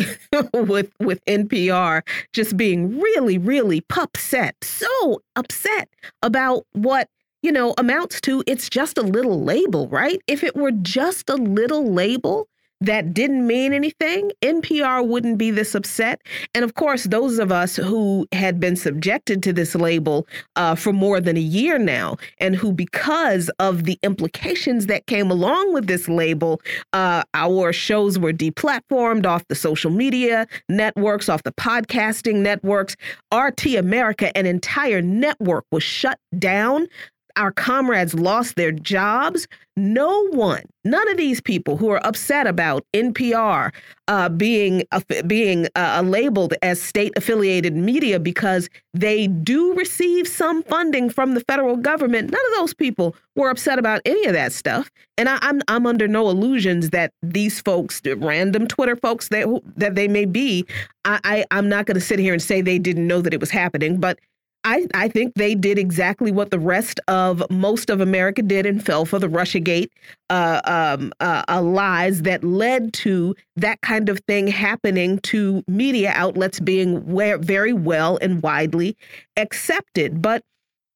with 0.55 0.93
with 1.01 1.25
NPR 1.27 2.03
just 2.33 2.57
being 2.57 3.01
really, 3.01 3.39
really 3.39 3.83
upset, 3.97 4.57
so 4.63 5.23
upset 5.37 5.89
about 6.23 6.67
what 6.73 7.09
you 7.43 7.51
know 7.51 7.75
amounts 7.79 8.21
to 8.23 8.45
it's 8.47 8.69
just 8.69 8.97
a 8.97 9.03
little 9.03 9.43
label, 9.43 9.89
right? 9.89 10.21
If 10.27 10.45
it 10.45 10.55
were 10.55 10.73
just 10.73 11.29
a 11.29 11.37
little 11.37 11.93
label, 11.93 12.47
that 12.87 13.15
didn't 13.15 13.47
mean 13.47 13.73
anything, 13.73 14.33
NPR 14.43 15.07
wouldn't 15.07 15.39
be 15.39 15.51
this 15.51 15.75
upset. 15.75 16.21
And 16.55 16.65
of 16.65 16.75
course, 16.75 17.05
those 17.05 17.39
of 17.39 17.53
us 17.53 17.77
who 17.77 18.27
had 18.33 18.59
been 18.59 18.77
subjected 18.77 19.43
to 19.45 19.53
this 19.53 19.75
label 19.75 20.27
uh, 20.57 20.75
for 20.75 20.93
more 20.93 21.21
than 21.21 21.37
a 21.37 21.41
year 21.41 21.79
now, 21.79 22.17
and 22.39 22.57
who, 22.57 22.73
because 22.73 23.51
of 23.59 23.85
the 23.85 23.99
implications 24.03 24.87
that 24.87 25.07
came 25.07 25.31
along 25.31 25.73
with 25.73 25.87
this 25.87 26.09
label, 26.09 26.61
uh, 26.93 27.23
our 27.35 27.73
shows 27.73 28.19
were 28.19 28.33
deplatformed 28.33 29.27
off 29.27 29.47
the 29.49 29.55
social 29.55 29.91
media 29.91 30.47
networks, 30.69 31.29
off 31.29 31.43
the 31.45 31.53
podcasting 31.53 32.37
networks. 32.37 32.97
RT 33.33 33.75
America, 33.77 34.37
an 34.37 34.47
entire 34.47 35.01
network, 35.01 35.65
was 35.71 35.83
shut 35.83 36.19
down 36.39 36.89
our 37.37 37.53
comrades 37.53 38.15
lost 38.15 38.57
their 38.57 38.73
jobs. 38.73 39.47
No 39.77 40.29
one, 40.29 40.65
none 40.85 41.09
of 41.11 41.17
these 41.17 41.41
people 41.41 41.79
who 41.79 41.89
are 41.89 42.05
upset 42.07 42.47
about 42.47 42.85
NPR 42.93 43.73
uh, 44.07 44.29
being 44.29 44.85
uh, 44.93 45.01
being 45.27 45.67
uh, 45.75 46.03
labeled 46.05 46.53
as 46.61 46.81
state 46.81 47.13
affiliated 47.17 47.75
media 47.75 48.21
because 48.21 48.69
they 48.93 49.29
do 49.29 49.73
receive 49.75 50.29
some 50.29 50.63
funding 50.65 51.09
from 51.09 51.33
the 51.33 51.41
federal 51.41 51.77
government. 51.77 52.31
None 52.31 52.41
of 52.51 52.59
those 52.59 52.75
people 52.75 53.17
were 53.35 53.49
upset 53.49 53.79
about 53.79 54.03
any 54.05 54.27
of 54.27 54.35
that 54.35 54.53
stuff. 54.53 54.91
And 55.17 55.29
I, 55.29 55.37
am 55.37 55.41
I'm, 55.43 55.63
I'm 55.69 55.87
under 55.87 56.07
no 56.07 56.29
illusions 56.29 56.91
that 56.91 57.13
these 57.23 57.61
folks, 57.61 58.03
random 58.05 58.67
Twitter 58.67 58.97
folks 58.97 59.29
that 59.29 59.47
that 59.77 59.95
they 59.95 60.09
may 60.09 60.27
be, 60.27 60.67
I, 61.07 61.21
I 61.25 61.45
I'm 61.51 61.69
not 61.69 61.87
going 61.87 61.95
to 61.95 62.01
sit 62.01 62.19
here 62.19 62.35
and 62.35 62.43
say 62.43 62.61
they 62.61 62.79
didn't 62.79 63.07
know 63.07 63.23
that 63.23 63.33
it 63.33 63.41
was 63.41 63.51
happening, 63.51 63.99
but 63.99 64.19
I, 64.65 64.87
I 64.95 65.09
think 65.09 65.35
they 65.35 65.55
did 65.55 65.79
exactly 65.79 66.31
what 66.31 66.51
the 66.51 66.59
rest 66.59 67.01
of 67.09 67.43
most 67.51 67.91
of 67.91 68.01
America 68.01 68.43
did 68.43 68.65
and 68.65 68.85
fell 68.85 69.05
for 69.05 69.19
the 69.19 69.29
Russiagate 69.29 69.89
uh, 70.31 70.61
um, 70.65 71.13
uh, 71.21 71.43
uh, 71.49 71.63
lies 71.63 72.23
that 72.23 72.45
led 72.45 72.93
to 72.95 73.35
that 73.57 73.81
kind 73.81 74.09
of 74.09 74.21
thing 74.29 74.47
happening 74.47 75.19
to 75.21 75.65
media 75.67 76.13
outlets 76.15 76.61
being 76.61 77.03
very 77.43 77.73
well 77.73 78.19
and 78.23 78.43
widely 78.43 78.97
accepted. 79.37 80.23
But 80.23 80.45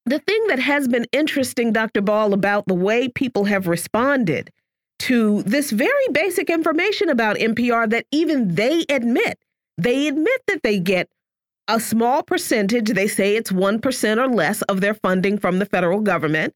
the 0.04 0.20
thing 0.20 0.46
that 0.46 0.60
has 0.60 0.86
been 0.86 1.06
interesting, 1.10 1.72
Dr. 1.72 2.00
Ball, 2.00 2.32
about 2.32 2.66
the 2.66 2.74
way 2.74 3.08
people 3.08 3.44
have 3.44 3.66
responded 3.66 4.50
to 5.00 5.42
this 5.42 5.72
very 5.72 6.08
basic 6.12 6.48
information 6.48 7.08
about 7.08 7.36
NPR 7.36 7.90
that 7.90 8.06
even 8.12 8.54
they 8.54 8.84
admit, 8.88 9.38
they 9.76 10.06
admit 10.06 10.40
that 10.46 10.62
they 10.62 10.78
get 10.78 11.08
a 11.68 11.80
small 11.80 12.22
percentage, 12.22 12.90
they 12.90 13.08
say 13.08 13.36
it's 13.36 13.52
1% 13.52 14.18
or 14.18 14.28
less 14.28 14.62
of 14.62 14.80
their 14.80 14.94
funding 14.94 15.38
from 15.38 15.58
the 15.58 15.66
federal 15.66 16.00
government. 16.00 16.54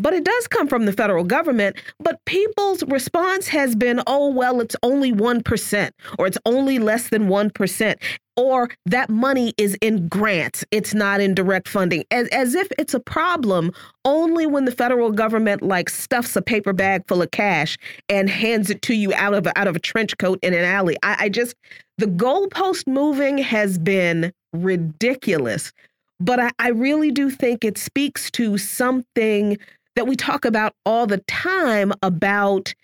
But 0.00 0.14
it 0.14 0.24
does 0.24 0.46
come 0.46 0.68
from 0.68 0.84
the 0.84 0.92
federal 0.92 1.24
government. 1.24 1.76
But 1.98 2.24
people's 2.24 2.84
response 2.84 3.48
has 3.48 3.74
been, 3.74 4.00
oh, 4.06 4.30
well, 4.30 4.60
it's 4.60 4.76
only 4.84 5.12
1%, 5.12 5.90
or 6.18 6.26
it's 6.26 6.38
only 6.46 6.78
less 6.78 7.08
than 7.08 7.28
1%, 7.28 7.96
or 8.36 8.70
that 8.86 9.10
money 9.10 9.52
is 9.58 9.76
in 9.80 10.06
grants, 10.06 10.64
it's 10.70 10.94
not 10.94 11.20
in 11.20 11.34
direct 11.34 11.68
funding, 11.68 12.04
as, 12.12 12.28
as 12.28 12.54
if 12.54 12.68
it's 12.78 12.94
a 12.94 13.00
problem 13.00 13.72
only 14.04 14.46
when 14.46 14.64
the 14.64 14.70
federal 14.70 15.10
government 15.10 15.62
like 15.62 15.90
stuffs 15.90 16.36
a 16.36 16.42
paper 16.42 16.72
bag 16.72 17.02
full 17.08 17.20
of 17.20 17.32
cash 17.32 17.76
and 18.08 18.30
hands 18.30 18.70
it 18.70 18.80
to 18.82 18.94
you 18.94 19.12
out 19.14 19.34
of, 19.34 19.48
out 19.56 19.66
of 19.66 19.74
a 19.74 19.80
trench 19.80 20.16
coat 20.18 20.38
in 20.42 20.54
an 20.54 20.64
alley. 20.64 20.96
I, 21.02 21.16
I 21.24 21.28
just, 21.28 21.56
the 21.98 22.06
goalpost 22.06 22.86
moving 22.86 23.38
has 23.38 23.76
been 23.76 24.32
ridiculous. 24.52 25.72
But 26.20 26.40
I, 26.40 26.50
I 26.58 26.68
really 26.70 27.10
do 27.10 27.30
think 27.30 27.64
it 27.64 27.78
speaks 27.78 28.30
to 28.32 28.58
something 28.58 29.58
that 29.94 30.06
we 30.06 30.16
talk 30.16 30.44
about 30.44 30.74
all 30.84 31.06
the 31.06 31.22
time 31.26 31.92
about 32.02 32.74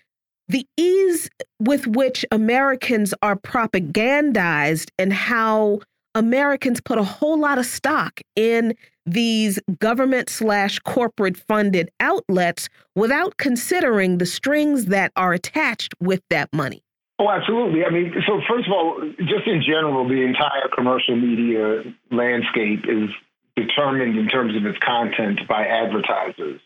the 0.47 0.65
ease 0.77 1.29
with 1.59 1.87
which 1.87 2.25
Americans 2.31 3.13
are 3.21 3.35
propagandized 3.35 4.89
and 4.99 5.11
how 5.11 5.79
Americans 6.13 6.79
put 6.79 6.97
a 6.97 7.03
whole 7.03 7.39
lot 7.39 7.57
of 7.57 7.65
stock 7.65 8.21
in 8.35 8.73
these 9.05 9.59
government 9.79 10.29
slash 10.29 10.79
corporate 10.79 11.37
funded 11.37 11.89
outlets 11.99 12.69
without 12.95 13.37
considering 13.37 14.17
the 14.17 14.25
strings 14.25 14.85
that 14.85 15.11
are 15.15 15.33
attached 15.33 15.93
with 15.99 16.21
that 16.29 16.51
money. 16.53 16.84
Oh, 17.17 17.29
absolutely. 17.29 17.85
I 17.85 17.91
mean, 17.91 18.13
so 18.27 18.41
first 18.49 18.67
of 18.67 18.73
all, 18.73 18.99
just 19.19 19.47
in 19.47 19.63
general, 19.65 20.07
the 20.07 20.21
entire 20.21 20.67
commercial 20.75 21.15
media 21.15 21.83
landscape 22.11 22.83
is 22.89 23.09
determined 23.55 24.17
in 24.17 24.27
terms 24.27 24.55
of 24.55 24.65
its 24.65 24.77
content 24.79 25.39
by 25.47 25.65
advertisers 25.65 26.59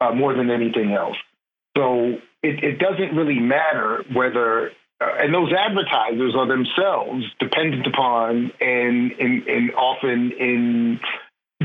uh, 0.00 0.12
more 0.12 0.34
than 0.34 0.50
anything 0.50 0.92
else. 0.92 1.16
So 1.76 2.18
it, 2.42 2.62
it 2.62 2.78
doesn't 2.78 3.16
really 3.16 3.40
matter 3.40 4.04
whether, 4.12 4.72
uh, 5.00 5.14
and 5.18 5.32
those 5.32 5.52
advertisers 5.52 6.34
are 6.36 6.46
themselves 6.46 7.24
dependent 7.40 7.86
upon 7.86 8.52
and, 8.60 9.12
and, 9.12 9.46
and 9.48 9.74
often 9.74 10.32
in 10.32 11.00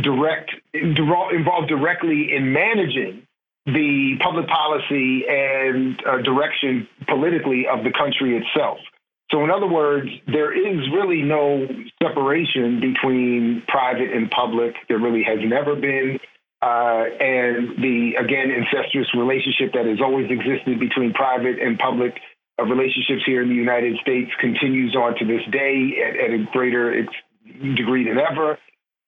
direct, 0.01 0.51
involved 0.73 1.67
directly 1.67 2.33
in 2.33 2.53
managing 2.53 3.27
the 3.73 4.17
public 4.21 4.47
policy 4.47 5.25
and 5.27 5.99
uh, 6.05 6.21
direction 6.21 6.87
politically 7.07 7.67
of 7.67 7.83
the 7.83 7.91
country 7.91 8.37
itself. 8.37 8.79
So, 9.31 9.43
in 9.43 9.51
other 9.51 9.67
words, 9.67 10.09
there 10.25 10.51
is 10.51 10.89
really 10.91 11.21
no 11.21 11.67
separation 12.01 12.81
between 12.81 13.63
private 13.67 14.11
and 14.11 14.29
public. 14.31 14.73
There 14.87 14.97
really 14.97 15.23
has 15.23 15.39
never 15.43 15.75
been. 15.75 16.19
Uh, 16.61 17.05
and 17.21 17.77
the, 17.77 18.15
again, 18.19 18.51
incestuous 18.51 19.07
relationship 19.15 19.73
that 19.73 19.85
has 19.85 20.01
always 20.01 20.29
existed 20.29 20.79
between 20.79 21.13
private 21.13 21.59
and 21.61 21.77
public 21.77 22.19
uh, 22.59 22.65
relationships 22.65 23.21
here 23.25 23.41
in 23.41 23.49
the 23.49 23.55
United 23.55 23.97
States 24.01 24.31
continues 24.41 24.95
on 24.95 25.15
to 25.19 25.25
this 25.25 25.41
day 25.51 25.95
at, 26.03 26.19
at 26.19 26.31
a 26.33 26.45
greater 26.51 27.05
degree 27.75 28.09
than 28.09 28.17
ever. 28.19 28.57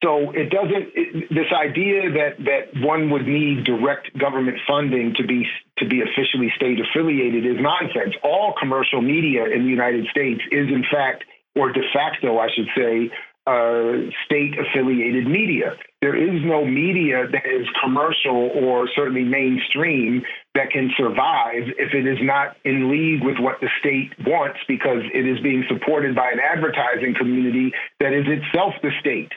So 0.03 0.31
it 0.31 0.49
doesn't. 0.49 0.89
It, 0.95 1.29
this 1.29 1.53
idea 1.53 2.09
that 2.09 2.41
that 2.45 2.81
one 2.81 3.11
would 3.11 3.27
need 3.27 3.65
direct 3.65 4.17
government 4.17 4.57
funding 4.67 5.13
to 5.17 5.23
be 5.25 5.45
to 5.77 5.85
be 5.87 6.01
officially 6.01 6.51
state 6.55 6.79
affiliated 6.81 7.45
is 7.45 7.57
nonsense. 7.59 8.15
All 8.23 8.53
commercial 8.59 9.01
media 9.01 9.45
in 9.45 9.63
the 9.63 9.69
United 9.69 10.07
States 10.09 10.41
is, 10.51 10.67
in 10.69 10.83
fact, 10.91 11.23
or 11.55 11.71
de 11.71 11.81
facto, 11.93 12.39
I 12.39 12.47
should 12.55 12.67
say, 12.75 13.11
uh, 13.45 14.09
state 14.25 14.53
affiliated 14.57 15.27
media. 15.27 15.77
There 16.01 16.15
is 16.15 16.41
no 16.45 16.65
media 16.65 17.27
that 17.31 17.45
is 17.45 17.67
commercial 17.83 18.49
or 18.53 18.89
certainly 18.95 19.23
mainstream 19.23 20.23
that 20.55 20.71
can 20.71 20.91
survive 20.97 21.69
if 21.77 21.93
it 21.93 22.07
is 22.07 22.17
not 22.21 22.57
in 22.65 22.89
league 22.89 23.23
with 23.23 23.37
what 23.39 23.59
the 23.61 23.69
state 23.79 24.13
wants 24.25 24.59
because 24.67 25.01
it 25.13 25.25
is 25.27 25.39
being 25.41 25.63
supported 25.69 26.15
by 26.15 26.31
an 26.31 26.39
advertising 26.39 27.13
community 27.17 27.71
that 27.99 28.13
is 28.13 28.25
itself 28.25 28.73
the 28.81 28.91
state. 28.99 29.31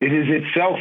It 0.00 0.12
is 0.12 0.26
itself 0.28 0.78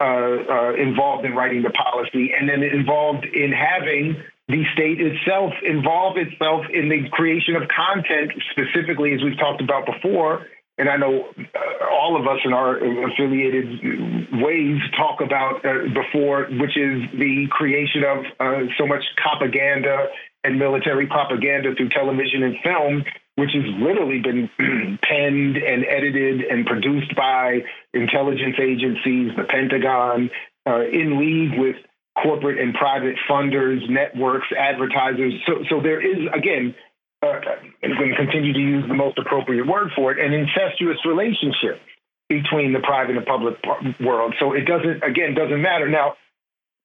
uh, 0.00 0.04
uh, 0.04 0.72
involved 0.74 1.24
in 1.24 1.34
writing 1.34 1.62
the 1.62 1.70
policy 1.70 2.32
and 2.32 2.48
then 2.48 2.62
involved 2.62 3.24
in 3.24 3.52
having 3.52 4.16
the 4.48 4.64
state 4.74 5.00
itself 5.00 5.52
involve 5.62 6.16
itself 6.16 6.66
in 6.72 6.88
the 6.88 7.08
creation 7.10 7.54
of 7.54 7.68
content, 7.68 8.32
specifically, 8.50 9.14
as 9.14 9.22
we've 9.22 9.38
talked 9.38 9.60
about 9.62 9.86
before. 9.86 10.46
And 10.78 10.88
I 10.88 10.96
know 10.96 11.28
uh, 11.38 11.84
all 11.90 12.18
of 12.18 12.26
us 12.26 12.40
in 12.44 12.52
our 12.52 12.76
affiliated 12.78 14.32
ways 14.42 14.80
talk 14.96 15.20
about 15.20 15.64
uh, 15.64 15.88
before, 15.94 16.48
which 16.58 16.76
is 16.76 17.02
the 17.14 17.46
creation 17.50 18.02
of 18.04 18.18
uh, 18.40 18.66
so 18.78 18.86
much 18.86 19.04
propaganda 19.16 20.08
and 20.44 20.58
military 20.58 21.06
propaganda 21.06 21.74
through 21.76 21.90
television 21.90 22.42
and 22.42 22.56
film 22.64 23.04
which 23.36 23.50
has 23.54 23.64
literally 23.80 24.20
been 24.20 24.48
penned 25.02 25.56
and 25.56 25.84
edited 25.88 26.42
and 26.42 26.66
produced 26.66 27.14
by 27.16 27.60
intelligence 27.94 28.56
agencies, 28.60 29.32
the 29.36 29.44
Pentagon, 29.48 30.30
uh, 30.66 30.82
in 30.82 31.18
league 31.18 31.58
with 31.58 31.76
corporate 32.22 32.58
and 32.58 32.74
private 32.74 33.16
funders, 33.28 33.88
networks, 33.88 34.46
advertisers. 34.56 35.32
So, 35.46 35.64
so 35.70 35.80
there 35.80 36.00
is, 36.00 36.28
again, 36.34 36.74
uh, 37.22 37.40
I'm 37.82 37.96
going 37.96 38.10
to 38.10 38.16
continue 38.16 38.52
to 38.52 38.58
use 38.58 38.84
the 38.86 38.94
most 38.94 39.18
appropriate 39.18 39.66
word 39.66 39.90
for 39.96 40.12
it, 40.12 40.24
an 40.24 40.32
incestuous 40.32 40.98
relationship 41.06 41.80
between 42.28 42.72
the 42.72 42.80
private 42.80 43.16
and 43.16 43.24
public 43.24 43.56
world. 44.00 44.34
So 44.38 44.52
it 44.52 44.66
doesn't, 44.66 45.02
again, 45.02 45.34
doesn't 45.34 45.60
matter. 45.60 45.88
Now, 45.88 46.16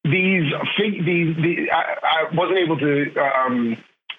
these, 0.04 0.52
these, 0.80 1.36
these 1.36 1.68
I, 1.72 1.96
I 2.04 2.36
wasn't 2.36 2.60
able 2.60 2.78
to 2.78 3.20
um, 3.20 3.78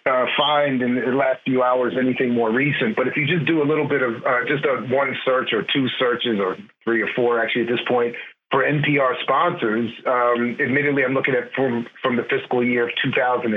uh, 0.09 0.25
find 0.37 0.81
in 0.81 0.95
the 0.95 1.13
last 1.13 1.41
few 1.45 1.63
hours 1.63 1.95
anything 2.01 2.33
more 2.33 2.51
recent. 2.51 2.97
But 2.97 3.07
if 3.09 3.17
you 3.17 3.27
just 3.27 3.47
do 3.47 3.63
a 3.63 3.67
little 3.69 3.87
bit 3.87 4.03
of 4.03 4.17
uh, 4.25 4.49
just 4.49 4.65
a 4.65 4.83
one 4.89 5.15
search 5.25 5.53
or 5.53 5.63
two 5.63 5.87
searches 5.99 6.41
or 6.41 6.57
three 6.85 7.03
or 7.03 7.09
four 7.15 7.43
actually 7.43 7.63
at 7.63 7.69
this 7.69 7.85
point 7.87 8.15
for 8.51 8.65
NPR 8.65 9.21
sponsors, 9.23 9.91
um, 10.07 10.57
admittedly 10.59 11.05
I'm 11.05 11.13
looking 11.13 11.35
at 11.35 11.53
from 11.55 11.87
from 12.03 12.17
the 12.17 12.25
fiscal 12.25 12.65
year 12.65 12.89
of 12.89 12.95
2008. 13.05 13.53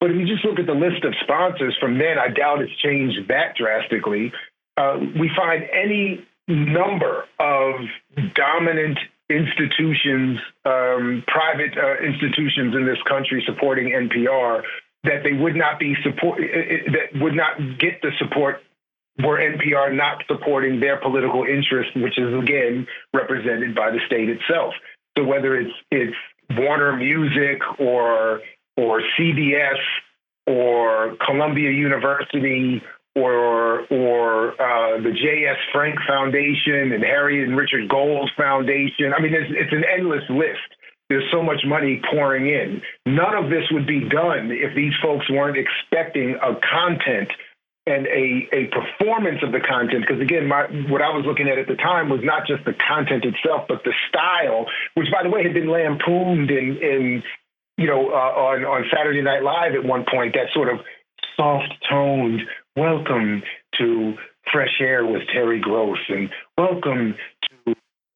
But 0.00 0.10
if 0.10 0.16
you 0.16 0.26
just 0.26 0.44
look 0.44 0.58
at 0.58 0.66
the 0.66 0.78
list 0.78 1.04
of 1.04 1.12
sponsors 1.22 1.76
from 1.80 1.98
then, 1.98 2.18
I 2.18 2.28
doubt 2.28 2.62
it's 2.62 2.74
changed 2.80 3.28
that 3.28 3.54
drastically. 3.56 4.32
Uh, 4.76 4.98
we 5.18 5.30
find 5.36 5.64
any 5.74 6.24
number 6.46 7.24
of 7.38 7.74
dominant 8.34 8.98
institutions, 9.28 10.38
um, 10.64 11.22
private 11.26 11.76
uh, 11.76 12.00
institutions 12.00 12.74
in 12.74 12.86
this 12.86 12.98
country 13.06 13.42
supporting 13.44 13.90
NPR 13.90 14.62
that 15.08 15.24
they 15.24 15.32
would 15.32 15.56
not 15.56 15.78
be 15.78 15.94
support 16.02 16.40
eh, 16.40 16.44
eh, 16.44 16.60
eh, 16.60 16.92
that 16.92 17.20
would 17.20 17.34
not 17.34 17.56
get 17.78 18.00
the 18.02 18.10
support 18.18 18.62
were 19.18 19.38
NPR 19.38 19.96
not 19.96 20.22
supporting 20.28 20.78
their 20.78 21.00
political 21.00 21.44
interest, 21.44 21.90
which 21.96 22.18
is 22.18 22.32
again 22.34 22.86
represented 23.12 23.74
by 23.74 23.90
the 23.90 23.98
state 24.06 24.28
itself. 24.28 24.74
So 25.16 25.24
whether 25.24 25.56
it's 25.56 25.74
it's 25.90 26.16
Warner 26.56 26.96
Music 26.96 27.60
or 27.80 28.40
or 28.76 29.02
CBS 29.18 29.80
or 30.46 31.16
Columbia 31.26 31.70
University 31.70 32.80
or 33.16 33.80
or 33.90 34.52
uh, 34.52 35.00
the 35.02 35.12
J.S. 35.12 35.58
Frank 35.72 35.98
Foundation 36.06 36.92
and 36.92 37.02
Harriet 37.02 37.48
and 37.48 37.56
Richard 37.56 37.88
Gold 37.88 38.30
Foundation. 38.36 39.12
I 39.16 39.20
mean, 39.20 39.34
it's, 39.34 39.50
it's 39.50 39.72
an 39.72 39.84
endless 39.84 40.24
list. 40.30 40.77
There's 41.08 41.24
so 41.32 41.42
much 41.42 41.60
money 41.66 42.02
pouring 42.10 42.48
in. 42.48 42.82
None 43.06 43.34
of 43.34 43.50
this 43.50 43.64
would 43.70 43.86
be 43.86 44.08
done 44.08 44.50
if 44.50 44.74
these 44.76 44.92
folks 45.02 45.28
weren't 45.30 45.56
expecting 45.56 46.36
a 46.36 46.54
content 46.60 47.30
and 47.86 48.06
a, 48.06 48.48
a 48.52 48.68
performance 48.68 49.38
of 49.42 49.52
the 49.52 49.60
content. 49.60 50.04
Because 50.06 50.20
again, 50.20 50.46
my, 50.46 50.64
what 50.92 51.00
I 51.00 51.08
was 51.08 51.24
looking 51.24 51.48
at 51.48 51.56
at 51.56 51.66
the 51.66 51.76
time 51.76 52.10
was 52.10 52.20
not 52.22 52.46
just 52.46 52.64
the 52.66 52.74
content 52.74 53.24
itself, 53.24 53.64
but 53.68 53.82
the 53.84 53.94
style, 54.08 54.66
which 54.94 55.08
by 55.10 55.22
the 55.22 55.30
way 55.30 55.42
had 55.42 55.54
been 55.54 55.70
lampooned 55.70 56.50
in, 56.50 56.76
in 56.76 57.22
you 57.78 57.86
know, 57.86 58.10
uh, 58.10 58.32
on 58.52 58.64
on 58.64 58.84
Saturday 58.94 59.22
Night 59.22 59.42
Live 59.42 59.74
at 59.74 59.84
one 59.84 60.04
point. 60.04 60.34
That 60.34 60.52
sort 60.52 60.68
of 60.68 60.80
soft 61.36 61.72
toned 61.88 62.42
welcome 62.76 63.42
to 63.78 64.14
Fresh 64.52 64.80
Air 64.80 65.06
with 65.06 65.22
Terry 65.32 65.60
Gross 65.60 65.98
and 66.08 66.28
welcome 66.58 67.14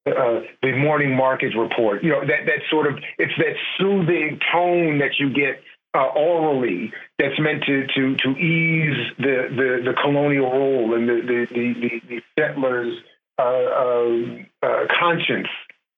uh, 0.07 0.41
the 0.63 0.73
morning 0.77 1.17
market 1.17 1.55
report. 1.57 2.03
You 2.03 2.11
know, 2.11 2.21
that, 2.21 2.47
that 2.47 2.61
sort 2.71 2.87
of, 2.87 2.99
it's 3.19 3.33
that 3.39 3.55
soothing 3.79 4.41
tone 4.53 4.99
that 4.99 5.19
you 5.19 5.33
get 5.33 5.63
uh, 5.95 6.07
orally 6.17 6.93
that's 7.19 7.39
meant 7.39 7.63
to, 7.65 7.87
to, 7.87 8.17
to 8.17 8.31
ease 8.31 9.13
the, 9.19 9.49
the, 9.51 9.91
the 9.91 9.95
colonial 10.03 10.51
rule 10.51 10.95
and 10.95 11.09
the, 11.09 11.21
the, 11.23 11.47
the, 11.55 12.01
the 12.09 12.23
settlers' 12.39 12.99
uh, 13.39 13.43
uh, 13.43 14.67
uh, 14.67 14.87
conscience 14.99 15.49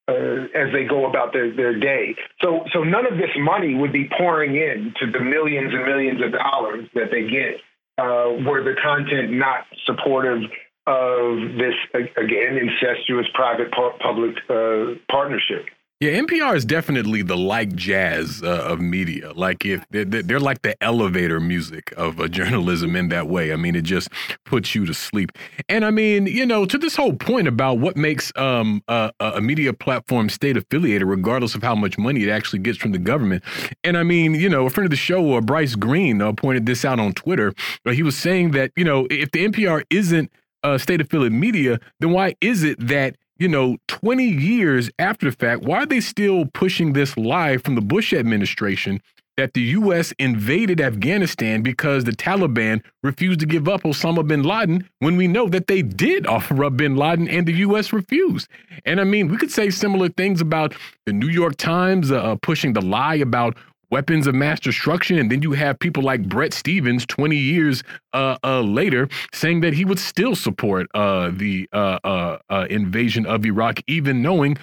as 0.06 0.70
they 0.72 0.84
go 0.84 1.08
about 1.08 1.32
their, 1.32 1.54
their 1.56 1.78
day. 1.78 2.14
So, 2.42 2.64
so 2.72 2.84
none 2.84 3.10
of 3.10 3.16
this 3.16 3.30
money 3.38 3.74
would 3.74 3.92
be 3.92 4.10
pouring 4.18 4.54
in 4.54 4.92
to 5.00 5.10
the 5.10 5.20
millions 5.20 5.72
and 5.72 5.84
millions 5.86 6.20
of 6.22 6.32
dollars 6.32 6.88
that 6.94 7.10
they 7.10 7.22
get 7.22 7.60
were 7.98 8.62
the 8.62 8.74
content 8.82 9.32
not 9.32 9.64
supportive 9.86 10.42
of 10.86 11.38
this, 11.56 11.74
again, 11.94 12.58
incestuous 12.58 13.26
private 13.34 13.70
public 13.72 14.36
uh, 14.50 14.94
partnership. 15.10 15.66
Yeah, 16.00 16.20
NPR 16.20 16.56
is 16.56 16.64
definitely 16.64 17.22
the 17.22 17.36
like 17.36 17.74
jazz 17.76 18.42
uh, 18.42 18.64
of 18.66 18.80
media. 18.80 19.32
Like 19.32 19.64
if 19.64 19.86
they're, 19.90 20.04
they're, 20.04 20.40
like 20.40 20.60
the 20.60 20.76
elevator 20.82 21.40
music 21.40 21.94
of 21.96 22.20
uh, 22.20 22.28
journalism 22.38 22.96
in 22.96 23.08
that 23.08 23.28
way. 23.28 23.52
I 23.52 23.56
mean, 23.56 23.76
it 23.76 23.84
just 23.84 24.08
puts 24.44 24.74
you 24.74 24.84
to 24.86 24.92
sleep. 24.92 25.32
And 25.68 25.84
I 25.84 25.90
mean, 25.90 26.26
you 26.26 26.44
know, 26.44 26.66
to 26.66 26.76
this 26.76 26.96
whole 26.96 27.14
point 27.14 27.48
about 27.48 27.78
what 27.78 27.96
makes 27.96 28.32
um, 28.36 28.82
a, 28.88 29.12
a 29.20 29.40
media 29.40 29.72
platform 29.72 30.28
state 30.28 30.56
affiliated, 30.56 31.06
regardless 31.06 31.54
of 31.54 31.62
how 31.62 31.76
much 31.76 31.96
money 31.96 32.24
it 32.24 32.28
actually 32.28 32.58
gets 32.58 32.76
from 32.76 32.92
the 32.92 32.98
government. 32.98 33.44
And 33.84 33.96
I 33.96 34.02
mean, 34.02 34.34
you 34.34 34.48
know, 34.50 34.66
a 34.66 34.70
friend 34.70 34.84
of 34.84 34.90
the 34.90 34.96
show, 34.96 35.34
uh, 35.34 35.40
Bryce 35.40 35.76
Greene, 35.76 36.20
uh, 36.20 36.32
pointed 36.32 36.66
this 36.66 36.84
out 36.84 36.98
on 36.98 37.14
Twitter. 37.14 37.54
he 37.90 38.02
was 38.02 38.18
saying 38.18 38.50
that 38.50 38.72
you 38.76 38.84
know, 38.84 39.06
if 39.10 39.30
the 39.30 39.48
NPR 39.48 39.84
isn't 39.90 40.30
uh, 40.64 40.78
state 40.78 41.00
affiliate 41.00 41.32
media, 41.32 41.78
then 42.00 42.10
why 42.10 42.34
is 42.40 42.64
it 42.64 42.84
that 42.88 43.16
you 43.36 43.48
know, 43.48 43.76
20 43.88 44.24
years 44.24 44.90
after 44.98 45.28
the 45.30 45.36
fact, 45.36 45.62
why 45.62 45.78
are 45.78 45.86
they 45.86 46.00
still 46.00 46.46
pushing 46.46 46.92
this 46.92 47.16
lie 47.16 47.56
from 47.56 47.74
the 47.74 47.80
Bush 47.80 48.12
administration 48.12 49.00
that 49.36 49.54
the 49.54 49.60
U.S. 49.62 50.12
invaded 50.18 50.80
Afghanistan 50.80 51.62
because 51.62 52.04
the 52.04 52.12
Taliban 52.12 52.82
refused 53.02 53.40
to 53.40 53.46
give 53.46 53.68
up 53.68 53.82
Osama 53.82 54.26
bin 54.26 54.44
Laden 54.44 54.88
when 55.00 55.16
we 55.16 55.26
know 55.26 55.48
that 55.48 55.66
they 55.66 55.82
did 55.82 56.26
offer 56.26 56.64
up 56.64 56.76
bin 56.76 56.96
Laden 56.96 57.28
and 57.28 57.46
the 57.46 57.54
U.S. 57.54 57.92
refused? 57.92 58.46
And 58.84 59.00
I 59.00 59.04
mean, 59.04 59.28
we 59.28 59.36
could 59.36 59.50
say 59.50 59.70
similar 59.70 60.08
things 60.08 60.40
about 60.40 60.74
the 61.04 61.12
New 61.12 61.28
York 61.28 61.56
Times 61.56 62.12
uh, 62.12 62.36
pushing 62.42 62.74
the 62.74 62.82
lie 62.82 63.16
about 63.16 63.56
weapons 63.90 64.26
of 64.26 64.34
mass 64.34 64.60
destruction. 64.60 65.18
And 65.18 65.30
then 65.30 65.42
you 65.42 65.52
have 65.52 65.78
people 65.78 66.02
like 66.02 66.28
Bret 66.28 66.52
Stephens 66.52 67.06
20 67.06 67.36
years 67.36 67.82
uh, 68.12 68.36
uh, 68.44 68.60
later 68.60 69.08
saying 69.32 69.60
that 69.60 69.74
he 69.74 69.84
would 69.84 69.98
still 69.98 70.34
support 70.34 70.86
uh, 70.94 71.30
the 71.32 71.68
uh, 71.72 71.98
uh, 72.04 72.38
uh, 72.48 72.66
invasion 72.70 73.26
of 73.26 73.44
Iraq, 73.44 73.80
even 73.86 74.22
knowing 74.22 74.56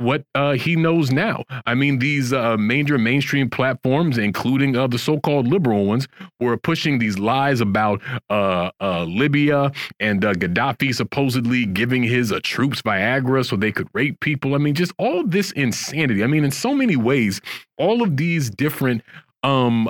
what 0.00 0.24
uh, 0.34 0.52
he 0.52 0.76
knows 0.76 1.10
now. 1.10 1.44
I 1.66 1.74
mean, 1.74 1.98
these 1.98 2.32
uh, 2.32 2.56
major 2.56 2.96
mainstream 2.96 3.50
platforms, 3.50 4.16
including 4.16 4.74
uh, 4.74 4.86
the 4.86 4.98
so-called 4.98 5.46
liberal 5.46 5.84
ones, 5.84 6.08
were 6.40 6.56
pushing 6.56 6.98
these 6.98 7.18
lies 7.18 7.60
about 7.60 8.00
uh, 8.30 8.70
uh, 8.80 9.04
Libya 9.04 9.72
and 10.00 10.24
uh, 10.24 10.32
Gaddafi 10.32 10.94
supposedly 10.94 11.66
giving 11.66 12.02
his 12.02 12.32
troops 12.42 12.80
Viagra 12.80 13.44
so 13.44 13.56
they 13.56 13.72
could 13.72 13.88
rape 13.92 14.18
people. 14.20 14.54
I 14.54 14.58
mean, 14.58 14.74
just 14.74 14.92
all 14.98 15.24
this 15.24 15.52
insanity. 15.52 16.24
I 16.24 16.26
mean, 16.26 16.44
in 16.44 16.50
so 16.50 16.74
many 16.74 16.96
ways, 16.96 17.40
all 17.76 18.02
of 18.02 18.16
these 18.16 18.48
different 18.48 19.02
um, 19.42 19.88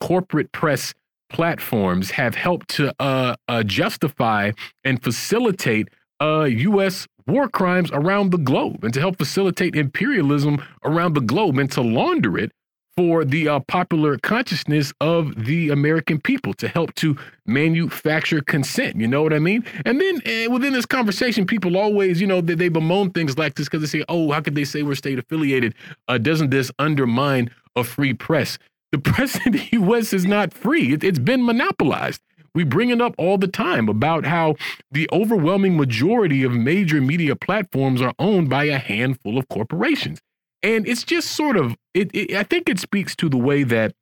corporate 0.00 0.52
press 0.52 0.94
platforms 1.28 2.12
have 2.12 2.36
helped 2.36 2.68
to 2.68 3.36
justify 3.64 4.52
and 4.84 5.02
facilitate 5.02 5.88
U.S 6.20 7.08
war 7.26 7.48
crimes 7.48 7.90
around 7.92 8.30
the 8.30 8.38
globe 8.38 8.84
and 8.84 8.94
to 8.94 9.00
help 9.00 9.18
facilitate 9.18 9.74
imperialism 9.74 10.62
around 10.84 11.14
the 11.14 11.20
globe 11.20 11.58
and 11.58 11.70
to 11.72 11.80
launder 11.80 12.38
it 12.38 12.52
for 12.96 13.24
the 13.24 13.46
uh, 13.46 13.60
popular 13.60 14.16
consciousness 14.18 14.92
of 15.00 15.44
the 15.44 15.68
American 15.68 16.18
people 16.18 16.54
to 16.54 16.66
help 16.66 16.94
to 16.94 17.16
manufacture 17.44 18.40
consent. 18.40 18.96
You 18.96 19.06
know 19.06 19.22
what 19.22 19.34
I 19.34 19.38
mean? 19.38 19.64
And 19.84 20.00
then 20.00 20.16
uh, 20.26 20.50
within 20.50 20.72
this 20.72 20.86
conversation, 20.86 21.46
people 21.46 21.76
always, 21.76 22.20
you 22.20 22.26
know, 22.26 22.40
they, 22.40 22.54
they 22.54 22.70
bemoan 22.70 23.10
things 23.10 23.36
like 23.36 23.54
this 23.54 23.66
because 23.66 23.82
they 23.82 23.98
say, 23.98 24.04
oh, 24.08 24.32
how 24.32 24.40
could 24.40 24.54
they 24.54 24.64
say 24.64 24.82
we're 24.82 24.94
state 24.94 25.18
affiliated? 25.18 25.74
Uh, 26.08 26.16
doesn't 26.16 26.50
this 26.50 26.70
undermine 26.78 27.50
a 27.74 27.84
free 27.84 28.14
press? 28.14 28.58
The 28.92 28.98
press 29.12 29.44
in 29.44 29.52
the 29.52 29.68
U.S. 29.72 30.14
is 30.14 30.24
not 30.24 30.54
free. 30.54 30.94
It, 30.94 31.04
it's 31.04 31.18
been 31.18 31.44
monopolized. 31.44 32.22
We 32.56 32.64
bring 32.64 32.88
it 32.88 33.02
up 33.02 33.14
all 33.18 33.36
the 33.36 33.48
time 33.48 33.86
about 33.86 34.24
how 34.24 34.56
the 34.90 35.06
overwhelming 35.12 35.76
majority 35.76 36.42
of 36.42 36.52
major 36.52 37.02
media 37.02 37.36
platforms 37.36 38.00
are 38.00 38.14
owned 38.18 38.48
by 38.48 38.64
a 38.64 38.78
handful 38.78 39.36
of 39.36 39.46
corporations. 39.50 40.22
And 40.62 40.88
it's 40.88 41.02
just 41.02 41.32
sort 41.32 41.58
of, 41.58 41.76
it, 41.92 42.10
it, 42.14 42.32
I 42.34 42.44
think 42.44 42.70
it 42.70 42.78
speaks 42.78 43.14
to 43.16 43.28
the 43.28 43.36
way 43.36 43.62
that 43.64 43.94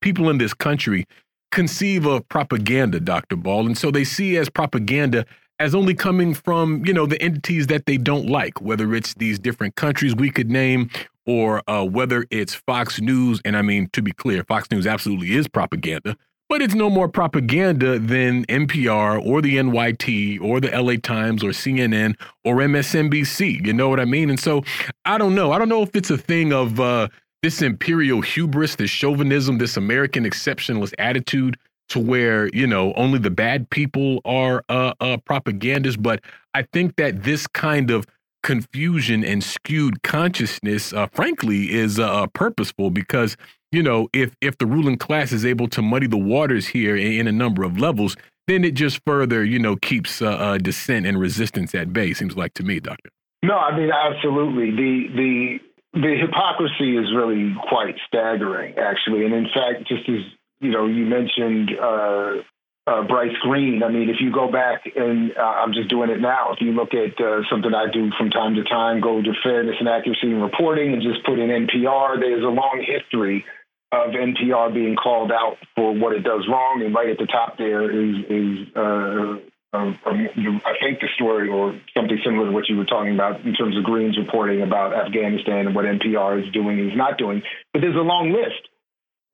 people 0.00 0.30
in 0.30 0.38
this 0.38 0.54
country 0.54 1.04
conceive 1.52 2.06
of 2.06 2.26
propaganda, 2.30 2.98
Dr. 2.98 3.36
Ball. 3.36 3.66
And 3.66 3.76
so 3.76 3.90
they 3.90 4.04
see 4.04 4.38
as 4.38 4.48
propaganda 4.48 5.26
as 5.58 5.74
only 5.74 5.92
coming 5.92 6.32
from, 6.32 6.82
you 6.86 6.94
know, 6.94 7.04
the 7.04 7.20
entities 7.20 7.66
that 7.66 7.84
they 7.84 7.98
don't 7.98 8.26
like, 8.26 8.58
whether 8.62 8.94
it's 8.94 9.12
these 9.12 9.38
different 9.38 9.74
countries 9.74 10.16
we 10.16 10.30
could 10.30 10.50
name 10.50 10.88
or 11.26 11.62
uh, 11.68 11.84
whether 11.84 12.24
it's 12.30 12.54
Fox 12.54 13.02
News. 13.02 13.42
And 13.44 13.54
I 13.54 13.60
mean, 13.60 13.90
to 13.92 14.00
be 14.00 14.12
clear, 14.12 14.44
Fox 14.44 14.70
News 14.70 14.86
absolutely 14.86 15.34
is 15.34 15.46
propaganda. 15.46 16.16
But 16.48 16.62
it's 16.62 16.74
no 16.74 16.88
more 16.88 17.08
propaganda 17.08 17.98
than 17.98 18.44
NPR 18.46 19.24
or 19.24 19.42
the 19.42 19.56
NYT 19.56 20.40
or 20.40 20.60
the 20.60 20.68
LA 20.68 20.94
Times 21.02 21.42
or 21.42 21.48
CNN 21.48 22.14
or 22.44 22.56
MSNBC. 22.56 23.66
You 23.66 23.72
know 23.72 23.88
what 23.88 23.98
I 23.98 24.04
mean? 24.04 24.30
And 24.30 24.38
so 24.38 24.62
I 25.04 25.18
don't 25.18 25.34
know. 25.34 25.50
I 25.50 25.58
don't 25.58 25.68
know 25.68 25.82
if 25.82 25.96
it's 25.96 26.10
a 26.10 26.18
thing 26.18 26.52
of 26.52 26.78
uh, 26.78 27.08
this 27.42 27.62
imperial 27.62 28.20
hubris, 28.20 28.76
this 28.76 28.90
chauvinism, 28.90 29.58
this 29.58 29.76
American 29.76 30.24
exceptionalist 30.24 30.94
attitude 30.98 31.56
to 31.88 31.98
where, 32.00 32.48
you 32.48 32.66
know, 32.66 32.92
only 32.94 33.18
the 33.18 33.30
bad 33.30 33.68
people 33.70 34.20
are 34.24 34.64
uh, 34.68 34.94
uh, 35.00 35.16
propagandists. 35.18 35.96
But 35.96 36.20
I 36.54 36.62
think 36.62 36.96
that 36.96 37.24
this 37.24 37.46
kind 37.46 37.90
of 37.90 38.06
confusion 38.42 39.24
and 39.24 39.42
skewed 39.42 40.02
consciousness, 40.02 40.92
uh, 40.92 41.06
frankly, 41.08 41.72
is 41.72 41.98
uh, 41.98 42.26
purposeful 42.28 42.90
because 42.90 43.36
you 43.72 43.82
know, 43.82 44.08
if 44.12 44.34
if 44.40 44.58
the 44.58 44.66
ruling 44.66 44.96
class 44.96 45.32
is 45.32 45.44
able 45.44 45.68
to 45.68 45.82
muddy 45.82 46.06
the 46.06 46.16
waters 46.16 46.66
here 46.66 46.96
in, 46.96 47.12
in 47.12 47.26
a 47.26 47.32
number 47.32 47.62
of 47.62 47.78
levels, 47.78 48.16
then 48.46 48.64
it 48.64 48.74
just 48.74 49.00
further, 49.04 49.44
you 49.44 49.58
know, 49.58 49.76
keeps 49.76 50.22
uh, 50.22 50.28
uh, 50.28 50.58
dissent 50.58 51.04
and 51.04 51.18
resistance 51.18 51.74
at 51.74 51.92
bay. 51.92 52.14
Seems 52.14 52.36
like 52.36 52.54
to 52.54 52.62
me, 52.62 52.80
Doctor. 52.80 53.10
No, 53.42 53.58
I 53.58 53.76
mean 53.76 53.90
absolutely. 53.90 54.70
The 54.70 55.08
the 55.14 56.00
the 56.00 56.16
hypocrisy 56.20 56.96
is 56.96 57.12
really 57.14 57.54
quite 57.68 57.96
staggering, 58.06 58.74
actually. 58.78 59.24
And 59.24 59.34
in 59.34 59.46
fact, 59.52 59.88
just 59.88 60.08
as 60.08 60.22
you 60.60 60.70
know, 60.70 60.86
you 60.86 61.04
mentioned 61.04 61.70
uh, 61.78 62.42
uh, 62.86 63.02
Bryce 63.02 63.34
Greene. 63.42 63.82
I 63.82 63.88
mean, 63.88 64.08
if 64.08 64.16
you 64.20 64.32
go 64.32 64.50
back 64.50 64.82
and 64.94 65.32
uh, 65.36 65.42
I'm 65.42 65.72
just 65.72 65.90
doing 65.90 66.10
it 66.10 66.20
now. 66.20 66.52
If 66.52 66.60
you 66.60 66.72
look 66.72 66.94
at 66.94 67.18
uh, 67.20 67.42
something 67.50 67.74
I 67.74 67.90
do 67.92 68.10
from 68.16 68.30
time 68.30 68.54
to 68.54 68.64
time, 68.64 69.00
go 69.00 69.20
to 69.20 69.32
fairness 69.42 69.76
and 69.80 69.88
accuracy 69.88 70.30
in 70.30 70.40
reporting, 70.40 70.92
and 70.92 71.02
just 71.02 71.24
put 71.26 71.38
in 71.38 71.50
NPR. 71.50 72.20
There's 72.20 72.44
a 72.44 72.54
long 72.54 72.84
history 72.86 73.44
of 73.92 74.10
NPR 74.10 74.72
being 74.72 74.96
called 74.96 75.32
out 75.32 75.56
for 75.74 75.94
what 75.94 76.12
it 76.12 76.22
does 76.22 76.46
wrong, 76.48 76.82
and 76.84 76.94
right 76.94 77.10
at 77.10 77.18
the 77.18 77.26
top 77.26 77.58
there 77.58 77.90
is 77.90 78.16
is 78.30 78.76
uh, 78.76 79.42
um, 79.72 79.98
I 80.06 80.74
think 80.80 81.00
the 81.00 81.08
story 81.16 81.48
or 81.48 81.78
something 81.94 82.18
similar 82.24 82.46
to 82.46 82.52
what 82.52 82.68
you 82.68 82.76
were 82.76 82.86
talking 82.86 83.14
about 83.14 83.40
in 83.44 83.52
terms 83.54 83.76
of 83.76 83.84
Greene's 83.84 84.16
reporting 84.16 84.62
about 84.62 84.94
Afghanistan 84.94 85.66
and 85.66 85.74
what 85.74 85.84
NPR 85.84 86.46
is 86.46 86.52
doing 86.52 86.78
and 86.78 86.92
is 86.92 86.96
not 86.96 87.18
doing. 87.18 87.42
But 87.72 87.82
there's 87.82 87.96
a 87.96 88.06
long 88.06 88.32
list. 88.32 88.68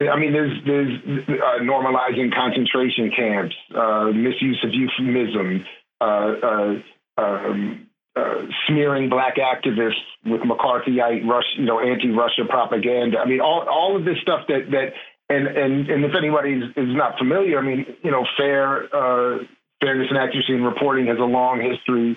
I 0.09 0.19
mean, 0.19 0.33
there's 0.33 0.53
there's 0.67 0.99
uh, 1.29 1.63
normalizing 1.63 2.35
concentration 2.35 3.11
camps, 3.15 3.55
uh, 3.75 4.11
misuse 4.15 4.59
of 4.65 4.71
euphemism, 4.73 5.65
uh, 6.01 6.05
uh 6.05 6.75
um, 7.19 7.87
uh, 8.17 8.47
smearing 8.67 9.09
black 9.09 9.37
activists 9.37 10.05
with 10.25 10.41
McCarthyite, 10.43 11.27
Rush, 11.27 11.45
you 11.57 11.65
know, 11.65 11.81
anti-Russia 11.81 12.45
propaganda. 12.49 13.19
I 13.19 13.27
mean, 13.27 13.41
all 13.41 13.67
all 13.69 13.97
of 13.97 14.05
this 14.05 14.17
stuff 14.23 14.47
that 14.49 14.71
that 14.71 14.93
and 15.29 15.47
and 15.47 15.89
and 15.89 16.05
if 16.05 16.13
anybody 16.17 16.53
is, 16.55 16.65
is 16.77 16.95
not 16.95 17.19
familiar, 17.19 17.59
I 17.59 17.63
mean, 17.63 17.87
you 18.03 18.11
know, 18.11 18.27
fair 18.37 18.85
uh, 18.95 19.39
fairness 19.81 20.09
and 20.11 20.19
accuracy 20.19 20.55
in 20.55 20.63
reporting 20.63 21.07
has 21.07 21.19
a 21.19 21.25
long 21.25 21.61
history 21.61 22.17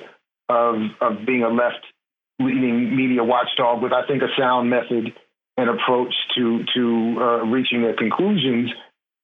of 0.50 0.76
of 1.02 1.26
being 1.26 1.44
a 1.44 1.50
left 1.50 1.86
leaning 2.40 2.96
media 2.96 3.24
watchdog 3.24 3.82
with, 3.82 3.94
I 3.94 4.06
think, 4.08 4.22
a 4.22 4.28
sound 4.38 4.70
method 4.70 5.14
and 5.58 5.70
approach 5.70 6.14
to 6.36 6.64
to 6.74 7.18
uh, 7.20 7.46
reaching 7.46 7.82
their 7.82 7.96
conclusions. 7.96 8.72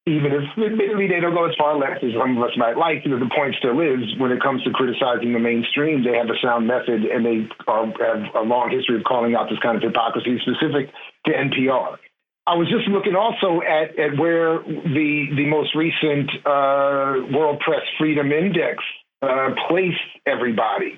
Even 0.08 0.34
if 0.34 0.42
admittedly 0.58 1.08
they 1.08 1.20
don't 1.20 1.36
go 1.36 1.46
as 1.46 1.54
far 1.60 1.78
left 1.78 2.04
as 2.04 2.10
some 2.18 2.36
of 2.36 2.42
us 2.42 2.58
might 2.58 2.76
like, 2.76 3.06
know, 3.06 3.20
the 3.20 3.30
point 3.30 3.54
still 3.60 3.78
is 3.80 4.02
when 4.18 4.32
it 4.32 4.42
comes 4.42 4.64
to 4.64 4.72
criticizing 4.72 5.32
the 5.32 5.38
mainstream, 5.38 6.04
they 6.04 6.18
have 6.18 6.26
a 6.26 6.40
sound 6.42 6.66
method 6.66 7.06
and 7.06 7.22
they 7.22 7.46
are, 7.68 7.86
have 7.86 8.34
a 8.34 8.42
long 8.42 8.74
history 8.74 8.98
of 8.98 9.04
calling 9.04 9.36
out 9.36 9.46
this 9.46 9.62
kind 9.62 9.78
of 9.78 9.84
hypocrisy 9.84 10.42
specific 10.42 10.90
to 11.28 11.32
NPR. 11.32 12.02
I 12.48 12.56
was 12.56 12.68
just 12.68 12.90
looking 12.90 13.14
also 13.14 13.62
at, 13.62 13.94
at 14.00 14.18
where 14.18 14.58
the 14.66 15.30
the 15.38 15.46
most 15.46 15.76
recent 15.76 16.34
uh, 16.50 17.30
World 17.30 17.62
Press 17.62 17.86
Freedom 18.00 18.32
Index 18.32 18.82
uh, 19.22 19.54
placed 19.70 20.02
everybody 20.26 20.98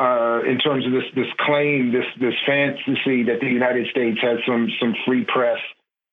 uh, 0.00 0.40
in 0.48 0.58
terms 0.58 0.86
of 0.86 0.92
this 0.92 1.04
this 1.14 1.30
claim, 1.40 1.92
this 1.92 2.08
this 2.18 2.34
fantasy 2.46 3.24
that 3.24 3.38
the 3.40 3.46
United 3.46 3.86
States 3.90 4.18
has 4.22 4.38
some 4.46 4.68
some 4.80 4.94
free 5.06 5.26
press, 5.28 5.58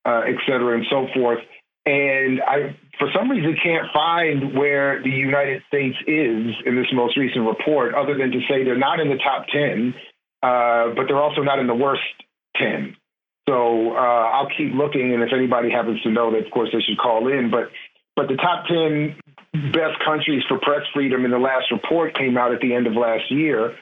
uh, 0.06 0.24
et 0.28 0.36
cetera, 0.46 0.76
and 0.76 0.86
so 0.90 1.08
forth. 1.16 1.40
And 1.86 2.42
I, 2.42 2.76
for 3.00 3.08
some 3.16 3.32
reason, 3.32 3.56
can't 3.64 3.88
find 3.94 4.54
where 4.60 5.02
the 5.02 5.10
United 5.10 5.64
States 5.70 5.96
is 6.06 6.54
in 6.66 6.76
this 6.76 6.88
most 6.92 7.16
recent 7.16 7.48
report, 7.48 7.96
other 7.96 8.18
than 8.18 8.32
to 8.32 8.40
say 8.50 8.66
they're 8.66 8.78
not 8.78 9.00
in 9.00 9.08
the 9.08 9.18
top 9.24 9.48
ten, 9.48 9.94
uh, 10.44 10.92
but 10.94 11.08
they're 11.08 11.22
also 11.22 11.42
not 11.42 11.60
in 11.60 11.68
the 11.68 11.76
worst 11.76 12.04
ten. 12.58 12.98
So 13.48 13.96
uh, 13.96 14.26
I'll 14.36 14.52
keep 14.58 14.74
looking, 14.74 15.14
and 15.14 15.24
if 15.24 15.30
anybody 15.32 15.72
happens 15.72 16.02
to 16.02 16.12
know 16.12 16.32
that, 16.32 16.46
of 16.46 16.52
course, 16.52 16.70
they 16.74 16.82
should 16.82 16.98
call 16.98 17.30
in. 17.32 17.50
But 17.50 17.72
but 18.18 18.28
the 18.28 18.36
top 18.36 18.66
ten 18.68 19.16
best 19.72 20.04
countries 20.06 20.44
for 20.48 20.60
press 20.60 20.82
freedom 20.94 21.26
in 21.26 21.32
the 21.32 21.40
last 21.40 21.72
report 21.72 22.16
came 22.16 22.38
out 22.38 22.54
at 22.54 22.62
the 22.62 22.74
end 22.74 22.88
of 22.88 22.94
last 22.94 23.32
year 23.32 23.76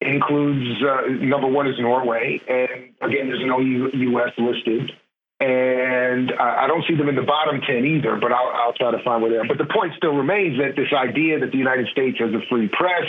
includes 0.00 0.82
uh, 0.82 1.08
number 1.20 1.46
one 1.46 1.66
is 1.66 1.78
Norway, 1.78 2.40
and 2.48 2.94
again, 3.02 3.28
there's 3.28 3.44
no 3.44 3.60
U- 3.60 3.90
U.S. 3.92 4.32
listed, 4.38 4.92
and 5.40 6.32
I 6.32 6.66
don't 6.66 6.84
see 6.88 6.96
them 6.96 7.08
in 7.08 7.16
the 7.16 7.22
bottom 7.22 7.60
ten 7.60 7.84
either. 7.84 8.16
But 8.20 8.32
I'll, 8.32 8.48
I'll 8.48 8.72
try 8.72 8.90
to 8.90 9.02
find 9.04 9.22
where 9.22 9.30
they 9.30 9.36
are. 9.36 9.46
But 9.46 9.58
the 9.58 9.72
point 9.72 9.92
still 9.96 10.14
remains 10.14 10.58
that 10.58 10.76
this 10.76 10.92
idea 10.96 11.38
that 11.40 11.52
the 11.52 11.58
United 11.58 11.88
States 11.88 12.18
has 12.18 12.32
a 12.32 12.40
free 12.48 12.68
press 12.68 13.04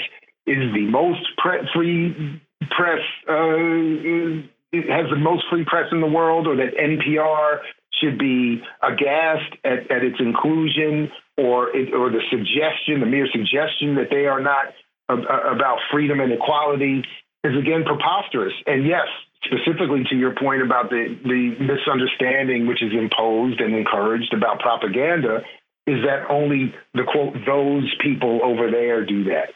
is 0.46 0.74
the 0.74 0.88
most 0.90 1.22
pre- 1.38 1.68
free 1.74 2.42
press. 2.70 3.00
Uh, 3.28 4.48
has 4.72 5.10
the 5.12 5.20
most 5.20 5.44
free 5.50 5.66
press 5.66 5.88
in 5.92 6.00
the 6.00 6.08
world, 6.08 6.48
or 6.48 6.56
that 6.56 6.76
NPR 6.78 7.60
should 8.02 8.18
be 8.18 8.62
aghast 8.82 9.52
at, 9.66 9.92
at 9.92 10.04
its 10.04 10.16
inclusion 10.20 11.12
or 11.38 11.76
it, 11.76 11.94
or 11.94 12.10
the 12.10 12.22
suggestion, 12.30 13.00
the 13.00 13.06
mere 13.06 13.28
suggestion 13.32 13.96
that 13.96 14.10
they 14.10 14.26
are 14.26 14.42
not 14.42 14.74
about 15.10 15.80
freedom 15.92 16.20
and 16.20 16.32
equality 16.32 17.04
is 17.44 17.58
again 17.58 17.84
preposterous. 17.84 18.54
And 18.66 18.86
yes, 18.86 19.08
specifically 19.44 20.04
to 20.10 20.16
your 20.16 20.36
point 20.36 20.62
about 20.62 20.90
the 20.90 21.18
the 21.24 21.56
misunderstanding 21.60 22.68
which 22.68 22.82
is 22.82 22.94
imposed 22.94 23.60
and 23.60 23.76
encouraged 23.76 24.34
about 24.34 24.60
propaganda 24.60 25.44
is 25.88 26.04
that 26.06 26.30
only 26.30 26.74
the 26.94 27.04
quote 27.04 27.34
those 27.46 27.94
people 28.02 28.42
over 28.44 28.70
there 28.70 29.06
do 29.06 29.26
that, 29.26 29.50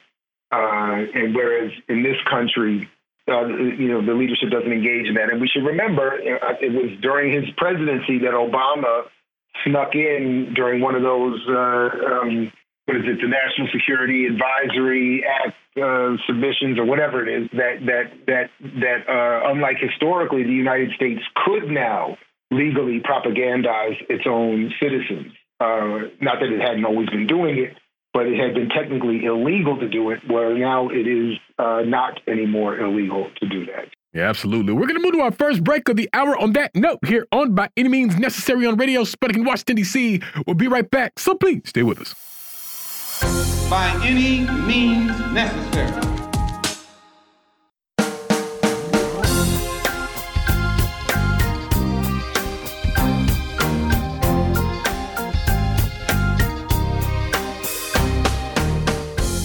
uh, 0.52 1.06
and 1.14 1.36
whereas 1.36 1.72
in 1.88 2.04
this 2.04 2.18
country 2.30 2.90
uh, 3.28 3.48
you 3.48 3.88
know, 3.88 4.06
the 4.06 4.14
leadership 4.14 4.52
doesn't 4.52 4.72
engage 4.72 5.08
in 5.08 5.16
that. 5.16 5.32
And 5.32 5.42
we 5.42 5.48
should 5.48 5.66
remember 5.66 6.14
uh, 6.14 6.54
it 6.62 6.72
was 6.72 6.92
during 7.02 7.34
his 7.34 7.50
presidency 7.58 8.20
that 8.20 8.34
Obama 8.34 9.06
snuck 9.64 9.96
in 9.96 10.54
during 10.56 10.82
one 10.82 10.96
of 10.96 11.02
those, 11.02 11.40
uh, 11.48 11.54
um, 11.54 12.52
what 12.86 12.98
is 12.98 13.04
it, 13.06 13.22
the 13.22 13.28
National 13.28 13.68
Security 13.74 14.26
Advisory 14.26 15.24
Act 15.24 15.56
uh, 15.82 16.18
submissions 16.28 16.78
or 16.78 16.86
whatever 16.86 17.28
it 17.28 17.44
is, 17.44 17.50
that, 17.54 17.86
that, 17.86 18.12
that, 18.28 18.50
that 18.62 19.10
uh, 19.10 19.52
unlike 19.52 19.78
historically, 19.80 20.44
the 20.44 20.50
United 20.50 20.92
States 20.96 21.22
could 21.46 21.68
now 21.68 22.18
legally 22.52 23.02
propagandize 23.02 23.98
its 24.10 24.26
own 24.28 24.72
citizens. 24.82 25.34
Uh, 25.60 26.12
not 26.22 26.40
that 26.40 26.52
it 26.52 26.62
hadn't 26.62 26.86
always 26.86 27.10
been 27.10 27.28
doing 27.28 27.58
it, 27.58 27.78
but 28.14 28.28
it 28.28 28.38
had 28.38 28.54
been 28.54 28.70
technically 28.70 29.26
illegal 29.26 29.78
to 29.80 29.90
do 29.90 30.12
it, 30.12 30.20
where 30.28 30.58
now 30.58 30.90
it 30.90 31.08
is 31.08 31.38
uh, 31.58 31.82
not 31.86 32.20
anymore 32.28 32.80
illegal 32.80 33.30
to 33.40 33.50
do 33.50 33.66
that. 33.66 33.88
Yeah, 34.16 34.30
absolutely. 34.30 34.72
We're 34.72 34.88
going 34.88 34.96
to 34.96 35.02
move 35.02 35.12
to 35.12 35.20
our 35.20 35.32
first 35.34 35.62
break 35.62 35.90
of 35.90 35.98
the 35.98 36.10
hour 36.14 36.38
on 36.38 36.54
that 36.54 36.74
note 36.74 37.00
here 37.06 37.28
on 37.34 37.54
By 37.54 37.68
Any 37.76 37.90
Means 37.90 38.18
Necessary 38.18 38.66
on 38.66 38.78
Radio 38.78 39.02
Sputnik 39.02 39.36
in 39.36 39.44
Washington, 39.44 39.76
D.C. 39.76 40.22
We'll 40.48 40.54
be 40.54 40.70
right 40.70 40.90
back, 40.90 41.20
so 41.20 41.36
please 41.36 41.64
stay 41.66 41.84
with 41.84 42.00
us. 42.00 42.16
By 43.70 43.90
any 44.06 44.50
means 44.62 45.20
necessary. 45.34 45.92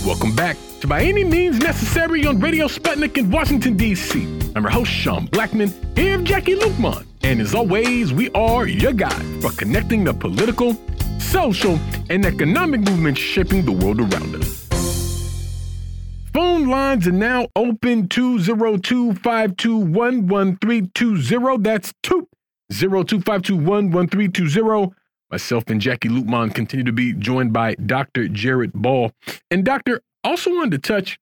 Welcome 0.06 0.36
back 0.36 0.56
to 0.80 0.86
By 0.86 1.02
Any 1.02 1.24
Means 1.24 1.58
Necessary 1.58 2.26
on 2.26 2.40
Radio 2.40 2.66
Sputnik 2.66 3.18
in 3.18 3.30
Washington, 3.30 3.76
D.C. 3.76 4.22
I'm 4.56 4.62
your 4.62 4.70
host, 4.70 4.90
Sean 4.90 5.28
Blackmon, 5.28 5.70
here 5.96 6.16
with 6.16 6.26
Jacquie 6.26 6.58
Luqman. 6.58 7.06
And 7.22 7.40
as 7.40 7.54
always, 7.54 8.14
we 8.14 8.30
are 8.30 8.66
your 8.66 8.94
guide 8.94 9.42
for 9.42 9.50
connecting 9.52 10.04
the 10.04 10.14
political, 10.14 10.74
social, 11.18 11.78
and 12.08 12.24
economic 12.24 12.80
movements 12.80 13.20
shaping 13.20 13.64
the 13.66 13.72
world 13.72 14.00
around 14.00 14.36
us. 14.36 14.68
Phone 16.32 16.68
lines 16.68 17.06
are 17.06 17.12
now 17.12 17.48
open 17.56 18.08
202 18.08 19.14
521 19.14 20.28
1320. 20.28 21.62
That's 21.62 21.92
202 22.02 23.18
521 23.18 23.90
1320. 23.90 24.94
Myself 25.30 25.64
and 25.68 25.80
Jacquie 25.80 26.08
Luqman 26.08 26.54
continue 26.54 26.84
to 26.84 26.92
be 26.92 27.12
joined 27.12 27.52
by 27.52 27.74
Dr. 27.74 28.28
Jared 28.28 28.72
Ball. 28.72 29.12
And 29.50 29.64
Doctor, 29.64 30.00
also 30.24 30.50
wanted 30.50 30.82
to 30.82 30.92
touch, 30.92 31.18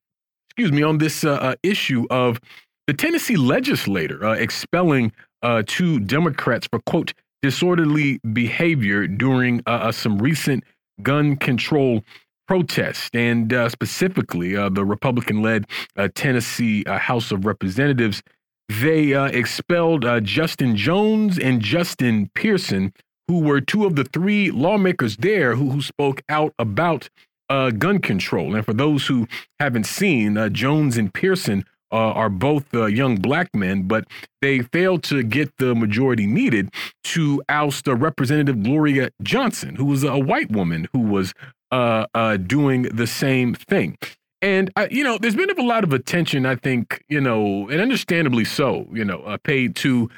excuse 0.51 0.73
me, 0.73 0.83
on 0.83 0.99
this 0.99 1.25
uh, 1.25 1.33
uh, 1.33 1.55
issue 1.63 2.07
of 2.11 2.41
the 2.87 2.95
Tennessee 2.95 3.37
legislator 3.37 4.25
uh, 4.25 4.33
expelling 4.33 5.13
uh, 5.43 5.63
two 5.67 6.01
Democrats 6.01 6.67
for, 6.71 6.81
quote, 6.81 7.13
disorderly 7.43 8.19
behavior 8.33 9.07
during 9.07 9.61
uh, 9.67 9.71
uh, 9.71 9.93
some 9.93 10.19
recent 10.19 10.65
gun 11.03 11.37
control 11.37 12.03
protests. 12.49 13.11
And 13.13 13.55
specifically, 13.71 14.55
the 14.55 14.85
Republican 14.85 15.43
led 15.43 15.67
Tennessee 16.15 16.83
House 16.87 17.31
of 17.31 17.45
Representatives. 17.45 18.23
They 18.71 19.13
expelled 19.31 20.07
Justin 20.25 20.75
Jones 20.75 21.39
and 21.39 21.61
Justin 21.61 22.31
Pearson 22.35 22.95
who 23.29 23.41
were 23.41 23.61
two 23.61 23.85
of 23.85 23.95
the 23.95 24.05
three 24.05 24.51
lawmakers 24.51 25.19
there 25.19 25.55
who, 25.55 25.71
who 25.71 25.83
spoke 25.83 26.23
out 26.29 26.55
about 26.59 27.09
uh, 27.49 27.71
gun 27.71 27.99
control. 27.99 28.55
And 28.55 28.65
for 28.65 28.73
those 28.73 29.07
who 29.07 29.27
haven't 29.59 29.85
seen, 29.85 30.37
uh, 30.37 30.49
Jones 30.49 30.97
and 30.97 31.13
Pearson 31.13 31.65
uh, 31.91 31.97
are 31.97 32.29
both 32.29 32.73
uh, 32.75 32.87
young 32.87 33.17
black 33.17 33.55
men, 33.55 33.83
but 33.83 34.05
they 34.43 34.61
failed 34.61 35.03
to 35.05 35.23
get 35.23 35.57
the 35.59 35.75
majority 35.75 36.27
needed 36.27 36.71
to 37.05 37.43
oust 37.49 37.87
Representative 37.87 38.63
Gloria 38.63 39.11
Johnson, 39.23 39.77
who 39.77 39.87
was 39.87 40.05
a 40.05 40.19
white 40.19 40.51
woman 40.51 40.89
who 40.93 41.01
was 41.01 41.33
uh, 41.71 42.07
uh, 42.15 42.37
doing 42.37 42.83
the 42.83 43.07
same 43.07 43.55
thing. 43.55 43.97
And 44.41 44.71
you 44.91 45.03
know, 45.03 45.19
there's 45.19 45.35
been 45.35 45.51
a 45.51 45.63
lot 45.63 45.83
of 45.83 45.93
attention, 45.93 46.47
I 46.47 46.55
think, 46.55 47.03
you 47.09 47.21
know, 47.21 47.69
and 47.69 47.81
understandably 47.81 48.45
so, 48.45 48.87
you 48.93 49.05
know, 49.05 49.37
paid 49.43 49.75
to 49.77 50.09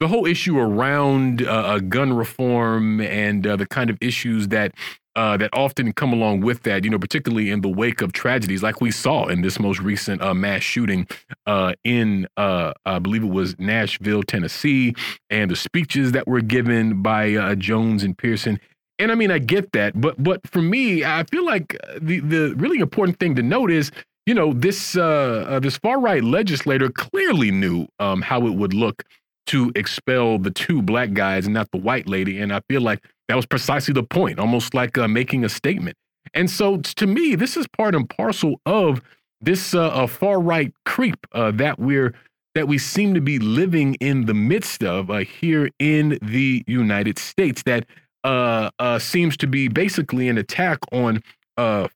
the 0.00 0.08
whole 0.08 0.26
issue 0.26 0.58
around 0.58 1.42
uh, 1.42 1.50
uh, 1.50 1.78
gun 1.80 2.12
reform 2.12 3.00
and 3.00 3.46
uh, 3.46 3.56
the 3.56 3.66
kind 3.66 3.90
of 3.90 3.98
issues 4.00 4.48
that 4.48 4.72
uh, 5.18 5.36
that 5.36 5.50
often 5.52 5.92
come 5.92 6.12
along 6.12 6.42
with 6.42 6.62
that, 6.62 6.84
you 6.84 6.90
know, 6.90 6.98
particularly 6.98 7.50
in 7.50 7.60
the 7.60 7.68
wake 7.68 8.00
of 8.00 8.12
tragedies 8.12 8.62
like 8.62 8.80
we 8.80 8.92
saw 8.92 9.26
in 9.26 9.42
this 9.42 9.58
most 9.58 9.80
recent 9.80 10.22
uh, 10.22 10.32
mass 10.32 10.62
shooting 10.62 11.08
uh, 11.44 11.72
in, 11.82 12.28
I 12.36 12.98
believe 13.02 13.24
it 13.24 13.30
was 13.30 13.58
Nashville, 13.58 14.22
Tennessee, 14.22 14.94
and 15.28 15.50
the 15.50 15.56
speeches 15.56 16.12
that 16.12 16.28
were 16.28 16.40
given 16.40 17.02
by 17.02 17.56
Jones 17.56 18.04
and 18.04 18.16
Pearson. 18.16 18.60
And 19.00 19.10
I 19.10 19.16
mean, 19.16 19.32
I 19.32 19.40
get 19.40 19.72
that, 19.72 20.00
but 20.00 20.22
but 20.22 20.46
for 20.46 20.62
me, 20.62 21.04
I 21.04 21.24
feel 21.24 21.44
like 21.44 21.76
the 22.00 22.20
the 22.20 22.54
really 22.56 22.78
important 22.78 23.18
thing 23.18 23.34
to 23.34 23.42
note 23.42 23.72
is, 23.72 23.90
you 24.24 24.34
know, 24.34 24.52
this 24.52 24.92
this 24.92 25.78
far 25.78 25.98
right 25.98 26.22
legislator 26.22 26.90
clearly 26.90 27.50
knew 27.50 27.88
um, 27.98 28.22
how 28.22 28.46
it 28.46 28.54
would 28.54 28.72
look 28.72 29.02
to 29.48 29.72
expel 29.74 30.38
the 30.38 30.50
two 30.50 30.82
black 30.82 31.12
guys 31.12 31.46
and 31.46 31.54
not 31.54 31.70
the 31.72 31.78
white 31.78 32.06
lady. 32.06 32.40
And 32.40 32.52
I 32.52 32.60
feel 32.68 32.80
like 32.80 33.02
that 33.28 33.34
was 33.34 33.46
precisely 33.46 33.92
the 33.92 34.02
point, 34.02 34.38
almost 34.38 34.74
like 34.74 34.96
uh, 34.96 35.08
making 35.08 35.44
a 35.44 35.48
statement. 35.48 35.96
And 36.34 36.50
so 36.50 36.78
to 36.78 37.06
me, 37.06 37.34
this 37.34 37.56
is 37.56 37.66
part 37.68 37.94
and 37.94 38.08
parcel 38.08 38.60
of 38.66 39.00
this 39.40 39.74
uh, 39.74 40.06
far 40.06 40.40
right 40.40 40.72
creep 40.84 41.26
uh, 41.32 41.50
that 41.52 41.78
we're 41.78 42.14
that 42.54 42.66
we 42.66 42.76
seem 42.78 43.14
to 43.14 43.20
be 43.20 43.38
living 43.38 43.94
in 43.96 44.24
the 44.24 44.34
midst 44.34 44.82
of 44.82 45.10
uh, 45.10 45.18
here 45.18 45.70
in 45.78 46.18
the 46.20 46.64
United 46.66 47.18
States. 47.18 47.62
That 47.62 47.86
uh, 48.24 48.98
seems 48.98 49.36
to 49.38 49.46
be 49.46 49.68
basically 49.68 50.28
an 50.28 50.38
attack 50.38 50.78
on 50.92 51.22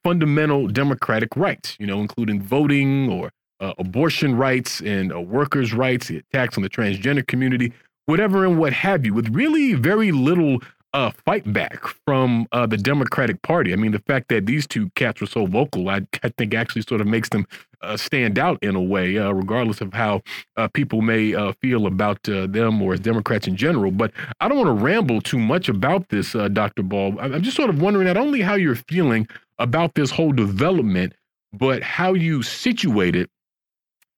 fundamental 0.02 0.68
democratic 0.68 1.36
rights, 1.36 1.76
you 1.78 1.86
know, 1.86 2.00
including 2.00 2.40
voting 2.40 3.10
or 3.10 3.32
uh, 3.62 3.72
abortion 3.78 4.36
rights 4.36 4.80
and 4.80 5.12
uh, 5.12 5.20
workers' 5.20 5.72
rights, 5.72 6.08
the 6.08 6.18
attacks 6.18 6.56
on 6.56 6.62
the 6.62 6.68
transgender 6.68 7.26
community, 7.26 7.72
whatever 8.06 8.44
and 8.44 8.58
what 8.58 8.72
have 8.72 9.06
you, 9.06 9.14
with 9.14 9.34
really 9.34 9.74
very 9.74 10.12
little 10.12 10.58
uh, 10.94 11.10
fight 11.24 11.50
back 11.52 11.86
from 12.04 12.46
uh, 12.52 12.66
the 12.66 12.76
Democratic 12.76 13.40
Party. 13.42 13.72
I 13.72 13.76
mean, 13.76 13.92
the 13.92 13.98
fact 14.00 14.28
that 14.28 14.46
these 14.46 14.66
two 14.66 14.90
cats 14.90 15.20
were 15.20 15.26
so 15.26 15.46
vocal, 15.46 15.88
I, 15.88 16.02
I 16.22 16.28
think 16.36 16.54
actually 16.54 16.82
sort 16.82 17.00
of 17.00 17.06
makes 17.06 17.30
them 17.30 17.46
uh, 17.80 17.96
stand 17.96 18.38
out 18.38 18.62
in 18.62 18.76
a 18.76 18.82
way, 18.82 19.16
uh, 19.16 19.32
regardless 19.32 19.80
of 19.80 19.92
how 19.94 20.22
uh, 20.56 20.68
people 20.68 21.00
may 21.00 21.34
uh, 21.34 21.52
feel 21.62 21.86
about 21.86 22.22
them 22.24 22.82
or 22.82 22.92
as 22.92 23.00
Democrats 23.00 23.46
in 23.46 23.56
general. 23.56 23.90
But 23.90 24.12
I 24.40 24.48
don't 24.48 24.58
want 24.58 24.68
to 24.68 24.84
ramble 24.84 25.20
too 25.20 25.38
much 25.38 25.68
about 25.68 26.08
this, 26.10 26.32
Dr. 26.32 26.82
Ball. 26.82 27.18
I'm 27.18 27.42
just 27.42 27.56
sort 27.56 27.70
of 27.70 27.80
wondering 27.80 28.06
not 28.06 28.16
only 28.16 28.42
how 28.42 28.54
you're 28.54 28.74
feeling 28.74 29.26
about 29.58 29.94
this 29.94 30.10
whole 30.10 30.32
development, 30.32 31.14
but 31.52 31.82
how 31.82 32.12
you 32.12 32.42
situate 32.42 33.16
it 33.16 33.30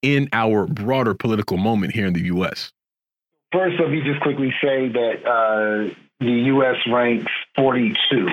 in 0.05 0.29
our 0.35 0.67
broader 0.67 1.15
political 1.15 1.57
moment 1.57 1.95
here 1.95 2.07
in 2.07 2.13
the 2.13 2.25
U.S. 2.25 2.71
First, 3.51 3.81
let 3.81 3.91
me 3.91 4.03
just 4.03 4.21
quickly 4.21 4.53
say 4.63 4.89
that 4.89 5.95
the 6.21 6.27
U.S. 6.27 6.77
ranks 6.87 7.33
42 7.57 8.27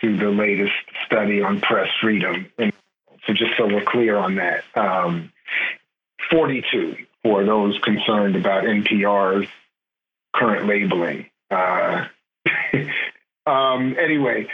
to 0.00 0.16
the 0.16 0.28
latest 0.28 0.72
study 1.06 1.40
on 1.40 1.60
press 1.60 1.88
freedom. 2.02 2.46
And 2.58 2.72
so, 3.26 3.32
just 3.32 3.52
so 3.56 3.66
we're 3.66 3.84
clear 3.84 4.16
on 4.16 4.34
that, 4.34 4.64
um, 4.74 5.32
42 6.30 6.96
for 7.22 7.44
those 7.44 7.78
concerned 7.78 8.34
about 8.34 8.64
NPR's 8.64 9.48
current 10.34 10.66
labeling. 10.66 11.26
Uh, 11.48 12.06
um, 13.46 13.96
anyway, 14.00 14.48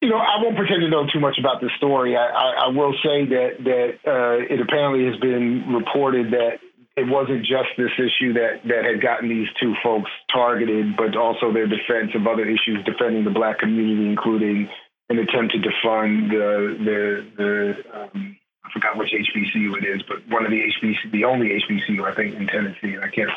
you 0.00 0.08
know, 0.08 0.16
I 0.16 0.40
won't 0.42 0.56
pretend 0.56 0.82
to 0.82 0.88
know 0.88 1.06
too 1.12 1.18
much 1.18 1.38
about 1.38 1.60
the 1.60 1.70
story. 1.76 2.16
I, 2.16 2.26
I, 2.26 2.48
I 2.66 2.68
will 2.68 2.94
say 3.02 3.26
that 3.26 3.50
that 3.64 3.90
uh, 4.06 4.54
it 4.54 4.60
apparently 4.60 5.06
has 5.10 5.18
been 5.18 5.74
reported 5.74 6.30
that 6.30 6.62
it 6.96 7.06
wasn't 7.06 7.42
just 7.42 7.74
this 7.76 7.90
issue 7.98 8.34
that 8.34 8.62
that 8.66 8.84
had 8.84 9.02
gotten 9.02 9.28
these 9.28 9.48
two 9.60 9.74
folks 9.82 10.10
targeted, 10.32 10.96
but 10.96 11.16
also 11.16 11.52
their 11.52 11.66
defense 11.66 12.14
of 12.14 12.26
other 12.26 12.46
issues 12.46 12.78
defending 12.86 13.24
the 13.24 13.34
black 13.34 13.58
community, 13.58 14.06
including 14.06 14.68
an 15.10 15.18
attempt 15.18 15.54
to 15.54 15.58
defund 15.58 16.30
the 16.30 16.78
the 16.78 17.00
the 17.36 17.98
um, 17.98 18.36
I 18.64 18.70
forgot 18.72 18.98
which 18.98 19.10
HBCU 19.10 19.82
it 19.82 19.84
is, 19.84 20.02
but 20.06 20.18
one 20.28 20.44
of 20.44 20.50
the 20.50 20.62
HBC, 20.62 21.10
the 21.10 21.24
only 21.24 21.58
HBCU 21.58 22.06
I 22.06 22.14
think 22.14 22.36
in 22.36 22.46
Tennessee, 22.46 22.94
and 22.94 23.02
I 23.02 23.10
can't 23.10 23.30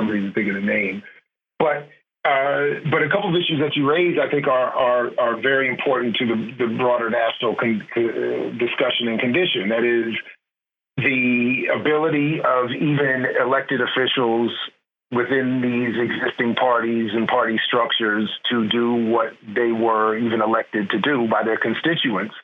somebody 0.00 0.20
to 0.22 0.32
think 0.32 0.48
of 0.48 0.54
the 0.54 0.64
name, 0.64 1.02
but. 1.58 1.88
Uh, 2.24 2.80
but 2.90 3.02
a 3.02 3.08
couple 3.12 3.28
of 3.28 3.36
issues 3.36 3.60
that 3.60 3.76
you 3.76 3.88
raised, 3.88 4.18
I 4.18 4.30
think, 4.30 4.46
are 4.46 4.70
are, 4.72 5.10
are 5.18 5.40
very 5.40 5.68
important 5.68 6.16
to 6.16 6.26
the, 6.26 6.66
the 6.66 6.74
broader 6.74 7.10
national 7.10 7.54
con- 7.54 7.86
uh, 7.94 8.56
discussion 8.56 9.08
and 9.08 9.20
condition. 9.20 9.68
That 9.68 9.84
is, 9.84 10.14
the 10.96 11.68
ability 11.74 12.40
of 12.40 12.70
even 12.70 13.26
elected 13.40 13.80
officials 13.80 14.52
within 15.10 15.60
these 15.60 15.94
existing 16.00 16.54
parties 16.54 17.10
and 17.12 17.28
party 17.28 17.58
structures 17.66 18.30
to 18.50 18.68
do 18.68 18.94
what 19.10 19.32
they 19.54 19.72
were 19.72 20.16
even 20.16 20.40
elected 20.40 20.90
to 20.90 20.98
do 20.98 21.28
by 21.28 21.42
their 21.44 21.58
constituents, 21.58 22.34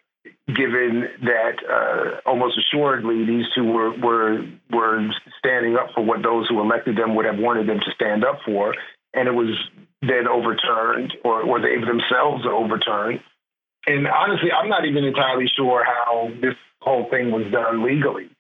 given 0.47 1.09
that 1.23 1.57
uh, 1.69 2.29
almost 2.29 2.59
assuredly 2.59 3.25
these 3.25 3.47
two 3.55 3.65
were, 3.65 3.97
were, 3.99 4.45
were 4.71 5.09
standing 5.39 5.77
up 5.77 5.89
for 5.95 6.05
what 6.05 6.23
those 6.23 6.49
who 6.49 6.61
elected 6.61 6.97
them 6.97 7.15
would 7.15 7.25
have 7.25 7.39
wanted 7.39 7.69
them 7.69 7.79
to 7.79 7.91
stand 7.95 8.25
up 8.25 8.41
for, 8.45 8.75
and 9.15 9.29
it 9.29 9.33
was 9.33 9.57
then 10.03 10.27
overturned, 10.29 11.15
or, 11.25 11.43
or 11.43 11.61
they 11.61 11.77
themselves 11.77 12.45
overturned. 12.49 13.21
And 13.87 14.07
honestly, 14.07 14.51
I'm 14.53 14.69
not 14.69 14.85
even 14.85 15.05
entirely 15.05 15.51
sure 15.57 15.85
how 15.85 16.31
this 16.41 16.55
whole 16.81 17.09
thing 17.11 17.31
was 17.31 17.51
done 17.53 17.85
legally 17.85 18.31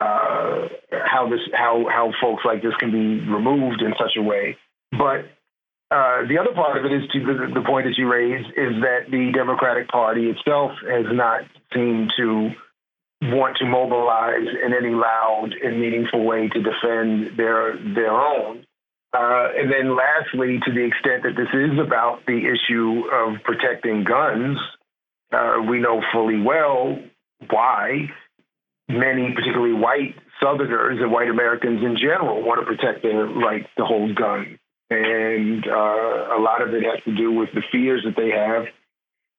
uh, 0.00 0.68
how 0.90 1.28
this 1.28 1.40
how 1.52 1.86
how 1.88 2.12
folks 2.20 2.42
like 2.44 2.62
this 2.62 2.74
can 2.78 2.90
be 2.90 3.20
removed 3.30 3.82
in 3.82 3.94
such 3.98 4.16
a 4.16 4.22
way. 4.22 4.56
But 4.90 5.28
uh, 5.90 6.26
the 6.26 6.38
other 6.40 6.54
part 6.54 6.78
of 6.78 6.84
it 6.84 6.92
is 6.92 7.08
to 7.12 7.20
the, 7.20 7.52
the 7.54 7.66
point 7.66 7.86
that 7.86 7.98
you 7.98 8.10
raised 8.10 8.48
is 8.56 8.80
that 8.82 9.10
the 9.10 9.30
Democratic 9.34 9.88
Party 9.88 10.30
itself 10.30 10.72
has 10.88 11.06
not 11.12 11.42
seemed 11.74 12.12
to 12.16 12.50
want 13.22 13.58
to 13.58 13.66
mobilize 13.66 14.48
in 14.64 14.72
any 14.72 14.94
loud 14.94 15.50
and 15.62 15.80
meaningful 15.80 16.24
way 16.24 16.48
to 16.48 16.62
defend 16.62 17.36
their 17.36 17.76
their 17.76 18.12
own. 18.12 18.64
Uh, 19.12 19.48
and 19.56 19.72
then 19.72 19.96
lastly, 19.96 20.60
to 20.64 20.72
the 20.72 20.84
extent 20.84 21.24
that 21.24 21.34
this 21.36 21.48
is 21.52 21.78
about 21.78 22.24
the 22.26 22.46
issue 22.46 23.02
of 23.12 23.42
protecting 23.42 24.04
guns, 24.04 24.58
uh, 25.32 25.56
we 25.68 25.80
know 25.80 26.00
fully 26.12 26.40
well 26.40 26.98
why 27.48 28.08
many, 28.88 29.32
particularly 29.34 29.72
white 29.72 30.14
Southerners 30.42 30.98
and 31.00 31.12
white 31.12 31.28
Americans 31.28 31.82
in 31.82 31.96
general, 31.96 32.42
want 32.42 32.60
to 32.60 32.66
protect 32.66 33.02
their 33.02 33.26
right 33.26 33.66
to 33.76 33.84
hold 33.84 34.14
guns. 34.14 34.58
And 34.90 35.66
uh, 35.66 36.36
a 36.36 36.40
lot 36.40 36.62
of 36.62 36.74
it 36.74 36.82
has 36.82 37.02
to 37.04 37.14
do 37.14 37.32
with 37.32 37.50
the 37.54 37.62
fears 37.70 38.04
that 38.04 38.16
they 38.16 38.30
have, 38.30 38.66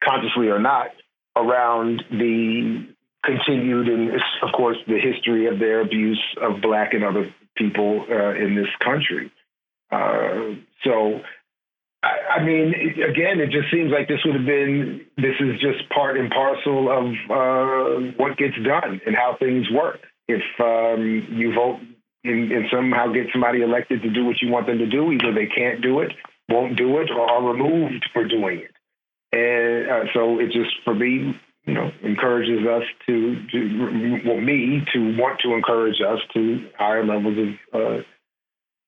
consciously 0.04 0.48
or 0.48 0.60
not, 0.60 0.92
around 1.36 2.04
the 2.10 2.88
continued 3.24 3.88
and, 3.88 4.12
of 4.42 4.52
course, 4.56 4.78
the 4.88 5.00
history 5.00 5.48
of 5.48 5.60
their 5.60 5.82
abuse 5.82 6.22
of 6.42 6.62
black 6.62 6.94
and 6.94 7.04
other 7.04 7.34
people 7.56 8.06
uh, 8.10 8.34
in 8.34 8.56
this 8.56 8.70
country. 8.80 9.32
So 10.84 11.22
I, 12.04 12.40
I 12.40 12.44
mean, 12.44 12.74
it, 12.76 13.10
again, 13.10 13.40
it 13.40 13.52
just 13.52 13.72
seems 13.72 13.92
like 13.92 14.08
this 14.08 14.20
would 14.26 14.36
have 14.36 14.46
been. 14.46 15.06
This 15.18 15.36
is 15.40 15.60
just 15.62 15.88
part 15.90 16.18
and 16.18 16.30
parcel 16.32 16.90
of 16.90 17.06
uh, 17.30 18.12
what 18.18 18.38
gets 18.38 18.56
done 18.64 19.02
and 19.06 19.16
how 19.16 19.38
things 19.40 19.68
work. 19.72 20.00
If 20.28 20.42
um, 20.60 21.28
you 21.32 21.54
vote 21.54 21.80
and, 22.24 22.52
and 22.52 22.66
somehow 22.72 23.12
get 23.12 23.28
somebody 23.32 23.62
elected 23.62 24.02
to 24.02 24.10
do 24.10 24.26
what 24.26 24.42
you 24.42 24.50
want 24.50 24.68
them 24.68 24.80
to 24.80 24.88
do, 24.88 25.12
either 25.12 25.34
they 25.34 25.48
can't 25.48 25.82
do 25.82 26.00
it, 26.00 26.12
won't 26.50 26.78
do 26.78 27.00
it, 27.00 27.10
or 27.12 27.30
are 27.30 27.44
removed 27.44 28.10
for 28.14 28.28
doing 28.28 28.60
it. 28.60 28.72
And 29.34 29.90
uh, 29.90 30.12
so 30.14 30.40
it 30.40 30.48
just, 30.48 30.72
for 30.84 30.94
me, 30.94 31.40
you 31.66 31.74
know, 31.74 31.92
encourages 32.04 32.66
us 32.68 32.84
to, 33.08 33.36
to, 33.52 34.20
well, 34.26 34.42
me 34.42 34.82
to 34.94 35.18
want 35.18 35.40
to 35.42 35.54
encourage 35.54 36.02
us 36.02 36.20
to 36.34 36.70
higher 36.78 37.06
levels 37.06 37.38
of 37.38 37.82
uh, 37.82 38.02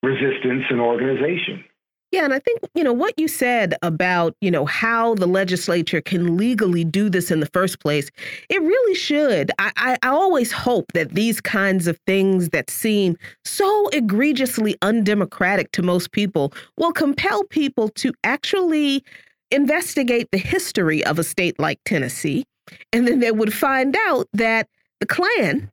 resistance 0.03 0.65
and 0.69 0.79
organization. 0.79 1.63
Yeah, 2.11 2.25
and 2.25 2.33
I 2.33 2.37
think, 2.37 2.59
you 2.75 2.83
know, 2.83 2.93
what 2.93 3.17
you 3.17 3.27
said 3.27 3.73
about, 3.81 4.35
you 4.39 4.51
know, 4.51 4.65
how 4.65 5.15
the 5.15 5.25
legislature 5.25 5.99
can 5.99 6.37
legally 6.37 6.83
do 6.83 7.09
this 7.09 7.31
in 7.31 7.39
the 7.39 7.47
first 7.47 7.79
place, 7.79 8.11
it 8.49 8.61
really 8.61 8.93
should. 8.93 9.49
I, 9.57 9.71
I, 9.77 9.97
I, 10.03 10.09
always 10.09 10.51
hope 10.51 10.91
that 10.93 11.13
these 11.13 11.41
kinds 11.41 11.87
of 11.87 11.97
things 12.05 12.49
that 12.49 12.69
seem 12.69 13.17
so 13.45 13.87
egregiously 13.87 14.75
undemocratic 14.83 15.71
to 15.71 15.81
most 15.81 16.11
people 16.11 16.53
will 16.77 16.91
compel 16.91 17.45
people 17.45 17.89
to 17.89 18.13
actually 18.23 19.03
investigate 19.49 20.29
the 20.31 20.37
history 20.37 21.03
of 21.05 21.17
a 21.17 21.23
state 21.23 21.57
like 21.59 21.79
Tennessee. 21.83 22.45
And 22.91 23.07
then 23.07 23.21
they 23.21 23.31
would 23.31 23.53
find 23.53 23.97
out 24.07 24.27
that 24.33 24.67
the 24.99 25.07
Klan 25.07 25.71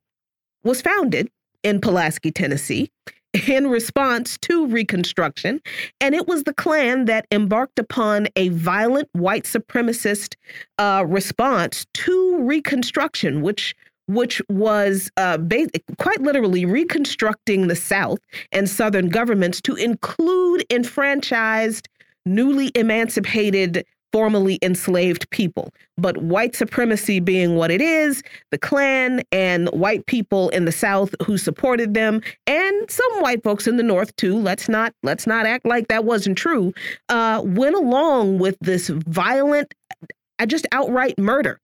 was 0.64 0.80
founded 0.80 1.28
in 1.62 1.82
Pulaski, 1.82 2.30
Tennessee 2.30 2.90
in 3.48 3.68
response 3.68 4.38
to 4.38 4.66
Reconstruction. 4.66 5.60
And 6.00 6.14
it 6.14 6.26
was 6.26 6.44
the 6.44 6.54
Klan 6.54 7.04
that 7.04 7.26
embarked 7.30 7.78
upon 7.78 8.28
a 8.36 8.48
violent 8.48 9.08
white 9.12 9.44
supremacist 9.44 10.34
uh, 10.78 11.04
response 11.06 11.86
to 11.94 12.38
Reconstruction, 12.42 13.42
which 13.42 13.74
which 14.06 14.42
was 14.48 15.08
uh, 15.16 15.38
quite 15.98 16.20
literally 16.20 16.64
reconstructing 16.64 17.68
the 17.68 17.76
South 17.76 18.18
and 18.50 18.68
Southern 18.68 19.08
governments 19.08 19.60
to 19.60 19.76
include 19.76 20.64
enfranchised, 20.68 21.88
newly 22.26 22.72
emancipated 22.74 23.84
formerly 24.12 24.58
enslaved 24.62 25.28
people. 25.30 25.72
But 25.96 26.18
white 26.18 26.54
supremacy 26.54 27.20
being 27.20 27.56
what 27.56 27.70
it 27.70 27.80
is, 27.80 28.22
the 28.50 28.58
Klan 28.58 29.22
and 29.32 29.68
white 29.68 30.06
people 30.06 30.48
in 30.50 30.64
the 30.64 30.72
South 30.72 31.14
who 31.24 31.36
supported 31.36 31.94
them, 31.94 32.22
and 32.46 32.90
some 32.90 33.20
white 33.20 33.42
folks 33.42 33.66
in 33.66 33.76
the 33.76 33.82
North 33.82 34.14
too. 34.16 34.36
Let's 34.38 34.68
not 34.68 34.94
let's 35.02 35.26
not 35.26 35.46
act 35.46 35.66
like 35.66 35.88
that 35.88 36.04
wasn't 36.04 36.38
true. 36.38 36.72
Uh, 37.08 37.42
went 37.44 37.76
along 37.76 38.38
with 38.38 38.56
this 38.60 38.88
violent, 38.88 39.74
uh, 40.38 40.46
just 40.46 40.66
outright 40.72 41.18
murder 41.18 41.60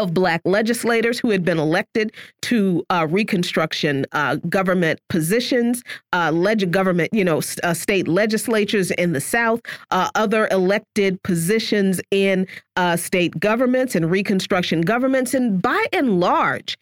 of 0.00 0.14
black 0.14 0.40
legislators 0.44 1.20
who 1.20 1.30
had 1.30 1.44
been 1.44 1.58
elected 1.58 2.12
to 2.42 2.84
uh, 2.90 3.06
Reconstruction 3.08 4.06
uh, 4.12 4.36
government 4.48 4.98
positions, 5.08 5.82
uh, 6.12 6.30
leg- 6.32 6.70
government, 6.70 7.12
you 7.12 7.24
know, 7.24 7.42
uh, 7.62 7.74
state 7.74 8.08
legislatures 8.08 8.90
in 8.92 9.12
the 9.12 9.20
South, 9.20 9.60
uh, 9.90 10.10
other 10.14 10.48
elected 10.50 11.22
positions 11.22 12.00
in 12.10 12.46
uh, 12.76 12.96
state 12.96 13.38
governments 13.38 13.94
and 13.94 14.10
Reconstruction 14.10 14.80
governments. 14.80 15.34
And 15.34 15.60
by 15.60 15.84
and 15.92 16.18
large, 16.18 16.78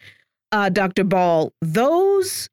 Dr. 0.53 1.05
Ball, 1.05 1.53
those 1.61 2.49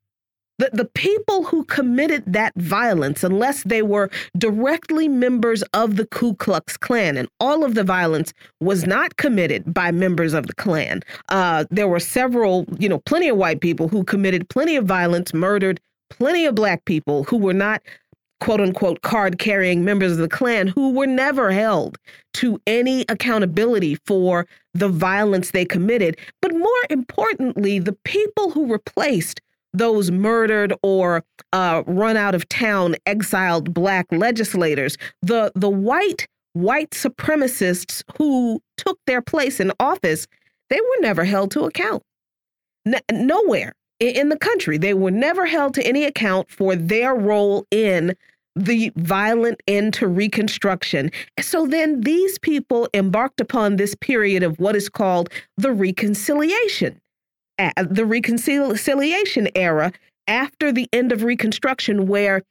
the, 0.57 0.69
the 0.73 0.85
people 0.85 1.43
who 1.43 1.63
committed 1.65 2.23
that 2.25 2.53
violence, 2.55 3.23
unless 3.23 3.63
they 3.63 3.81
were 3.81 4.09
directly 4.37 5.07
members 5.07 5.63
of 5.73 5.97
the 5.97 6.05
Ku 6.07 6.35
Klux 6.35 6.77
Klan, 6.77 7.17
and 7.17 7.27
all 7.39 7.63
of 7.63 7.75
the 7.75 7.83
violence 7.83 8.33
was 8.61 8.85
not 8.85 9.17
committed 9.17 9.73
by 9.73 9.91
members 9.91 10.33
of 10.33 10.47
the 10.47 10.55
Klan. 10.55 11.01
Uh, 11.29 11.65
there 11.71 11.87
were 11.87 11.99
several, 11.99 12.65
you 12.79 12.87
know, 12.87 12.99
plenty 12.99 13.29
of 13.29 13.37
white 13.37 13.61
people 13.61 13.87
who 13.87 14.03
committed 14.03 14.49
plenty 14.49 14.75
of 14.75 14.85
violence, 14.85 15.33
murdered 15.33 15.79
plenty 16.09 16.45
of 16.45 16.55
black 16.55 16.85
people 16.85 17.23
who 17.25 17.37
were 17.37 17.53
not 17.53 17.81
quote 18.41 18.61
unquote 18.61 19.01
card 19.01 19.39
carrying 19.39 19.83
members 19.83 20.11
of 20.11 20.17
the 20.17 20.27
Klan 20.27 20.67
who 20.67 20.91
were 20.91 21.07
never 21.07 21.51
held 21.51 21.97
to 22.35 22.59
any 22.67 23.05
accountability 23.09 23.97
for 24.05 24.45
the 24.73 24.89
violence 24.89 25.51
they 25.51 25.65
committed. 25.65 26.17
But 26.41 26.53
more 26.53 26.69
importantly, 26.89 27.79
the 27.79 27.97
people 28.03 28.51
who 28.51 28.71
replaced 28.71 29.41
those 29.77 30.11
murdered 30.11 30.73
or 30.81 31.23
uh, 31.53 31.83
run 31.85 32.17
out 32.17 32.35
of 32.35 32.47
town 32.49 32.95
exiled 33.05 33.73
black 33.73 34.05
legislators, 34.11 34.97
the 35.21 35.51
the 35.55 35.69
white 35.69 36.27
white 36.53 36.91
supremacists 36.91 38.03
who 38.17 38.61
took 38.77 38.97
their 39.05 39.21
place 39.21 39.59
in 39.59 39.71
office, 39.79 40.27
they 40.69 40.79
were 40.79 41.01
never 41.01 41.25
held 41.25 41.51
to 41.51 41.65
account. 41.65 42.01
N 42.85 42.99
nowhere 43.11 43.73
in 43.99 44.29
the 44.29 44.37
country, 44.37 44.77
they 44.77 44.93
were 44.93 45.11
never 45.11 45.45
held 45.45 45.73
to 45.75 45.85
any 45.85 46.03
account 46.03 46.49
for 46.49 46.75
their 46.75 47.15
role 47.15 47.65
in 47.71 48.15
the 48.55 48.91
violent 48.95 49.61
end 49.67 49.93
to 49.95 50.07
Reconstruction. 50.07 51.11
So 51.41 51.67
then 51.67 52.01
these 52.01 52.39
people 52.39 52.87
embarked 52.93 53.41
upon 53.41 53.75
this 53.75 53.95
period 53.95 54.43
of 54.43 54.57
what 54.59 54.75
is 54.75 54.87
called 54.87 55.29
the 55.57 55.71
reconciliation 55.71 57.01
the 57.57 58.05
reconciliation 58.05 59.49
era 59.55 59.91
after 60.27 60.71
the 60.71 60.87
end 60.91 61.11
of 61.11 61.23
Reconstruction, 61.23 62.07
where 62.07 62.43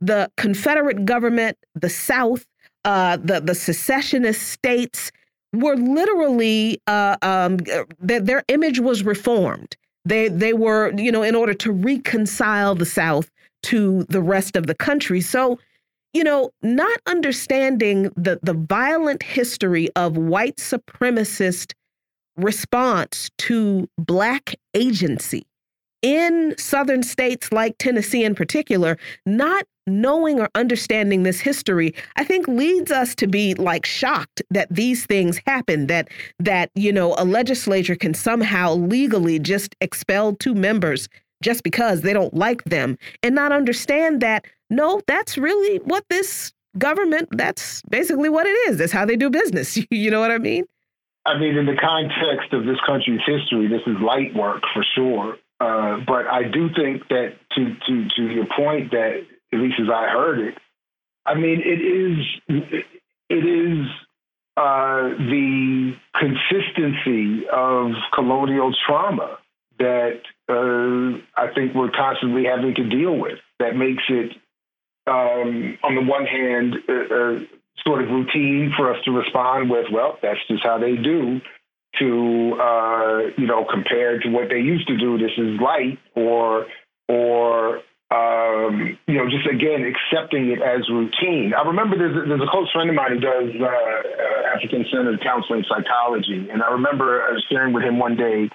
the 0.00 0.30
Confederate 0.36 1.04
government, 1.04 1.56
the 1.74 1.90
South, 1.90 2.46
uh, 2.84 3.16
the 3.18 3.40
the 3.40 3.54
secessionist 3.54 4.48
states 4.48 5.12
were 5.52 5.76
literally 5.76 6.80
uh, 6.86 7.16
um, 7.22 7.58
that 8.00 8.26
their 8.26 8.42
image 8.48 8.80
was 8.80 9.02
reformed. 9.02 9.76
They 10.04 10.28
they 10.28 10.52
were 10.52 10.92
you 10.96 11.12
know 11.12 11.22
in 11.22 11.34
order 11.34 11.54
to 11.54 11.72
reconcile 11.72 12.74
the 12.74 12.86
South 12.86 13.30
to 13.64 14.04
the 14.04 14.22
rest 14.22 14.56
of 14.56 14.66
the 14.66 14.74
country. 14.74 15.20
So 15.20 15.58
you 16.12 16.24
know, 16.24 16.50
not 16.62 17.00
understanding 17.06 18.10
the 18.16 18.38
the 18.42 18.54
violent 18.54 19.22
history 19.22 19.88
of 19.96 20.16
white 20.16 20.56
supremacist 20.56 21.72
response 22.40 23.30
to 23.38 23.88
Black 23.98 24.54
agency 24.74 25.46
in 26.02 26.54
southern 26.58 27.02
states 27.02 27.52
like 27.52 27.76
Tennessee 27.78 28.24
in 28.24 28.34
particular, 28.34 28.96
not 29.26 29.64
knowing 29.86 30.40
or 30.40 30.48
understanding 30.54 31.22
this 31.22 31.40
history, 31.40 31.94
I 32.16 32.24
think 32.24 32.46
leads 32.48 32.90
us 32.90 33.14
to 33.16 33.26
be 33.26 33.54
like 33.54 33.84
shocked 33.84 34.42
that 34.50 34.68
these 34.70 35.04
things 35.06 35.40
happen, 35.46 35.88
that 35.88 36.08
that, 36.38 36.70
you 36.74 36.92
know, 36.92 37.14
a 37.18 37.24
legislature 37.24 37.96
can 37.96 38.14
somehow 38.14 38.74
legally 38.74 39.38
just 39.38 39.74
expel 39.80 40.34
two 40.34 40.54
members 40.54 41.08
just 41.42 41.62
because 41.62 42.02
they 42.02 42.12
don't 42.12 42.34
like 42.34 42.64
them 42.64 42.98
and 43.22 43.34
not 43.34 43.52
understand 43.52 44.20
that 44.20 44.44
no, 44.68 45.00
that's 45.06 45.36
really 45.36 45.78
what 45.78 46.04
this 46.10 46.52
government, 46.78 47.28
that's 47.32 47.82
basically 47.90 48.28
what 48.28 48.46
it 48.46 48.56
is. 48.68 48.78
That's 48.78 48.92
how 48.92 49.04
they 49.04 49.16
do 49.16 49.28
business. 49.28 49.78
you 49.90 50.10
know 50.10 50.20
what 50.20 50.30
I 50.30 50.38
mean? 50.38 50.64
I 51.24 51.38
mean, 51.38 51.56
in 51.56 51.66
the 51.66 51.76
context 51.76 52.52
of 52.52 52.64
this 52.64 52.78
country's 52.86 53.20
history, 53.26 53.68
this 53.68 53.82
is 53.86 53.96
light 54.00 54.34
work 54.34 54.62
for 54.72 54.84
sure. 54.94 55.36
Uh, 55.60 55.98
but 56.06 56.26
I 56.26 56.44
do 56.44 56.70
think 56.74 57.08
that 57.08 57.36
to 57.52 57.74
to 57.86 58.08
to 58.16 58.22
your 58.22 58.46
point 58.56 58.92
that 58.92 59.26
at 59.52 59.58
least 59.58 59.78
as 59.80 59.88
I 59.92 60.08
heard 60.08 60.38
it, 60.38 60.54
I 61.26 61.34
mean 61.34 61.60
it 61.62 61.80
is 61.82 62.84
it 63.28 63.44
is 63.44 63.86
uh, 64.56 65.08
the 65.16 65.94
consistency 66.18 67.46
of 67.52 67.92
colonial 68.14 68.74
trauma 68.86 69.38
that 69.78 70.20
uh, 70.48 71.18
I 71.40 71.52
think 71.54 71.74
we're 71.74 71.90
constantly 71.90 72.44
having 72.44 72.74
to 72.74 72.88
deal 72.88 73.16
with. 73.16 73.38
That 73.58 73.76
makes 73.76 74.02
it, 74.08 74.32
um, 75.06 75.78
on 75.82 75.94
the 75.94 76.02
one 76.02 76.26
hand, 76.26 76.74
uh, 76.88 76.92
uh, 76.92 77.38
sort 77.86 78.02
of 78.02 78.08
routine 78.08 78.72
for 78.76 78.92
us 78.92 79.02
to 79.04 79.10
respond 79.10 79.70
with, 79.70 79.86
well, 79.92 80.18
that's 80.22 80.40
just 80.48 80.62
how 80.62 80.78
they 80.78 80.96
do, 80.96 81.40
to 81.98 82.56
uh, 82.60 83.18
you 83.36 83.46
know, 83.46 83.64
compared 83.70 84.22
to 84.22 84.28
what 84.28 84.48
they 84.48 84.58
used 84.58 84.86
to 84.88 84.96
do, 84.96 85.18
this 85.18 85.32
is 85.36 85.60
light, 85.60 85.98
or 86.14 86.66
or 87.08 87.80
um, 88.10 88.98
you 89.06 89.14
know, 89.14 89.26
just 89.30 89.46
again 89.46 89.86
accepting 89.86 90.50
it 90.50 90.62
as 90.62 90.88
routine. 90.88 91.52
I 91.54 91.66
remember 91.66 91.96
there's 91.96 92.16
a, 92.16 92.28
there's 92.28 92.42
a 92.42 92.50
close 92.50 92.70
friend 92.72 92.90
of 92.90 92.96
mine 92.96 93.12
who 93.12 93.20
does 93.20 93.50
uh, 93.60 93.66
uh, 93.66 94.56
African 94.56 94.84
centered 94.90 95.20
counseling 95.22 95.64
psychology, 95.68 96.48
and 96.50 96.62
I 96.62 96.72
remember 96.72 97.22
I 97.22 97.32
was 97.32 97.44
sharing 97.50 97.72
with 97.72 97.84
him 97.84 97.98
one 97.98 98.16
day, 98.16 98.50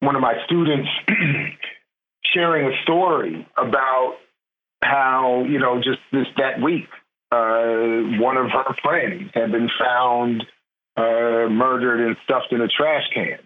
one 0.00 0.16
of 0.16 0.22
my 0.22 0.34
students 0.46 0.88
sharing 2.34 2.72
a 2.72 2.82
story 2.82 3.46
about 3.56 4.16
how 4.82 5.44
you 5.48 5.58
know 5.58 5.78
just 5.78 5.98
this 6.12 6.26
that 6.36 6.60
week 6.62 6.88
uh, 7.34 8.22
one 8.22 8.36
of 8.36 8.50
her 8.50 8.74
friends 8.82 9.30
had 9.34 9.50
been 9.50 9.68
found 9.78 10.44
uh, 10.96 11.48
murdered 11.50 12.06
and 12.06 12.16
stuffed 12.24 12.52
in 12.52 12.60
a 12.60 12.68
trash 12.68 13.04
can. 13.12 13.38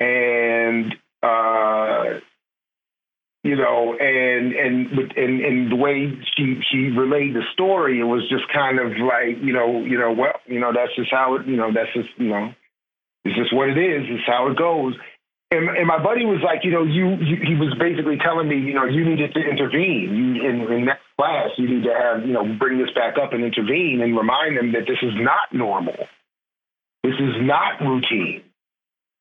And, 0.00 0.94
uh, 1.22 2.20
you 3.44 3.56
know, 3.56 3.96
and, 3.98 4.52
and, 4.52 4.86
and, 5.16 5.40
and 5.40 5.72
the 5.72 5.76
way 5.76 6.12
she, 6.36 6.60
she 6.70 6.90
relayed 6.90 7.34
the 7.34 7.42
story, 7.52 8.00
it 8.00 8.04
was 8.04 8.28
just 8.28 8.44
kind 8.52 8.78
of 8.78 8.90
like, 8.98 9.42
you 9.42 9.52
know, 9.52 9.84
you 9.84 9.98
know, 9.98 10.12
well, 10.12 10.34
you 10.46 10.60
know, 10.60 10.72
that's 10.74 10.94
just 10.96 11.10
how 11.10 11.36
it, 11.36 11.46
you 11.46 11.56
know, 11.56 11.70
that's 11.72 11.92
just, 11.94 12.08
you 12.16 12.28
know, 12.28 12.52
it's 13.24 13.36
just 13.36 13.54
what 13.54 13.68
it 13.68 13.78
is. 13.78 14.06
It's 14.08 14.26
how 14.26 14.48
it 14.50 14.56
goes. 14.56 14.94
And, 15.50 15.68
and 15.70 15.86
my 15.86 16.02
buddy 16.02 16.26
was 16.26 16.40
like, 16.44 16.60
you 16.62 16.70
know, 16.70 16.84
you, 16.84 17.16
you, 17.16 17.36
he 17.40 17.54
was 17.56 17.72
basically 17.80 18.18
telling 18.18 18.48
me, 18.48 18.60
you 18.60 18.74
know, 18.74 18.84
you 18.84 19.04
needed 19.04 19.32
to 19.32 19.40
intervene. 19.40 20.12
You 20.12 20.44
in, 20.44 20.72
in 20.72 20.84
next 20.84 21.04
class, 21.16 21.50
you 21.56 21.68
need 21.68 21.84
to 21.84 21.94
have, 21.94 22.26
you 22.26 22.34
know, 22.34 22.44
bring 22.58 22.76
this 22.78 22.90
back 22.94 23.16
up 23.16 23.32
and 23.32 23.42
intervene 23.42 24.00
and 24.02 24.16
remind 24.16 24.58
them 24.58 24.72
that 24.72 24.84
this 24.86 24.98
is 25.00 25.14
not 25.16 25.48
normal. 25.52 25.96
This 27.02 27.14
is 27.14 27.40
not 27.40 27.80
routine. 27.80 28.42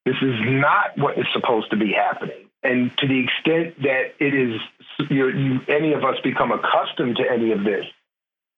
This 0.06 0.18
is 0.22 0.36
not 0.44 0.98
what 0.98 1.18
is 1.18 1.26
supposed 1.32 1.72
to 1.72 1.78
be 1.78 1.94
happening. 1.94 2.50
And 2.62 2.92
to 2.98 3.08
the 3.08 3.24
extent 3.24 3.82
that 3.84 4.20
it 4.20 4.34
is, 4.34 4.60
you, 5.10 5.30
you, 5.30 5.60
any 5.70 5.94
of 5.94 6.04
us 6.04 6.16
become 6.24 6.52
accustomed 6.52 7.18
to 7.18 7.24
any 7.24 7.54
of 7.54 7.64
this, 7.64 7.86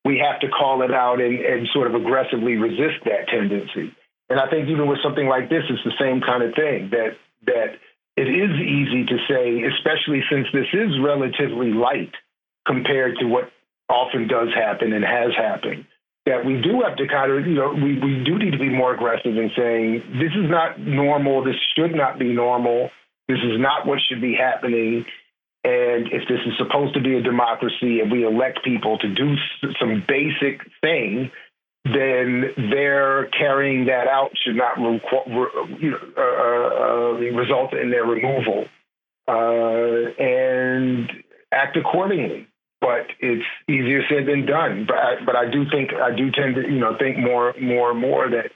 we 0.06 0.18
have 0.26 0.40
to 0.42 0.48
call 0.50 0.82
it 0.82 0.92
out 0.92 1.22
and, 1.22 1.38
and 1.38 1.68
sort 1.72 1.86
of 1.86 1.94
aggressively 1.94 2.56
resist 2.56 3.06
that 3.06 3.28
tendency. 3.28 3.94
And 4.30 4.40
I 4.40 4.50
think 4.50 4.70
even 4.70 4.88
with 4.88 5.00
something 5.04 5.28
like 5.28 5.50
this, 5.50 5.64
it's 5.70 5.84
the 5.84 5.98
same 6.00 6.22
kind 6.22 6.42
of 6.42 6.56
thing 6.56 6.90
that 6.92 7.18
that 7.46 7.80
it 8.18 8.28
is 8.28 8.52
easy 8.60 9.06
to 9.06 9.18
say, 9.30 9.64
especially 9.64 10.22
since 10.30 10.48
this 10.52 10.68
is 10.74 11.00
relatively 11.00 11.72
light 11.72 12.12
compared 12.68 13.18
to 13.20 13.26
what 13.26 13.52
often 13.90 14.28
does 14.28 14.50
happen 14.54 14.94
and 14.94 15.04
has 15.04 15.32
happened, 15.36 15.86
that 16.26 16.46
we 16.46 16.62
do 16.62 16.82
have 16.86 16.98
to 16.98 17.08
kind 17.08 17.32
of, 17.32 17.48
you 17.48 17.56
know, 17.56 17.74
we, 17.74 17.98
we 18.00 18.24
do 18.24 18.38
need 18.38 18.52
to 18.52 18.60
be 18.60 18.70
more 18.70 18.94
aggressive 18.94 19.38
in 19.38 19.50
saying, 19.56 20.04
this 20.20 20.32
is 20.36 20.50
not 20.50 20.80
normal, 20.80 21.44
this 21.44 21.56
should 21.76 21.96
not 21.96 22.20
be 22.20 22.34
normal, 22.34 22.90
this 23.28 23.40
is 23.40 23.60
not 23.60 23.88
what 23.88 24.00
should 24.08 24.22
be 24.22 24.36
happening. 24.36 25.06
And 25.64 26.08
if 26.08 26.28
this 26.30 26.40
is 26.46 26.54
supposed 26.58 26.94
to 26.94 27.02
be 27.02 27.16
a 27.16 27.22
democracy 27.22 28.00
and 28.00 28.12
we 28.12 28.26
elect 28.26 28.60
people 28.64 28.98
to 29.00 29.08
do 29.14 29.36
some 29.80 30.04
basic 30.08 30.62
thing, 30.82 31.32
then 31.86 32.70
their 32.72 33.28
carrying 33.28 33.86
that 33.86 34.08
out 34.08 34.32
should 34.44 34.56
not 34.56 34.78
you 34.78 35.92
know, 35.92 35.98
uh, 36.18 36.22
uh, 36.22 37.16
uh, 37.16 37.38
result 37.38 37.74
in 37.74 37.90
their 37.90 38.06
removal 38.06 38.66
uh, 39.28 40.22
and 40.22 41.10
act 41.52 41.78
accordingly. 41.78 42.48
But 42.82 43.08
it's 43.20 43.46
easier 43.68 44.02
said 44.10 44.26
than 44.26 44.46
done. 44.46 44.86
But 44.88 44.98
I, 44.98 45.26
but 45.26 45.36
I 45.36 45.52
do 45.52 45.66
think 45.70 45.92
I 45.94 46.16
do 46.16 46.32
tend 46.32 46.56
to 46.56 46.62
you 46.62 46.80
know 46.80 46.96
think 46.98 47.18
more 47.18 47.54
more 47.62 47.92
and 47.92 48.00
more 48.00 48.30
that 48.30 48.52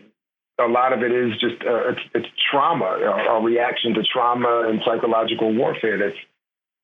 a 0.63 0.67
lot 0.67 0.93
of 0.93 1.03
it 1.03 1.11
is 1.11 1.33
just 1.39 1.61
uh, 1.67 1.89
it's, 1.89 1.99
it's 2.13 2.27
trauma, 2.49 2.85
a 2.85 3.41
reaction 3.41 3.93
to 3.95 4.03
trauma 4.03 4.67
and 4.69 4.79
psychological 4.85 5.53
warfare 5.53 5.97
that's 5.97 6.19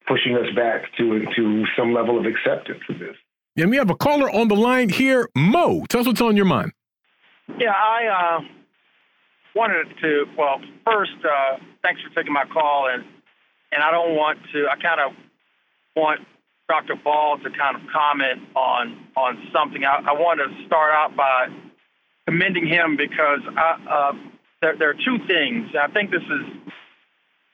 pushing 0.06 0.36
us 0.36 0.54
back 0.54 0.84
to 0.98 1.26
to 1.36 1.66
some 1.78 1.94
level 1.94 2.20
of 2.20 2.26
acceptance 2.26 2.84
of 2.90 3.00
this. 3.00 3.16
And 3.62 3.70
we 3.70 3.78
have 3.78 3.90
a 3.90 3.96
caller 3.96 4.30
on 4.30 4.48
the 4.48 4.56
line 4.56 4.90
here. 4.90 5.30
Mo, 5.36 5.86
tell 5.90 6.02
us 6.02 6.08
what's 6.08 6.22
on 6.22 6.36
your 6.36 6.46
mind. 6.46 6.72
Yeah, 7.58 7.72
I 7.72 8.38
uh, 8.38 8.42
wanted 9.56 9.88
to, 10.02 10.26
well, 10.38 10.62
first, 10.86 11.12
uh, 11.26 11.58
thanks 11.84 12.02
for 12.02 12.10
taking 12.16 12.32
my 12.32 12.46
call. 12.46 12.90
And, 12.92 13.04
and 13.72 13.84
I 13.84 13.92
don't 13.92 14.16
want 14.16 14.40
to, 14.54 14.68
I 14.72 14.82
kind 14.82 15.02
of 15.02 15.12
want 15.96 16.22
Dr. 16.70 16.96
Ball 16.96 17.38
to 17.40 17.50
kind 17.50 17.76
of 17.76 17.82
comment 17.92 18.48
on, 18.56 19.08
on 19.18 19.50
something. 19.52 19.84
I, 19.84 20.04
I 20.08 20.14
want 20.14 20.40
to 20.40 20.66
start 20.66 20.94
out 20.94 21.18
by 21.18 21.48
commending 22.28 22.68
him 22.68 22.96
because 22.96 23.42
I, 23.58 23.76
uh, 23.90 24.14
there, 24.62 24.78
there 24.78 24.90
are 24.92 25.00
two 25.06 25.18
things. 25.28 25.72
I 25.76 25.92
think 25.92 26.12
this 26.12 26.22
is 26.22 26.74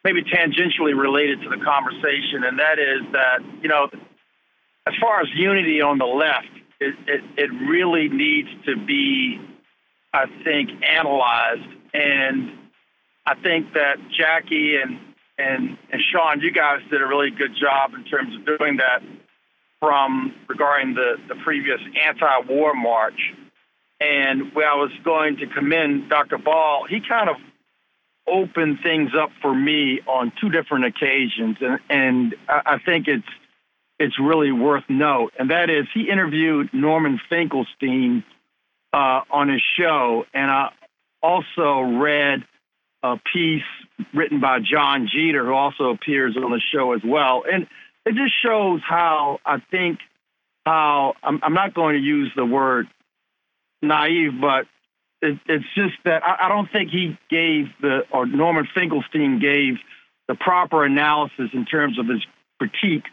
maybe 0.04 0.22
tangentially 0.22 0.94
related 0.94 1.42
to 1.42 1.50
the 1.50 1.64
conversation, 1.64 2.44
and 2.46 2.60
that 2.60 2.78
is 2.78 3.02
that, 3.14 3.40
you 3.64 3.70
know, 3.70 3.90
as 4.88 4.94
far 5.02 5.22
as 5.22 5.28
unity 5.34 5.82
on 5.82 5.98
the 5.98 6.06
left, 6.06 6.48
it, 6.80 6.96
it, 7.08 7.24
it 7.38 7.50
really 7.68 8.10
needs 8.10 8.50
to 8.66 8.76
be, 8.78 9.40
I 10.14 10.26
think, 10.44 10.70
analyzed. 10.84 11.68
And 11.94 12.52
I 13.26 13.36
think 13.36 13.74
that 13.74 13.98
Jacquie 14.10 14.82
and, 14.82 15.00
and, 15.38 15.78
and 15.92 16.02
Sean, 16.12 16.42
you 16.42 16.52
guys 16.52 16.82
did 16.92 17.02
a 17.02 17.08
really 17.08 17.32
good 17.32 17.56
job 17.60 17.94
in 17.94 18.04
terms 18.04 18.36
of 18.36 18.58
doing 18.58 18.78
that 18.78 19.02
from 19.80 20.34
regarding 20.48 20.94
the, 20.94 21.16
the 21.28 21.36
previous 21.44 21.80
anti 22.06 22.40
war 22.48 22.74
march. 22.76 23.34
And 24.00 24.54
where 24.54 24.70
I 24.70 24.76
was 24.76 24.92
going 25.04 25.38
to 25.38 25.48
commend 25.48 26.10
Dr. 26.10 26.38
Ball, 26.38 26.86
he 26.86 27.00
kind 27.00 27.30
of 27.30 27.38
opened 28.28 28.80
things 28.84 29.12
up 29.18 29.30
for 29.42 29.56
me 29.56 30.02
on 30.06 30.34
two 30.40 30.50
different 30.50 30.86
occasions. 30.86 31.58
And, 31.62 31.80
and 31.90 32.36
I 32.50 32.78
think 32.86 33.08
it's 33.08 33.26
it's 34.00 34.20
really 34.20 34.52
worth 34.52 34.84
note, 34.90 35.34
and 35.40 35.52
that 35.52 35.70
is 35.70 35.86
he 35.94 36.10
interviewed 36.10 36.70
Norman 36.74 37.20
Finkelstein 37.30 38.24
uh, 38.94 39.22
on 39.32 39.50
his 39.50 39.62
show, 39.78 40.26
and 40.34 40.52
I 40.52 40.72
also 41.22 41.82
read 41.82 42.44
a 43.04 43.18
piece 43.34 43.64
written 44.14 44.40
by 44.40 44.60
John 44.60 45.08
Jeter, 45.12 45.46
who 45.46 45.54
also 45.54 45.92
appears 45.92 46.36
on 46.36 46.52
the 46.52 46.62
show 46.74 46.94
as 46.94 47.02
well, 47.06 47.44
and 47.52 47.68
it 48.06 48.16
just 48.16 48.34
shows 48.44 48.82
how 48.88 49.40
I 49.46 49.60
think 49.72 50.00
how 50.66 51.14
I'm, 51.24 51.40
I'm 51.44 51.54
not 51.54 51.74
going 51.74 51.96
to 51.96 52.02
use 52.02 52.32
the 52.36 52.46
word 52.46 52.88
naive, 53.82 54.34
but 54.42 54.66
it, 55.22 55.40
it's 55.48 55.66
just 55.76 55.96
that 56.04 56.24
I, 56.24 56.46
I 56.46 56.50
don't 56.50 56.72
think 56.72 56.90
he 56.90 57.18
gave 57.30 57.68
the 57.82 58.02
or 58.12 58.26
Norman 58.26 58.68
Finkelstein 58.74 59.40
gave 59.40 59.76
the 60.28 60.36
proper 60.36 60.84
analysis 60.84 61.50
in 61.54 61.66
terms 61.66 62.00
of 62.00 62.08
his 62.08 62.24
critique 62.60 63.06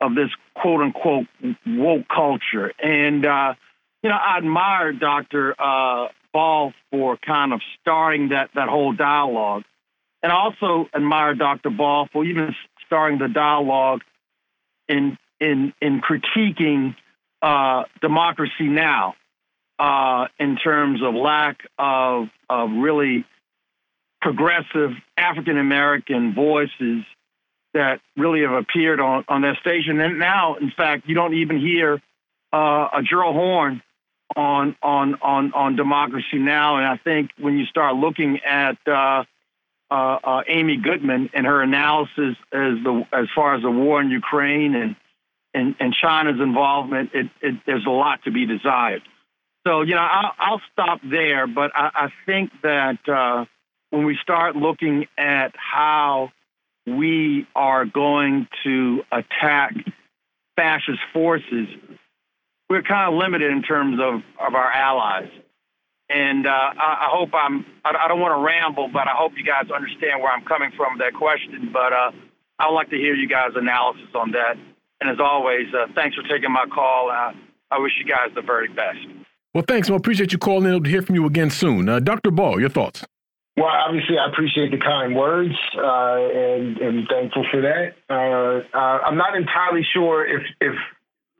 of 0.00 0.14
this 0.14 0.30
quote 0.54 0.80
unquote 0.80 1.26
woke 1.66 2.08
culture. 2.08 2.72
And, 2.82 3.24
uh, 3.24 3.54
you 4.02 4.10
know, 4.10 4.16
I 4.16 4.38
admire 4.38 4.92
Dr. 4.92 5.54
Uh, 5.58 6.08
Ball 6.32 6.72
for 6.90 7.16
kind 7.16 7.52
of 7.52 7.60
starting 7.80 8.30
that, 8.30 8.50
that 8.54 8.68
whole 8.68 8.92
dialogue. 8.92 9.62
And 10.22 10.32
I 10.32 10.36
also 10.36 10.88
admire 10.94 11.34
Dr. 11.34 11.70
Ball 11.70 12.08
for 12.12 12.24
even 12.24 12.54
starting 12.86 13.18
the 13.18 13.28
dialogue 13.28 14.00
in, 14.88 15.16
in, 15.40 15.72
in 15.80 16.00
critiquing 16.00 16.96
uh, 17.40 17.84
democracy 18.00 18.68
now 18.68 19.14
uh, 19.78 20.26
in 20.38 20.56
terms 20.56 21.02
of 21.02 21.14
lack 21.14 21.58
of, 21.78 22.28
of 22.48 22.70
really 22.72 23.24
progressive 24.20 24.92
African 25.16 25.58
American 25.58 26.34
voices 26.34 27.04
that 27.74 28.00
really 28.16 28.42
have 28.42 28.52
appeared 28.52 29.00
on, 29.00 29.24
on 29.28 29.42
that 29.42 29.56
station. 29.60 30.00
And 30.00 30.18
now, 30.18 30.54
in 30.54 30.70
fact, 30.70 31.06
you 31.06 31.14
don't 31.14 31.34
even 31.34 31.58
hear 31.58 32.00
uh, 32.52 32.88
a 32.92 33.02
Gerald 33.02 33.34
Horne 33.34 33.82
on 34.36 34.76
on 34.82 35.16
on 35.20 35.52
on 35.52 35.76
Democracy 35.76 36.38
Now. 36.38 36.76
And 36.78 36.86
I 36.86 36.96
think 36.96 37.30
when 37.38 37.58
you 37.58 37.66
start 37.66 37.96
looking 37.96 38.40
at 38.44 38.78
uh, 38.86 39.24
uh, 39.90 39.94
uh, 39.94 40.42
Amy 40.48 40.76
Goodman 40.76 41.30
and 41.34 41.46
her 41.46 41.62
analysis 41.62 42.36
as 42.52 42.74
the 42.82 43.06
as 43.12 43.26
far 43.34 43.54
as 43.56 43.62
the 43.62 43.70
war 43.70 44.00
in 44.00 44.10
Ukraine 44.10 44.74
and 44.74 44.96
and, 45.52 45.76
and 45.78 45.94
China's 45.94 46.40
involvement, 46.40 47.10
it, 47.14 47.28
it, 47.40 47.54
there's 47.64 47.86
a 47.86 47.90
lot 47.90 48.24
to 48.24 48.32
be 48.32 48.44
desired. 48.44 49.02
So 49.66 49.82
you 49.82 49.94
know, 49.94 50.00
I'll, 50.00 50.32
I'll 50.38 50.62
stop 50.72 51.00
there. 51.04 51.46
But 51.46 51.72
I, 51.74 51.90
I 51.94 52.08
think 52.26 52.50
that 52.62 53.08
uh, 53.08 53.44
when 53.90 54.04
we 54.04 54.16
start 54.22 54.56
looking 54.56 55.06
at 55.16 55.54
how 55.56 56.32
we 56.86 57.46
are 57.54 57.84
going 57.84 58.48
to 58.64 59.02
attack 59.10 59.74
fascist 60.56 61.00
forces, 61.12 61.68
we're 62.68 62.82
kind 62.82 63.12
of 63.12 63.18
limited 63.18 63.50
in 63.50 63.62
terms 63.62 63.98
of, 64.00 64.22
of 64.40 64.54
our 64.54 64.70
allies. 64.70 65.30
And 66.10 66.46
uh, 66.46 66.50
I, 66.50 67.06
I, 67.06 67.08
hope 67.10 67.30
I'm, 67.32 67.64
I, 67.84 67.94
I 68.04 68.08
don't 68.08 68.20
want 68.20 68.38
to 68.38 68.44
ramble, 68.44 68.88
but 68.92 69.08
I 69.08 69.12
hope 69.16 69.32
you 69.36 69.44
guys 69.44 69.70
understand 69.74 70.22
where 70.22 70.30
I'm 70.30 70.44
coming 70.44 70.70
from 70.76 70.94
with 70.94 71.00
that 71.00 71.14
question. 71.14 71.70
But 71.72 71.92
uh, 71.92 72.12
I 72.58 72.68
would 72.68 72.74
like 72.74 72.90
to 72.90 72.96
hear 72.96 73.14
you 73.14 73.28
guys' 73.28 73.52
analysis 73.56 74.08
on 74.14 74.32
that. 74.32 74.56
And 75.00 75.10
as 75.10 75.18
always, 75.18 75.66
uh, 75.74 75.86
thanks 75.94 76.16
for 76.16 76.22
taking 76.22 76.52
my 76.52 76.66
call. 76.72 77.10
I 77.10 77.78
wish 77.78 77.92
you 77.98 78.04
guys 78.04 78.30
the 78.34 78.42
very 78.42 78.68
best. 78.68 78.98
Well, 79.52 79.64
thanks. 79.66 79.90
I 79.90 79.94
appreciate 79.94 80.32
you 80.32 80.38
calling 80.38 80.72
in. 80.72 80.82
To 80.82 80.90
hear 80.90 81.02
from 81.02 81.14
you 81.14 81.26
again 81.26 81.50
soon. 81.50 81.88
Uh, 81.88 82.00
Dr. 82.00 82.30
Ball, 82.30 82.60
your 82.60 82.68
thoughts? 82.68 83.04
Well, 83.56 83.66
obviously, 83.66 84.18
I 84.18 84.28
appreciate 84.28 84.72
the 84.72 84.78
kind 84.78 85.14
words 85.14 85.54
uh, 85.78 86.18
and 86.18 86.76
and 86.78 87.08
thankful 87.08 87.46
for 87.52 87.60
that. 87.62 87.94
Uh, 88.10 88.76
uh, 88.76 88.98
I'm 89.06 89.16
not 89.16 89.36
entirely 89.36 89.86
sure 89.92 90.26
if 90.26 90.42
if 90.60 90.74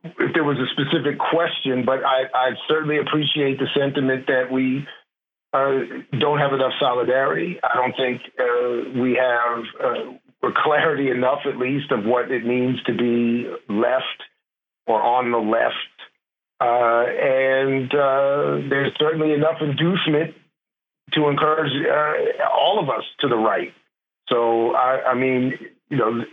if 0.05 0.35
there 0.35 0.45
was 0.45 0.59
a 0.59 0.69
specific 0.71 1.19
question, 1.19 1.85
but 1.85 2.05
I, 2.05 2.25
I 2.33 2.51
certainly 2.69 2.99
appreciate 2.99 3.59
the 3.59 3.67
sentiment 3.77 4.27
that 4.29 4.53
we 4.53 4.87
uh, 5.53 5.81
don't 6.21 6.39
have 6.39 6.53
enough 6.53 6.73
solidarity. 6.79 7.59
I 7.65 7.75
don't 7.75 7.97
think 7.97 8.23
uh, 8.39 9.01
we 9.01 9.19
have 9.19 9.65
uh, 9.83 10.51
clarity 10.63 11.11
enough, 11.11 11.41
at 11.47 11.57
least, 11.57 11.91
of 11.91 12.05
what 12.05 12.31
it 12.31 12.45
means 12.47 12.81
to 12.85 12.95
be 12.95 13.51
left 13.69 14.23
or 14.87 15.03
on 15.03 15.33
the 15.33 15.39
left. 15.39 15.75
and 16.61 17.91
there's 18.71 18.93
certainly 19.01 19.33
enough 19.33 19.57
inducement 19.63 20.35
to 21.15 21.29
encourage 21.29 21.73
uh, 21.73 22.45
all 22.49 22.79
of 22.81 22.89
us 22.89 23.05
to 23.21 23.29
the 23.29 23.37
right. 23.37 23.73
So 24.29 24.75
I, 24.75 25.11
I 25.11 25.15
mean, 25.15 25.55
you 25.91 25.97
know, 25.97 26.25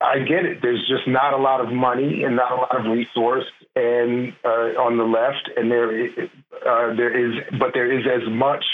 I 0.00 0.20
get 0.20 0.44
it. 0.44 0.62
There's 0.62 0.86
just 0.88 1.08
not 1.08 1.34
a 1.34 1.38
lot 1.38 1.60
of 1.60 1.72
money 1.72 2.22
and 2.22 2.36
not 2.36 2.52
a 2.52 2.54
lot 2.54 2.78
of 2.78 2.92
resource, 2.92 3.46
and 3.74 4.32
uh, 4.44 4.78
on 4.78 4.96
the 4.96 5.04
left, 5.04 5.50
and 5.56 5.70
there 5.70 6.08
uh, 6.08 6.94
there 6.94 7.16
is, 7.16 7.42
but 7.58 7.72
there 7.74 7.90
is 7.90 8.06
as 8.06 8.28
much 8.30 8.64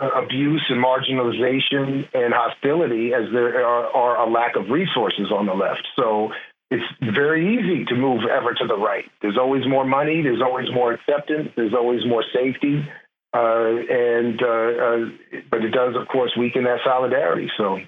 uh, 0.00 0.08
abuse 0.08 0.64
and 0.70 0.82
marginalization 0.82 2.08
and 2.14 2.32
hostility 2.32 3.12
as 3.12 3.30
there 3.32 3.64
are, 3.66 3.86
are, 3.86 4.26
a 4.26 4.30
lack 4.30 4.56
of 4.56 4.70
resources 4.70 5.30
on 5.30 5.46
the 5.46 5.54
left. 5.54 5.86
So 5.96 6.32
it's 6.70 6.84
very 7.00 7.56
easy 7.56 7.84
to 7.86 7.94
move 7.94 8.22
ever 8.24 8.54
to 8.54 8.66
the 8.66 8.76
right. 8.76 9.04
There's 9.22 9.38
always 9.38 9.66
more 9.66 9.84
money. 9.84 10.22
There's 10.22 10.42
always 10.42 10.66
more 10.72 10.92
acceptance. 10.92 11.50
There's 11.54 11.74
always 11.74 12.04
more 12.06 12.24
safety. 12.32 12.84
Uh, 13.34 13.82
and 13.90 14.40
uh, 14.40 14.46
uh, 14.46 15.40
but 15.50 15.64
it 15.64 15.70
does, 15.70 15.96
of 16.00 16.06
course, 16.06 16.32
weaken 16.38 16.62
that 16.64 16.78
solidarity. 16.84 17.50
So 17.58 17.78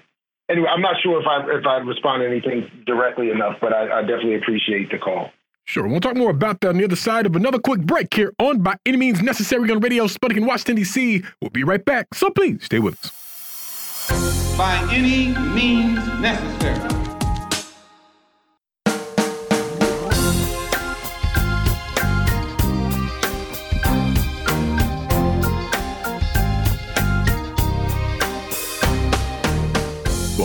anyway, 0.49 0.67
I'm 0.67 0.81
not 0.81 0.95
sure 1.01 1.21
if 1.21 1.27
I 1.27 1.57
if 1.57 1.65
I 1.65 1.77
respond 1.77 2.21
to 2.21 2.27
anything 2.27 2.69
directly 2.85 3.29
enough, 3.29 3.55
but 3.61 3.73
I, 3.73 3.99
I 3.99 4.01
definitely 4.01 4.35
appreciate 4.35 4.91
the 4.91 4.97
call. 4.97 5.29
Sure. 5.63 5.87
We'll 5.87 5.99
talk 5.99 6.15
more 6.15 6.31
about 6.31 6.61
that 6.61 6.69
on 6.69 6.77
the 6.77 6.85
other 6.85 6.95
side 6.95 7.25
of 7.25 7.35
another 7.35 7.59
quick 7.59 7.81
break 7.81 8.13
here 8.13 8.33
on 8.39 8.61
By 8.61 8.77
Any 8.85 8.97
Means 8.97 9.21
Necessary 9.21 9.69
on 9.69 9.81
Radio 9.81 10.05
Sputnik 10.05 10.37
in 10.37 10.45
Washington, 10.45 10.77
D.C. 10.77 11.23
We'll 11.41 11.49
be 11.49 11.65
right 11.65 11.83
back. 11.83 12.13
So 12.13 12.29
please 12.29 12.63
stay 12.63 12.79
with 12.79 13.03
us. 13.03 14.57
By 14.57 14.77
any 14.91 15.37
means 15.53 15.97
necessary. 16.21 17.06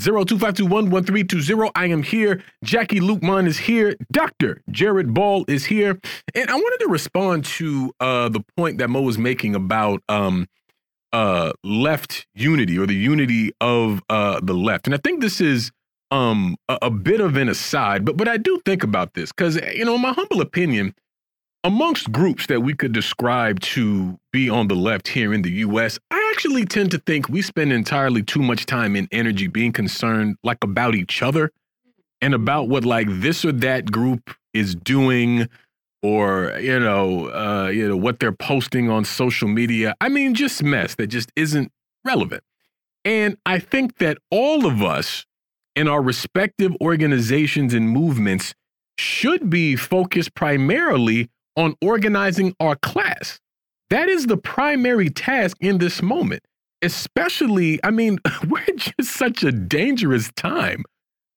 02521320. 0.00 1.70
I 1.74 1.86
am 1.86 2.02
here. 2.02 2.42
Jacquie 2.64 3.00
Luke 3.00 3.20
Luqman 3.20 3.46
is 3.46 3.58
here. 3.58 3.94
Dr. 4.12 4.60
Jared 4.70 5.14
Ball 5.14 5.44
is 5.48 5.64
here. 5.66 5.98
And 6.34 6.50
I 6.50 6.54
wanted 6.54 6.84
to 6.84 6.88
respond 6.90 7.44
to 7.44 7.92
uh, 8.00 8.28
the 8.28 8.40
point 8.56 8.78
that 8.78 8.90
Mo 8.90 9.02
was 9.02 9.18
making 9.18 9.54
about 9.54 10.02
um, 10.08 10.46
uh, 11.12 11.52
left 11.62 12.26
unity 12.34 12.78
or 12.78 12.86
the 12.86 12.94
unity 12.94 13.52
of 13.60 14.02
uh, 14.10 14.40
the 14.42 14.54
left. 14.54 14.86
And 14.86 14.94
I 14.94 14.98
think 14.98 15.20
this 15.20 15.40
is 15.40 15.70
um 16.10 16.56
a, 16.68 16.78
a 16.82 16.90
bit 16.90 17.20
of 17.20 17.36
an 17.36 17.48
aside, 17.48 18.04
but 18.04 18.16
but 18.16 18.28
I 18.28 18.36
do 18.36 18.60
think 18.66 18.82
about 18.82 19.14
this 19.14 19.32
because 19.32 19.56
you 19.74 19.84
know, 19.84 19.94
in 19.94 20.02
my 20.02 20.12
humble 20.12 20.42
opinion, 20.42 20.94
amongst 21.64 22.12
groups 22.12 22.46
that 22.46 22.60
we 22.60 22.74
could 22.74 22.92
describe 22.92 23.58
to 23.58 24.18
be 24.32 24.50
on 24.50 24.68
the 24.68 24.76
left 24.76 25.08
here 25.08 25.32
in 25.32 25.42
the 25.42 25.50
U.S., 25.50 25.98
I 26.10 26.30
actually 26.34 26.66
tend 26.66 26.90
to 26.90 26.98
think 26.98 27.28
we 27.28 27.40
spend 27.40 27.72
entirely 27.72 28.22
too 28.22 28.42
much 28.42 28.66
time 28.66 28.94
and 28.94 29.08
energy 29.10 29.48
being 29.48 29.72
concerned 29.72 30.36
like 30.44 30.58
about 30.62 30.94
each 30.94 31.22
other 31.22 31.50
and 32.20 32.34
about 32.34 32.68
what 32.68 32.84
like 32.84 33.08
this 33.08 33.44
or 33.44 33.52
that 33.52 33.90
group 33.90 34.30
is 34.52 34.74
doing 34.74 35.48
or 36.02 36.54
you 36.60 36.78
know 36.78 37.30
uh 37.30 37.68
you 37.68 37.88
know 37.88 37.96
what 37.96 38.20
they're 38.20 38.30
posting 38.30 38.90
on 38.90 39.04
social 39.04 39.48
media 39.48 39.94
i 40.00 40.08
mean 40.08 40.34
just 40.34 40.62
mess 40.62 40.94
that 40.94 41.06
just 41.06 41.32
isn't 41.34 41.72
relevant 42.04 42.42
and 43.04 43.36
i 43.46 43.58
think 43.58 43.96
that 43.96 44.18
all 44.30 44.66
of 44.66 44.82
us 44.82 45.24
in 45.74 45.88
our 45.88 46.02
respective 46.02 46.76
organizations 46.80 47.72
and 47.74 47.88
movements 47.88 48.54
should 48.98 49.50
be 49.50 49.74
focused 49.76 50.34
primarily 50.34 51.28
on 51.56 51.74
organizing 51.80 52.54
our 52.60 52.76
class 52.76 53.40
that 53.90 54.08
is 54.08 54.26
the 54.26 54.36
primary 54.36 55.10
task 55.10 55.56
in 55.60 55.78
this 55.78 56.02
moment 56.02 56.42
especially 56.82 57.78
i 57.84 57.90
mean 57.90 58.18
we're 58.48 58.64
just 58.76 59.12
such 59.12 59.42
a 59.42 59.52
dangerous 59.52 60.30
time 60.36 60.84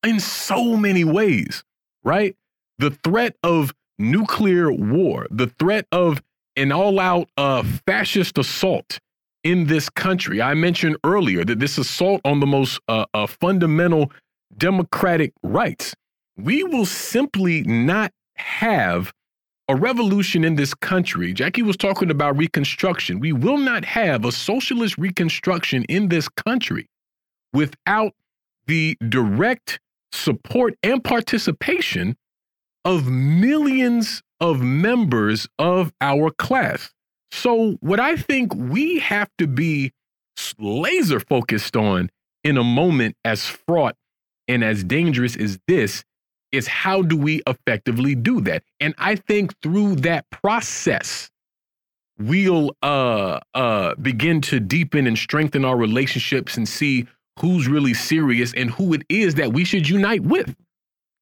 in 0.04 0.20
so 0.20 0.76
many 0.76 1.04
ways 1.04 1.64
right 2.04 2.36
the 2.80 2.92
threat 2.92 3.36
of 3.44 3.74
nuclear 4.00 4.72
war, 4.72 5.28
the 5.32 5.48
threat 5.48 5.88
of 5.92 6.22
an 6.56 6.72
all 6.72 7.00
out 7.00 7.30
uh, 7.38 7.64
fascist 7.86 8.38
assault 8.38 9.00
in 9.44 9.68
this 9.68 9.90
country. 9.90 10.42
I 10.42 10.54
mentioned 10.54 10.98
earlier 11.04 11.46
that 11.46 11.60
this 11.60 11.78
assault 11.78 12.22
on 12.26 12.40
the 12.40 12.46
most 12.46 12.80
uh, 12.88 13.06
uh, 13.14 13.28
fundamental 13.28 14.12
democratic 14.56 15.34
rights. 15.44 15.96
We 16.36 16.64
will 16.64 16.86
simply 16.86 17.64
not 17.64 18.12
have 18.36 19.14
a 19.70 19.76
revolution 19.76 20.44
in 20.44 20.56
this 20.56 20.74
country. 20.74 21.34
Jacquie 21.34 21.64
was 21.64 21.78
talking 21.78 22.10
about 22.10 22.38
reconstruction. 22.38 23.20
We 23.20 23.34
will 23.34 23.58
not 23.58 23.84
have 23.86 24.24
a 24.26 24.32
socialist 24.32 24.98
reconstruction 24.98 25.84
in 25.86 26.08
this 26.08 26.30
country 26.30 26.88
without 27.54 28.14
the 28.68 28.98
direct 29.10 29.80
support 30.12 30.76
and 30.84 31.04
participation 31.04 32.16
of 32.86 33.08
millions 33.08 34.22
of 34.40 34.62
members 34.62 35.48
of 35.60 35.92
our 36.00 36.32
class. 36.32 36.92
So, 37.32 37.78
what 37.82 38.00
I 38.00 38.16
think 38.16 38.54
we 38.56 39.00
have 39.00 39.30
to 39.38 39.48
be 39.48 39.92
laser 40.58 41.20
focused 41.20 41.76
on 41.76 42.10
in 42.44 42.58
a 42.58 42.64
moment 42.64 43.16
as 43.26 43.46
fraught 43.46 43.96
and 44.48 44.64
as 44.64 44.84
dangerous 44.84 45.36
as 45.36 45.60
this 45.68 46.04
is 46.52 46.68
how 46.68 47.02
do 47.02 47.18
we 47.18 47.42
effectively 47.48 48.16
do 48.16 48.42
that? 48.42 48.64
And 48.80 48.94
I 48.98 49.16
think 49.16 49.60
through 49.62 49.96
that 49.98 50.30
process, 50.30 51.30
we'll 52.20 52.76
uh, 52.82 53.40
uh, 53.54 53.96
begin 53.96 54.42
to 54.42 54.60
deepen 54.60 55.08
and 55.08 55.18
strengthen 55.18 55.66
our 55.66 55.78
relationships 55.78 56.58
and 56.58 56.68
see 56.68 57.08
who's 57.40 57.68
really 57.68 57.94
serious 57.94 58.54
and 58.54 58.72
who 58.72 58.94
it 58.94 59.04
is 59.10 59.36
that 59.36 59.54
we 59.54 59.64
should 59.64 59.88
unite 59.88 60.24
with. 60.24 60.56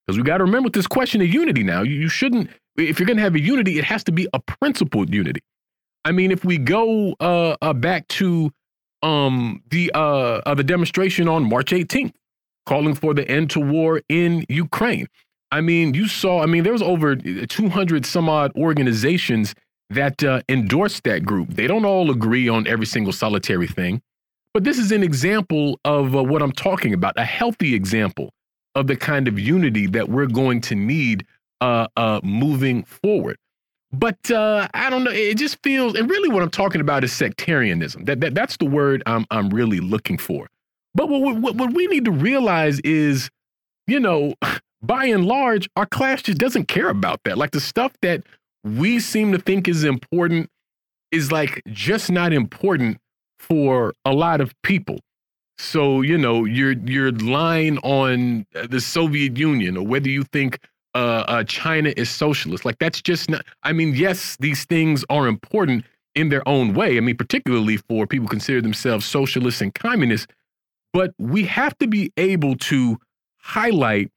Because 0.05 0.17
we 0.17 0.23
got 0.23 0.37
to 0.37 0.43
remember 0.43 0.69
this 0.69 0.87
question 0.87 1.21
of 1.21 1.27
unity 1.27 1.63
now. 1.63 1.81
You, 1.81 1.95
you 1.95 2.09
shouldn't, 2.09 2.49
if 2.77 2.99
you're 2.99 3.07
going 3.07 3.17
to 3.17 3.23
have 3.23 3.35
a 3.35 3.39
unity, 3.39 3.79
it 3.79 3.83
has 3.85 4.03
to 4.05 4.11
be 4.11 4.27
a 4.33 4.39
principled 4.39 5.13
unity. 5.13 5.41
I 6.05 6.11
mean, 6.11 6.31
if 6.31 6.45
we 6.45 6.57
go 6.59 7.15
uh, 7.19 7.55
uh, 7.61 7.73
back 7.73 8.07
to 8.09 8.51
um, 9.01 9.63
the 9.71 9.91
uh, 9.93 10.41
uh 10.45 10.55
the 10.55 10.63
demonstration 10.63 11.27
on 11.27 11.43
March 11.43 11.71
18th, 11.71 12.13
calling 12.65 12.95
for 12.95 13.13
the 13.13 13.27
end 13.29 13.49
to 13.51 13.59
war 13.59 14.01
in 14.09 14.45
Ukraine. 14.49 15.07
I 15.51 15.61
mean, 15.61 15.93
you 15.93 16.07
saw. 16.07 16.41
I 16.41 16.47
mean, 16.47 16.63
there 16.63 16.73
was 16.73 16.81
over 16.81 17.15
200 17.15 18.05
some 18.05 18.27
odd 18.29 18.51
organizations 18.55 19.55
that 19.89 20.23
uh, 20.23 20.41
endorsed 20.49 21.03
that 21.03 21.25
group. 21.25 21.49
They 21.49 21.67
don't 21.67 21.85
all 21.85 22.11
agree 22.11 22.49
on 22.49 22.67
every 22.67 22.85
single 22.85 23.13
solitary 23.13 23.67
thing, 23.67 24.01
but 24.53 24.63
this 24.63 24.77
is 24.79 24.91
an 24.91 25.03
example 25.03 25.79
of 25.85 26.15
uh, 26.15 26.23
what 26.23 26.41
I'm 26.41 26.51
talking 26.51 26.93
about. 26.93 27.13
A 27.17 27.23
healthy 27.23 27.75
example 27.75 28.31
of 28.73 28.87
the 28.87 28.95
kind 28.95 29.27
of 29.27 29.39
unity 29.39 29.87
that 29.87 30.09
we're 30.09 30.25
going 30.25 30.61
to 30.61 30.75
need 30.75 31.25
uh, 31.61 31.87
uh, 31.95 32.19
moving 32.23 32.83
forward. 32.83 33.37
But 33.93 34.29
uh, 34.29 34.67
I 34.73 34.89
don't 34.89 35.03
know. 35.03 35.11
It 35.11 35.35
just 35.37 35.61
feels, 35.63 35.95
and 35.95 36.09
really, 36.09 36.27
what 36.27 36.43
I'm 36.43 36.49
talking 36.49 36.81
about 36.81 37.03
is 37.03 37.13
sectarianism. 37.13 38.05
That, 38.05 38.19
that 38.19 38.35
that's 38.35 38.57
the 38.57 38.65
word 38.65 39.03
I'm 39.05 39.25
I'm 39.31 39.49
really 39.49 39.79
looking 39.79 40.17
for. 40.17 40.49
But 40.95 41.09
what, 41.09 41.37
what 41.37 41.55
what 41.55 41.73
we 41.73 41.87
need 41.87 42.05
to 42.05 42.11
realize 42.11 42.79
is, 42.79 43.29
you 43.85 43.99
know, 43.99 44.33
by 44.81 45.05
and 45.05 45.25
large, 45.25 45.69
our 45.75 45.85
class 45.85 46.23
just 46.23 46.37
doesn't 46.37 46.67
care 46.67 46.89
about 46.89 47.19
that. 47.25 47.37
Like 47.37 47.51
the 47.51 47.59
stuff 47.59 47.93
that 48.01 48.23
we 48.63 48.99
seem 48.99 49.31
to 49.33 49.37
think 49.37 49.67
is 49.67 49.83
important 49.83 50.49
is 51.11 51.31
like 51.31 51.61
just 51.67 52.11
not 52.11 52.33
important 52.33 52.97
for 53.39 53.93
a 54.05 54.13
lot 54.13 54.41
of 54.41 54.53
people. 54.63 54.99
So 55.57 56.01
you 56.01 56.17
know 56.17 56.45
your 56.45 56.71
your 56.71 57.11
line 57.11 57.77
on 57.79 58.45
the 58.51 58.81
Soviet 58.81 59.37
Union, 59.37 59.77
or 59.77 59.85
whether 59.85 60.09
you 60.09 60.23
think 60.23 60.59
uh, 60.93 61.23
uh, 61.27 61.43
China 61.43 61.93
is 61.95 62.09
socialist, 62.09 62.65
like 62.65 62.79
that's 62.79 63.01
just 63.01 63.29
not. 63.29 63.45
I 63.63 63.73
mean, 63.73 63.95
yes, 63.95 64.37
these 64.39 64.65
things 64.65 65.05
are 65.09 65.27
important 65.27 65.85
in 66.15 66.29
their 66.29 66.47
own 66.47 66.73
way. 66.73 66.97
I 66.97 67.01
mean, 67.01 67.17
particularly 67.17 67.77
for 67.77 68.07
people 68.07 68.27
consider 68.27 68.61
themselves 68.61 69.05
socialists 69.05 69.61
and 69.61 69.73
communists. 69.73 70.27
But 70.95 71.13
we 71.19 71.43
have 71.43 71.77
to 71.79 71.87
be 71.87 72.13
able 72.15 72.55
to 72.55 72.97
highlight 73.39 74.09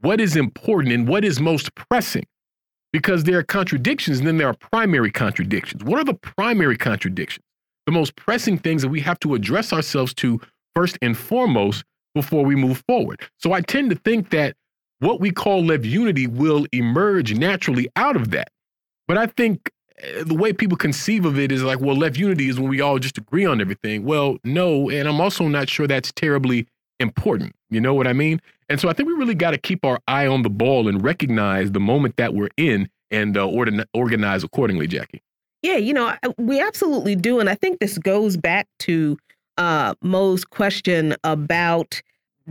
what 0.00 0.20
is 0.20 0.34
important 0.34 0.92
and 0.92 1.06
what 1.06 1.24
is 1.24 1.38
most 1.38 1.72
pressing, 1.76 2.26
because 2.92 3.22
there 3.22 3.38
are 3.38 3.44
contradictions 3.44 4.18
and 4.18 4.26
then 4.26 4.38
there 4.38 4.48
are 4.48 4.56
primary 4.72 5.12
contradictions. 5.12 5.84
What 5.84 6.00
are 6.00 6.04
the 6.04 6.14
primary 6.14 6.76
contradictions? 6.76 7.44
The 7.86 7.92
most 7.92 8.16
pressing 8.16 8.58
things 8.58 8.82
that 8.82 8.88
we 8.88 9.00
have 9.02 9.20
to 9.20 9.36
address 9.36 9.72
ourselves 9.72 10.12
to 10.14 10.40
first 10.74 10.98
and 11.00 11.16
foremost 11.16 11.84
before 12.16 12.44
we 12.44 12.56
move 12.56 12.82
forward. 12.88 13.20
So 13.38 13.52
I 13.52 13.60
tend 13.60 13.90
to 13.90 13.96
think 13.96 14.30
that 14.30 14.56
what 14.98 15.20
we 15.20 15.30
call 15.30 15.64
left 15.64 15.84
unity 15.84 16.26
will 16.26 16.66
emerge 16.72 17.32
naturally 17.32 17.88
out 17.94 18.16
of 18.16 18.32
that. 18.32 18.48
But 19.06 19.18
I 19.18 19.26
think 19.26 19.70
the 20.24 20.34
way 20.34 20.52
people 20.52 20.76
conceive 20.76 21.24
of 21.24 21.38
it 21.38 21.52
is 21.52 21.62
like, 21.62 21.80
well, 21.80 21.96
left 21.96 22.16
unity 22.16 22.48
is 22.48 22.58
when 22.58 22.68
we 22.68 22.80
all 22.80 22.98
just 22.98 23.18
agree 23.18 23.46
on 23.46 23.60
everything. 23.60 24.04
Well, 24.04 24.38
no, 24.44 24.90
and 24.90 25.08
I'm 25.08 25.20
also 25.20 25.48
not 25.48 25.68
sure 25.68 25.86
that's 25.86 26.12
terribly 26.12 26.66
important. 27.00 27.54
You 27.70 27.80
know 27.80 27.94
what 27.94 28.06
I 28.06 28.12
mean? 28.12 28.40
And 28.68 28.80
so 28.80 28.88
I 28.88 28.92
think 28.92 29.08
we 29.08 29.14
really 29.14 29.34
got 29.34 29.52
to 29.52 29.58
keep 29.58 29.84
our 29.84 30.00
eye 30.08 30.26
on 30.26 30.42
the 30.42 30.50
ball 30.50 30.88
and 30.88 31.02
recognize 31.02 31.72
the 31.72 31.80
moment 31.80 32.16
that 32.16 32.34
we're 32.34 32.50
in 32.56 32.88
and 33.10 33.36
uh, 33.36 33.48
organize 33.92 34.42
accordingly, 34.42 34.88
Jacquie. 34.88 35.20
Yeah, 35.62 35.76
you 35.76 35.94
know, 35.94 36.14
we 36.38 36.60
absolutely 36.60 37.16
do. 37.16 37.40
And 37.40 37.48
I 37.48 37.54
think 37.54 37.78
this 37.78 37.98
goes 37.98 38.36
back 38.36 38.66
to 38.80 39.16
uh, 39.56 39.94
Mo's 40.02 40.44
question 40.44 41.14
about 41.24 42.02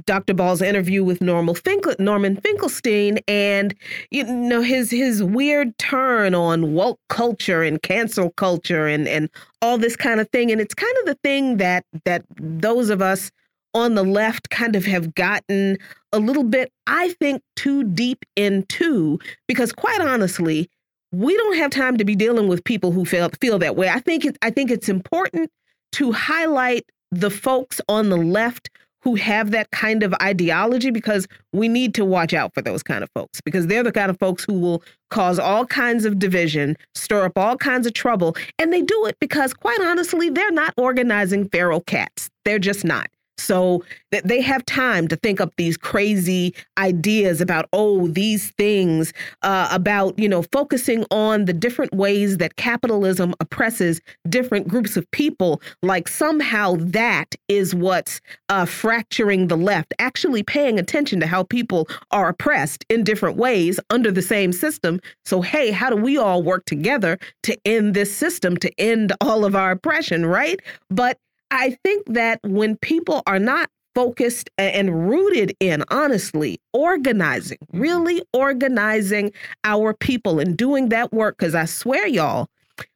Dr. 0.05 0.33
Ball's 0.33 0.61
interview 0.61 1.03
with 1.03 1.21
Norman, 1.21 1.55
Finkel, 1.55 1.95
Norman 1.99 2.37
Finkelstein 2.37 3.19
and 3.27 3.75
you 4.11 4.23
know 4.23 4.61
his 4.61 4.89
his 4.89 5.23
weird 5.23 5.77
turn 5.77 6.33
on 6.33 6.73
woke 6.73 6.99
culture 7.09 7.61
and 7.61 7.81
cancel 7.81 8.31
culture 8.31 8.87
and 8.87 9.07
and 9.07 9.29
all 9.61 9.77
this 9.77 9.95
kind 9.95 10.19
of 10.19 10.29
thing 10.29 10.51
and 10.51 10.59
it's 10.59 10.73
kind 10.73 10.95
of 11.01 11.05
the 11.05 11.17
thing 11.23 11.57
that 11.57 11.85
that 12.05 12.25
those 12.37 12.89
of 12.89 13.01
us 13.01 13.31
on 13.75 13.95
the 13.95 14.03
left 14.03 14.49
kind 14.49 14.75
of 14.75 14.85
have 14.85 15.13
gotten 15.15 15.77
a 16.11 16.19
little 16.19 16.43
bit 16.43 16.71
I 16.87 17.09
think 17.19 17.41
too 17.55 17.83
deep 17.83 18.25
into 18.35 19.19
because 19.47 19.71
quite 19.71 20.01
honestly 20.01 20.69
we 21.13 21.37
don't 21.37 21.57
have 21.57 21.69
time 21.69 21.97
to 21.97 22.03
be 22.03 22.15
dealing 22.15 22.47
with 22.47 22.63
people 22.63 22.91
who 22.91 23.05
feel 23.05 23.29
feel 23.39 23.59
that 23.59 23.75
way. 23.75 23.87
I 23.87 23.99
think 23.99 24.25
it, 24.25 24.37
I 24.41 24.49
think 24.49 24.71
it's 24.71 24.89
important 24.89 25.51
to 25.93 26.11
highlight 26.11 26.85
the 27.11 27.29
folks 27.29 27.79
on 27.87 28.09
the 28.09 28.17
left 28.17 28.71
who 29.03 29.15
have 29.15 29.51
that 29.51 29.69
kind 29.71 30.01
of 30.03 30.13
ideology 30.21 30.89
because 30.89 31.27
we 31.51 31.67
need 31.67 31.93
to 31.93 32.05
watch 32.05 32.33
out 32.33 32.53
for 32.53 32.61
those 32.61 32.81
kind 32.81 33.03
of 33.03 33.09
folks 33.13 33.41
because 33.41 33.67
they're 33.67 33.83
the 33.83 33.91
kind 33.91 34.09
of 34.09 34.17
folks 34.17 34.43
who 34.45 34.53
will 34.59 34.83
cause 35.09 35.37
all 35.37 35.65
kinds 35.65 36.05
of 36.05 36.17
division, 36.17 36.75
stir 36.95 37.25
up 37.25 37.37
all 37.37 37.57
kinds 37.57 37.85
of 37.85 37.93
trouble. 37.93 38.35
And 38.57 38.71
they 38.71 38.81
do 38.81 39.05
it 39.05 39.17
because, 39.19 39.53
quite 39.53 39.79
honestly, 39.81 40.29
they're 40.29 40.51
not 40.51 40.73
organizing 40.77 41.49
feral 41.49 41.81
cats. 41.81 42.29
They're 42.45 42.59
just 42.59 42.83
not. 42.83 43.07
So 43.37 43.83
that 44.11 44.27
they 44.27 44.41
have 44.41 44.65
time 44.65 45.07
to 45.07 45.15
think 45.15 45.41
up 45.41 45.53
these 45.57 45.75
crazy 45.75 46.53
ideas 46.77 47.41
about, 47.41 47.67
oh, 47.73 48.07
these 48.07 48.51
things 48.51 49.11
uh, 49.41 49.67
about, 49.71 50.17
you 50.19 50.29
know, 50.29 50.43
focusing 50.51 51.03
on 51.09 51.45
the 51.45 51.53
different 51.53 51.93
ways 51.93 52.37
that 52.37 52.55
capitalism 52.57 53.33
oppresses 53.39 54.01
different 54.29 54.67
groups 54.67 54.95
of 54.95 55.09
people. 55.11 55.61
Like 55.81 56.07
somehow 56.07 56.75
that 56.79 57.35
is 57.47 57.73
what's 57.73 58.21
uh, 58.49 58.65
fracturing 58.65 59.47
the 59.47 59.57
left, 59.57 59.93
actually 59.99 60.43
paying 60.43 60.79
attention 60.79 61.19
to 61.19 61.27
how 61.27 61.43
people 61.43 61.87
are 62.11 62.29
oppressed 62.29 62.85
in 62.89 63.03
different 63.03 63.37
ways 63.37 63.79
under 63.89 64.11
the 64.11 64.21
same 64.21 64.53
system. 64.53 64.99
So, 65.25 65.41
hey, 65.41 65.71
how 65.71 65.89
do 65.89 65.95
we 65.95 66.17
all 66.17 66.43
work 66.43 66.65
together 66.65 67.17
to 67.43 67.57
end 67.65 67.95
this 67.95 68.15
system, 68.15 68.57
to 68.57 68.71
end 68.79 69.13
all 69.21 69.43
of 69.43 69.55
our 69.55 69.71
oppression, 69.71 70.25
right? 70.25 70.59
But 70.89 71.17
I 71.53 71.77
think 71.83 72.07
that 72.07 72.39
when 72.43 72.77
people 72.77 73.21
are 73.27 73.39
not 73.39 73.69
focused 73.93 74.49
and 74.57 75.07
rooted 75.07 75.55
in, 75.59 75.83
honestly, 75.89 76.59
organizing, 76.73 77.59
mm-hmm. 77.65 77.79
really 77.79 78.23
organizing 78.33 79.31
our 79.63 79.93
people 79.93 80.39
and 80.39 80.57
doing 80.57 80.89
that 80.89 81.13
work. 81.13 81.37
Because 81.37 81.53
I 81.53 81.65
swear, 81.65 82.07
y'all, 82.07 82.47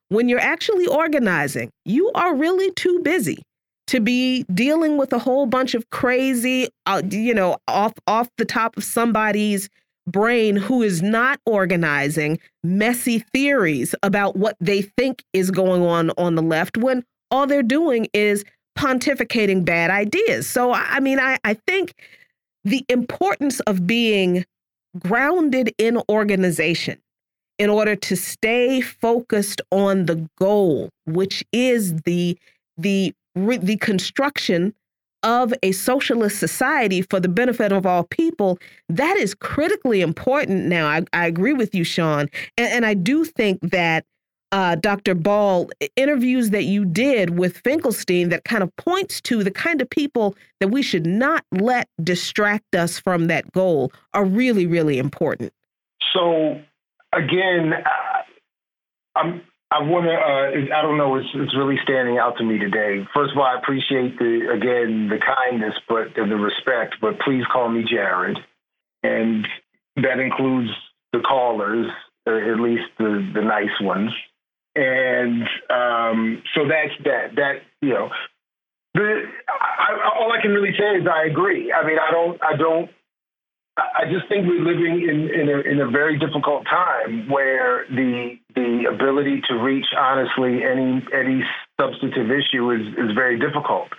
when 0.10 0.28
you're 0.28 0.40
actually 0.40 0.88
organizing, 0.88 1.70
you 1.86 2.12
are 2.16 2.36
really 2.36 2.72
too 2.72 3.00
busy 3.02 3.44
to 3.88 4.00
be 4.00 4.44
dealing 4.54 4.98
with 4.98 5.14
a 5.14 5.20
whole 5.20 5.46
bunch 5.46 5.76
of 5.76 5.90
crazy, 5.92 6.68
uh, 6.88 7.02
you 7.10 7.34
know, 7.34 7.58
off 7.68 7.94
off 8.08 8.28
the 8.38 8.46
top 8.46 8.76
of 8.76 8.84
somebody's 8.84 9.70
brain 10.08 10.56
who 10.56 10.82
is 10.82 11.02
not 11.02 11.40
organizing 11.46 12.40
messy 12.64 13.20
theories 13.34 13.94
about 14.04 14.36
what 14.36 14.56
they 14.60 14.82
think 14.82 15.24
is 15.34 15.52
going 15.52 15.82
on 15.82 16.10
on 16.18 16.36
the 16.36 16.42
left 16.42 16.78
when 16.78 17.04
all 17.32 17.48
they're 17.48 17.64
doing 17.64 18.08
is 18.14 18.44
pontificating 18.78 19.66
bad 19.66 19.90
ideas. 19.90 20.48
So, 20.48 20.74
I 20.74 21.00
mean, 21.00 21.20
I, 21.20 21.38
I 21.44 21.56
think 21.56 21.94
the 22.64 22.86
importance 22.90 23.60
of 23.62 23.88
being 23.88 24.46
grounded 25.00 25.74
in 25.78 26.02
organization 26.10 27.00
in 27.58 27.70
order 27.70 27.96
to 27.96 28.16
stay 28.16 28.82
focused 28.82 29.62
on 29.72 30.06
the 30.06 30.28
goal, 30.38 30.90
which 31.06 31.44
is 31.52 31.96
the 32.02 32.38
the 32.78 33.14
the 33.36 33.78
construction 33.78 34.74
of 35.24 35.54
a 35.64 35.72
socialist 35.72 36.40
society 36.40 37.02
for 37.02 37.20
the 37.20 37.28
benefit 37.28 37.72
of 37.72 37.86
all 37.86 38.04
people, 38.04 38.60
that 38.88 39.18
is 39.18 39.34
critically 39.34 40.02
important 40.02 40.66
now. 40.66 40.88
I, 40.88 41.04
I 41.12 41.26
agree 41.26 41.54
with 41.54 41.74
you, 41.74 41.84
Sean. 41.84 42.30
And, 42.58 42.68
and 42.68 42.86
I 42.86 42.94
do 42.94 43.26
think 43.26 43.60
that 43.62 44.06
uh, 44.52 44.76
Dr. 44.76 45.16
Ball 45.16 45.70
interviews 45.96 46.52
that 46.52 46.64
you 46.64 46.86
did 46.86 47.38
with 47.38 47.58
Finkelstein 47.58 48.30
that 48.30 48.44
kind 48.46 48.64
of 48.64 48.76
points 48.78 49.20
to 49.22 49.44
the 49.44 49.52
kind 49.52 49.82
of 49.82 49.90
people 49.90 50.36
that 50.60 50.70
we 50.70 50.82
should 50.82 51.06
not 51.06 51.46
let 51.52 51.90
distract 52.04 52.76
us 52.76 53.00
from 53.00 53.28
that 53.28 53.52
goal 53.52 53.92
are 54.14 54.26
really, 54.26 54.66
really 54.66 55.00
important. 55.00 55.52
So, 56.14 56.60
again, 57.14 57.74
I'm 59.16 59.42
I 59.70 59.82
want 59.82 60.06
to. 60.06 60.14
Uh, 60.14 60.78
I 60.78 60.82
don't 60.82 60.98
know. 60.98 61.18
It's, 61.18 61.28
it's 61.36 61.56
really 61.56 61.76
standing 61.84 62.18
out 62.18 62.38
to 62.38 62.44
me 62.44 62.58
today. 62.58 63.06
First 63.14 63.34
of 63.34 63.38
all, 63.38 63.44
I 63.44 63.58
appreciate 63.58 64.18
the 64.18 64.50
again 64.54 65.10
the 65.10 65.20
kindness, 65.20 65.74
but 65.90 66.16
and 66.16 66.32
the 66.32 66.38
respect. 66.38 66.96
But 67.02 67.20
please 67.20 67.44
call 67.52 67.68
me 67.70 67.84
Jared, 67.84 68.38
and 69.04 69.46
that 69.98 70.20
includes 70.20 70.70
the 71.12 71.20
callers, 71.20 71.88
at 72.26 72.60
least 72.62 72.86
the 72.98 73.30
the 73.34 73.42
nice 73.42 73.76
ones. 73.82 74.12
And 74.78 75.44
um, 75.70 76.44
so 76.54 76.68
that's 76.68 76.94
that. 77.04 77.36
That 77.36 77.56
you 77.82 77.90
know, 77.90 78.10
the 78.94 79.24
I, 79.50 80.14
all 80.20 80.32
I 80.32 80.42
can 80.42 80.52
really 80.52 80.78
say 80.78 81.02
is 81.02 81.08
I 81.08 81.26
agree. 81.26 81.74
I 81.74 81.86
mean, 81.86 81.98
I 81.98 82.12
don't. 82.12 82.44
I 82.44 82.56
don't 82.56 82.90
I 83.78 84.10
just 84.10 84.28
think 84.28 84.48
we're 84.48 84.66
living 84.66 85.06
in, 85.06 85.30
in 85.30 85.50
a, 85.50 85.60
in, 85.62 85.80
a, 85.82 85.88
very 85.92 86.18
difficult 86.18 86.66
time 86.66 87.30
where 87.30 87.86
the 87.90 88.40
the 88.56 88.90
ability 88.90 89.42
to 89.50 89.54
reach 89.54 89.86
honestly 89.96 90.64
any 90.64 91.06
any 91.14 91.44
substantive 91.80 92.32
issue 92.32 92.72
is, 92.72 92.88
is 92.98 93.14
very 93.14 93.38
difficult. 93.38 93.90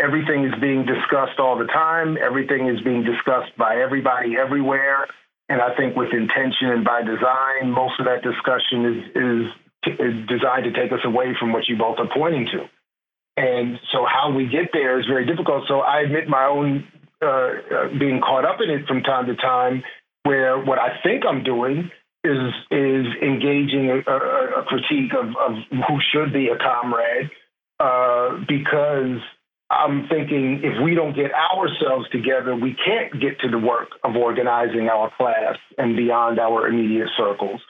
Everything 0.00 0.44
is 0.44 0.54
being 0.58 0.86
discussed 0.86 1.38
all 1.38 1.58
the 1.58 1.66
time. 1.66 2.16
Everything 2.16 2.68
is 2.68 2.80
being 2.80 3.04
discussed 3.04 3.52
by 3.58 3.76
everybody 3.76 4.36
everywhere. 4.40 5.06
And 5.50 5.60
I 5.60 5.76
think 5.76 5.96
with 5.96 6.14
intention 6.14 6.70
and 6.70 6.84
by 6.84 7.02
design, 7.02 7.72
most 7.72 8.00
of 8.00 8.06
that 8.06 8.22
discussion 8.22 8.86
is, 8.86 8.98
is, 9.16 9.52
is 9.86 10.26
designed 10.28 10.64
to 10.64 10.72
take 10.72 10.92
us 10.92 11.00
away 11.04 11.34
from 11.38 11.52
what 11.52 11.68
you 11.68 11.76
both 11.76 11.98
are 11.98 12.08
pointing 12.12 12.46
to. 12.52 12.68
And 13.36 13.78
so 13.92 14.04
how 14.04 14.30
we 14.30 14.46
get 14.46 14.70
there 14.72 15.00
is 15.00 15.06
very 15.06 15.24
difficult. 15.24 15.64
So 15.68 15.80
I 15.80 16.00
admit 16.00 16.28
my 16.28 16.44
own 16.44 16.86
uh, 17.22 17.26
uh, 17.26 17.98
being 17.98 18.20
caught 18.20 18.44
up 18.44 18.60
in 18.60 18.70
it 18.70 18.86
from 18.86 19.02
time 19.02 19.26
to 19.26 19.36
time, 19.36 19.82
where 20.24 20.58
what 20.58 20.78
I 20.78 21.00
think 21.02 21.24
I'm 21.26 21.42
doing 21.42 21.90
is 22.24 22.52
is 22.70 23.06
engaging 23.22 23.90
a, 23.90 24.10
a, 24.10 24.60
a 24.60 24.64
critique 24.64 25.12
of, 25.14 25.28
of, 25.36 25.56
who 25.88 25.98
should 26.12 26.32
be 26.32 26.48
a 26.48 26.58
comrade, 26.58 27.30
uh, 27.78 28.44
because 28.46 29.20
I'm 29.70 30.08
thinking 30.08 30.60
if 30.64 30.82
we 30.82 30.94
don't 30.94 31.14
get 31.14 31.30
ourselves 31.32 32.08
together, 32.10 32.54
we 32.56 32.76
can't 32.84 33.20
get 33.20 33.38
to 33.40 33.48
the 33.48 33.58
work 33.58 33.88
of 34.02 34.16
organizing 34.16 34.88
our 34.88 35.10
class 35.16 35.56
and 35.78 35.96
beyond 35.96 36.38
our 36.38 36.66
immediate 36.66 37.08
circles. 37.16 37.60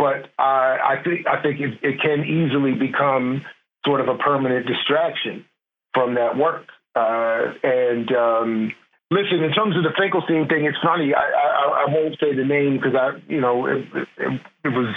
But 0.00 0.32
uh, 0.40 0.80
I 0.80 0.96
think 1.04 1.28
I 1.28 1.42
think 1.42 1.60
it, 1.60 1.76
it, 1.82 2.00
can 2.00 2.24
easily 2.24 2.72
become 2.72 3.44
sort 3.84 4.00
of 4.00 4.08
a 4.08 4.16
permanent 4.16 4.66
distraction 4.66 5.44
from 5.92 6.14
that 6.14 6.38
work. 6.40 6.64
Uh, 6.96 7.52
and 7.62 8.08
um, 8.16 8.72
Listen, 9.10 9.42
in 9.42 9.50
terms 9.50 9.74
of 9.74 9.82
the 9.82 9.90
Finkelstein 9.98 10.46
thing, 10.46 10.70
it's 10.70 10.78
funny. 10.86 11.10
I 11.10 11.26
I, 11.26 11.82
I 11.82 11.86
won't 11.90 12.14
say 12.22 12.30
the 12.30 12.46
name 12.46 12.78
because 12.78 12.94
I, 12.94 13.18
you 13.26 13.42
know, 13.42 13.66
it, 13.66 13.82
it, 13.92 14.40
it, 14.62 14.70
was 14.70 14.94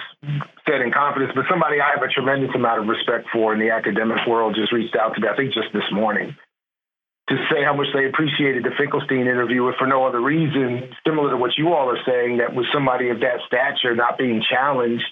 said 0.69 0.85
in 0.85 0.93
confidence. 0.93 1.33
But 1.33 1.49
somebody 1.49 1.81
I 1.81 1.97
have 1.97 2.05
a 2.05 2.13
tremendous 2.13 2.53
amount 2.53 2.85
of 2.85 2.87
respect 2.87 3.25
for 3.33 3.57
in 3.57 3.59
the 3.59 3.73
academic 3.73 4.21
world 4.29 4.53
just 4.53 4.71
reached 4.71 4.95
out 4.95 5.17
to 5.17 5.19
me. 5.19 5.27
I 5.27 5.35
think 5.35 5.51
just 5.51 5.73
this 5.73 5.89
morning 5.91 6.37
to 7.29 7.35
say 7.49 7.63
how 7.63 7.73
much 7.73 7.87
they 7.93 8.05
appreciated 8.05 8.63
the 8.63 8.71
Finkelstein 8.77 9.21
interview, 9.21 9.67
if 9.69 9.75
for 9.77 9.87
no 9.87 10.05
other 10.05 10.19
reason, 10.19 10.91
similar 11.07 11.31
to 11.31 11.37
what 11.37 11.51
you 11.57 11.73
all 11.73 11.89
are 11.89 12.03
saying, 12.05 12.37
that 12.37 12.53
with 12.53 12.65
somebody 12.73 13.09
of 13.09 13.21
that 13.21 13.39
stature 13.47 13.95
not 13.95 14.17
being 14.17 14.43
challenged. 14.49 15.05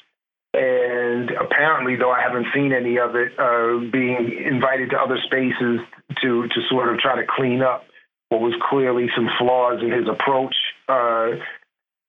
And 0.54 1.32
apparently, 1.32 1.96
though 1.96 2.12
I 2.12 2.22
haven't 2.22 2.48
seen 2.54 2.74
any 2.74 3.00
of 3.00 3.16
it, 3.16 3.32
uh, 3.40 3.80
being 3.90 4.36
invited 4.46 4.90
to 4.90 4.98
other 5.00 5.18
spaces 5.26 5.80
to 6.22 6.48
to 6.48 6.60
sort 6.70 6.92
of 6.92 7.00
try 7.00 7.16
to 7.16 7.26
clean 7.26 7.62
up 7.62 7.86
what 8.28 8.42
was 8.42 8.54
clearly 8.70 9.08
some 9.16 9.30
flaws 9.40 9.80
in 9.82 9.92
his 9.92 10.08
approach. 10.10 10.56
Uh, 10.90 11.40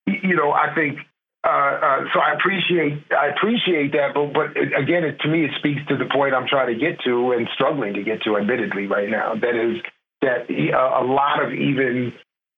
you 0.06 0.34
know, 0.34 0.50
I 0.50 0.74
think 0.74 0.98
uh, 1.44 1.50
uh, 1.50 2.00
so. 2.14 2.20
I 2.20 2.34
appreciate 2.34 3.02
I 3.10 3.28
appreciate 3.28 3.92
that, 3.92 4.14
but 4.14 4.32
but 4.32 4.50
again, 4.56 5.02
it, 5.02 5.18
to 5.20 5.28
me, 5.28 5.44
it 5.44 5.50
speaks 5.58 5.80
to 5.88 5.96
the 5.96 6.06
point 6.06 6.34
I'm 6.34 6.46
trying 6.46 6.72
to 6.72 6.78
get 6.78 7.00
to 7.04 7.32
and 7.32 7.48
struggling 7.54 7.94
to 7.94 8.02
get 8.02 8.22
to, 8.22 8.36
admittedly, 8.36 8.86
right 8.86 9.10
now. 9.10 9.34
That 9.34 9.54
is 9.54 9.82
that 10.22 10.48
a 10.50 11.04
lot 11.04 11.44
of 11.44 11.52
even 11.52 12.12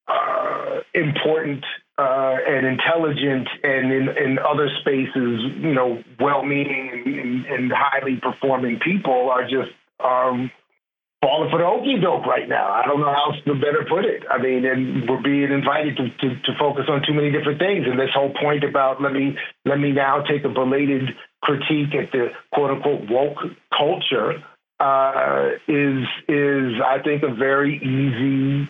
uh, 0.07 0.81
important 0.95 1.65
uh, 1.97 2.37
and 2.47 2.67
intelligent 2.67 3.49
and 3.63 3.93
in, 3.93 4.09
in 4.17 4.39
other 4.39 4.69
spaces, 4.81 5.41
you 5.61 5.73
know, 5.75 6.03
well-meaning 6.21 6.91
and, 7.07 7.47
and, 7.47 7.73
highly 7.73 8.17
performing 8.21 8.81
people 8.81 9.31
are 9.31 9.45
just 9.45 9.71
um, 10.03 10.51
falling 11.23 11.51
for 11.51 11.59
the 11.59 11.65
okey 11.65 12.01
doke 12.03 12.27
right 12.27 12.49
now. 12.49 12.71
I 12.73 12.85
don't 12.85 13.01
know 13.01 13.13
how 13.15 13.31
else 13.31 13.41
to 13.47 13.55
better 13.55 13.87
put 13.89 14.05
it. 14.05 14.25
I 14.29 14.43
mean, 14.43 14.67
and 14.67 15.09
we're 15.09 15.23
being 15.23 15.53
invited 15.53 15.97
to, 15.97 16.11
to, 16.11 16.35
to, 16.43 16.59
focus 16.59 16.85
on 16.89 17.03
too 17.07 17.15
many 17.15 17.31
different 17.31 17.61
things. 17.61 17.87
And 17.87 17.99
this 17.99 18.11
whole 18.13 18.35
point 18.35 18.65
about 18.65 19.01
let 19.01 19.13
me 19.13 19.39
let 19.65 19.79
me 19.79 19.93
now 19.93 20.23
take 20.23 20.45
a 20.45 20.49
belated 20.51 21.15
critique 21.43 21.95
at 21.95 22.11
the 22.13 22.29
quote 22.53 22.73
unquote 22.73 23.09
woke 23.09 23.39
culture 23.71 24.43
uh, 24.81 25.51
is 25.69 26.05
is 26.29 26.81
I 26.85 26.99
think 27.03 27.23
a 27.23 27.35
very 27.35 27.77
easy 27.77 28.69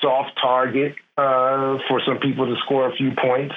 soft 0.00 0.38
target 0.40 0.94
uh, 1.16 1.78
for 1.88 2.00
some 2.06 2.18
people 2.18 2.46
to 2.46 2.56
score 2.64 2.88
a 2.88 2.96
few 2.96 3.12
points. 3.20 3.54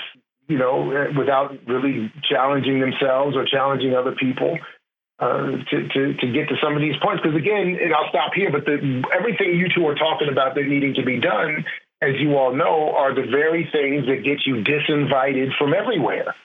You 0.47 0.57
know, 0.57 1.07
without 1.17 1.55
really 1.67 2.11
challenging 2.29 2.81
themselves 2.81 3.35
or 3.35 3.45
challenging 3.45 3.95
other 3.95 4.13
people. 4.13 4.57
Uh, 5.19 5.63
to, 5.69 5.87
to, 5.93 6.13
to 6.15 6.27
get 6.33 6.49
to 6.49 6.55
some 6.61 6.75
of 6.75 6.81
these 6.81 6.95
points. 7.01 7.21
Because 7.21 7.37
again, 7.37 7.77
and 7.79 7.93
I'll 7.93 8.09
stop 8.09 8.33
here, 8.33 8.51
but 8.51 8.65
the, 8.65 9.03
everything 9.13 9.55
you 9.55 9.69
two 9.73 9.87
are 9.87 9.95
talking 9.95 10.27
about 10.29 10.55
that 10.55 10.63
needing 10.65 10.95
to 10.95 11.03
be 11.05 11.19
done, 11.19 11.63
as 12.01 12.19
you 12.19 12.35
all 12.35 12.53
know, 12.53 12.91
are 12.97 13.13
the 13.13 13.21
very 13.29 13.69
things 13.71 14.05
that 14.07 14.25
get 14.25 14.45
you 14.45 14.63
disinvited 14.65 15.55
from 15.57 15.73
everywhere. 15.73 16.35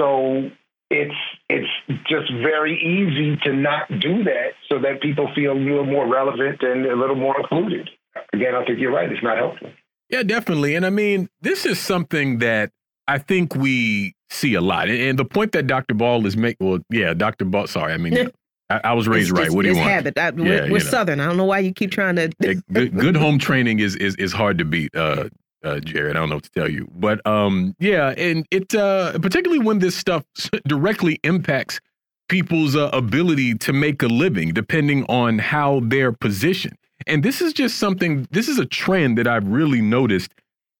So 0.00 0.50
it's 0.90 1.14
it's 1.48 1.68
just 2.08 2.32
very 2.42 2.76
easy 2.76 3.36
to 3.44 3.52
not 3.52 3.88
do 4.00 4.24
that 4.24 4.52
so 4.68 4.78
that 4.80 5.00
people 5.00 5.30
feel 5.34 5.52
a 5.52 5.54
little 5.54 5.86
more 5.86 6.08
relevant 6.08 6.60
and 6.62 6.84
a 6.86 6.96
little 6.96 7.16
more 7.16 7.38
included. 7.40 7.88
Again, 8.32 8.54
I 8.54 8.64
think 8.64 8.78
you're 8.80 8.92
right. 8.92 9.10
It's 9.10 9.22
not 9.22 9.38
helpful. 9.38 9.70
Yeah, 10.08 10.24
definitely. 10.24 10.74
And 10.74 10.84
I 10.84 10.90
mean, 10.90 11.28
this 11.40 11.64
is 11.64 11.78
something 11.78 12.38
that 12.38 12.72
I 13.06 13.18
think 13.18 13.54
we 13.54 14.14
see 14.30 14.54
a 14.54 14.60
lot. 14.60 14.88
And, 14.88 15.18
the 15.18 15.24
point 15.24 15.52
that 15.52 15.66
Dr. 15.66 15.94
Ball 15.94 16.26
is 16.26 16.36
making, 16.36 16.66
well, 16.66 16.80
yeah, 16.90 17.14
Dr. 17.14 17.44
Ball, 17.44 17.68
sorry, 17.68 17.92
I 17.92 17.96
mean, 17.96 18.30
I, 18.68 18.80
I, 18.84 18.92
was 18.94 19.08
raised 19.08 19.36
right. 19.36 19.50
what 19.50 19.62
do 19.62 19.70
you 19.70 19.76
want? 19.76 19.88
Habit. 19.88 20.18
I, 20.18 20.30
we're, 20.30 20.46
yeah, 20.46 20.60
we're 20.62 20.66
you 20.66 20.72
know. 20.74 20.78
Southern. 20.78 21.20
I 21.20 21.26
don't 21.26 21.36
know 21.36 21.44
why 21.44 21.60
you 21.60 21.72
keep 21.72 21.92
trying 21.92 22.16
to. 22.16 22.30
yeah, 22.40 22.54
good, 22.72 22.96
good, 22.96 23.16
home 23.16 23.38
training 23.38 23.78
is, 23.78 23.96
is, 23.96 24.16
is 24.16 24.32
hard 24.32 24.58
to 24.58 24.64
beat, 24.64 24.94
uh, 24.94 25.28
uh, 25.64 25.80
Jared. 25.80 26.16
I 26.16 26.20
don't 26.20 26.28
know 26.28 26.36
what 26.36 26.44
to 26.44 26.50
tell 26.50 26.70
you. 26.70 26.88
But 26.94 27.24
um, 27.26 27.74
yeah, 27.78 28.14
and 28.16 28.46
it, 28.50 28.74
uh, 28.74 29.18
particularly 29.18 29.64
when 29.64 29.78
this 29.78 29.96
stuff 29.96 30.24
directly 30.66 31.18
impacts 31.22 31.80
people's 32.28 32.76
uh, 32.76 32.88
ability 32.92 33.54
to 33.56 33.72
make 33.72 34.02
a 34.02 34.06
living, 34.06 34.54
depending 34.54 35.04
on 35.06 35.38
how 35.38 35.80
they're 35.84 36.12
positioned. 36.12 36.76
And 37.06 37.22
this 37.22 37.40
is 37.40 37.52
just 37.52 37.78
something, 37.78 38.28
this 38.30 38.48
is 38.48 38.58
a 38.58 38.66
trend 38.66 39.18
that 39.18 39.26
I've 39.26 39.48
really 39.48 39.80
noticed 39.80 40.32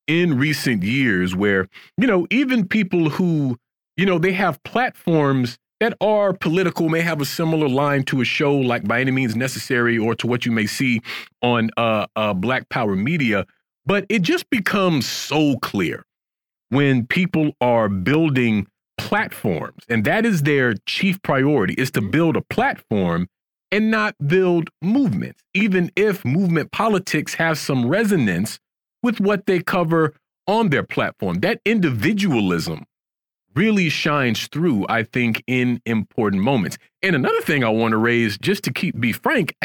in 0.07 0.39
recent 0.39 0.83
years 0.83 1.35
where, 1.35 1.69
you 1.97 2.07
know, 2.07 2.27
even 2.31 2.69
people 2.69 3.11
who, 3.11 3.59
you 3.97 4.07
know, 4.07 4.19
they 4.19 4.33
have 4.33 4.63
platforms 4.63 5.59
that 5.81 5.95
are 6.01 6.33
political 6.33 6.89
may 6.89 7.01
have 7.01 7.21
a 7.21 7.25
similar 7.25 7.69
line 7.69 8.05
to 8.05 8.21
a 8.21 8.25
show 8.25 8.55
like 8.55 8.87
By 8.87 9.01
Any 9.01 9.11
Means 9.11 9.35
Necessary 9.35 9.97
or 9.99 10.15
to 10.17 10.27
what 10.27 10.45
you 10.45 10.53
may 10.53 10.67
see 10.67 11.01
on 11.43 11.71
uh, 11.77 12.07
uh, 12.17 12.35
Black 12.35 12.69
Power 12.69 12.95
Media. 12.95 13.47
But 13.91 14.07
it 14.09 14.23
just 14.23 14.49
becomes 14.51 15.05
so 15.05 15.57
clear 15.59 16.05
when 16.69 17.09
people 17.09 17.57
are 17.61 17.89
building 17.89 18.69
platforms, 18.97 19.83
and 19.89 20.05
that 20.05 20.25
is 20.25 20.45
their 20.45 20.75
chief 20.87 21.21
priority, 21.23 21.75
is 21.75 21.91
to 21.91 22.01
build 22.01 22.37
a 22.37 22.41
platform 22.41 23.27
and 23.73 23.91
not 23.91 24.15
build 24.25 24.71
movements, 24.81 25.43
even 25.55 25.91
if 25.97 26.25
movement 26.25 26.71
politics 26.71 27.35
have 27.35 27.59
some 27.59 27.89
resonance 27.89 28.61
with 29.03 29.19
what 29.19 29.47
they 29.47 29.59
cover 29.59 30.15
on 30.47 30.69
their 30.69 30.85
platform. 30.85 31.41
That 31.41 31.61
individualism 31.67 32.85
really 33.57 33.89
shines 33.89 34.47
through, 34.47 34.87
I 34.89 35.03
think, 35.03 35.43
in 35.49 35.83
important 35.85 36.45
moments. 36.45 36.79
And 37.03 37.17
another 37.17 37.41
thing 37.41 37.65
I 37.65 37.71
want 37.71 37.91
to 37.91 37.99
raise, 37.99 38.39
just 38.39 38.63
to 38.63 38.73
keep 38.73 39.01
be 39.01 39.11
frank, 39.11 39.57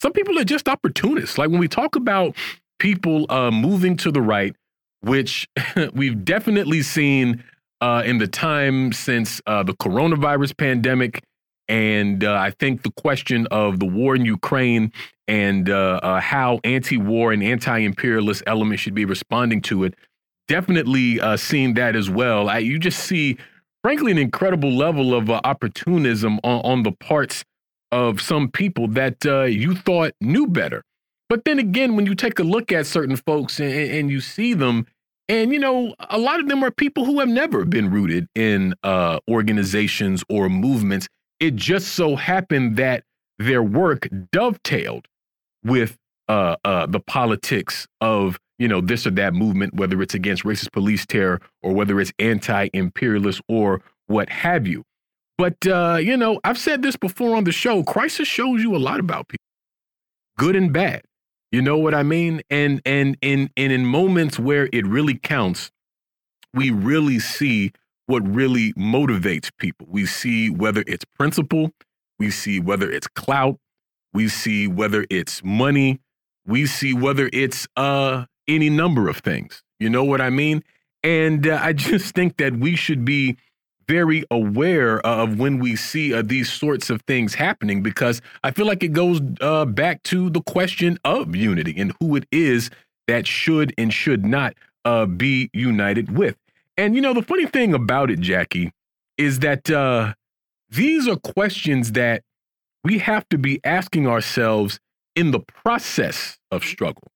some 0.00 0.14
people 0.14 0.38
are 0.38 0.44
just 0.44 0.70
opportunists. 0.70 1.36
Like 1.36 1.50
when 1.50 1.60
we 1.60 1.68
talk 1.68 1.96
about 1.96 2.34
people 2.78 3.26
uh, 3.28 3.50
moving 3.50 3.96
to 3.98 4.10
the 4.10 4.22
right, 4.22 4.54
which 5.00 5.48
we've 5.92 6.24
definitely 6.24 6.82
seen 6.82 7.42
uh, 7.80 8.02
in 8.04 8.18
the 8.18 8.26
time 8.26 8.92
since 8.92 9.40
uh, 9.46 9.62
the 9.62 9.74
coronavirus 9.74 10.56
pandemic. 10.56 11.22
And 11.68 12.24
uh, 12.24 12.34
I 12.34 12.50
think 12.50 12.82
the 12.82 12.90
question 12.92 13.46
of 13.50 13.78
the 13.78 13.86
war 13.86 14.16
in 14.16 14.24
Ukraine 14.24 14.92
and 15.26 15.68
uh, 15.68 16.00
uh, 16.02 16.20
how 16.20 16.60
anti 16.64 16.96
war 16.96 17.32
and 17.32 17.42
anti 17.42 17.78
imperialist 17.78 18.42
elements 18.46 18.82
should 18.82 18.94
be 18.94 19.04
responding 19.04 19.60
to 19.62 19.84
it 19.84 19.94
definitely 20.48 21.20
seen 21.36 21.74
that 21.74 21.94
as 21.94 22.08
well. 22.08 22.48
I, 22.48 22.56
you 22.56 22.78
just 22.78 23.00
see, 23.00 23.36
frankly, 23.84 24.10
an 24.10 24.16
incredible 24.16 24.74
level 24.74 25.14
of 25.14 25.28
opportunism 25.28 26.40
on, 26.42 26.60
on, 26.64 26.82
the 26.84 26.92
parts 26.92 27.44
of 27.92 28.22
some 28.22 28.50
people 28.50 28.88
that 28.88 29.22
you 29.52 29.74
thought 29.74 30.12
knew 30.22 30.46
better. 30.46 30.82
But 31.28 31.44
then 31.44 31.58
again, 31.58 31.96
when 31.96 32.06
you 32.06 32.14
take 32.14 32.38
a 32.38 32.42
look 32.42 32.72
at 32.72 32.86
certain 32.86 33.16
folks 33.16 33.60
and, 33.60 33.72
and, 33.72 34.10
you 34.10 34.20
see 34.20 34.54
them, 34.54 34.86
and 35.28 35.52
you 35.52 35.58
know, 35.58 35.94
a 36.08 36.18
lot 36.18 36.40
of 36.40 36.48
them 36.48 36.62
are 36.64 36.70
people 36.70 37.04
who 37.04 37.20
have 37.20 37.28
never 37.28 37.64
been 37.64 37.90
rooted 37.90 38.28
in 38.34 38.74
uh, 38.82 39.20
organizations 39.28 40.24
or 40.28 40.48
movements. 40.48 41.06
It 41.38 41.54
just 41.54 41.88
so 41.88 42.16
happened 42.16 42.76
that 42.76 43.04
their 43.38 43.62
work 43.62 44.08
dovetailed 44.32 45.06
with 45.62 45.96
uh, 46.28 46.56
uh, 46.64 46.86
the 46.86 47.00
politics 47.00 47.86
of 48.00 48.38
you 48.58 48.66
know, 48.66 48.80
this 48.80 49.06
or 49.06 49.10
that 49.12 49.34
movement, 49.34 49.74
whether 49.74 50.00
it's 50.02 50.14
against 50.14 50.44
racist 50.44 50.72
police 50.72 51.06
terror 51.06 51.40
or 51.62 51.72
whether 51.72 52.00
it's 52.00 52.12
anti 52.18 52.68
imperialist 52.72 53.40
or 53.48 53.80
what 54.06 54.28
have 54.28 54.66
you. 54.66 54.82
But, 55.36 55.64
uh, 55.66 55.98
you 56.00 56.16
know, 56.16 56.40
I've 56.42 56.58
said 56.58 56.82
this 56.82 56.96
before 56.96 57.36
on 57.36 57.44
the 57.44 57.52
show 57.52 57.84
crisis 57.84 58.26
shows 58.26 58.60
you 58.60 58.74
a 58.74 58.78
lot 58.78 58.98
about 58.98 59.28
people, 59.28 59.44
good 60.36 60.56
and 60.56 60.72
bad. 60.72 61.02
You 61.50 61.62
know 61.62 61.78
what 61.78 61.94
I 61.94 62.02
mean? 62.02 62.42
And, 62.50 62.82
and, 62.84 63.16
and, 63.22 63.50
and 63.56 63.72
in 63.72 63.86
moments 63.86 64.38
where 64.38 64.68
it 64.72 64.86
really 64.86 65.16
counts, 65.16 65.70
we 66.52 66.70
really 66.70 67.18
see 67.18 67.72
what 68.06 68.26
really 68.26 68.72
motivates 68.74 69.50
people. 69.58 69.86
We 69.90 70.06
see 70.06 70.50
whether 70.50 70.82
it's 70.86 71.04
principle, 71.04 71.70
we 72.18 72.30
see 72.30 72.58
whether 72.58 72.90
it's 72.90 73.06
clout, 73.06 73.58
we 74.12 74.28
see 74.28 74.66
whether 74.66 75.06
it's 75.10 75.44
money, 75.44 76.00
we 76.46 76.66
see 76.66 76.94
whether 76.94 77.28
it's 77.32 77.68
uh 77.76 78.24
any 78.48 78.70
number 78.70 79.08
of 79.08 79.18
things. 79.18 79.62
You 79.78 79.90
know 79.90 80.04
what 80.04 80.20
I 80.20 80.30
mean? 80.30 80.64
And 81.02 81.46
uh, 81.46 81.60
I 81.62 81.72
just 81.74 82.14
think 82.14 82.38
that 82.38 82.56
we 82.56 82.74
should 82.74 83.04
be 83.04 83.36
very 83.88 84.22
aware 84.30 85.04
of 85.04 85.38
when 85.38 85.58
we 85.58 85.74
see 85.74 86.14
uh, 86.14 86.22
these 86.22 86.52
sorts 86.52 86.90
of 86.90 87.02
things 87.02 87.34
happening 87.34 87.82
because 87.82 88.20
I 88.44 88.50
feel 88.50 88.66
like 88.66 88.82
it 88.82 88.92
goes 88.92 89.20
uh, 89.40 89.64
back 89.64 90.02
to 90.04 90.30
the 90.30 90.42
question 90.42 90.98
of 91.04 91.34
unity 91.34 91.74
and 91.76 91.94
who 91.98 92.14
it 92.14 92.26
is 92.30 92.70
that 93.08 93.26
should 93.26 93.74
and 93.78 93.92
should 93.92 94.24
not 94.24 94.54
uh, 94.84 95.06
be 95.06 95.50
united 95.52 96.16
with. 96.16 96.36
And 96.76 96.94
you 96.94 97.00
know, 97.00 97.14
the 97.14 97.22
funny 97.22 97.46
thing 97.46 97.74
about 97.74 98.10
it, 98.10 98.20
Jacquie, 98.20 98.70
is 99.16 99.40
that 99.40 99.70
uh, 99.70 100.14
these 100.70 101.08
are 101.08 101.16
questions 101.16 101.92
that 101.92 102.22
we 102.84 102.98
have 102.98 103.28
to 103.30 103.38
be 103.38 103.60
asking 103.64 104.06
ourselves 104.06 104.78
in 105.16 105.32
the 105.32 105.40
process 105.40 106.38
of 106.50 106.62
struggle. 106.62 107.08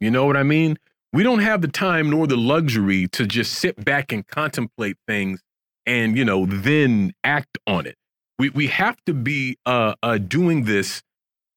You 0.00 0.10
know 0.10 0.26
what 0.26 0.36
I 0.36 0.42
mean? 0.42 0.76
We 1.12 1.22
don't 1.22 1.38
have 1.38 1.62
the 1.62 1.68
time 1.68 2.10
nor 2.10 2.26
the 2.26 2.36
luxury 2.36 3.08
to 3.08 3.26
just 3.26 3.54
sit 3.54 3.82
back 3.82 4.12
and 4.12 4.26
contemplate 4.26 4.98
things 5.06 5.40
and, 5.86 6.16
you 6.16 6.24
know, 6.24 6.46
then 6.46 7.12
act 7.24 7.58
on 7.66 7.86
it. 7.86 7.96
We, 8.38 8.50
we 8.50 8.66
have 8.66 8.96
to 9.06 9.14
be 9.14 9.56
uh, 9.64 9.94
uh, 10.02 10.18
doing 10.18 10.64
this, 10.64 11.02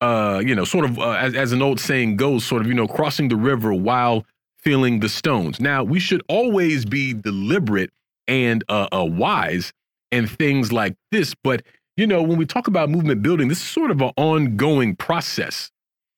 uh, 0.01 0.41
you 0.45 0.55
know, 0.55 0.63
sort 0.63 0.85
of 0.85 0.97
uh, 0.97 1.11
as, 1.11 1.35
as 1.35 1.51
an 1.51 1.61
old 1.61 1.79
saying 1.79 2.15
goes, 2.15 2.45
sort 2.45 2.61
of, 2.61 2.67
you 2.67 2.73
know, 2.73 2.87
crossing 2.87 3.27
the 3.27 3.35
river 3.35 3.73
while 3.73 4.25
feeling 4.59 4.99
the 4.99 5.09
stones. 5.09 5.59
Now, 5.59 5.83
we 5.83 5.99
should 5.99 6.21
always 6.29 6.85
be 6.85 7.13
deliberate 7.13 7.91
and 8.27 8.63
uh, 8.69 8.87
uh, 8.93 9.05
wise 9.05 9.73
and 10.11 10.29
things 10.29 10.71
like 10.71 10.95
this. 11.11 11.35
But, 11.43 11.63
you 11.97 12.07
know, 12.07 12.21
when 12.21 12.37
we 12.37 12.45
talk 12.45 12.67
about 12.67 12.89
movement 12.89 13.21
building, 13.21 13.47
this 13.47 13.59
is 13.59 13.67
sort 13.67 13.91
of 13.91 14.01
an 14.01 14.11
ongoing 14.15 14.95
process 14.95 15.71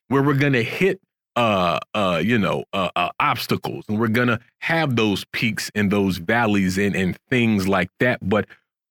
where 0.09 0.21
we're 0.21 0.33
going 0.33 0.53
to 0.53 0.63
hit 0.63 0.99
uh 1.35 1.79
uh 1.93 2.21
you 2.23 2.37
know 2.37 2.63
uh, 2.73 2.89
uh, 2.95 3.09
obstacles. 3.19 3.85
And 3.87 3.99
we're 3.99 4.07
gonna 4.09 4.39
have 4.59 4.95
those 4.95 5.25
peaks 5.31 5.71
and 5.75 5.91
those 5.91 6.17
valleys 6.17 6.77
and 6.77 6.95
and 6.95 7.17
things 7.29 7.67
like 7.67 7.89
that. 7.99 8.27
But 8.27 8.47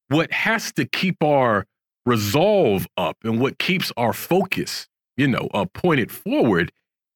what 0.08 0.32
has 0.32 0.72
to 0.72 0.84
keep 0.84 1.22
our 1.22 1.66
resolve 2.06 2.86
up 2.96 3.16
and 3.24 3.40
what 3.40 3.58
keeps 3.58 3.92
our 3.96 4.12
focus 4.12 4.88
you 5.16 5.28
know 5.28 5.48
uh, 5.52 5.66
pointed 5.74 6.10
forward 6.10 6.72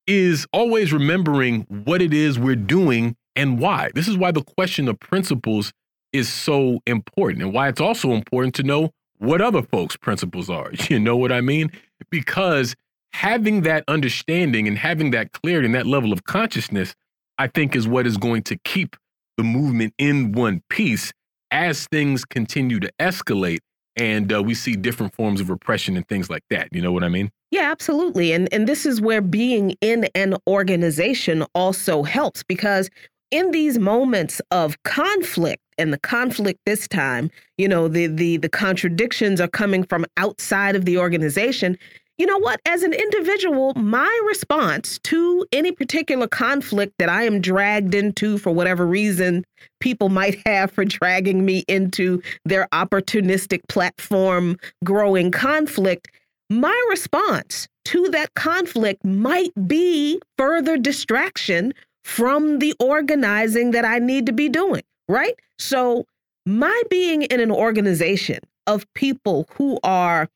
is 0.06 0.46
always 0.52 0.92
remembering 0.92 1.62
what 1.84 2.02
it 2.02 2.12
is 2.12 2.38
we're 2.38 2.54
doing 2.54 3.16
and 3.36 3.58
why. 3.58 3.90
This 3.94 4.08
is 4.08 4.16
why 4.16 4.30
the 4.30 4.42
question 4.42 4.88
of 4.88 5.00
principles 5.00 5.72
is 6.12 6.32
so 6.32 6.80
important 6.86 7.42
and 7.42 7.52
why 7.52 7.68
it's 7.68 7.80
also 7.80 8.12
important 8.12 8.54
to 8.56 8.62
know 8.62 8.90
what 9.18 9.40
other 9.40 9.62
folks 9.62 9.96
principles 9.96 10.50
are. 10.50 10.70
You 10.88 11.00
know 11.00 11.16
what 11.16 11.32
i 11.32 11.40
mean? 11.40 11.72
Because 12.10 12.74
having 13.14 13.62
that 13.62 13.84
understanding 13.86 14.66
and 14.66 14.76
having 14.76 15.12
that 15.12 15.30
clarity 15.32 15.66
and 15.66 15.74
that 15.74 15.86
level 15.86 16.12
of 16.12 16.24
consciousness, 16.24 16.94
I 17.38 17.46
think 17.46 17.76
is 17.76 17.86
what 17.86 18.08
is 18.08 18.16
going 18.16 18.42
to 18.44 18.58
keep 18.64 18.96
the 19.36 19.44
movement 19.44 19.94
in 19.98 20.32
one 20.32 20.62
piece 20.68 21.12
as 21.52 21.86
things 21.86 22.24
continue 22.24 22.80
to 22.80 22.90
escalate 22.98 23.58
and 23.96 24.32
uh, 24.32 24.42
we 24.42 24.54
see 24.54 24.74
different 24.74 25.14
forms 25.14 25.40
of 25.40 25.48
repression 25.48 25.96
and 25.96 26.06
things 26.08 26.28
like 26.28 26.42
that. 26.50 26.68
You 26.72 26.82
know 26.82 26.90
what 26.90 27.04
I 27.04 27.08
mean? 27.08 27.30
Yeah, 27.52 27.70
absolutely. 27.70 28.32
And 28.32 28.52
and 28.52 28.66
this 28.66 28.84
is 28.84 29.00
where 29.00 29.20
being 29.20 29.76
in 29.80 30.08
an 30.16 30.34
organization 30.48 31.44
also 31.54 32.02
helps 32.02 32.42
because 32.42 32.90
in 33.30 33.52
these 33.52 33.78
moments 33.78 34.40
of 34.50 34.82
conflict 34.82 35.62
and 35.78 35.92
the 35.92 35.98
conflict 35.98 36.58
this 36.66 36.88
time, 36.88 37.30
you 37.58 37.68
know, 37.68 37.86
the 37.86 38.08
the 38.08 38.38
the 38.38 38.48
contradictions 38.48 39.40
are 39.40 39.46
coming 39.46 39.84
from 39.84 40.04
outside 40.16 40.74
of 40.74 40.84
the 40.84 40.98
organization 40.98 41.78
you 42.18 42.26
know 42.26 42.38
what? 42.38 42.60
As 42.66 42.82
an 42.82 42.92
individual, 42.92 43.72
my 43.74 44.20
response 44.28 44.98
to 45.04 45.44
any 45.52 45.72
particular 45.72 46.28
conflict 46.28 46.94
that 46.98 47.08
I 47.08 47.24
am 47.24 47.40
dragged 47.40 47.94
into 47.94 48.38
for 48.38 48.52
whatever 48.52 48.86
reason 48.86 49.44
people 49.80 50.08
might 50.08 50.40
have 50.46 50.70
for 50.70 50.84
dragging 50.84 51.44
me 51.44 51.64
into 51.66 52.22
their 52.44 52.68
opportunistic 52.72 53.60
platform 53.68 54.58
growing 54.84 55.30
conflict, 55.30 56.08
my 56.50 56.86
response 56.90 57.66
to 57.86 58.08
that 58.10 58.32
conflict 58.34 59.04
might 59.04 59.52
be 59.66 60.20
further 60.38 60.76
distraction 60.76 61.74
from 62.04 62.58
the 62.58 62.74
organizing 62.78 63.72
that 63.72 63.84
I 63.84 63.98
need 63.98 64.26
to 64.26 64.32
be 64.32 64.48
doing, 64.48 64.82
right? 65.08 65.34
So, 65.58 66.04
my 66.46 66.82
being 66.90 67.22
in 67.22 67.40
an 67.40 67.50
organization 67.50 68.40
of 68.66 68.84
people 68.94 69.48
who 69.52 69.78
are 69.82 70.28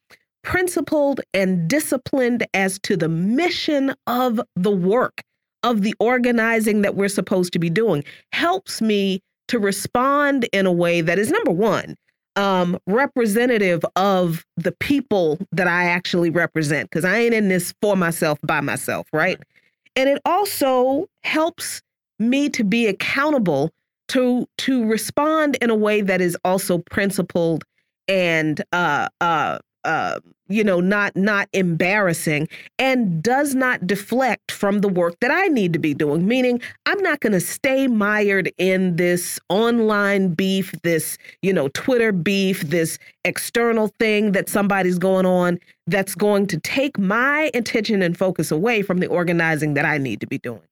principled 0.48 1.20
and 1.34 1.68
disciplined 1.68 2.46
as 2.54 2.78
to 2.78 2.96
the 2.96 3.08
mission 3.08 3.94
of 4.06 4.40
the 4.56 4.70
work, 4.70 5.20
of 5.62 5.82
the 5.82 5.94
organizing 6.00 6.80
that 6.80 6.94
we're 6.94 7.06
supposed 7.06 7.52
to 7.52 7.58
be 7.58 7.68
doing, 7.68 8.02
helps 8.32 8.80
me 8.80 9.20
to 9.48 9.58
respond 9.58 10.48
in 10.54 10.64
a 10.64 10.72
way 10.72 11.02
that 11.02 11.18
is 11.18 11.30
number 11.30 11.50
one, 11.50 11.94
um, 12.36 12.78
representative 12.86 13.84
of 13.96 14.42
the 14.56 14.72
people 14.72 15.38
that 15.52 15.68
I 15.68 15.84
actually 15.84 16.30
represent, 16.30 16.88
because 16.88 17.04
I 17.04 17.18
ain't 17.18 17.34
in 17.34 17.48
this 17.48 17.74
for 17.82 17.94
myself 17.94 18.38
by 18.42 18.62
myself, 18.62 19.06
right? 19.12 19.38
And 19.96 20.08
it 20.08 20.18
also 20.24 21.10
helps 21.24 21.82
me 22.18 22.48
to 22.48 22.64
be 22.64 22.86
accountable 22.86 23.70
to 24.08 24.48
to 24.56 24.86
respond 24.86 25.58
in 25.60 25.68
a 25.68 25.74
way 25.74 26.00
that 26.00 26.22
is 26.22 26.38
also 26.42 26.78
principled 26.78 27.64
and 28.08 28.62
uh, 28.72 29.08
uh, 29.20 29.58
uh, 29.84 30.20
you 30.48 30.64
know, 30.64 30.80
not 30.80 31.14
not 31.16 31.48
embarrassing, 31.52 32.48
and 32.78 33.22
does 33.22 33.54
not 33.54 33.86
deflect 33.86 34.50
from 34.50 34.80
the 34.80 34.88
work 34.88 35.18
that 35.20 35.30
I 35.30 35.46
need 35.48 35.72
to 35.74 35.78
be 35.78 35.94
doing. 35.94 36.26
Meaning, 36.26 36.60
I'm 36.86 37.00
not 37.02 37.20
going 37.20 37.32
to 37.32 37.40
stay 37.40 37.86
mired 37.86 38.50
in 38.58 38.96
this 38.96 39.38
online 39.48 40.34
beef, 40.34 40.72
this 40.82 41.18
you 41.42 41.52
know, 41.52 41.68
Twitter 41.68 42.12
beef, 42.12 42.62
this 42.62 42.98
external 43.24 43.88
thing 43.98 44.32
that 44.32 44.48
somebody's 44.48 44.98
going 44.98 45.26
on 45.26 45.58
that's 45.86 46.14
going 46.14 46.46
to 46.48 46.58
take 46.58 46.98
my 46.98 47.50
attention 47.54 48.02
and 48.02 48.16
focus 48.16 48.50
away 48.50 48.82
from 48.82 48.98
the 48.98 49.06
organizing 49.06 49.74
that 49.74 49.84
I 49.84 49.98
need 49.98 50.20
to 50.20 50.26
be 50.26 50.38
doing. 50.38 50.62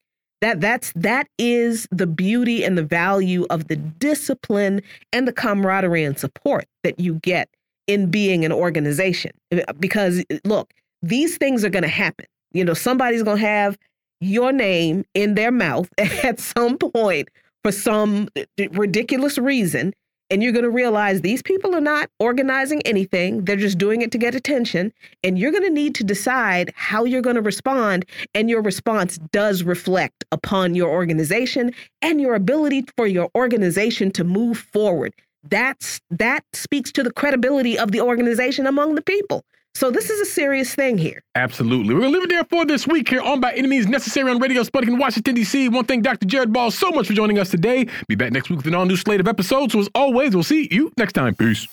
That 0.42 0.60
that's 0.60 0.92
that 0.94 1.28
is 1.38 1.88
the 1.90 2.06
beauty 2.06 2.62
and 2.62 2.76
the 2.76 2.82
value 2.82 3.46
of 3.48 3.68
the 3.68 3.76
discipline 3.76 4.82
and 5.12 5.26
the 5.26 5.32
camaraderie 5.32 6.04
and 6.04 6.18
support 6.18 6.66
that 6.82 7.00
you 7.00 7.14
get 7.14 7.48
in 7.86 8.10
being 8.10 8.44
an 8.44 8.52
organization. 8.52 9.32
Uh, 9.52 9.72
because 9.78 10.24
uh, 10.30 10.38
look, 10.44 10.72
these 11.02 11.36
things 11.36 11.64
are 11.64 11.70
going 11.70 11.82
to 11.82 11.88
happen. 11.88 12.26
You 12.52 12.64
know, 12.64 12.74
somebody's 12.74 13.22
going 13.22 13.38
to 13.38 13.46
have 13.46 13.76
your 14.20 14.52
name 14.52 15.04
in 15.14 15.34
their 15.34 15.52
mouth 15.52 15.88
at 15.98 16.40
some 16.40 16.78
point 16.78 17.28
for 17.62 17.72
some 17.72 18.28
uh, 18.36 18.44
ridiculous 18.72 19.38
reason 19.38 19.92
and 20.30 20.42
you're 20.42 20.52
going 20.52 20.64
to 20.64 20.70
realize 20.70 21.20
these 21.20 21.42
people 21.42 21.74
are 21.74 21.80
not 21.80 22.10
organizing 22.18 22.82
anything. 22.82 23.44
They're 23.44 23.56
just 23.56 23.78
doing 23.78 24.02
it 24.02 24.10
to 24.12 24.18
get 24.18 24.34
attention. 24.34 24.92
And 25.22 25.38
you're 25.38 25.52
going 25.52 25.62
to 25.62 25.70
need 25.70 25.94
to 25.96 26.04
decide 26.04 26.72
how 26.74 27.04
you're 27.04 27.22
going 27.22 27.36
to 27.36 27.42
respond. 27.42 28.04
And 28.34 28.50
your 28.50 28.60
response 28.60 29.18
does 29.30 29.62
reflect 29.62 30.24
upon 30.32 30.74
your 30.74 30.90
organization 30.90 31.72
and 32.02 32.20
your 32.20 32.34
ability 32.34 32.86
for 32.96 33.06
your 33.06 33.30
organization 33.36 34.10
to 34.12 34.24
move 34.24 34.58
forward. 34.58 35.14
That's 35.48 36.00
that 36.10 36.44
speaks 36.52 36.92
to 36.92 37.02
the 37.02 37.12
credibility 37.12 37.78
of 37.78 37.92
the 37.92 38.00
organization 38.00 38.66
among 38.66 38.94
the 38.94 39.02
people. 39.02 39.44
So 39.74 39.90
this 39.90 40.08
is 40.08 40.20
a 40.20 40.24
serious 40.24 40.74
thing 40.74 40.96
here. 40.96 41.22
Absolutely. 41.34 41.92
We're 41.92 42.00
going 42.00 42.12
to 42.14 42.18
leave 42.18 42.24
it 42.24 42.30
there 42.30 42.44
for 42.44 42.64
this 42.64 42.86
week 42.86 43.10
here 43.10 43.20
on 43.20 43.40
By 43.40 43.52
Any 43.52 43.68
Means 43.68 43.86
Necessary 43.86 44.30
on 44.30 44.38
Radio 44.38 44.62
Sputnik 44.62 44.88
in 44.88 44.96
Washington, 44.98 45.34
D.C. 45.34 45.68
One 45.68 45.84
thing, 45.84 46.00
Dr. 46.00 46.26
Jared 46.26 46.50
Ball, 46.50 46.70
so 46.70 46.90
much 46.92 47.08
for 47.08 47.12
joining 47.12 47.38
us 47.38 47.50
today. 47.50 47.86
Be 48.08 48.14
back 48.14 48.32
next 48.32 48.48
week 48.48 48.56
with 48.56 48.66
an 48.68 48.74
all-new 48.74 48.96
slate 48.96 49.20
of 49.20 49.28
episodes. 49.28 49.74
So 49.74 49.80
as 49.80 49.90
always, 49.94 50.34
we'll 50.34 50.44
see 50.44 50.66
you 50.70 50.90
next 50.96 51.12
time. 51.12 51.34
Peace. 51.34 51.66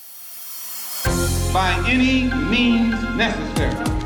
By 1.50 1.82
any 1.88 2.24
means 2.50 3.02
necessary. 3.16 4.03